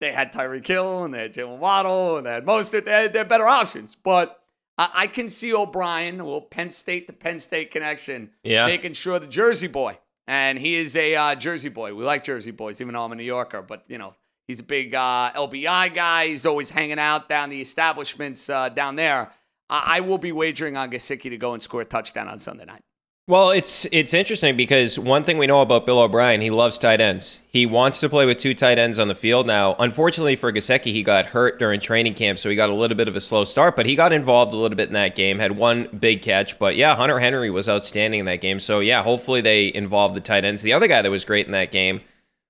they 0.00 0.12
had 0.12 0.32
Tyreek 0.32 0.66
Hill 0.66 1.04
and 1.04 1.14
they 1.14 1.22
had 1.22 1.32
Jaylen 1.34 1.58
Waddle 1.58 2.16
and 2.18 2.26
they 2.26 2.32
had 2.32 2.44
Mostert. 2.44 2.84
They 2.84 2.90
had, 2.92 3.12
they 3.12 3.20
had 3.20 3.28
better 3.28 3.46
options. 3.46 3.94
But 3.94 4.38
I, 4.76 4.90
I 4.94 5.06
can 5.06 5.28
see 5.28 5.54
O'Brien, 5.54 6.20
a 6.20 6.24
little 6.24 6.40
Penn 6.42 6.70
State 6.70 7.06
to 7.06 7.12
Penn 7.12 7.38
State 7.38 7.70
connection, 7.70 8.32
Yeah. 8.42 8.66
making 8.66 8.92
sure 8.94 9.18
the 9.18 9.26
Jersey 9.28 9.68
boy. 9.68 9.96
And 10.28 10.58
he 10.58 10.74
is 10.74 10.96
a 10.96 11.14
uh, 11.14 11.34
Jersey 11.36 11.68
boy. 11.68 11.94
We 11.94 12.02
like 12.04 12.24
Jersey 12.24 12.50
boys, 12.50 12.80
even 12.80 12.94
though 12.94 13.04
I'm 13.04 13.12
a 13.12 13.14
New 13.14 13.22
Yorker. 13.22 13.62
But, 13.62 13.84
you 13.86 13.96
know, 13.96 14.14
he's 14.46 14.60
a 14.60 14.64
big 14.64 14.94
uh, 14.94 15.30
LBI 15.34 15.94
guy. 15.94 16.26
He's 16.26 16.46
always 16.46 16.70
hanging 16.70 16.98
out 16.98 17.28
down 17.28 17.50
the 17.50 17.60
establishments 17.60 18.48
uh, 18.48 18.68
down 18.68 18.96
there. 18.96 19.30
I, 19.68 19.96
I 19.96 20.00
will 20.00 20.18
be 20.18 20.32
wagering 20.32 20.76
on 20.76 20.90
Gesicki 20.90 21.30
to 21.30 21.36
go 21.36 21.52
and 21.52 21.62
score 21.62 21.82
a 21.82 21.84
touchdown 21.84 22.28
on 22.28 22.38
Sunday 22.38 22.64
night. 22.64 22.82
Well, 23.28 23.50
it's 23.50 23.88
it's 23.90 24.14
interesting 24.14 24.56
because 24.56 25.00
one 25.00 25.24
thing 25.24 25.36
we 25.36 25.48
know 25.48 25.60
about 25.60 25.84
Bill 25.84 25.98
O'Brien, 25.98 26.40
he 26.40 26.50
loves 26.50 26.78
tight 26.78 27.00
ends. 27.00 27.40
He 27.48 27.66
wants 27.66 27.98
to 27.98 28.08
play 28.08 28.24
with 28.24 28.38
two 28.38 28.54
tight 28.54 28.78
ends 28.78 29.00
on 29.00 29.08
the 29.08 29.16
field. 29.16 29.48
Now, 29.48 29.74
unfortunately 29.80 30.36
for 30.36 30.52
Gesicki, 30.52 30.92
he 30.92 31.02
got 31.02 31.26
hurt 31.26 31.58
during 31.58 31.80
training 31.80 32.14
camp, 32.14 32.38
so 32.38 32.48
he 32.48 32.54
got 32.54 32.70
a 32.70 32.74
little 32.74 32.96
bit 32.96 33.08
of 33.08 33.16
a 33.16 33.20
slow 33.20 33.42
start, 33.42 33.74
but 33.74 33.84
he 33.84 33.96
got 33.96 34.12
involved 34.12 34.52
a 34.52 34.56
little 34.56 34.76
bit 34.76 34.86
in 34.86 34.94
that 34.94 35.16
game, 35.16 35.40
had 35.40 35.56
one 35.56 35.88
big 35.98 36.22
catch. 36.22 36.56
But 36.56 36.76
yeah, 36.76 36.94
Hunter 36.94 37.18
Henry 37.18 37.50
was 37.50 37.68
outstanding 37.68 38.20
in 38.20 38.26
that 38.26 38.40
game. 38.40 38.60
So 38.60 38.78
yeah, 38.78 39.02
hopefully 39.02 39.40
they 39.40 39.74
involve 39.74 40.14
the 40.14 40.20
tight 40.20 40.44
ends. 40.44 40.62
The 40.62 40.72
other 40.72 40.86
guy 40.86 41.02
that 41.02 41.10
was 41.10 41.24
great 41.24 41.46
in 41.46 41.52
that 41.52 41.72
game 41.72 42.02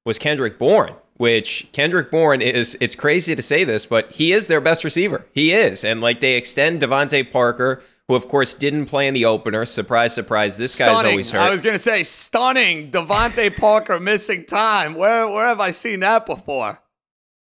was 0.05 0.19
Kendrick 0.19 0.59
Bourne, 0.59 0.93
which 1.17 1.69
Kendrick 1.73 2.11
Bourne 2.11 2.43
is 2.43 2.77
it's 2.81 2.95
crazy 2.95 3.35
to 3.35 3.43
say 3.43 3.65
this, 3.65 3.87
but 3.87 4.13
he 4.13 4.33
is 4.33 4.49
their 4.49 4.61
best 4.61 4.85
receiver. 4.85 5.27
He 5.33 5.53
is. 5.53 5.85
And 5.85 6.01
like 6.01 6.21
they 6.21 6.35
extend 6.35 6.81
DeVante 6.83 7.31
Parker, 7.31 7.83
who 8.09 8.15
of 8.15 8.29
course 8.29 8.55
didn't 8.55 8.87
play 8.87 9.09
in 9.09 9.15
the 9.15 9.25
opener. 9.25 9.65
Surprise, 9.65 10.15
surprise. 10.15 10.57
This 10.57 10.79
guy's 10.79 10.89
Stunning. 10.89 11.11
always 11.13 11.31
hurt. 11.31 11.41
I 11.41 11.51
was 11.51 11.63
going 11.63 11.75
to 11.75 11.79
say 11.79 12.03
stunning. 12.03 12.91
DeVante 12.91 13.57
Parker 13.61 13.99
missing 13.99 14.45
time. 14.45 14.95
Where 14.95 15.27
where 15.29 15.47
have 15.47 15.61
I 15.61 15.71
seen 15.71 16.01
that 16.01 16.27
before? 16.27 16.81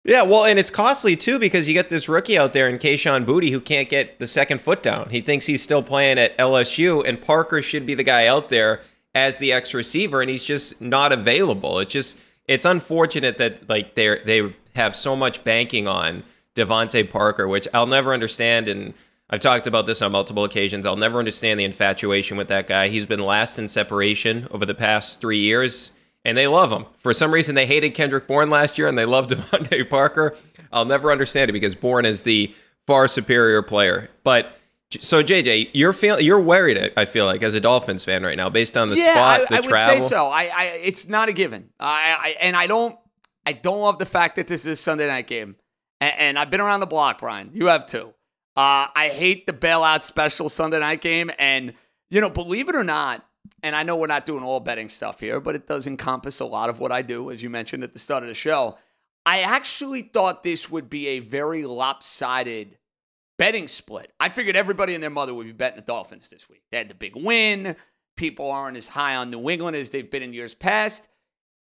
Yeah, 0.06 0.20
well, 0.22 0.44
and 0.44 0.58
it's 0.58 0.70
costly 0.70 1.16
too 1.16 1.38
because 1.38 1.66
you 1.66 1.72
get 1.72 1.88
this 1.88 2.10
rookie 2.10 2.36
out 2.36 2.52
there 2.52 2.68
in 2.68 2.78
Kayshon 2.78 3.24
Boutte 3.24 3.50
who 3.50 3.58
can't 3.58 3.88
get 3.88 4.18
the 4.18 4.26
second 4.26 4.60
foot 4.60 4.82
down. 4.82 5.08
He 5.08 5.22
thinks 5.22 5.46
he's 5.46 5.62
still 5.62 5.82
playing 5.82 6.18
at 6.18 6.36
LSU, 6.36 7.02
and 7.08 7.20
Parker 7.20 7.62
should 7.62 7.86
be 7.86 7.94
the 7.94 8.02
guy 8.02 8.26
out 8.26 8.50
there 8.50 8.82
as 9.14 9.38
the 9.38 9.50
X 9.50 9.72
receiver, 9.72 10.20
and 10.20 10.28
he's 10.30 10.44
just 10.44 10.78
not 10.78 11.10
available. 11.10 11.78
It 11.78 11.88
just 11.88 12.18
it's 12.46 12.64
unfortunate 12.64 13.38
that 13.38 13.68
like 13.68 13.94
they 13.94 14.18
they 14.24 14.54
have 14.74 14.96
so 14.96 15.14
much 15.16 15.44
banking 15.44 15.86
on 15.86 16.24
DeVante 16.54 17.08
Parker, 17.08 17.46
which 17.48 17.68
I'll 17.72 17.86
never 17.86 18.12
understand. 18.12 18.68
And 18.68 18.94
I've 19.30 19.40
talked 19.40 19.66
about 19.66 19.86
this 19.86 20.02
on 20.02 20.12
multiple 20.12 20.44
occasions. 20.44 20.86
I'll 20.86 20.96
never 20.96 21.18
understand 21.18 21.58
the 21.58 21.64
infatuation 21.64 22.36
with 22.36 22.48
that 22.48 22.66
guy. 22.66 22.88
He's 22.88 23.06
been 23.06 23.20
last 23.20 23.58
in 23.58 23.68
separation 23.68 24.48
over 24.50 24.66
the 24.66 24.74
past 24.74 25.20
three 25.20 25.38
years 25.38 25.92
and 26.24 26.38
they 26.38 26.46
love 26.46 26.72
him. 26.72 26.86
For 26.98 27.12
some 27.12 27.32
reason, 27.32 27.54
they 27.54 27.66
hated 27.66 27.90
Kendrick 27.90 28.26
Bourne 28.26 28.50
last 28.50 28.78
year, 28.78 28.88
and 28.88 28.96
they 28.96 29.04
love 29.04 29.26
DeVante 29.28 29.88
Parker. 29.88 30.34
I'll 30.72 30.84
never 30.84 31.12
understand 31.12 31.50
it 31.50 31.52
because 31.52 31.74
Bourne 31.74 32.06
is 32.06 32.22
the 32.22 32.54
far 32.86 33.08
superior 33.08 33.62
player. 33.62 34.10
But 34.24 34.56
so 35.00 35.22
JJ, 35.22 35.70
you're 35.72 35.92
feel 35.92 36.20
you're 36.20 36.40
worried. 36.40 36.92
I 36.96 37.04
feel 37.04 37.26
like 37.26 37.42
as 37.42 37.54
a 37.54 37.60
Dolphins 37.60 38.04
fan 38.04 38.22
right 38.22 38.36
now, 38.36 38.48
based 38.48 38.76
on 38.76 38.88
the 38.88 38.96
yeah, 38.96 39.14
spot, 39.14 39.40
I, 39.40 39.44
the 39.44 39.56
I 39.56 39.60
would 39.60 39.70
travel. 39.70 39.94
say 39.94 40.00
so. 40.00 40.26
I, 40.26 40.50
I, 40.54 40.80
it's 40.82 41.08
not 41.08 41.28
a 41.28 41.32
given. 41.32 41.70
I, 41.78 42.16
I, 42.18 42.36
and 42.40 42.56
I 42.56 42.66
don't, 42.66 42.98
I 43.46 43.52
don't 43.52 43.80
love 43.80 43.98
the 43.98 44.06
fact 44.06 44.36
that 44.36 44.46
this 44.46 44.66
is 44.66 44.72
a 44.72 44.76
Sunday 44.76 45.06
night 45.06 45.26
game. 45.26 45.56
And, 46.00 46.14
and 46.18 46.38
I've 46.38 46.50
been 46.50 46.60
around 46.60 46.80
the 46.80 46.86
block, 46.86 47.20
Brian. 47.20 47.50
You 47.52 47.66
have 47.66 47.86
too. 47.86 48.14
Uh, 48.56 48.86
I 48.94 49.10
hate 49.12 49.46
the 49.46 49.52
bailout 49.52 50.02
special 50.02 50.48
Sunday 50.48 50.78
night 50.78 51.00
game, 51.00 51.30
and 51.38 51.74
you 52.10 52.20
know, 52.20 52.30
believe 52.30 52.68
it 52.68 52.76
or 52.76 52.84
not, 52.84 53.24
and 53.62 53.74
I 53.74 53.82
know 53.82 53.96
we're 53.96 54.06
not 54.06 54.26
doing 54.26 54.44
all 54.44 54.60
betting 54.60 54.88
stuff 54.88 55.20
here, 55.20 55.40
but 55.40 55.54
it 55.54 55.66
does 55.66 55.86
encompass 55.86 56.40
a 56.40 56.44
lot 56.44 56.70
of 56.70 56.78
what 56.78 56.92
I 56.92 57.02
do, 57.02 57.30
as 57.30 57.42
you 57.42 57.50
mentioned 57.50 57.82
at 57.82 57.92
the 57.92 57.98
start 57.98 58.22
of 58.22 58.28
the 58.28 58.34
show. 58.34 58.76
I 59.26 59.40
actually 59.40 60.02
thought 60.02 60.42
this 60.42 60.70
would 60.70 60.90
be 60.90 61.08
a 61.08 61.18
very 61.18 61.64
lopsided 61.64 62.76
betting 63.38 63.68
split. 63.68 64.12
I 64.20 64.28
figured 64.28 64.56
everybody 64.56 64.94
and 64.94 65.02
their 65.02 65.10
mother 65.10 65.34
would 65.34 65.46
be 65.46 65.52
betting 65.52 65.76
the 65.76 65.84
Dolphins 65.84 66.28
this 66.28 66.48
week. 66.48 66.62
They 66.70 66.78
had 66.78 66.88
the 66.88 66.94
big 66.94 67.16
win. 67.16 67.76
People 68.16 68.50
aren't 68.50 68.76
as 68.76 68.88
high 68.88 69.16
on 69.16 69.30
New 69.30 69.50
England 69.50 69.76
as 69.76 69.90
they've 69.90 70.10
been 70.10 70.22
in 70.22 70.32
years 70.32 70.54
past. 70.54 71.08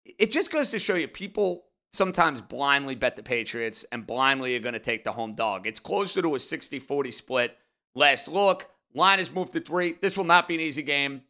It 0.04 0.30
just 0.30 0.52
goes 0.52 0.70
to 0.70 0.78
show 0.78 0.94
you 0.94 1.08
people 1.08 1.64
sometimes 1.92 2.40
blindly 2.40 2.94
bet 2.94 3.16
the 3.16 3.22
Patriots 3.22 3.84
and 3.92 4.06
blindly 4.06 4.56
are 4.56 4.60
going 4.60 4.72
to 4.72 4.78
take 4.78 5.04
the 5.04 5.12
home 5.12 5.32
dog. 5.32 5.66
It's 5.66 5.80
closer 5.80 6.22
to 6.22 6.34
a 6.34 6.38
60 6.38 6.78
40 6.78 7.10
split. 7.10 7.56
Last 7.94 8.28
look, 8.28 8.66
line 8.94 9.18
has 9.18 9.32
moved 9.32 9.52
to 9.52 9.60
three. 9.60 9.96
This 10.00 10.16
will 10.16 10.24
not 10.24 10.48
be 10.48 10.54
an 10.54 10.60
easy 10.60 10.82
game. 10.82 11.22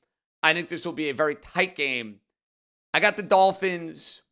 I 0.43 0.55
think 0.55 0.69
this 0.69 0.85
will 0.87 0.93
be 0.93 1.11
a 1.11 1.15
very 1.15 1.35
tight 1.37 1.77
game. 1.77 2.21
I 2.95 3.01
got 3.01 3.17
the 3.17 3.23
Dolphins 3.23 4.23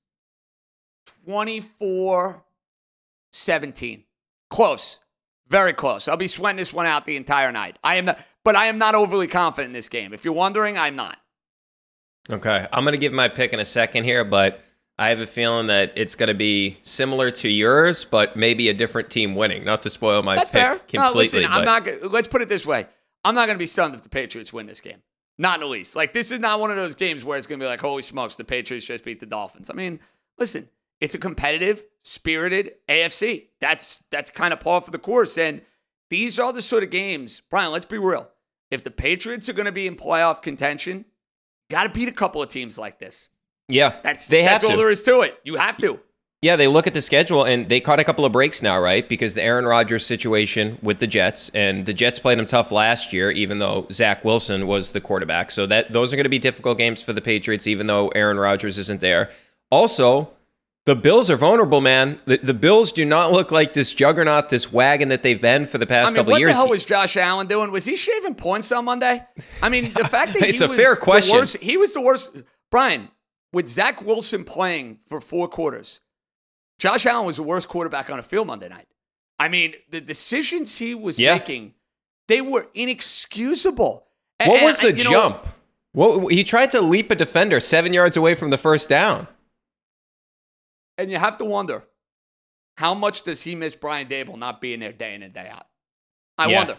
24 1.24 2.44
17. 3.32 4.04
Close. 4.48 5.00
Very 5.50 5.72
close. 5.72 6.06
I'll 6.08 6.16
be 6.16 6.28
sweating 6.28 6.58
this 6.58 6.72
one 6.72 6.86
out 6.86 7.04
the 7.04 7.16
entire 7.16 7.50
night. 7.50 7.76
I 7.82 7.96
am 7.96 8.04
not, 8.06 8.24
but 8.44 8.54
I 8.56 8.66
am 8.66 8.78
not 8.78 8.94
overly 8.94 9.26
confident 9.26 9.70
in 9.70 9.72
this 9.72 9.88
game. 9.88 10.12
If 10.14 10.24
you're 10.24 10.32
wondering, 10.34 10.78
I'm 10.78 10.94
not. 10.96 11.18
Okay, 12.30 12.66
I'm 12.72 12.84
gonna 12.84 12.96
give 12.96 13.12
my 13.12 13.28
pick 13.28 13.52
in 13.52 13.58
a 13.60 13.64
second 13.64 14.04
here, 14.04 14.24
but 14.24 14.60
I 14.98 15.08
have 15.08 15.18
a 15.20 15.26
feeling 15.26 15.66
that 15.66 15.92
it's 15.96 16.14
gonna 16.14 16.34
be 16.34 16.78
similar 16.84 17.30
to 17.32 17.48
yours, 17.48 18.04
but 18.04 18.36
maybe 18.36 18.68
a 18.68 18.74
different 18.74 19.10
team 19.10 19.34
winning. 19.34 19.64
Not 19.64 19.82
to 19.82 19.90
spoil 19.90 20.22
my 20.22 20.36
That's 20.36 20.52
pick 20.52 20.62
fair. 20.62 20.76
completely. 20.78 20.98
No, 21.00 21.12
listen, 21.14 21.44
I'm 21.46 21.64
not. 21.64 21.84
gonna- 21.84 22.06
Let's 22.08 22.28
put 22.28 22.42
it 22.42 22.48
this 22.48 22.64
way: 22.64 22.86
I'm 23.24 23.34
not 23.34 23.46
going 23.46 23.56
to 23.56 23.62
be 23.62 23.66
stunned 23.66 23.94
if 23.94 24.02
the 24.02 24.08
Patriots 24.08 24.52
win 24.52 24.66
this 24.66 24.80
game. 24.80 25.02
Not 25.38 25.56
in 25.56 25.60
the 25.62 25.66
least. 25.66 25.96
Like 25.96 26.12
this 26.12 26.30
is 26.30 26.38
not 26.38 26.60
one 26.60 26.70
of 26.70 26.76
those 26.76 26.94
games 26.94 27.24
where 27.24 27.36
it's 27.38 27.46
going 27.48 27.58
to 27.58 27.64
be 27.64 27.68
like, 27.68 27.80
holy 27.80 28.02
smokes, 28.02 28.36
the 28.36 28.44
Patriots 28.44 28.86
just 28.86 29.04
beat 29.04 29.18
the 29.18 29.26
Dolphins. 29.26 29.70
I 29.70 29.74
mean, 29.74 29.98
listen, 30.38 30.68
it's 31.00 31.14
a 31.14 31.18
competitive, 31.18 31.84
spirited 32.00 32.72
AFC. 32.88 33.48
That's 33.60 34.04
that's 34.10 34.30
kind 34.30 34.52
of 34.52 34.60
par 34.60 34.80
for 34.80 34.90
the 34.90 34.98
course, 34.98 35.38
and 35.38 35.62
these 36.10 36.38
are 36.38 36.52
the 36.52 36.62
sort 36.62 36.82
of 36.82 36.90
games, 36.90 37.42
Brian. 37.50 37.72
Let's 37.72 37.86
be 37.86 37.98
real. 37.98 38.28
If 38.70 38.84
the 38.84 38.90
Patriots 38.90 39.48
are 39.48 39.52
going 39.52 39.66
to 39.66 39.72
be 39.72 39.86
in 39.86 39.96
playoff 39.96 40.42
contention, 40.42 41.04
got 41.70 41.84
to 41.84 41.90
beat 41.90 42.08
a 42.08 42.12
couple 42.12 42.42
of 42.42 42.48
teams 42.48 42.78
like 42.78 42.98
this. 42.98 43.30
yeah, 43.68 43.96
That's 44.02 44.28
they 44.28 44.42
that's 44.44 44.62
have 44.62 44.70
all 44.70 44.76
to. 44.76 44.82
there 44.82 44.90
is 44.92 45.02
to 45.04 45.20
it. 45.22 45.38
You 45.44 45.56
have 45.56 45.76
to. 45.78 46.00
Yeah, 46.42 46.56
they 46.56 46.68
look 46.68 46.86
at 46.86 46.94
the 46.94 47.02
schedule 47.02 47.44
and 47.44 47.68
they 47.68 47.80
caught 47.80 48.00
a 48.00 48.04
couple 48.04 48.24
of 48.24 48.32
breaks 48.32 48.62
now, 48.62 48.78
right? 48.80 49.06
Because 49.06 49.34
the 49.34 49.42
Aaron 49.42 49.66
Rodgers 49.66 50.06
situation 50.06 50.78
with 50.82 50.98
the 50.98 51.06
Jets, 51.06 51.50
and 51.50 51.84
the 51.84 51.92
Jets 51.92 52.18
played 52.18 52.38
them 52.38 52.46
tough 52.46 52.72
last 52.72 53.12
year, 53.12 53.30
even 53.30 53.58
though 53.58 53.86
Zach 53.92 54.24
Wilson 54.24 54.66
was 54.66 54.92
the 54.92 55.02
quarterback. 55.02 55.50
So 55.50 55.66
that 55.66 55.92
those 55.92 56.12
are 56.14 56.16
going 56.16 56.24
to 56.24 56.30
be 56.30 56.38
difficult 56.38 56.78
games 56.78 57.02
for 57.02 57.12
the 57.12 57.20
Patriots, 57.20 57.66
even 57.66 57.88
though 57.88 58.08
Aaron 58.08 58.38
Rodgers 58.38 58.78
isn't 58.78 59.02
there. 59.02 59.30
Also, 59.70 60.30
the 60.90 60.96
Bills 60.96 61.30
are 61.30 61.36
vulnerable, 61.36 61.80
man. 61.80 62.18
The, 62.24 62.38
the 62.38 62.52
Bills 62.52 62.90
do 62.90 63.04
not 63.04 63.30
look 63.30 63.52
like 63.52 63.74
this 63.74 63.94
juggernaut, 63.94 64.48
this 64.48 64.72
wagon 64.72 65.08
that 65.10 65.22
they've 65.22 65.40
been 65.40 65.64
for 65.66 65.78
the 65.78 65.86
past 65.86 66.08
I 66.08 66.10
mean, 66.10 66.16
couple 66.16 66.32
what 66.32 66.40
years. 66.40 66.50
the 66.50 66.54
hell 66.56 66.68
was 66.68 66.84
Josh 66.84 67.16
Allen 67.16 67.46
doing? 67.46 67.70
Was 67.70 67.84
he 67.84 67.94
shaving 67.94 68.34
points 68.34 68.72
on 68.72 68.84
Monday? 68.86 69.24
I 69.62 69.68
mean, 69.68 69.92
the 69.92 70.02
fact 70.08 70.32
that 70.32 70.42
It's 70.42 70.58
he 70.58 70.64
a 70.64 70.68
was 70.68 70.76
fair 70.76 70.96
the 70.96 71.00
question. 71.00 71.36
worst, 71.36 71.58
he 71.58 71.76
was 71.76 71.92
the 71.92 72.00
worst. 72.00 72.42
Brian, 72.72 73.08
with 73.52 73.68
Zach 73.68 74.02
Wilson 74.04 74.42
playing 74.42 74.96
for 74.96 75.20
four 75.20 75.46
quarters, 75.46 76.00
Josh 76.80 77.06
Allen 77.06 77.24
was 77.24 77.36
the 77.36 77.44
worst 77.44 77.68
quarterback 77.68 78.10
on 78.10 78.16
the 78.16 78.22
field 78.24 78.48
Monday 78.48 78.68
night. 78.68 78.86
I 79.38 79.46
mean, 79.48 79.74
the 79.90 80.00
decisions 80.00 80.76
he 80.76 80.96
was 80.96 81.20
Yeah. 81.20 81.34
making, 81.34 81.74
they 82.26 82.40
were 82.40 82.66
inexcusable. 82.74 84.08
What 84.44 84.56
and- 84.56 84.64
was 84.64 84.78
the 84.80 84.92
you 84.92 85.04
know, 85.04 85.10
jump? 85.10 85.46
What, 85.92 86.32
he 86.32 86.42
tried 86.42 86.72
to 86.72 86.80
leap 86.80 87.12
a 87.12 87.14
defender 87.14 87.60
seven 87.60 87.92
yards 87.92 88.16
away 88.16 88.34
from 88.34 88.50
the 88.50 88.58
first 88.58 88.88
down. 88.88 89.28
And 91.00 91.10
you 91.10 91.18
have 91.18 91.36
to 91.38 91.44
wonder, 91.44 91.84
how 92.76 92.94
much 92.94 93.22
does 93.22 93.42
he 93.42 93.54
miss 93.54 93.74
Brian 93.76 94.06
Daboll 94.06 94.38
not 94.38 94.60
being 94.60 94.80
there 94.80 94.92
day 94.92 95.14
in 95.14 95.22
and 95.22 95.32
day 95.32 95.48
out? 95.50 95.66
I 96.38 96.48
Yeah. 96.48 96.58
wonder. 96.58 96.78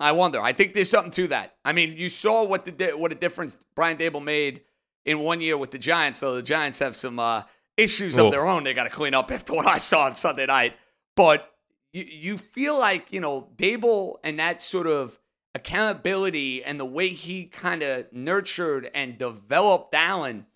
I 0.00 0.12
wonder. 0.12 0.40
I 0.40 0.52
think 0.52 0.74
there's 0.74 0.90
something 0.90 1.10
to 1.12 1.26
that. 1.28 1.56
I 1.64 1.72
mean, 1.72 1.96
you 1.96 2.08
saw 2.08 2.44
what 2.44 2.64
the 2.64 2.90
what 2.96 3.10
a 3.10 3.16
difference 3.16 3.56
Brian 3.74 3.96
Daboll 3.96 4.22
made 4.22 4.62
in 5.04 5.20
one 5.20 5.40
year 5.40 5.56
with 5.56 5.70
the 5.72 5.78
Giants. 5.78 6.18
So 6.18 6.34
the 6.36 6.42
Giants 6.42 6.78
have 6.78 6.94
some 6.94 7.18
uh, 7.18 7.42
issues 7.76 8.18
Oh. 8.18 8.26
of 8.26 8.30
their 8.32 8.46
own 8.46 8.62
they 8.64 8.74
got 8.74 8.84
to 8.84 8.90
clean 8.90 9.14
up 9.14 9.30
after 9.32 9.54
what 9.54 9.66
I 9.66 9.78
saw 9.78 10.04
on 10.06 10.14
Sunday 10.14 10.46
night. 10.46 10.76
But 11.16 11.52
you, 11.92 12.04
you 12.04 12.38
feel 12.38 12.78
like 12.78 13.12
you 13.12 13.20
know 13.20 13.48
Daboll 13.56 14.18
and 14.22 14.38
that 14.38 14.60
sort 14.62 14.86
of 14.86 15.18
accountability 15.54 16.62
and 16.64 16.78
the 16.78 16.84
way 16.84 17.08
he 17.08 17.44
kind 17.46 17.82
of 17.82 18.12
nurtured 18.12 18.90
and 18.94 19.18
developed 19.18 19.94
Allen. 19.94 20.46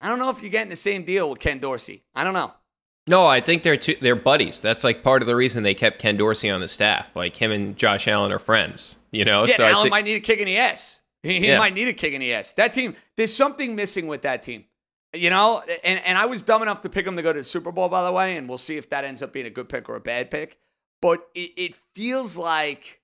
I 0.00 0.08
don't 0.08 0.18
know 0.18 0.30
if 0.30 0.42
you're 0.42 0.50
getting 0.50 0.70
the 0.70 0.76
same 0.76 1.02
deal 1.04 1.28
with 1.30 1.38
Ken 1.40 1.58
Dorsey. 1.58 2.02
I 2.14 2.24
don't 2.24 2.34
know. 2.34 2.52
No, 3.06 3.26
I 3.26 3.40
think 3.40 3.62
they're 3.62 3.76
two, 3.76 3.96
they're 4.00 4.14
buddies. 4.16 4.60
That's 4.60 4.84
like 4.84 5.02
part 5.02 5.22
of 5.22 5.26
the 5.28 5.34
reason 5.36 5.62
they 5.62 5.74
kept 5.74 5.98
Ken 5.98 6.16
Dorsey 6.16 6.48
on 6.50 6.60
the 6.60 6.68
staff. 6.68 7.08
Like 7.14 7.34
him 7.36 7.50
and 7.50 7.76
Josh 7.76 8.06
Allen 8.06 8.30
are 8.32 8.38
friends. 8.38 8.98
You 9.10 9.24
know, 9.24 9.44
Yeah, 9.46 9.54
so 9.56 9.64
I 9.64 9.70
Allen 9.70 9.84
think 9.84 9.90
might 9.90 10.04
need 10.04 10.14
a 10.14 10.20
kick 10.20 10.38
in 10.38 10.44
the 10.46 10.58
ass. 10.58 11.02
He, 11.22 11.40
he 11.40 11.48
Yeah. 11.48 11.58
might 11.58 11.74
need 11.74 11.88
a 11.88 11.92
kick 11.92 12.12
in 12.12 12.20
the 12.20 12.32
ass. 12.34 12.52
That 12.54 12.72
team, 12.72 12.94
there's 13.16 13.34
something 13.34 13.74
missing 13.74 14.06
with 14.06 14.22
that 14.22 14.42
team. 14.42 14.64
You 15.12 15.28
know, 15.30 15.60
and, 15.82 16.00
and 16.06 16.16
I 16.16 16.26
was 16.26 16.44
dumb 16.44 16.62
enough 16.62 16.82
to 16.82 16.88
pick 16.88 17.04
them 17.04 17.16
to 17.16 17.22
go 17.22 17.32
to 17.32 17.40
the 17.40 17.44
Super 17.44 17.72
Bowl, 17.72 17.88
by 17.88 18.04
the 18.04 18.12
way, 18.12 18.36
and 18.36 18.48
we'll 18.48 18.58
see 18.58 18.76
if 18.76 18.88
that 18.90 19.04
ends 19.04 19.22
up 19.22 19.32
being 19.32 19.46
a 19.46 19.50
good 19.50 19.68
pick 19.68 19.88
or 19.88 19.96
a 19.96 20.00
bad 20.00 20.30
pick. 20.30 20.56
But 21.02 21.26
it, 21.34 21.50
it 21.56 21.74
feels 21.94 22.36
like 22.38 23.00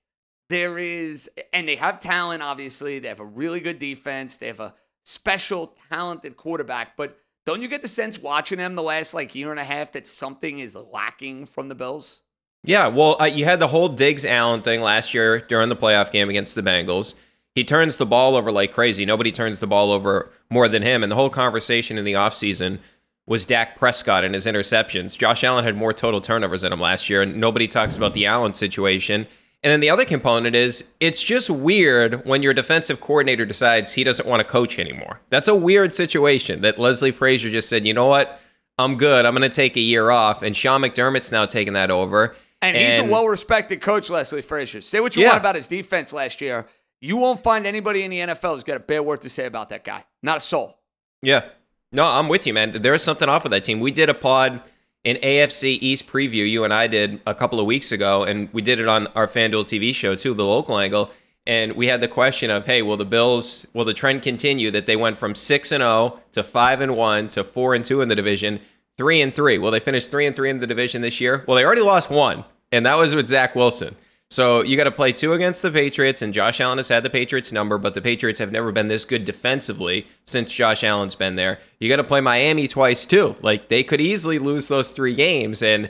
there 0.49 0.77
is, 0.77 1.29
and 1.51 1.67
they 1.67 1.75
have 1.75 1.99
talent, 1.99 2.41
obviously. 2.41 2.99
They 2.99 3.09
have 3.09 3.19
a 3.19 3.25
really 3.25 3.59
good 3.59 3.77
defense. 3.77 4.37
They 4.37 4.47
have 4.47 4.61
a 4.61 4.73
special, 5.07 5.73
talented 5.89 6.35
quarterback. 6.35 6.97
But 6.97 7.17
don't 7.45 7.61
you 7.61 7.69
get 7.69 7.81
the 7.81 7.87
sense 7.87 8.19
watching 8.19 8.57
them 8.57 8.75
the 8.75 8.83
last 8.83 9.13
like 9.13 9.33
year 9.33 9.51
and 9.51 9.59
a 9.59 9.63
half 9.63 9.93
that 9.93 10.05
something 10.05 10.59
is 10.59 10.75
lacking 10.75 11.45
from 11.45 11.69
the 11.69 11.75
Bills? 11.75 12.23
Yeah, 12.63 12.87
well, 12.87 13.15
uh, 13.21 13.25
you 13.25 13.45
had 13.45 13.59
the 13.59 13.69
whole 13.69 13.87
Diggs 13.87 14.25
Allen 14.25 14.61
thing 14.61 14.81
last 14.81 15.13
year 15.13 15.39
during 15.39 15.69
the 15.69 15.75
playoff 15.75 16.11
game 16.11 16.29
against 16.29 16.55
the 16.55 16.61
Bengals. 16.61 17.13
He 17.55 17.63
turns 17.63 17.95
the 17.95 18.05
ball 18.05 18.35
over 18.35 18.51
like 18.51 18.73
crazy. 18.73 19.05
Nobody 19.05 19.31
turns 19.31 19.59
the 19.59 19.67
ball 19.67 19.91
over 19.91 20.29
more 20.49 20.67
than 20.67 20.83
him. 20.83 21.03
And 21.03 21.11
the 21.11 21.15
whole 21.15 21.29
conversation 21.29 21.97
in 21.97 22.03
the 22.03 22.13
offseason 22.13 22.79
was 23.25 23.45
Dak 23.45 23.77
Prescott 23.77 24.25
and 24.25 24.35
his 24.35 24.45
interceptions. 24.45 25.17
Josh 25.17 25.43
Allen 25.43 25.63
had 25.63 25.77
more 25.77 25.93
total 25.93 26.19
turnovers 26.19 26.61
than 26.63 26.73
him 26.73 26.81
last 26.81 27.09
year, 27.09 27.21
and 27.21 27.37
nobody 27.37 27.67
talks 27.67 27.95
about 27.95 28.13
the 28.13 28.25
Allen 28.25 28.53
situation. 28.53 29.25
And 29.63 29.71
then 29.71 29.79
the 29.79 29.89
other 29.89 30.05
component 30.05 30.55
is 30.55 30.83
it's 30.99 31.21
just 31.21 31.49
weird 31.49 32.25
when 32.25 32.43
your 32.43 32.53
defensive 32.53 33.01
coordinator 33.01 33.45
decides 33.45 33.93
he 33.93 34.03
doesn't 34.03 34.27
want 34.27 34.39
to 34.39 34.43
coach 34.43 34.77
anymore. 34.79 35.19
That's 35.29 35.47
a 35.47 35.55
weird 35.55 35.93
situation 35.93 36.61
that 36.61 36.79
Leslie 36.79 37.11
Frazier 37.11 37.49
just 37.49 37.67
said, 37.67 37.85
you 37.85 37.93
know 37.93 38.05
what? 38.05 38.39
I'm 38.77 38.97
good. 38.97 39.25
I'm 39.25 39.33
going 39.35 39.49
to 39.49 39.55
take 39.55 39.75
a 39.75 39.79
year 39.81 40.11
off. 40.11 40.43
And 40.43 40.55
Sean 40.55 40.81
McDermott's 40.81 41.31
now 41.31 41.45
taking 41.47 41.73
that 41.73 41.89
over. 41.89 42.35
And, 42.61 42.77
he's 42.77 42.99
a 42.99 43.03
well 43.03 43.27
respected 43.27 43.81
coach, 43.81 44.09
Leslie 44.09 44.41
Frazier. 44.43 44.81
Say 44.81 44.99
what 44.99 45.15
you 45.15 45.23
Yeah. 45.23 45.29
want 45.29 45.39
about 45.41 45.55
his 45.55 45.67
defense 45.67 46.13
last 46.13 46.39
year. 46.41 46.65
You 47.01 47.17
won't 47.17 47.39
find 47.39 47.65
anybody 47.67 48.03
in 48.03 48.11
the 48.11 48.19
NFL 48.19 48.53
who's 48.53 48.63
got 48.63 48.77
a 48.77 48.79
bad 48.79 49.01
word 49.01 49.21
to 49.21 49.29
say 49.29 49.45
about 49.45 49.69
that 49.69 49.83
guy. 49.83 50.03
Not 50.23 50.37
a 50.37 50.41
soul. 50.41 50.79
Yeah. 51.21 51.45
No, 51.91 52.05
I'm 52.05 52.27
with 52.29 52.45
you, 52.47 52.53
man. 52.53 52.81
There 52.81 52.93
is 52.93 53.01
something 53.03 53.29
off 53.29 53.45
of 53.45 53.51
that 53.51 53.63
team. 53.63 53.79
We 53.79 53.91
did 53.91 54.09
a 54.09 54.13
pod 54.13 54.61
in 55.07 55.15
AFC 55.23 55.77
East 55.79 56.05
preview, 56.05 56.45
you 56.49 56.65
and 56.65 56.73
I 56.73 56.87
did 56.87 57.21
a 57.25 57.33
couple 57.33 57.61
of 57.61 57.65
weeks 57.65 57.93
ago, 57.93 58.25
and 58.25 58.49
we 58.51 58.61
did 58.61 58.81
it 58.81 58.89
on 58.89 59.07
our 59.15 59.25
FanDuel 59.25 59.63
TV 59.63 59.95
show 59.95 60.15
too, 60.15 60.33
the 60.33 60.43
local 60.43 60.77
angle. 60.77 61.11
And 61.45 61.71
we 61.77 61.87
had 61.87 62.01
the 62.01 62.09
question 62.09 62.51
of, 62.51 62.65
hey, 62.65 62.81
will 62.81 62.97
the 62.97 63.05
Bills, 63.05 63.65
will 63.73 63.85
the 63.85 63.93
trend 63.93 64.21
continue 64.21 64.69
that 64.71 64.85
they 64.85 64.97
went 64.97 65.15
from 65.15 65.33
six 65.33 65.71
and 65.71 65.81
zero 65.81 66.19
to 66.33 66.43
five 66.43 66.81
and 66.81 66.97
one 66.97 67.29
to 67.29 67.45
four 67.45 67.73
and 67.73 67.85
two 67.85 68.01
in 68.01 68.09
the 68.09 68.15
division, 68.15 68.59
three 68.97 69.21
and 69.21 69.33
three? 69.33 69.57
Will 69.57 69.71
they 69.71 69.79
finish 69.79 70.07
three 70.07 70.25
and 70.25 70.35
three 70.35 70.49
in 70.49 70.59
the 70.59 70.67
division 70.67 71.01
this 71.01 71.21
year? 71.21 71.45
Well, 71.47 71.55
they 71.55 71.63
already 71.63 71.83
lost 71.83 72.09
one, 72.09 72.43
and 72.73 72.85
that 72.85 72.97
was 72.97 73.15
with 73.15 73.27
Zach 73.27 73.55
Wilson. 73.55 73.95
So 74.29 74.61
you 74.61 74.75
got 74.75 74.83
to 74.83 74.91
play 74.91 75.13
two 75.13 75.33
against 75.33 75.61
the 75.61 75.71
Patriots, 75.71 76.21
and 76.21 76.33
Josh 76.33 76.59
Allen 76.59 76.79
has 76.79 76.89
had 76.89 77.03
the 77.03 77.09
Patriots 77.09 77.53
number, 77.53 77.77
but 77.77 77.93
the 77.93 78.01
Patriots 78.01 78.39
have 78.39 78.51
never 78.51 78.73
been 78.73 78.89
this 78.89 79.05
good 79.05 79.23
defensively 79.23 80.05
since 80.25 80.53
Josh 80.53 80.83
Allen's 80.83 81.15
been 81.15 81.35
there. 81.35 81.59
You 81.79 81.87
got 81.87 81.95
to 81.97 82.03
play 82.03 82.19
Miami 82.19 82.67
twice 82.67 83.05
too. 83.05 83.37
Like 83.41 83.69
they 83.69 83.83
could 83.83 84.01
easily 84.01 84.37
lose 84.37 84.67
those 84.67 84.91
three 84.91 85.15
games, 85.15 85.63
and 85.63 85.89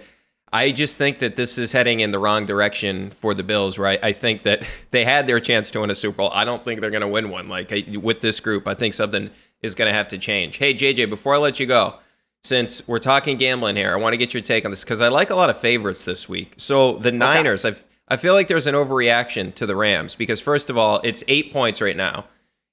I 0.54 0.72
just 0.72 0.98
think 0.98 1.18
that 1.20 1.36
this 1.36 1.58
is 1.58 1.72
heading 1.72 2.00
in 2.00 2.12
the 2.12 2.20
wrong 2.20 2.46
direction 2.46 3.10
for 3.10 3.34
the 3.34 3.42
Bills. 3.42 3.80
Right? 3.80 4.00
I 4.04 4.14
think 4.14 4.44
that 4.44 4.64
they 4.92 5.04
had 5.04 5.26
their 5.26 5.40
chance 5.40 5.72
to 5.72 5.80
win 5.80 5.90
a 5.90 5.96
Super 5.96 6.18
Bowl. 6.18 6.32
I 6.32 6.46
don't 6.46 6.64
think 6.64 6.82
they're 6.82 6.92
going 6.92 7.02
to 7.02 7.08
win 7.08 7.32
one. 7.32 7.50
Like 7.50 7.72
I, 7.72 7.98
with 7.98 8.22
this 8.22 8.40
group, 8.40 8.68
I 8.68 8.76
think 8.76 8.94
something 8.94 9.32
is 9.64 9.74
going 9.74 9.88
to 9.88 9.94
have 9.94 10.10
to 10.10 10.20
change. 10.20 10.58
Hey 10.58 10.76
JJ, 10.76 11.10
before 11.10 11.34
I 11.34 11.38
let 11.38 11.60
you 11.60 11.66
go 11.66 11.96
since 12.44 12.88
we're 12.88 13.00
talking 13.00 13.38
gambling 13.38 13.76
here, 13.76 13.92
I 13.92 13.96
want 13.96 14.14
to 14.14 14.18
get 14.18 14.36
your 14.36 14.44
take 14.44 14.64
on 14.64 14.72
this 14.72 14.84
because 14.84 15.02
I 15.02 15.08
like 15.08 15.32
a 15.32 15.36
lot 15.36 15.50
of 15.50 15.58
favorites 15.58 16.06
this 16.06 16.30
week. 16.30 16.54
So 16.58 17.00
the 17.00 17.12
Niners, 17.12 17.66
I've 17.66 17.84
I 18.08 18.18
feel 18.18 18.34
like 18.34 18.48
there's 18.48 18.68
an 18.68 18.76
overreaction 18.76 19.54
to 19.56 19.66
the 19.66 19.76
Rams 19.76 20.16
because 20.16 20.40
first 20.40 20.70
of 20.70 20.78
all, 20.78 21.02
it's 21.04 21.24
eight 21.28 21.52
points 21.52 21.82
right 21.82 21.98
now. 21.98 22.26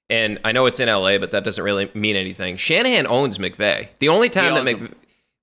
And 0.09 0.39
I 0.45 0.51
know 0.51 0.67
it's 0.67 0.79
in 0.79 0.87
LA, 0.87 1.17
but 1.17 1.31
that 1.31 1.43
doesn't 1.43 1.63
really 1.63 1.89
mean 1.93 2.15
anything. 2.15 2.57
Shanahan 2.57 3.07
owns 3.07 3.37
McVay. 3.37 3.87
The 3.99 4.09
only 4.09 4.29
time 4.29 4.53
that 4.53 4.75
owns 4.75 4.91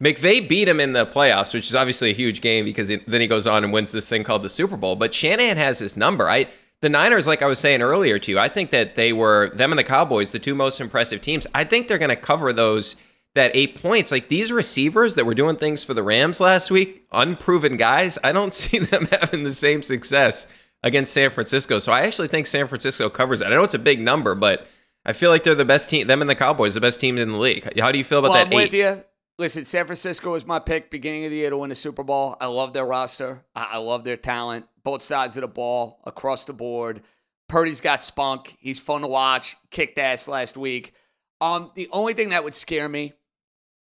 Mc, 0.00 0.18
McVay 0.18 0.48
beat 0.48 0.68
him 0.68 0.78
in 0.80 0.92
the 0.92 1.04
playoffs, 1.04 1.52
which 1.52 1.68
is 1.68 1.74
obviously 1.74 2.10
a 2.10 2.14
huge 2.14 2.40
game 2.40 2.64
because 2.64 2.88
it, 2.88 3.08
then 3.08 3.20
he 3.20 3.26
goes 3.26 3.46
on 3.46 3.64
and 3.64 3.72
wins 3.72 3.90
this 3.90 4.08
thing 4.08 4.22
called 4.22 4.42
the 4.42 4.48
Super 4.48 4.76
Bowl. 4.76 4.94
But 4.96 5.12
Shanahan 5.12 5.56
has 5.56 5.80
his 5.80 5.96
number. 5.96 6.28
I 6.28 6.48
the 6.80 6.88
Niners, 6.88 7.28
like 7.28 7.42
I 7.42 7.46
was 7.46 7.60
saying 7.60 7.80
earlier 7.80 8.18
to 8.18 8.30
you, 8.32 8.38
I 8.40 8.48
think 8.48 8.70
that 8.70 8.96
they 8.96 9.12
were 9.12 9.50
them 9.54 9.70
and 9.70 9.78
the 9.78 9.84
Cowboys, 9.84 10.30
the 10.30 10.40
two 10.40 10.54
most 10.54 10.80
impressive 10.80 11.22
teams. 11.22 11.46
I 11.54 11.62
think 11.64 11.86
they're 11.86 11.98
going 11.98 12.08
to 12.08 12.16
cover 12.16 12.52
those 12.52 12.96
that 13.34 13.50
eight 13.54 13.80
points. 13.80 14.10
Like 14.10 14.28
these 14.28 14.52
receivers 14.52 15.14
that 15.14 15.24
were 15.24 15.34
doing 15.34 15.56
things 15.56 15.84
for 15.84 15.94
the 15.94 16.02
Rams 16.02 16.40
last 16.40 16.70
week, 16.70 17.06
unproven 17.12 17.76
guys. 17.76 18.18
I 18.22 18.32
don't 18.32 18.54
see 18.54 18.78
them 18.78 19.08
having 19.10 19.44
the 19.44 19.54
same 19.54 19.82
success 19.82 20.46
against 20.82 21.12
San 21.12 21.30
Francisco. 21.30 21.78
So 21.78 21.92
I 21.92 22.02
actually 22.02 22.28
think 22.28 22.46
San 22.46 22.68
Francisco 22.68 23.08
covers 23.08 23.38
that. 23.38 23.52
I 23.52 23.56
know 23.56 23.62
it's 23.62 23.74
a 23.74 23.78
big 23.78 24.00
number, 24.00 24.34
but 24.34 24.66
I 25.04 25.12
feel 25.12 25.30
like 25.30 25.44
they're 25.44 25.54
the 25.54 25.64
best 25.64 25.90
team. 25.90 26.06
Them 26.06 26.20
and 26.20 26.30
the 26.30 26.34
Cowboys, 26.34 26.74
the 26.74 26.80
best 26.80 27.00
teams 27.00 27.20
in 27.20 27.32
the 27.32 27.38
league. 27.38 27.78
How 27.78 27.92
do 27.92 27.98
you 27.98 28.04
feel 28.04 28.18
about 28.18 28.30
well, 28.30 28.44
that? 28.44 28.46
I'm 28.46 28.52
eight? 28.52 28.72
with 28.72 28.74
you. 28.74 29.02
Listen, 29.38 29.64
San 29.64 29.86
Francisco 29.86 30.32
was 30.32 30.46
my 30.46 30.58
pick 30.58 30.90
beginning 30.90 31.24
of 31.24 31.30
the 31.30 31.38
year 31.38 31.50
to 31.50 31.56
win 31.56 31.70
the 31.70 31.74
Super 31.74 32.04
Bowl. 32.04 32.36
I 32.40 32.46
love 32.46 32.72
their 32.72 32.84
roster. 32.84 33.44
I, 33.54 33.70
I 33.72 33.78
love 33.78 34.04
their 34.04 34.16
talent, 34.16 34.66
both 34.84 35.02
sides 35.02 35.36
of 35.36 35.40
the 35.40 35.48
ball, 35.48 36.00
across 36.04 36.44
the 36.44 36.52
board. 36.52 37.00
Purdy's 37.48 37.80
got 37.80 38.02
spunk. 38.02 38.56
He's 38.60 38.78
fun 38.78 39.00
to 39.00 39.06
watch. 39.06 39.56
Kicked 39.70 39.98
ass 39.98 40.28
last 40.28 40.56
week. 40.56 40.92
Um, 41.40 41.70
the 41.74 41.88
only 41.90 42.14
thing 42.14 42.28
that 42.28 42.44
would 42.44 42.54
scare 42.54 42.88
me, 42.88 43.14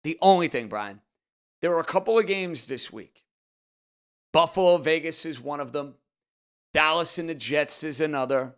the 0.08 0.18
only 0.22 0.48
thing, 0.48 0.70
Brian, 0.70 1.02
there 1.62 1.70
were 1.70 1.82
a 1.82 1.84
couple 1.84 2.18
of 2.18 2.26
games 2.26 2.68
this 2.68 2.94
week. 2.94 3.26
Buffalo, 4.32 4.78
Vegas 4.78 5.26
is 5.26 5.42
one 5.42 5.60
of 5.60 5.74
them. 5.74 5.96
Dallas 6.72 7.18
and 7.18 7.28
the 7.28 7.36
Jets 7.36 7.84
is 7.84 8.00
another. 8.00 8.56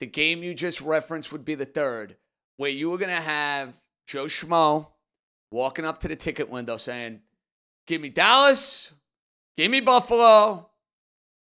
The 0.00 0.06
game 0.06 0.42
you 0.42 0.54
just 0.54 0.80
referenced 0.80 1.32
would 1.32 1.44
be 1.44 1.54
the 1.54 1.66
third, 1.66 2.16
where 2.56 2.70
you 2.70 2.88
were 2.88 2.96
going 2.96 3.14
to 3.14 3.20
have 3.20 3.76
Joe 4.06 4.24
Schmo 4.24 4.90
walking 5.50 5.84
up 5.84 5.98
to 5.98 6.08
the 6.08 6.16
ticket 6.16 6.48
window 6.48 6.78
saying, 6.78 7.20
Give 7.86 8.00
me 8.00 8.08
Dallas, 8.08 8.94
give 9.54 9.70
me 9.70 9.80
Buffalo, 9.80 10.70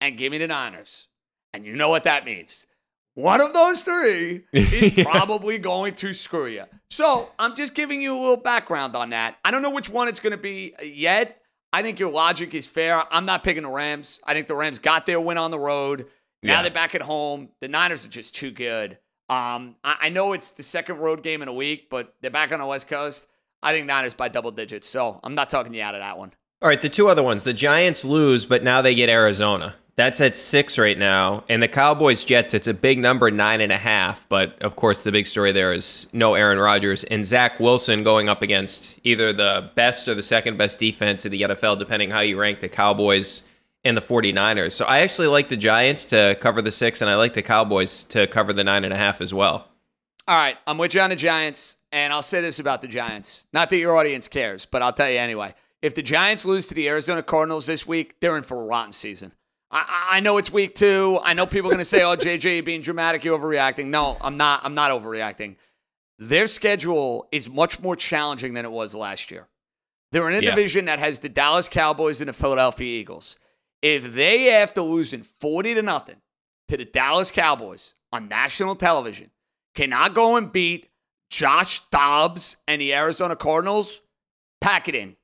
and 0.01 0.17
give 0.17 0.33
me 0.33 0.37
the 0.37 0.47
Niners. 0.47 1.07
And 1.53 1.63
you 1.63 1.77
know 1.77 1.87
what 1.87 2.03
that 2.03 2.25
means. 2.25 2.67
One 3.15 3.41
of 3.41 3.53
those 3.53 3.83
three 3.83 4.43
is 4.53 4.97
Yeah. 4.97 5.03
probably 5.05 5.57
going 5.57 5.95
to 5.95 6.13
screw 6.13 6.47
you. 6.47 6.63
So 6.89 7.29
I'm 7.39 7.55
just 7.55 7.73
giving 7.73 8.01
you 8.01 8.15
a 8.15 8.19
little 8.19 8.37
background 8.37 8.95
on 8.95 9.09
that. 9.11 9.37
I 9.43 9.51
don't 9.51 9.61
know 9.61 9.69
which 9.71 9.89
one 9.89 10.07
it's 10.07 10.19
going 10.19 10.31
to 10.31 10.37
be 10.37 10.73
yet. 10.83 11.41
I 11.73 11.81
think 11.81 11.99
your 11.99 12.11
logic 12.11 12.53
is 12.53 12.67
fair. 12.67 13.01
I'm 13.11 13.25
not 13.25 13.43
picking 13.43 13.63
the 13.63 13.69
Rams. 13.69 14.21
I 14.25 14.33
think 14.33 14.47
the 14.47 14.55
Rams 14.55 14.79
got 14.79 15.05
their 15.05 15.19
win 15.19 15.37
on 15.37 15.51
the 15.51 15.59
road. 15.59 16.05
Now 16.43 16.53
Yeah. 16.55 16.61
they're 16.61 16.71
back 16.71 16.93
at 16.95 17.01
home. 17.01 17.49
The 17.59 17.67
Niners 17.67 18.05
are 18.05 18.09
just 18.09 18.35
too 18.35 18.51
good. 18.51 18.97
Um, 19.27 19.75
I, 19.83 19.95
I 20.03 20.09
know 20.09 20.33
it's 20.33 20.51
the 20.51 20.63
second 20.63 20.99
road 20.99 21.23
game 21.23 21.41
in 21.41 21.47
a 21.47 21.53
week, 21.53 21.89
but 21.89 22.13
they're 22.21 22.29
back 22.31 22.51
on 22.53 22.59
the 22.59 22.65
West 22.65 22.87
Coast. 22.87 23.27
I 23.63 23.73
think 23.73 23.87
Niners 23.87 24.13
by 24.13 24.27
double 24.29 24.51
digits. 24.51 24.87
So 24.87 25.19
I'm 25.23 25.35
not 25.35 25.49
talking 25.49 25.73
you 25.73 25.81
out 25.81 25.95
of 25.95 26.01
that 26.01 26.17
one. 26.17 26.31
All 26.61 26.69
right, 26.69 26.81
the 26.81 26.89
two 26.89 27.07
other 27.09 27.23
ones. 27.23 27.43
The 27.43 27.53
Giants 27.53 28.05
lose, 28.05 28.45
but 28.45 28.63
now 28.63 28.81
they 28.81 28.93
get 28.95 29.09
Arizona. 29.09 29.75
That's 29.97 30.19
at 30.19 30.35
six 30.35 30.77
right 30.77 30.97
now. 30.97 31.45
And 31.47 31.63
the 31.63 31.69
Cowboys 31.69 32.25
Jets, 32.25 32.53
it's 32.53 32.67
a 32.67 32.73
big 32.73 32.99
number, 32.99 33.31
nine 33.31 33.61
and 33.61 33.71
a 33.71 33.77
half. 33.77 34.27
But 34.27 34.61
of 34.61 34.75
course, 34.75 34.99
the 34.99 35.11
big 35.11 35.25
story 35.25 35.53
there 35.53 35.71
is 35.71 36.07
no 36.11 36.33
Aaron 36.33 36.59
Rodgers 36.59 37.05
and 37.05 37.25
Zach 37.25 37.59
Wilson 37.61 38.03
going 38.03 38.27
up 38.27 38.41
against 38.41 38.99
either 39.03 39.31
the 39.31 39.71
best 39.75 40.09
or 40.09 40.13
the 40.15 40.23
second 40.23 40.57
best 40.57 40.79
defense 40.79 41.25
in 41.25 41.31
the 41.31 41.43
NFL, 41.43 41.79
depending 41.79 42.11
how 42.11 42.19
you 42.19 42.37
rank 42.37 42.59
the 42.59 42.67
Cowboys 42.67 43.43
and 43.85 43.95
the 43.95 44.01
49ers. 44.01 44.73
So 44.73 44.83
I 44.83 44.99
actually 44.99 45.27
like 45.27 45.47
the 45.47 45.55
Giants 45.55 46.05
to 46.05 46.35
cover 46.41 46.61
the 46.61 46.71
six, 46.71 47.01
and 47.01 47.09
I 47.09 47.15
like 47.15 47.33
the 47.33 47.43
Cowboys 47.43 48.03
to 48.05 48.27
cover 48.27 48.51
the 48.51 48.63
nine 48.63 48.83
and 48.83 48.93
a 48.93 48.97
half 48.97 49.21
as 49.21 49.33
well. 49.33 49.69
All 50.27 50.35
right, 50.35 50.57
I'm 50.67 50.79
with 50.79 50.95
you 50.95 51.01
on 51.01 51.11
the 51.11 51.15
Giants, 51.15 51.77
and 51.91 52.11
I'll 52.11 52.23
say 52.23 52.41
this 52.41 52.59
about 52.59 52.81
the 52.81 52.87
Giants. 52.87 53.47
Not 53.53 53.69
that 53.69 53.77
your 53.77 53.95
audience 53.95 54.27
cares, 54.27 54.65
but 54.65 54.81
I'll 54.81 54.91
tell 54.91 55.09
you 55.09 55.19
anyway. 55.19 55.53
If 55.83 55.93
the 55.93 56.01
Giants 56.01 56.47
lose 56.47 56.67
to 56.67 56.73
the 56.73 56.89
Arizona 56.89 57.21
Cardinals 57.21 57.67
this 57.67 57.85
week, 57.85 58.19
they're 58.19 58.35
in 58.35 58.41
for 58.43 58.59
a 58.59 58.65
rotten 58.65 58.91
season. 58.91 59.33
I, 59.75 60.07
I 60.13 60.19
know 60.21 60.37
it's 60.37 60.51
week 60.53 60.73
two. 60.73 61.19
I 61.23 61.33
know 61.33 61.45
people 61.45 61.69
are 61.69 61.73
going 61.73 61.79
to 61.79 61.85
say, 61.85 62.03
"Oh, 62.03 62.15
JJ, 62.15 62.53
you're 62.55 62.63
being 62.63 62.81
dramatic, 62.81 63.23
you're 63.25 63.37
overreacting." 63.37 63.87
No, 63.87 64.17
I'm 64.21 64.37
not. 64.37 64.61
I'm 64.63 64.73
not 64.73 64.91
overreacting. 64.91 65.57
Their 66.17 66.47
schedule 66.47 67.27
is 67.31 67.49
much 67.49 67.81
more 67.81 67.95
challenging 67.97 68.53
than 68.53 68.63
it 68.63 68.71
was 68.71 68.95
last 68.95 69.31
year. 69.31 69.47
They're 70.13 70.29
in 70.29 70.35
a 70.41 70.45
Yeah. 70.45 70.51
division 70.55 70.85
that 70.85 70.99
has 70.99 71.19
the 71.19 71.27
Dallas 71.27 71.67
Cowboys 71.67 72.21
and 72.21 72.29
the 72.29 72.33
Philadelphia 72.33 72.87
Eagles. 72.87 73.37
If 73.81 74.13
they, 74.13 74.53
after 74.53 74.79
losing 74.81 75.21
40 75.23 75.73
to 75.73 75.81
nothing 75.81 76.21
to 76.69 76.77
the 76.77 76.85
Dallas 76.85 77.31
Cowboys 77.31 77.95
on 78.13 78.29
national 78.29 78.75
television, 78.77 79.29
cannot 79.75 80.13
go 80.13 80.37
and 80.37 80.51
beat 80.53 80.89
Josh 81.29 81.81
Dobbs 81.89 82.55
and 82.65 82.79
the 82.79 82.93
Arizona 82.93 83.35
Cardinals, 83.35 84.01
pack 84.61 84.87
it 84.87 84.95
in. 84.95 85.17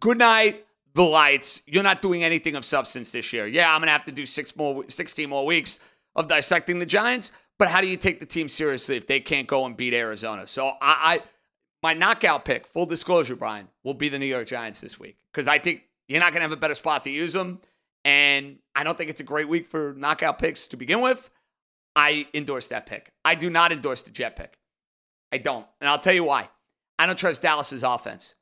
Good 0.00 0.18
night, 0.18 0.66
the 0.94 1.02
lights. 1.02 1.62
You're 1.66 1.82
not 1.82 2.02
doing 2.02 2.22
anything 2.24 2.54
of 2.56 2.64
substance 2.64 3.10
this 3.10 3.32
year. 3.32 3.46
Yeah, 3.46 3.74
I'm 3.74 3.80
gonna 3.80 3.90
have 3.92 4.04
to 4.04 4.12
do 4.12 4.24
six 4.26 4.54
more, 4.56 4.84
16 4.88 5.28
more 5.28 5.44
weeks 5.46 5.80
of 6.14 6.28
dissecting 6.28 6.78
the 6.78 6.86
Giants. 6.86 7.32
But 7.58 7.68
how 7.68 7.80
do 7.80 7.88
you 7.88 7.96
take 7.96 8.18
the 8.20 8.26
team 8.26 8.48
seriously 8.48 8.96
if 8.96 9.06
they 9.06 9.20
can't 9.20 9.46
go 9.46 9.64
and 9.66 9.76
beat 9.76 9.94
Arizona? 9.94 10.46
So 10.46 10.66
I, 10.66 10.74
I 10.80 11.22
my 11.82 11.94
knockout 11.94 12.44
pick, 12.44 12.66
full 12.66 12.86
disclosure, 12.86 13.36
Brian, 13.36 13.68
will 13.82 13.94
be 13.94 14.08
the 14.08 14.18
New 14.18 14.26
York 14.26 14.46
Giants 14.46 14.80
this 14.80 14.98
week 14.98 15.16
because 15.32 15.46
I 15.48 15.58
think 15.58 15.84
you're 16.08 16.20
not 16.20 16.32
gonna 16.32 16.42
have 16.42 16.52
a 16.52 16.56
better 16.56 16.74
spot 16.74 17.02
to 17.02 17.10
use 17.10 17.32
them, 17.32 17.60
and 18.04 18.58
I 18.74 18.84
don't 18.84 18.96
think 18.98 19.10
it's 19.10 19.20
a 19.20 19.24
great 19.24 19.48
week 19.48 19.66
for 19.66 19.94
knockout 19.96 20.38
picks 20.38 20.68
to 20.68 20.76
begin 20.76 21.00
with. 21.00 21.30
I 21.96 22.26
endorse 22.34 22.68
that 22.68 22.86
pick. 22.86 23.12
I 23.24 23.34
do 23.36 23.50
not 23.50 23.70
endorse 23.70 24.02
the 24.02 24.10
Jet 24.10 24.34
pick. 24.36 24.58
I 25.30 25.38
don't. 25.38 25.66
And 25.80 25.88
I'll 25.88 25.98
tell 25.98 26.12
you 26.14 26.24
why. 26.24 26.48
I 26.98 27.06
don't 27.06 27.16
trust 27.18 27.42
Dallas's 27.42 27.82
offense. 27.84 28.34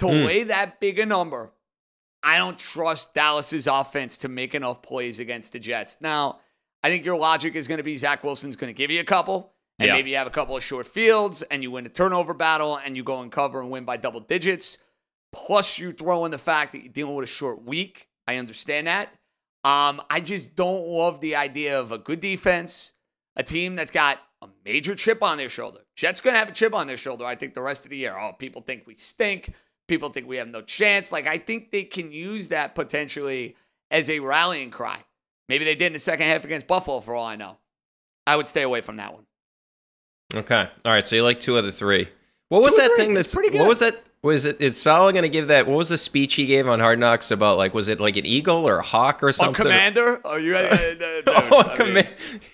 To 0.00 0.06
Hmm. 0.08 0.24
lay 0.24 0.42
that 0.44 0.80
big 0.80 0.98
a 1.00 1.06
number, 1.06 1.52
I 2.22 2.38
don't 2.38 2.58
trust 2.58 3.14
Dallas's 3.14 3.66
offense 3.66 4.18
to 4.18 4.28
make 4.28 4.54
enough 4.54 4.82
plays 4.82 5.20
against 5.20 5.52
the 5.52 5.58
Jets. 5.58 6.00
Now, 6.00 6.38
I 6.82 6.90
think 6.90 7.04
your 7.04 7.18
logic 7.18 7.54
is 7.54 7.66
going 7.68 7.78
to 7.78 7.84
be 7.84 7.96
Zach 7.96 8.22
Wilson's 8.24 8.56
going 8.56 8.72
to 8.72 8.76
give 8.76 8.90
you 8.90 9.00
a 9.00 9.04
couple, 9.04 9.52
and 9.78 9.86
Yeah. 9.88 9.94
maybe 9.94 10.10
you 10.10 10.16
have 10.16 10.26
a 10.26 10.30
couple 10.30 10.56
of 10.56 10.62
short 10.62 10.86
fields, 10.86 11.42
and 11.42 11.62
you 11.62 11.70
win 11.70 11.86
a 11.86 11.88
turnover 11.90 12.34
battle, 12.34 12.76
and 12.76 12.96
you 12.96 13.02
go 13.02 13.20
and 13.22 13.32
cover 13.32 13.60
and 13.60 13.70
win 13.70 13.84
by 13.84 13.96
double 13.96 14.20
digits. 14.20 14.78
Plus, 15.32 15.78
you 15.78 15.92
throw 15.92 16.24
in 16.24 16.30
the 16.30 16.38
fact 16.38 16.72
that 16.72 16.82
you're 16.82 16.92
dealing 16.92 17.14
with 17.14 17.24
a 17.24 17.32
short 17.32 17.62
week. 17.64 18.08
I 18.26 18.36
understand 18.36 18.86
that. 18.86 19.08
Um, 19.62 20.00
I 20.10 20.20
just 20.20 20.56
don't 20.56 20.86
love 20.86 21.20
the 21.20 21.36
idea 21.36 21.78
of 21.78 21.92
a 21.92 21.98
good 21.98 22.20
defense, 22.20 22.92
a 23.36 23.42
team 23.42 23.76
that's 23.76 23.90
got 23.90 24.18
a 24.42 24.48
major 24.64 24.94
chip 24.94 25.22
on 25.22 25.36
their 25.36 25.48
shoulder. 25.50 25.80
Jets 25.96 26.20
going 26.20 26.34
to 26.34 26.38
have 26.38 26.48
a 26.48 26.52
chip 26.52 26.74
on 26.74 26.86
their 26.86 26.96
shoulder, 26.96 27.24
I 27.26 27.34
think, 27.34 27.52
the 27.54 27.60
rest 27.62 27.84
of 27.84 27.90
the 27.90 27.96
year. 27.98 28.16
Oh, 28.18 28.32
people 28.32 28.62
think 28.62 28.86
we 28.86 28.94
stink. 28.94 29.52
People 29.90 30.08
think 30.10 30.28
we 30.28 30.36
have 30.36 30.48
no 30.48 30.62
chance. 30.62 31.10
Like, 31.10 31.26
I 31.26 31.36
think 31.36 31.72
they 31.72 31.82
can 31.82 32.12
use 32.12 32.50
that 32.50 32.76
potentially 32.76 33.56
as 33.90 34.08
a 34.08 34.20
rallying 34.20 34.70
cry. 34.70 35.00
Maybe 35.48 35.64
they 35.64 35.74
did 35.74 35.88
in 35.88 35.94
the 35.94 35.98
second 35.98 36.28
half 36.28 36.44
against 36.44 36.68
Buffalo, 36.68 37.00
for 37.00 37.12
all 37.16 37.26
I 37.26 37.34
know. 37.34 37.58
I 38.24 38.36
would 38.36 38.46
stay 38.46 38.62
away 38.62 38.82
from 38.82 38.98
that 38.98 39.12
one. 39.12 39.26
Okay. 40.32 40.68
All 40.84 40.92
right. 40.92 41.04
So 41.04 41.16
you 41.16 41.24
like 41.24 41.40
two 41.40 41.56
of 41.56 41.64
the 41.64 41.72
three. 41.72 42.08
What 42.50 42.62
was 42.62 42.76
Two 42.76 42.82
that 42.82 42.92
thing 42.96 43.14
that's 43.14 43.34
pretty 43.34 43.50
good. 43.50 43.58
What 43.58 43.68
was 43.68 43.80
that? 43.80 44.00
Was 44.22 44.44
it? 44.44 44.60
Is 44.60 44.80
Saleh 44.80 45.12
going 45.12 45.24
to 45.24 45.28
give 45.28 45.48
that? 45.48 45.66
What 45.66 45.76
was 45.76 45.88
the 45.88 45.98
speech 45.98 46.34
he 46.34 46.46
gave 46.46 46.68
on 46.68 46.78
Hard 46.78 47.00
Knocks 47.00 47.32
about? 47.32 47.58
Like, 47.58 47.74
was 47.74 47.88
it 47.88 47.98
like 47.98 48.16
an 48.16 48.26
eagle 48.26 48.68
or 48.68 48.78
a 48.78 48.82
hawk 48.82 49.24
or 49.24 49.32
something? 49.32 49.54
Commander? 49.64 50.24
Are 50.24 50.38
you? 50.38 50.54
Uh, 50.54 50.76
dude, 50.94 51.24
oh, 51.26 51.74
I 51.78 52.04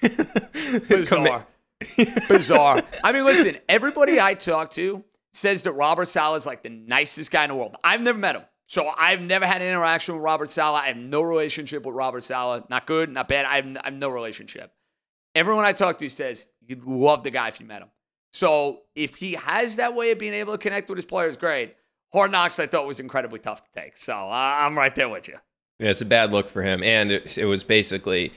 mean- 0.01 0.81
bizarre. 0.89 1.47
bizarre. 2.29 2.83
I 3.05 3.13
mean, 3.13 3.27
listen, 3.27 3.57
everybody 3.69 4.19
I 4.19 4.33
talk 4.33 4.71
to 4.71 5.05
says 5.37 5.63
that 5.65 5.73
Robert 5.73 6.07
Saleh 6.07 6.39
is 6.39 6.47
like 6.47 6.63
the 6.63 6.71
nicest 6.71 7.31
guy 7.31 7.45
in 7.45 7.51
the 7.51 7.57
world. 7.57 7.77
I've 7.85 8.01
never 8.01 8.19
met 8.19 8.37
him. 8.37 8.43
So 8.67 8.91
I've 8.99 9.21
never 9.21 9.47
had 9.47 9.63
an 9.63 9.69
interaction 9.69 10.17
with 10.17 10.25
Robert 10.25 10.51
Saleh. 10.51 10.83
I 10.83 10.87
have 10.89 10.97
no 10.97 11.23
relationship 11.23 11.87
with 11.87 11.95
Robert 11.95 12.25
Saleh. 12.25 12.69
Not 12.69 12.87
good, 12.87 13.11
not 13.11 13.29
bad. 13.29 13.47
I 13.47 13.57
have, 13.57 13.77
I 13.85 13.91
have 13.91 13.95
no 13.95 14.09
relationship. 14.09 14.73
Everyone 15.35 15.65
I 15.65 15.73
talk 15.73 15.99
to 15.99 16.09
says 16.09 16.49
you'd 16.67 16.85
love 16.85 17.23
the 17.23 17.31
guy 17.31 17.49
if 17.49 17.61
you 17.61 17.67
met 17.67 17.83
him. 17.83 17.91
So 18.33 18.81
if 18.95 19.17
he 19.17 19.35
has 19.35 19.77
that 19.77 19.95
way 19.95 20.11
of 20.11 20.19
being 20.19 20.35
able 20.35 20.53
to 20.53 20.59
connect 20.59 20.89
with 20.89 20.99
his 20.99 21.07
players, 21.07 21.37
great. 21.37 21.77
Hard 22.13 22.33
Knocks 22.33 22.59
I 22.59 22.67
thought 22.67 22.87
was 22.87 22.99
incredibly 22.99 23.39
tough 23.39 23.63
to 23.63 23.81
take. 23.81 23.97
So 23.97 24.15
I'm 24.15 24.77
right 24.77 24.95
there 24.95 25.09
with 25.09 25.29
you. 25.29 25.35
Yeah, 25.79 25.91
it's 25.91 26.01
a 26.01 26.07
bad 26.07 26.33
look 26.33 26.49
for 26.49 26.63
him, 26.63 26.83
and 26.83 27.13
it, 27.13 27.37
it 27.37 27.45
was 27.45 27.63
basically, 27.63 28.33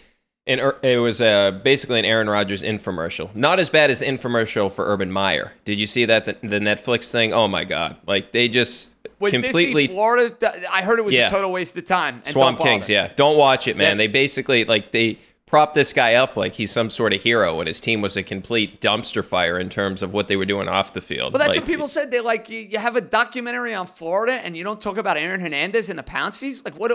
an, 0.48 0.60
Ur- 0.60 0.78
it 0.82 0.98
was 0.98 1.22
uh, 1.22 1.52
basically 1.64 1.99
an 1.99 2.06
Aaron 2.06 2.30
Rodgers 2.30 2.64
infomercial. 2.64 3.34
Not 3.36 3.60
as 3.60 3.70
bad 3.70 3.90
as 3.91 3.99
the 3.99 4.06
infomercial 4.06 4.72
for 4.72 4.86
Urban 4.86 5.11
Meyer. 5.11 5.52
Did 5.66 5.80
you 5.80 5.86
see 5.88 6.06
that 6.06 6.26
the, 6.26 6.34
the 6.41 6.60
Netflix 6.60 7.11
thing? 7.11 7.34
Oh 7.34 7.48
my 7.48 7.66
god! 7.66 7.98
Like 8.07 8.32
they 8.32 8.48
just 8.48 8.95
Was 9.20 9.34
completely 9.34 9.84
this 9.84 9.90
the 9.90 9.94
Florida? 9.95 10.52
I 10.72 10.82
heard 10.82 10.98
it 10.99 11.06
was 11.06 11.16
Yeah. 11.16 11.28
a 11.28 11.30
total 11.30 11.52
waste 11.52 11.78
of 11.78 11.86
time. 11.86 12.16
And 12.26 12.28
Swamp. 12.28 12.60
Kings. 12.60 12.90
Yeah, 12.90 13.11
don't 13.16 13.38
watch 13.38 13.68
it, 13.68 13.78
man. 13.78 13.98
They 13.98 14.07
basically 14.07 14.66
like 14.66 14.91
they 14.91 15.20
prop 15.45 15.74
this 15.74 15.94
guy 15.94 16.14
up 16.14 16.38
like 16.38 16.53
he's 16.53 16.72
some 16.72 16.90
sort 16.91 17.11
of 17.14 17.22
hero, 17.22 17.60
and 17.60 17.68
his 17.68 17.80
team 17.82 18.02
was 18.02 18.16
a 18.18 18.22
complete 18.24 18.82
dumpster 18.82 19.26
fire 19.26 19.60
in 19.60 19.68
terms 19.70 20.02
of 20.03 20.14
what 20.14 20.28
they 20.28 20.36
were 20.36 20.45
doing 20.45 20.68
off 20.68 20.94
the 20.94 21.02
field. 21.02 21.34
Well, 21.34 21.40
that's 21.40 21.56
Like, 21.57 21.64
what 21.66 21.68
people 21.68 21.88
said. 21.88 22.11
They 22.11 22.22
like 22.22 22.49
you, 22.49 22.60
you 22.60 22.78
have 22.80 22.95
a 22.95 23.02
documentary 23.02 23.74
on 23.74 23.86
Florida, 23.88 24.34
and 24.44 24.56
you 24.57 24.64
don't 24.64 24.80
talk 24.82 24.98
about 24.98 25.18
Aaron 25.18 25.40
Hernandez 25.41 25.90
and 25.90 25.98
the 25.99 26.03
Pounceys. 26.03 26.64
Like? 26.66 26.80
What 26.80 26.91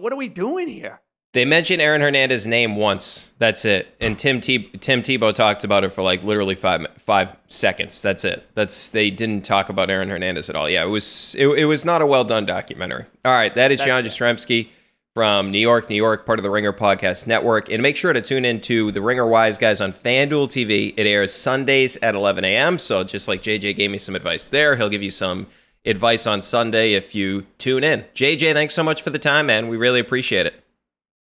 what 0.00 0.12
are 0.12 0.16
we 0.16 0.28
doing 0.28 0.66
here? 0.66 1.00
They 1.32 1.44
mentioned 1.44 1.80
Aaron 1.80 2.00
Hernandez's 2.00 2.48
name 2.48 2.74
once. 2.74 3.30
That's 3.38 3.64
it. 3.64 3.94
And 4.00 4.18
Tim 4.18 4.40
Te- 4.40 4.68
Tim 4.80 5.00
Tebow 5.00 5.32
talked 5.32 5.62
about 5.62 5.84
it 5.84 5.90
for 5.90 6.02
like 6.02 6.24
literally 6.24 6.56
five 6.56 6.86
five 6.98 7.36
seconds. 7.46 8.02
That's 8.02 8.24
it. 8.24 8.44
That's 8.54 8.88
they 8.88 9.10
didn't 9.10 9.44
talk 9.44 9.68
about 9.68 9.90
Aaron 9.90 10.08
Hernandez 10.08 10.50
at 10.50 10.56
all. 10.56 10.68
Yeah, 10.68 10.82
it 10.82 10.88
was 10.88 11.36
it, 11.38 11.46
it 11.46 11.66
was 11.66 11.84
not 11.84 12.02
a 12.02 12.06
well 12.06 12.24
done 12.24 12.46
documentary. 12.46 13.04
All 13.24 13.32
right, 13.32 13.54
that 13.54 13.70
is 13.70 13.78
That's 13.78 14.02
John. 14.02 14.04
Jastremski 14.04 14.70
from 15.14 15.50
New 15.50 15.58
York, 15.58 15.88
New 15.88 15.96
York, 15.96 16.24
part 16.24 16.38
of 16.38 16.42
the 16.42 16.50
Ringer 16.50 16.72
Podcast 16.72 17.26
Network. 17.26 17.70
And 17.70 17.82
make 17.82 17.96
sure 17.96 18.12
to 18.12 18.20
tune 18.22 18.44
in 18.44 18.60
to 18.62 18.90
the 18.90 19.00
Ringer 19.00 19.26
Wise 19.26 19.58
guys 19.58 19.80
on 19.80 19.92
FanDuel 19.92 20.48
TV. 20.48 20.94
It 20.96 21.06
airs 21.06 21.32
Sundays 21.32 21.96
at 21.98 22.14
11 22.14 22.44
a.m. 22.44 22.78
So 22.78 23.04
just 23.04 23.28
like 23.28 23.42
JJ 23.42 23.76
gave 23.76 23.90
me 23.90 23.98
some 23.98 24.16
advice 24.16 24.46
there, 24.46 24.76
he'll 24.76 24.88
give 24.88 25.02
you 25.02 25.10
some 25.10 25.46
advice 25.84 26.26
on 26.26 26.40
Sunday 26.40 26.94
if 26.94 27.14
you 27.14 27.46
tune 27.58 27.84
in. 27.84 28.04
JJ, 28.14 28.52
thanks 28.52 28.74
so 28.74 28.82
much 28.82 29.02
for 29.02 29.10
the 29.10 29.18
time, 29.18 29.46
man. 29.46 29.68
We 29.68 29.76
really 29.76 30.00
appreciate 30.00 30.46
it. 30.46 30.59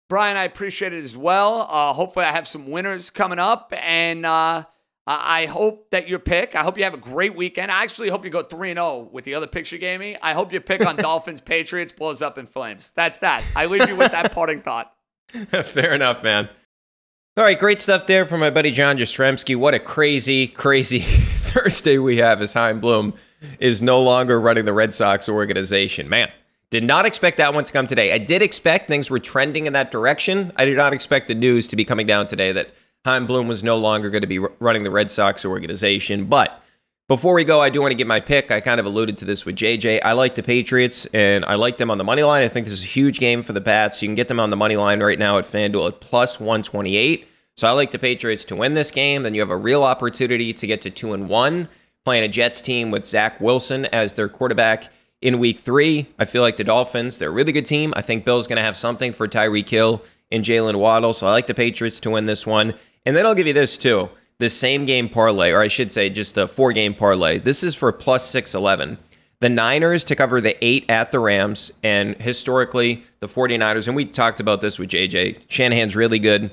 Brian, 0.09 0.37
I 0.37 0.45
appreciate 0.45 0.93
it 0.93 1.03
as 1.03 1.17
well. 1.17 1.67
Uh, 1.69 1.93
hopefully, 1.93 2.27
I 2.27 2.33
have 2.33 2.47
some 2.47 2.71
winners 2.71 3.11
coming 3.11 3.39
up, 3.39 3.73
and 3.77 4.27
uh, 4.27 4.65
I 5.07 5.47
hope 5.47 5.91
that 5.91 6.09
your 6.09 6.19
pick. 6.19 6.57
I 6.57 6.63
hope 6.63 6.79
you 6.79 6.85
have 6.85 6.95
a 6.95 6.99
great 6.99 7.35
weekend. 7.35 7.71
I 7.71 7.83
actually 7.83 8.09
hope 8.09 8.25
you 8.25 8.31
go 8.31 8.43
three 8.43 8.71
and 8.71 8.79
zero 8.79 9.09
with 9.13 9.25
the 9.25 9.35
other 9.35 9.47
picks 9.47 9.73
you 9.73 9.79
gave 9.79 10.01
me. 10.01 10.17
I 10.23 10.33
hope 10.33 10.53
your 10.53 10.61
pick 10.61 10.85
on 10.85 10.97
Dolphins 10.97 11.41
Patriots 11.41 11.93
blows 11.93 12.23
up 12.23 12.39
in 12.39 12.47
flames. 12.47 12.93
That's 12.93 13.19
that. 13.21 13.45
I 13.55 13.67
leave 13.67 13.89
you 13.89 13.97
with 13.97 14.13
that 14.13 14.33
parting 14.33 14.63
thought. 14.63 14.95
Fair 15.65 15.95
enough, 15.95 16.23
man. 16.23 16.49
All 17.37 17.45
right, 17.45 17.59
great 17.59 17.81
stuff 17.81 18.07
there 18.07 18.27
from 18.27 18.41
my 18.41 18.51
buddy 18.51 18.71
John 18.71 18.97
Jastremski. 18.97 19.57
What 19.57 19.75
a 19.75 19.81
crazy, 19.81 20.47
crazy 20.47 21.01
Thursday 21.01 21.99
we 21.99 22.19
have 22.19 22.41
as 22.41 22.53
Chaim 22.53 22.79
Bloom 22.79 23.15
is 23.59 23.83
no 23.83 24.01
longer 24.01 24.41
running 24.41 24.65
the 24.65 24.73
Red 24.73 24.95
Sox 24.95 25.29
organization. 25.29 26.09
Man, 26.09 26.31
did 26.75 26.83
not 26.83 27.07
expect 27.07 27.37
that 27.37 27.55
one 27.55 27.63
to 27.63 27.73
come 27.73 27.87
today. 27.87 28.13
I 28.13 28.19
did 28.19 28.43
expect 28.43 28.89
things 28.89 29.09
were 29.09 29.21
trending 29.21 29.69
in 29.69 29.75
that 29.75 29.93
direction. 29.93 30.51
I 30.57 30.65
did 30.65 30.77
not 30.77 30.93
expect 30.93 31.29
the 31.29 31.35
news 31.35 31.69
to 31.69 31.77
be 31.77 31.85
coming 31.85 32.05
down 32.05 32.27
today 32.27 32.51
that 32.51 32.75
Chaim 33.05 33.29
Bloom 33.29 33.47
was 33.47 33.63
no 33.63 33.79
longer 33.79 34.11
going 34.11 34.23
to 34.23 34.27
be 34.27 34.41
running 34.41 34.83
the 34.83 34.91
Red 34.91 35.09
Sox 35.13 35.45
organization. 35.45 36.25
But 36.25 36.61
before 37.07 37.33
we 37.33 37.45
go, 37.45 37.61
I 37.61 37.71
do 37.71 37.81
want 37.81 37.93
to 37.93 37.97
get 37.97 38.09
my 38.09 38.19
pick. 38.19 38.51
I 38.51 38.59
kind 38.59 38.81
of 38.81 38.87
alluded 38.87 39.17
to 39.19 39.25
this 39.25 39.47
with 39.47 39.55
JJ. 39.55 40.01
I 40.05 40.15
like 40.15 40.35
the 40.35 40.43
Patriots, 40.43 41.07
and 41.15 41.45
I 41.45 41.55
like 41.55 41.79
them 41.79 41.93
on 41.93 41.99
the 41.99 42.03
money 42.03 42.25
line. 42.25 42.43
I 42.43 42.49
think 42.49 42.67
this 42.67 42.75
is 42.75 42.83
a 42.83 42.89
huge 42.89 43.21
game 43.21 43.45
for 43.45 43.53
the 43.53 43.61
Pats. 43.61 44.03
You 44.03 44.09
can 44.09 44.17
get 44.17 44.27
them 44.27 44.41
on 44.41 44.51
the 44.51 44.57
money 44.57 44.75
line 44.75 45.01
right 45.01 45.19
now 45.19 45.39
at 45.39 45.45
FanDuel 45.45 45.87
at 45.87 46.01
plus 46.01 46.41
128. 46.41 47.29
So 47.57 47.69
I 47.69 47.71
like 47.71 47.93
the 47.93 48.01
Patriots 48.01 48.45
to 48.47 48.57
win 48.57 48.75
this 48.75 48.91
game. 48.91 49.23
Then 49.23 49.35
you 49.35 49.43
have 49.43 49.51
a 49.51 49.57
real 49.57 49.85
opportunity 49.85 50.53
to 50.53 50.67
get 50.67 50.83
to 50.83 50.91
two 50.91 51.13
and 51.13 51.29
one, 51.29 51.69
playing 52.05 52.25
a 52.25 52.29
Jets 52.29 52.61
team 52.61 52.91
with 52.91 53.07
Zach 53.07 53.41
Wilson 53.41 53.85
as 53.87 54.15
their 54.15 54.29
quarterback 54.29 54.91
in 55.25 55.39
week 55.39 55.59
three. 55.59 56.07
I 56.19 56.27
feel 56.27 56.43
like 56.43 56.57
the 56.57 56.65
Dolphins, 56.65 57.19
they're 57.19 57.31
a 57.31 57.33
really 57.33 57.51
good 57.51 57.67
team. 57.67 57.95
I 57.97 58.03
think 58.03 58.25
Bill's 58.25 58.47
going 58.47 58.59
to 58.59 58.63
have 58.63 58.77
something 58.77 59.13
for 59.13 59.27
Tyreek 59.27 59.69
Hill 59.69 60.05
and 60.31 60.45
Jaylen 60.45 60.77
Waddle. 60.77 61.15
So 61.15 61.27
I 61.27 61.31
like 61.33 61.47
the 61.47 61.55
Patriots 61.55 61.99
to 62.01 62.11
win 62.11 62.27
this 62.27 62.47
one. 62.47 62.75
And 63.07 63.17
then 63.17 63.27
I'll 63.27 63.35
give 63.35 63.47
you 63.47 63.53
this 63.53 63.77
too 63.77 64.11
the 64.39 64.51
same 64.51 64.85
game 64.85 65.09
parlay, 65.09 65.51
or 65.51 65.61
I 65.61 65.69
should 65.69 65.93
say 65.93 66.11
just 66.11 66.35
the 66.35 66.47
four 66.47 66.73
game 66.73 66.95
parlay. 66.95 67.39
This 67.39 67.63
is 67.63 67.75
for 67.75 67.91
plus 67.93 68.29
611. 68.29 68.99
The 69.41 69.49
Niners 69.49 70.05
to 70.07 70.17
cover 70.17 70.41
the 70.41 70.63
eight 70.65 70.85
at 70.89 71.13
the 71.13 71.21
Rams, 71.21 71.73
and 71.83 72.17
historically, 72.17 73.05
the 73.21 73.29
49ers, 73.29 73.87
and 73.87 73.97
we 73.97 74.05
talked 74.05 74.41
about 74.41 74.61
this 74.61 74.79
with 74.79 74.91
JJ. 74.91 75.41
Shanahan's 75.49 75.95
really 75.95 76.19
good 76.19 76.51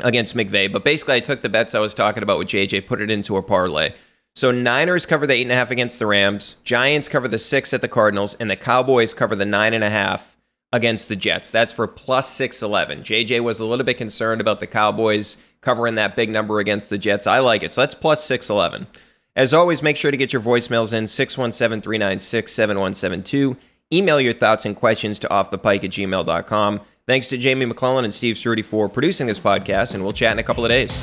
against 0.00 0.36
McVay, 0.36 0.72
but 0.72 0.84
basically, 0.84 1.14
I 1.14 1.20
took 1.20 1.40
the 1.42 1.48
bets 1.48 1.74
I 1.74 1.80
was 1.80 1.92
talking 1.92 2.22
about 2.22 2.38
with 2.38 2.48
JJ, 2.48 2.86
put 2.86 3.00
it 3.00 3.10
into 3.10 3.36
a 3.36 3.42
parlay. 3.42 3.92
So 4.38 4.52
Niners 4.52 5.04
cover 5.04 5.26
the 5.26 5.34
eight 5.34 5.42
and 5.42 5.50
a 5.50 5.56
half 5.56 5.72
against 5.72 5.98
the 5.98 6.06
Rams, 6.06 6.54
Giants 6.62 7.08
cover 7.08 7.26
the 7.26 7.38
six 7.38 7.74
at 7.74 7.80
the 7.80 7.88
Cardinals, 7.88 8.34
and 8.34 8.48
the 8.48 8.54
Cowboys 8.54 9.12
cover 9.12 9.34
the 9.34 9.44
nine 9.44 9.74
and 9.74 9.82
a 9.82 9.90
half 9.90 10.36
against 10.72 11.08
the 11.08 11.16
Jets. 11.16 11.50
That's 11.50 11.72
for 11.72 11.88
plus 11.88 12.32
611. 12.34 13.02
JJ 13.02 13.42
was 13.42 13.58
a 13.58 13.64
little 13.64 13.84
bit 13.84 13.96
concerned 13.96 14.40
about 14.40 14.60
the 14.60 14.68
Cowboys 14.68 15.38
covering 15.60 15.96
that 15.96 16.14
big 16.14 16.30
number 16.30 16.60
against 16.60 16.88
the 16.88 16.98
Jets. 16.98 17.26
I 17.26 17.40
like 17.40 17.64
it. 17.64 17.72
So 17.72 17.80
that's 17.80 17.96
plus 17.96 18.22
611. 18.26 18.86
As 19.34 19.52
always, 19.52 19.82
make 19.82 19.96
sure 19.96 20.12
to 20.12 20.16
get 20.16 20.32
your 20.32 20.40
voicemails 20.40 20.92
in 20.92 21.08
617 21.08 21.82
396 21.82 22.52
7172. 22.52 23.56
Email 23.92 24.20
your 24.20 24.34
thoughts 24.34 24.64
and 24.64 24.76
questions 24.76 25.18
to 25.18 25.26
offthepike 25.26 25.82
at 25.82 25.90
gmail.com. 25.90 26.80
Thanks 27.08 27.26
to 27.26 27.38
Jamie 27.38 27.66
McClellan 27.66 28.04
and 28.04 28.14
Steve 28.14 28.36
Ceruti 28.36 28.64
for 28.64 28.88
producing 28.88 29.26
this 29.26 29.40
podcast, 29.40 29.94
and 29.94 30.04
we'll 30.04 30.12
chat 30.12 30.30
in 30.30 30.38
a 30.38 30.44
couple 30.44 30.64
of 30.64 30.68
days. 30.68 31.02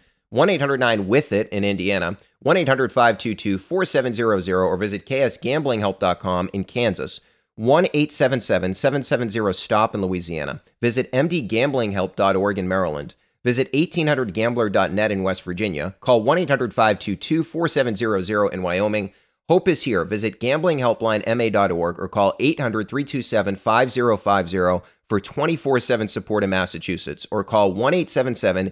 1 0.31 0.49
800 0.49 0.79
9 0.79 1.07
with 1.07 1.31
it 1.31 1.47
in 1.49 1.63
Indiana, 1.63 2.17
1 2.39 2.57
800 2.57 2.91
522 2.91 3.57
4700, 3.57 4.65
or 4.65 4.77
visit 4.77 5.05
ksgamblinghelp.com 5.05 6.49
in 6.53 6.63
Kansas, 6.63 7.19
1 7.55 7.85
877 7.93 8.73
770 8.73 9.53
STOP 9.53 9.93
in 9.93 10.01
Louisiana. 10.01 10.61
Visit 10.81 11.11
mdgamblinghelp.org 11.11 12.57
in 12.57 12.67
Maryland. 12.67 13.13
Visit 13.43 13.71
1800gambler.net 13.73 15.11
in 15.11 15.23
West 15.23 15.43
Virginia. 15.43 15.95
Call 15.99 16.21
1 16.21 16.37
800 16.37 16.73
522 16.73 17.43
4700 17.43 18.53
in 18.53 18.61
Wyoming. 18.63 19.11
Hope 19.49 19.67
is 19.67 19.83
here. 19.83 20.05
Visit 20.05 20.39
gamblinghelplinema.org 20.39 21.99
or 21.99 22.07
call 22.07 22.35
800 22.39 22.87
327 22.87 23.57
5050 23.57 24.87
for 25.09 25.19
24 25.19 25.79
7 25.81 26.07
support 26.07 26.43
in 26.45 26.49
Massachusetts 26.49 27.27
or 27.31 27.43
call 27.43 27.73
1 27.73 27.93
877 27.93 28.71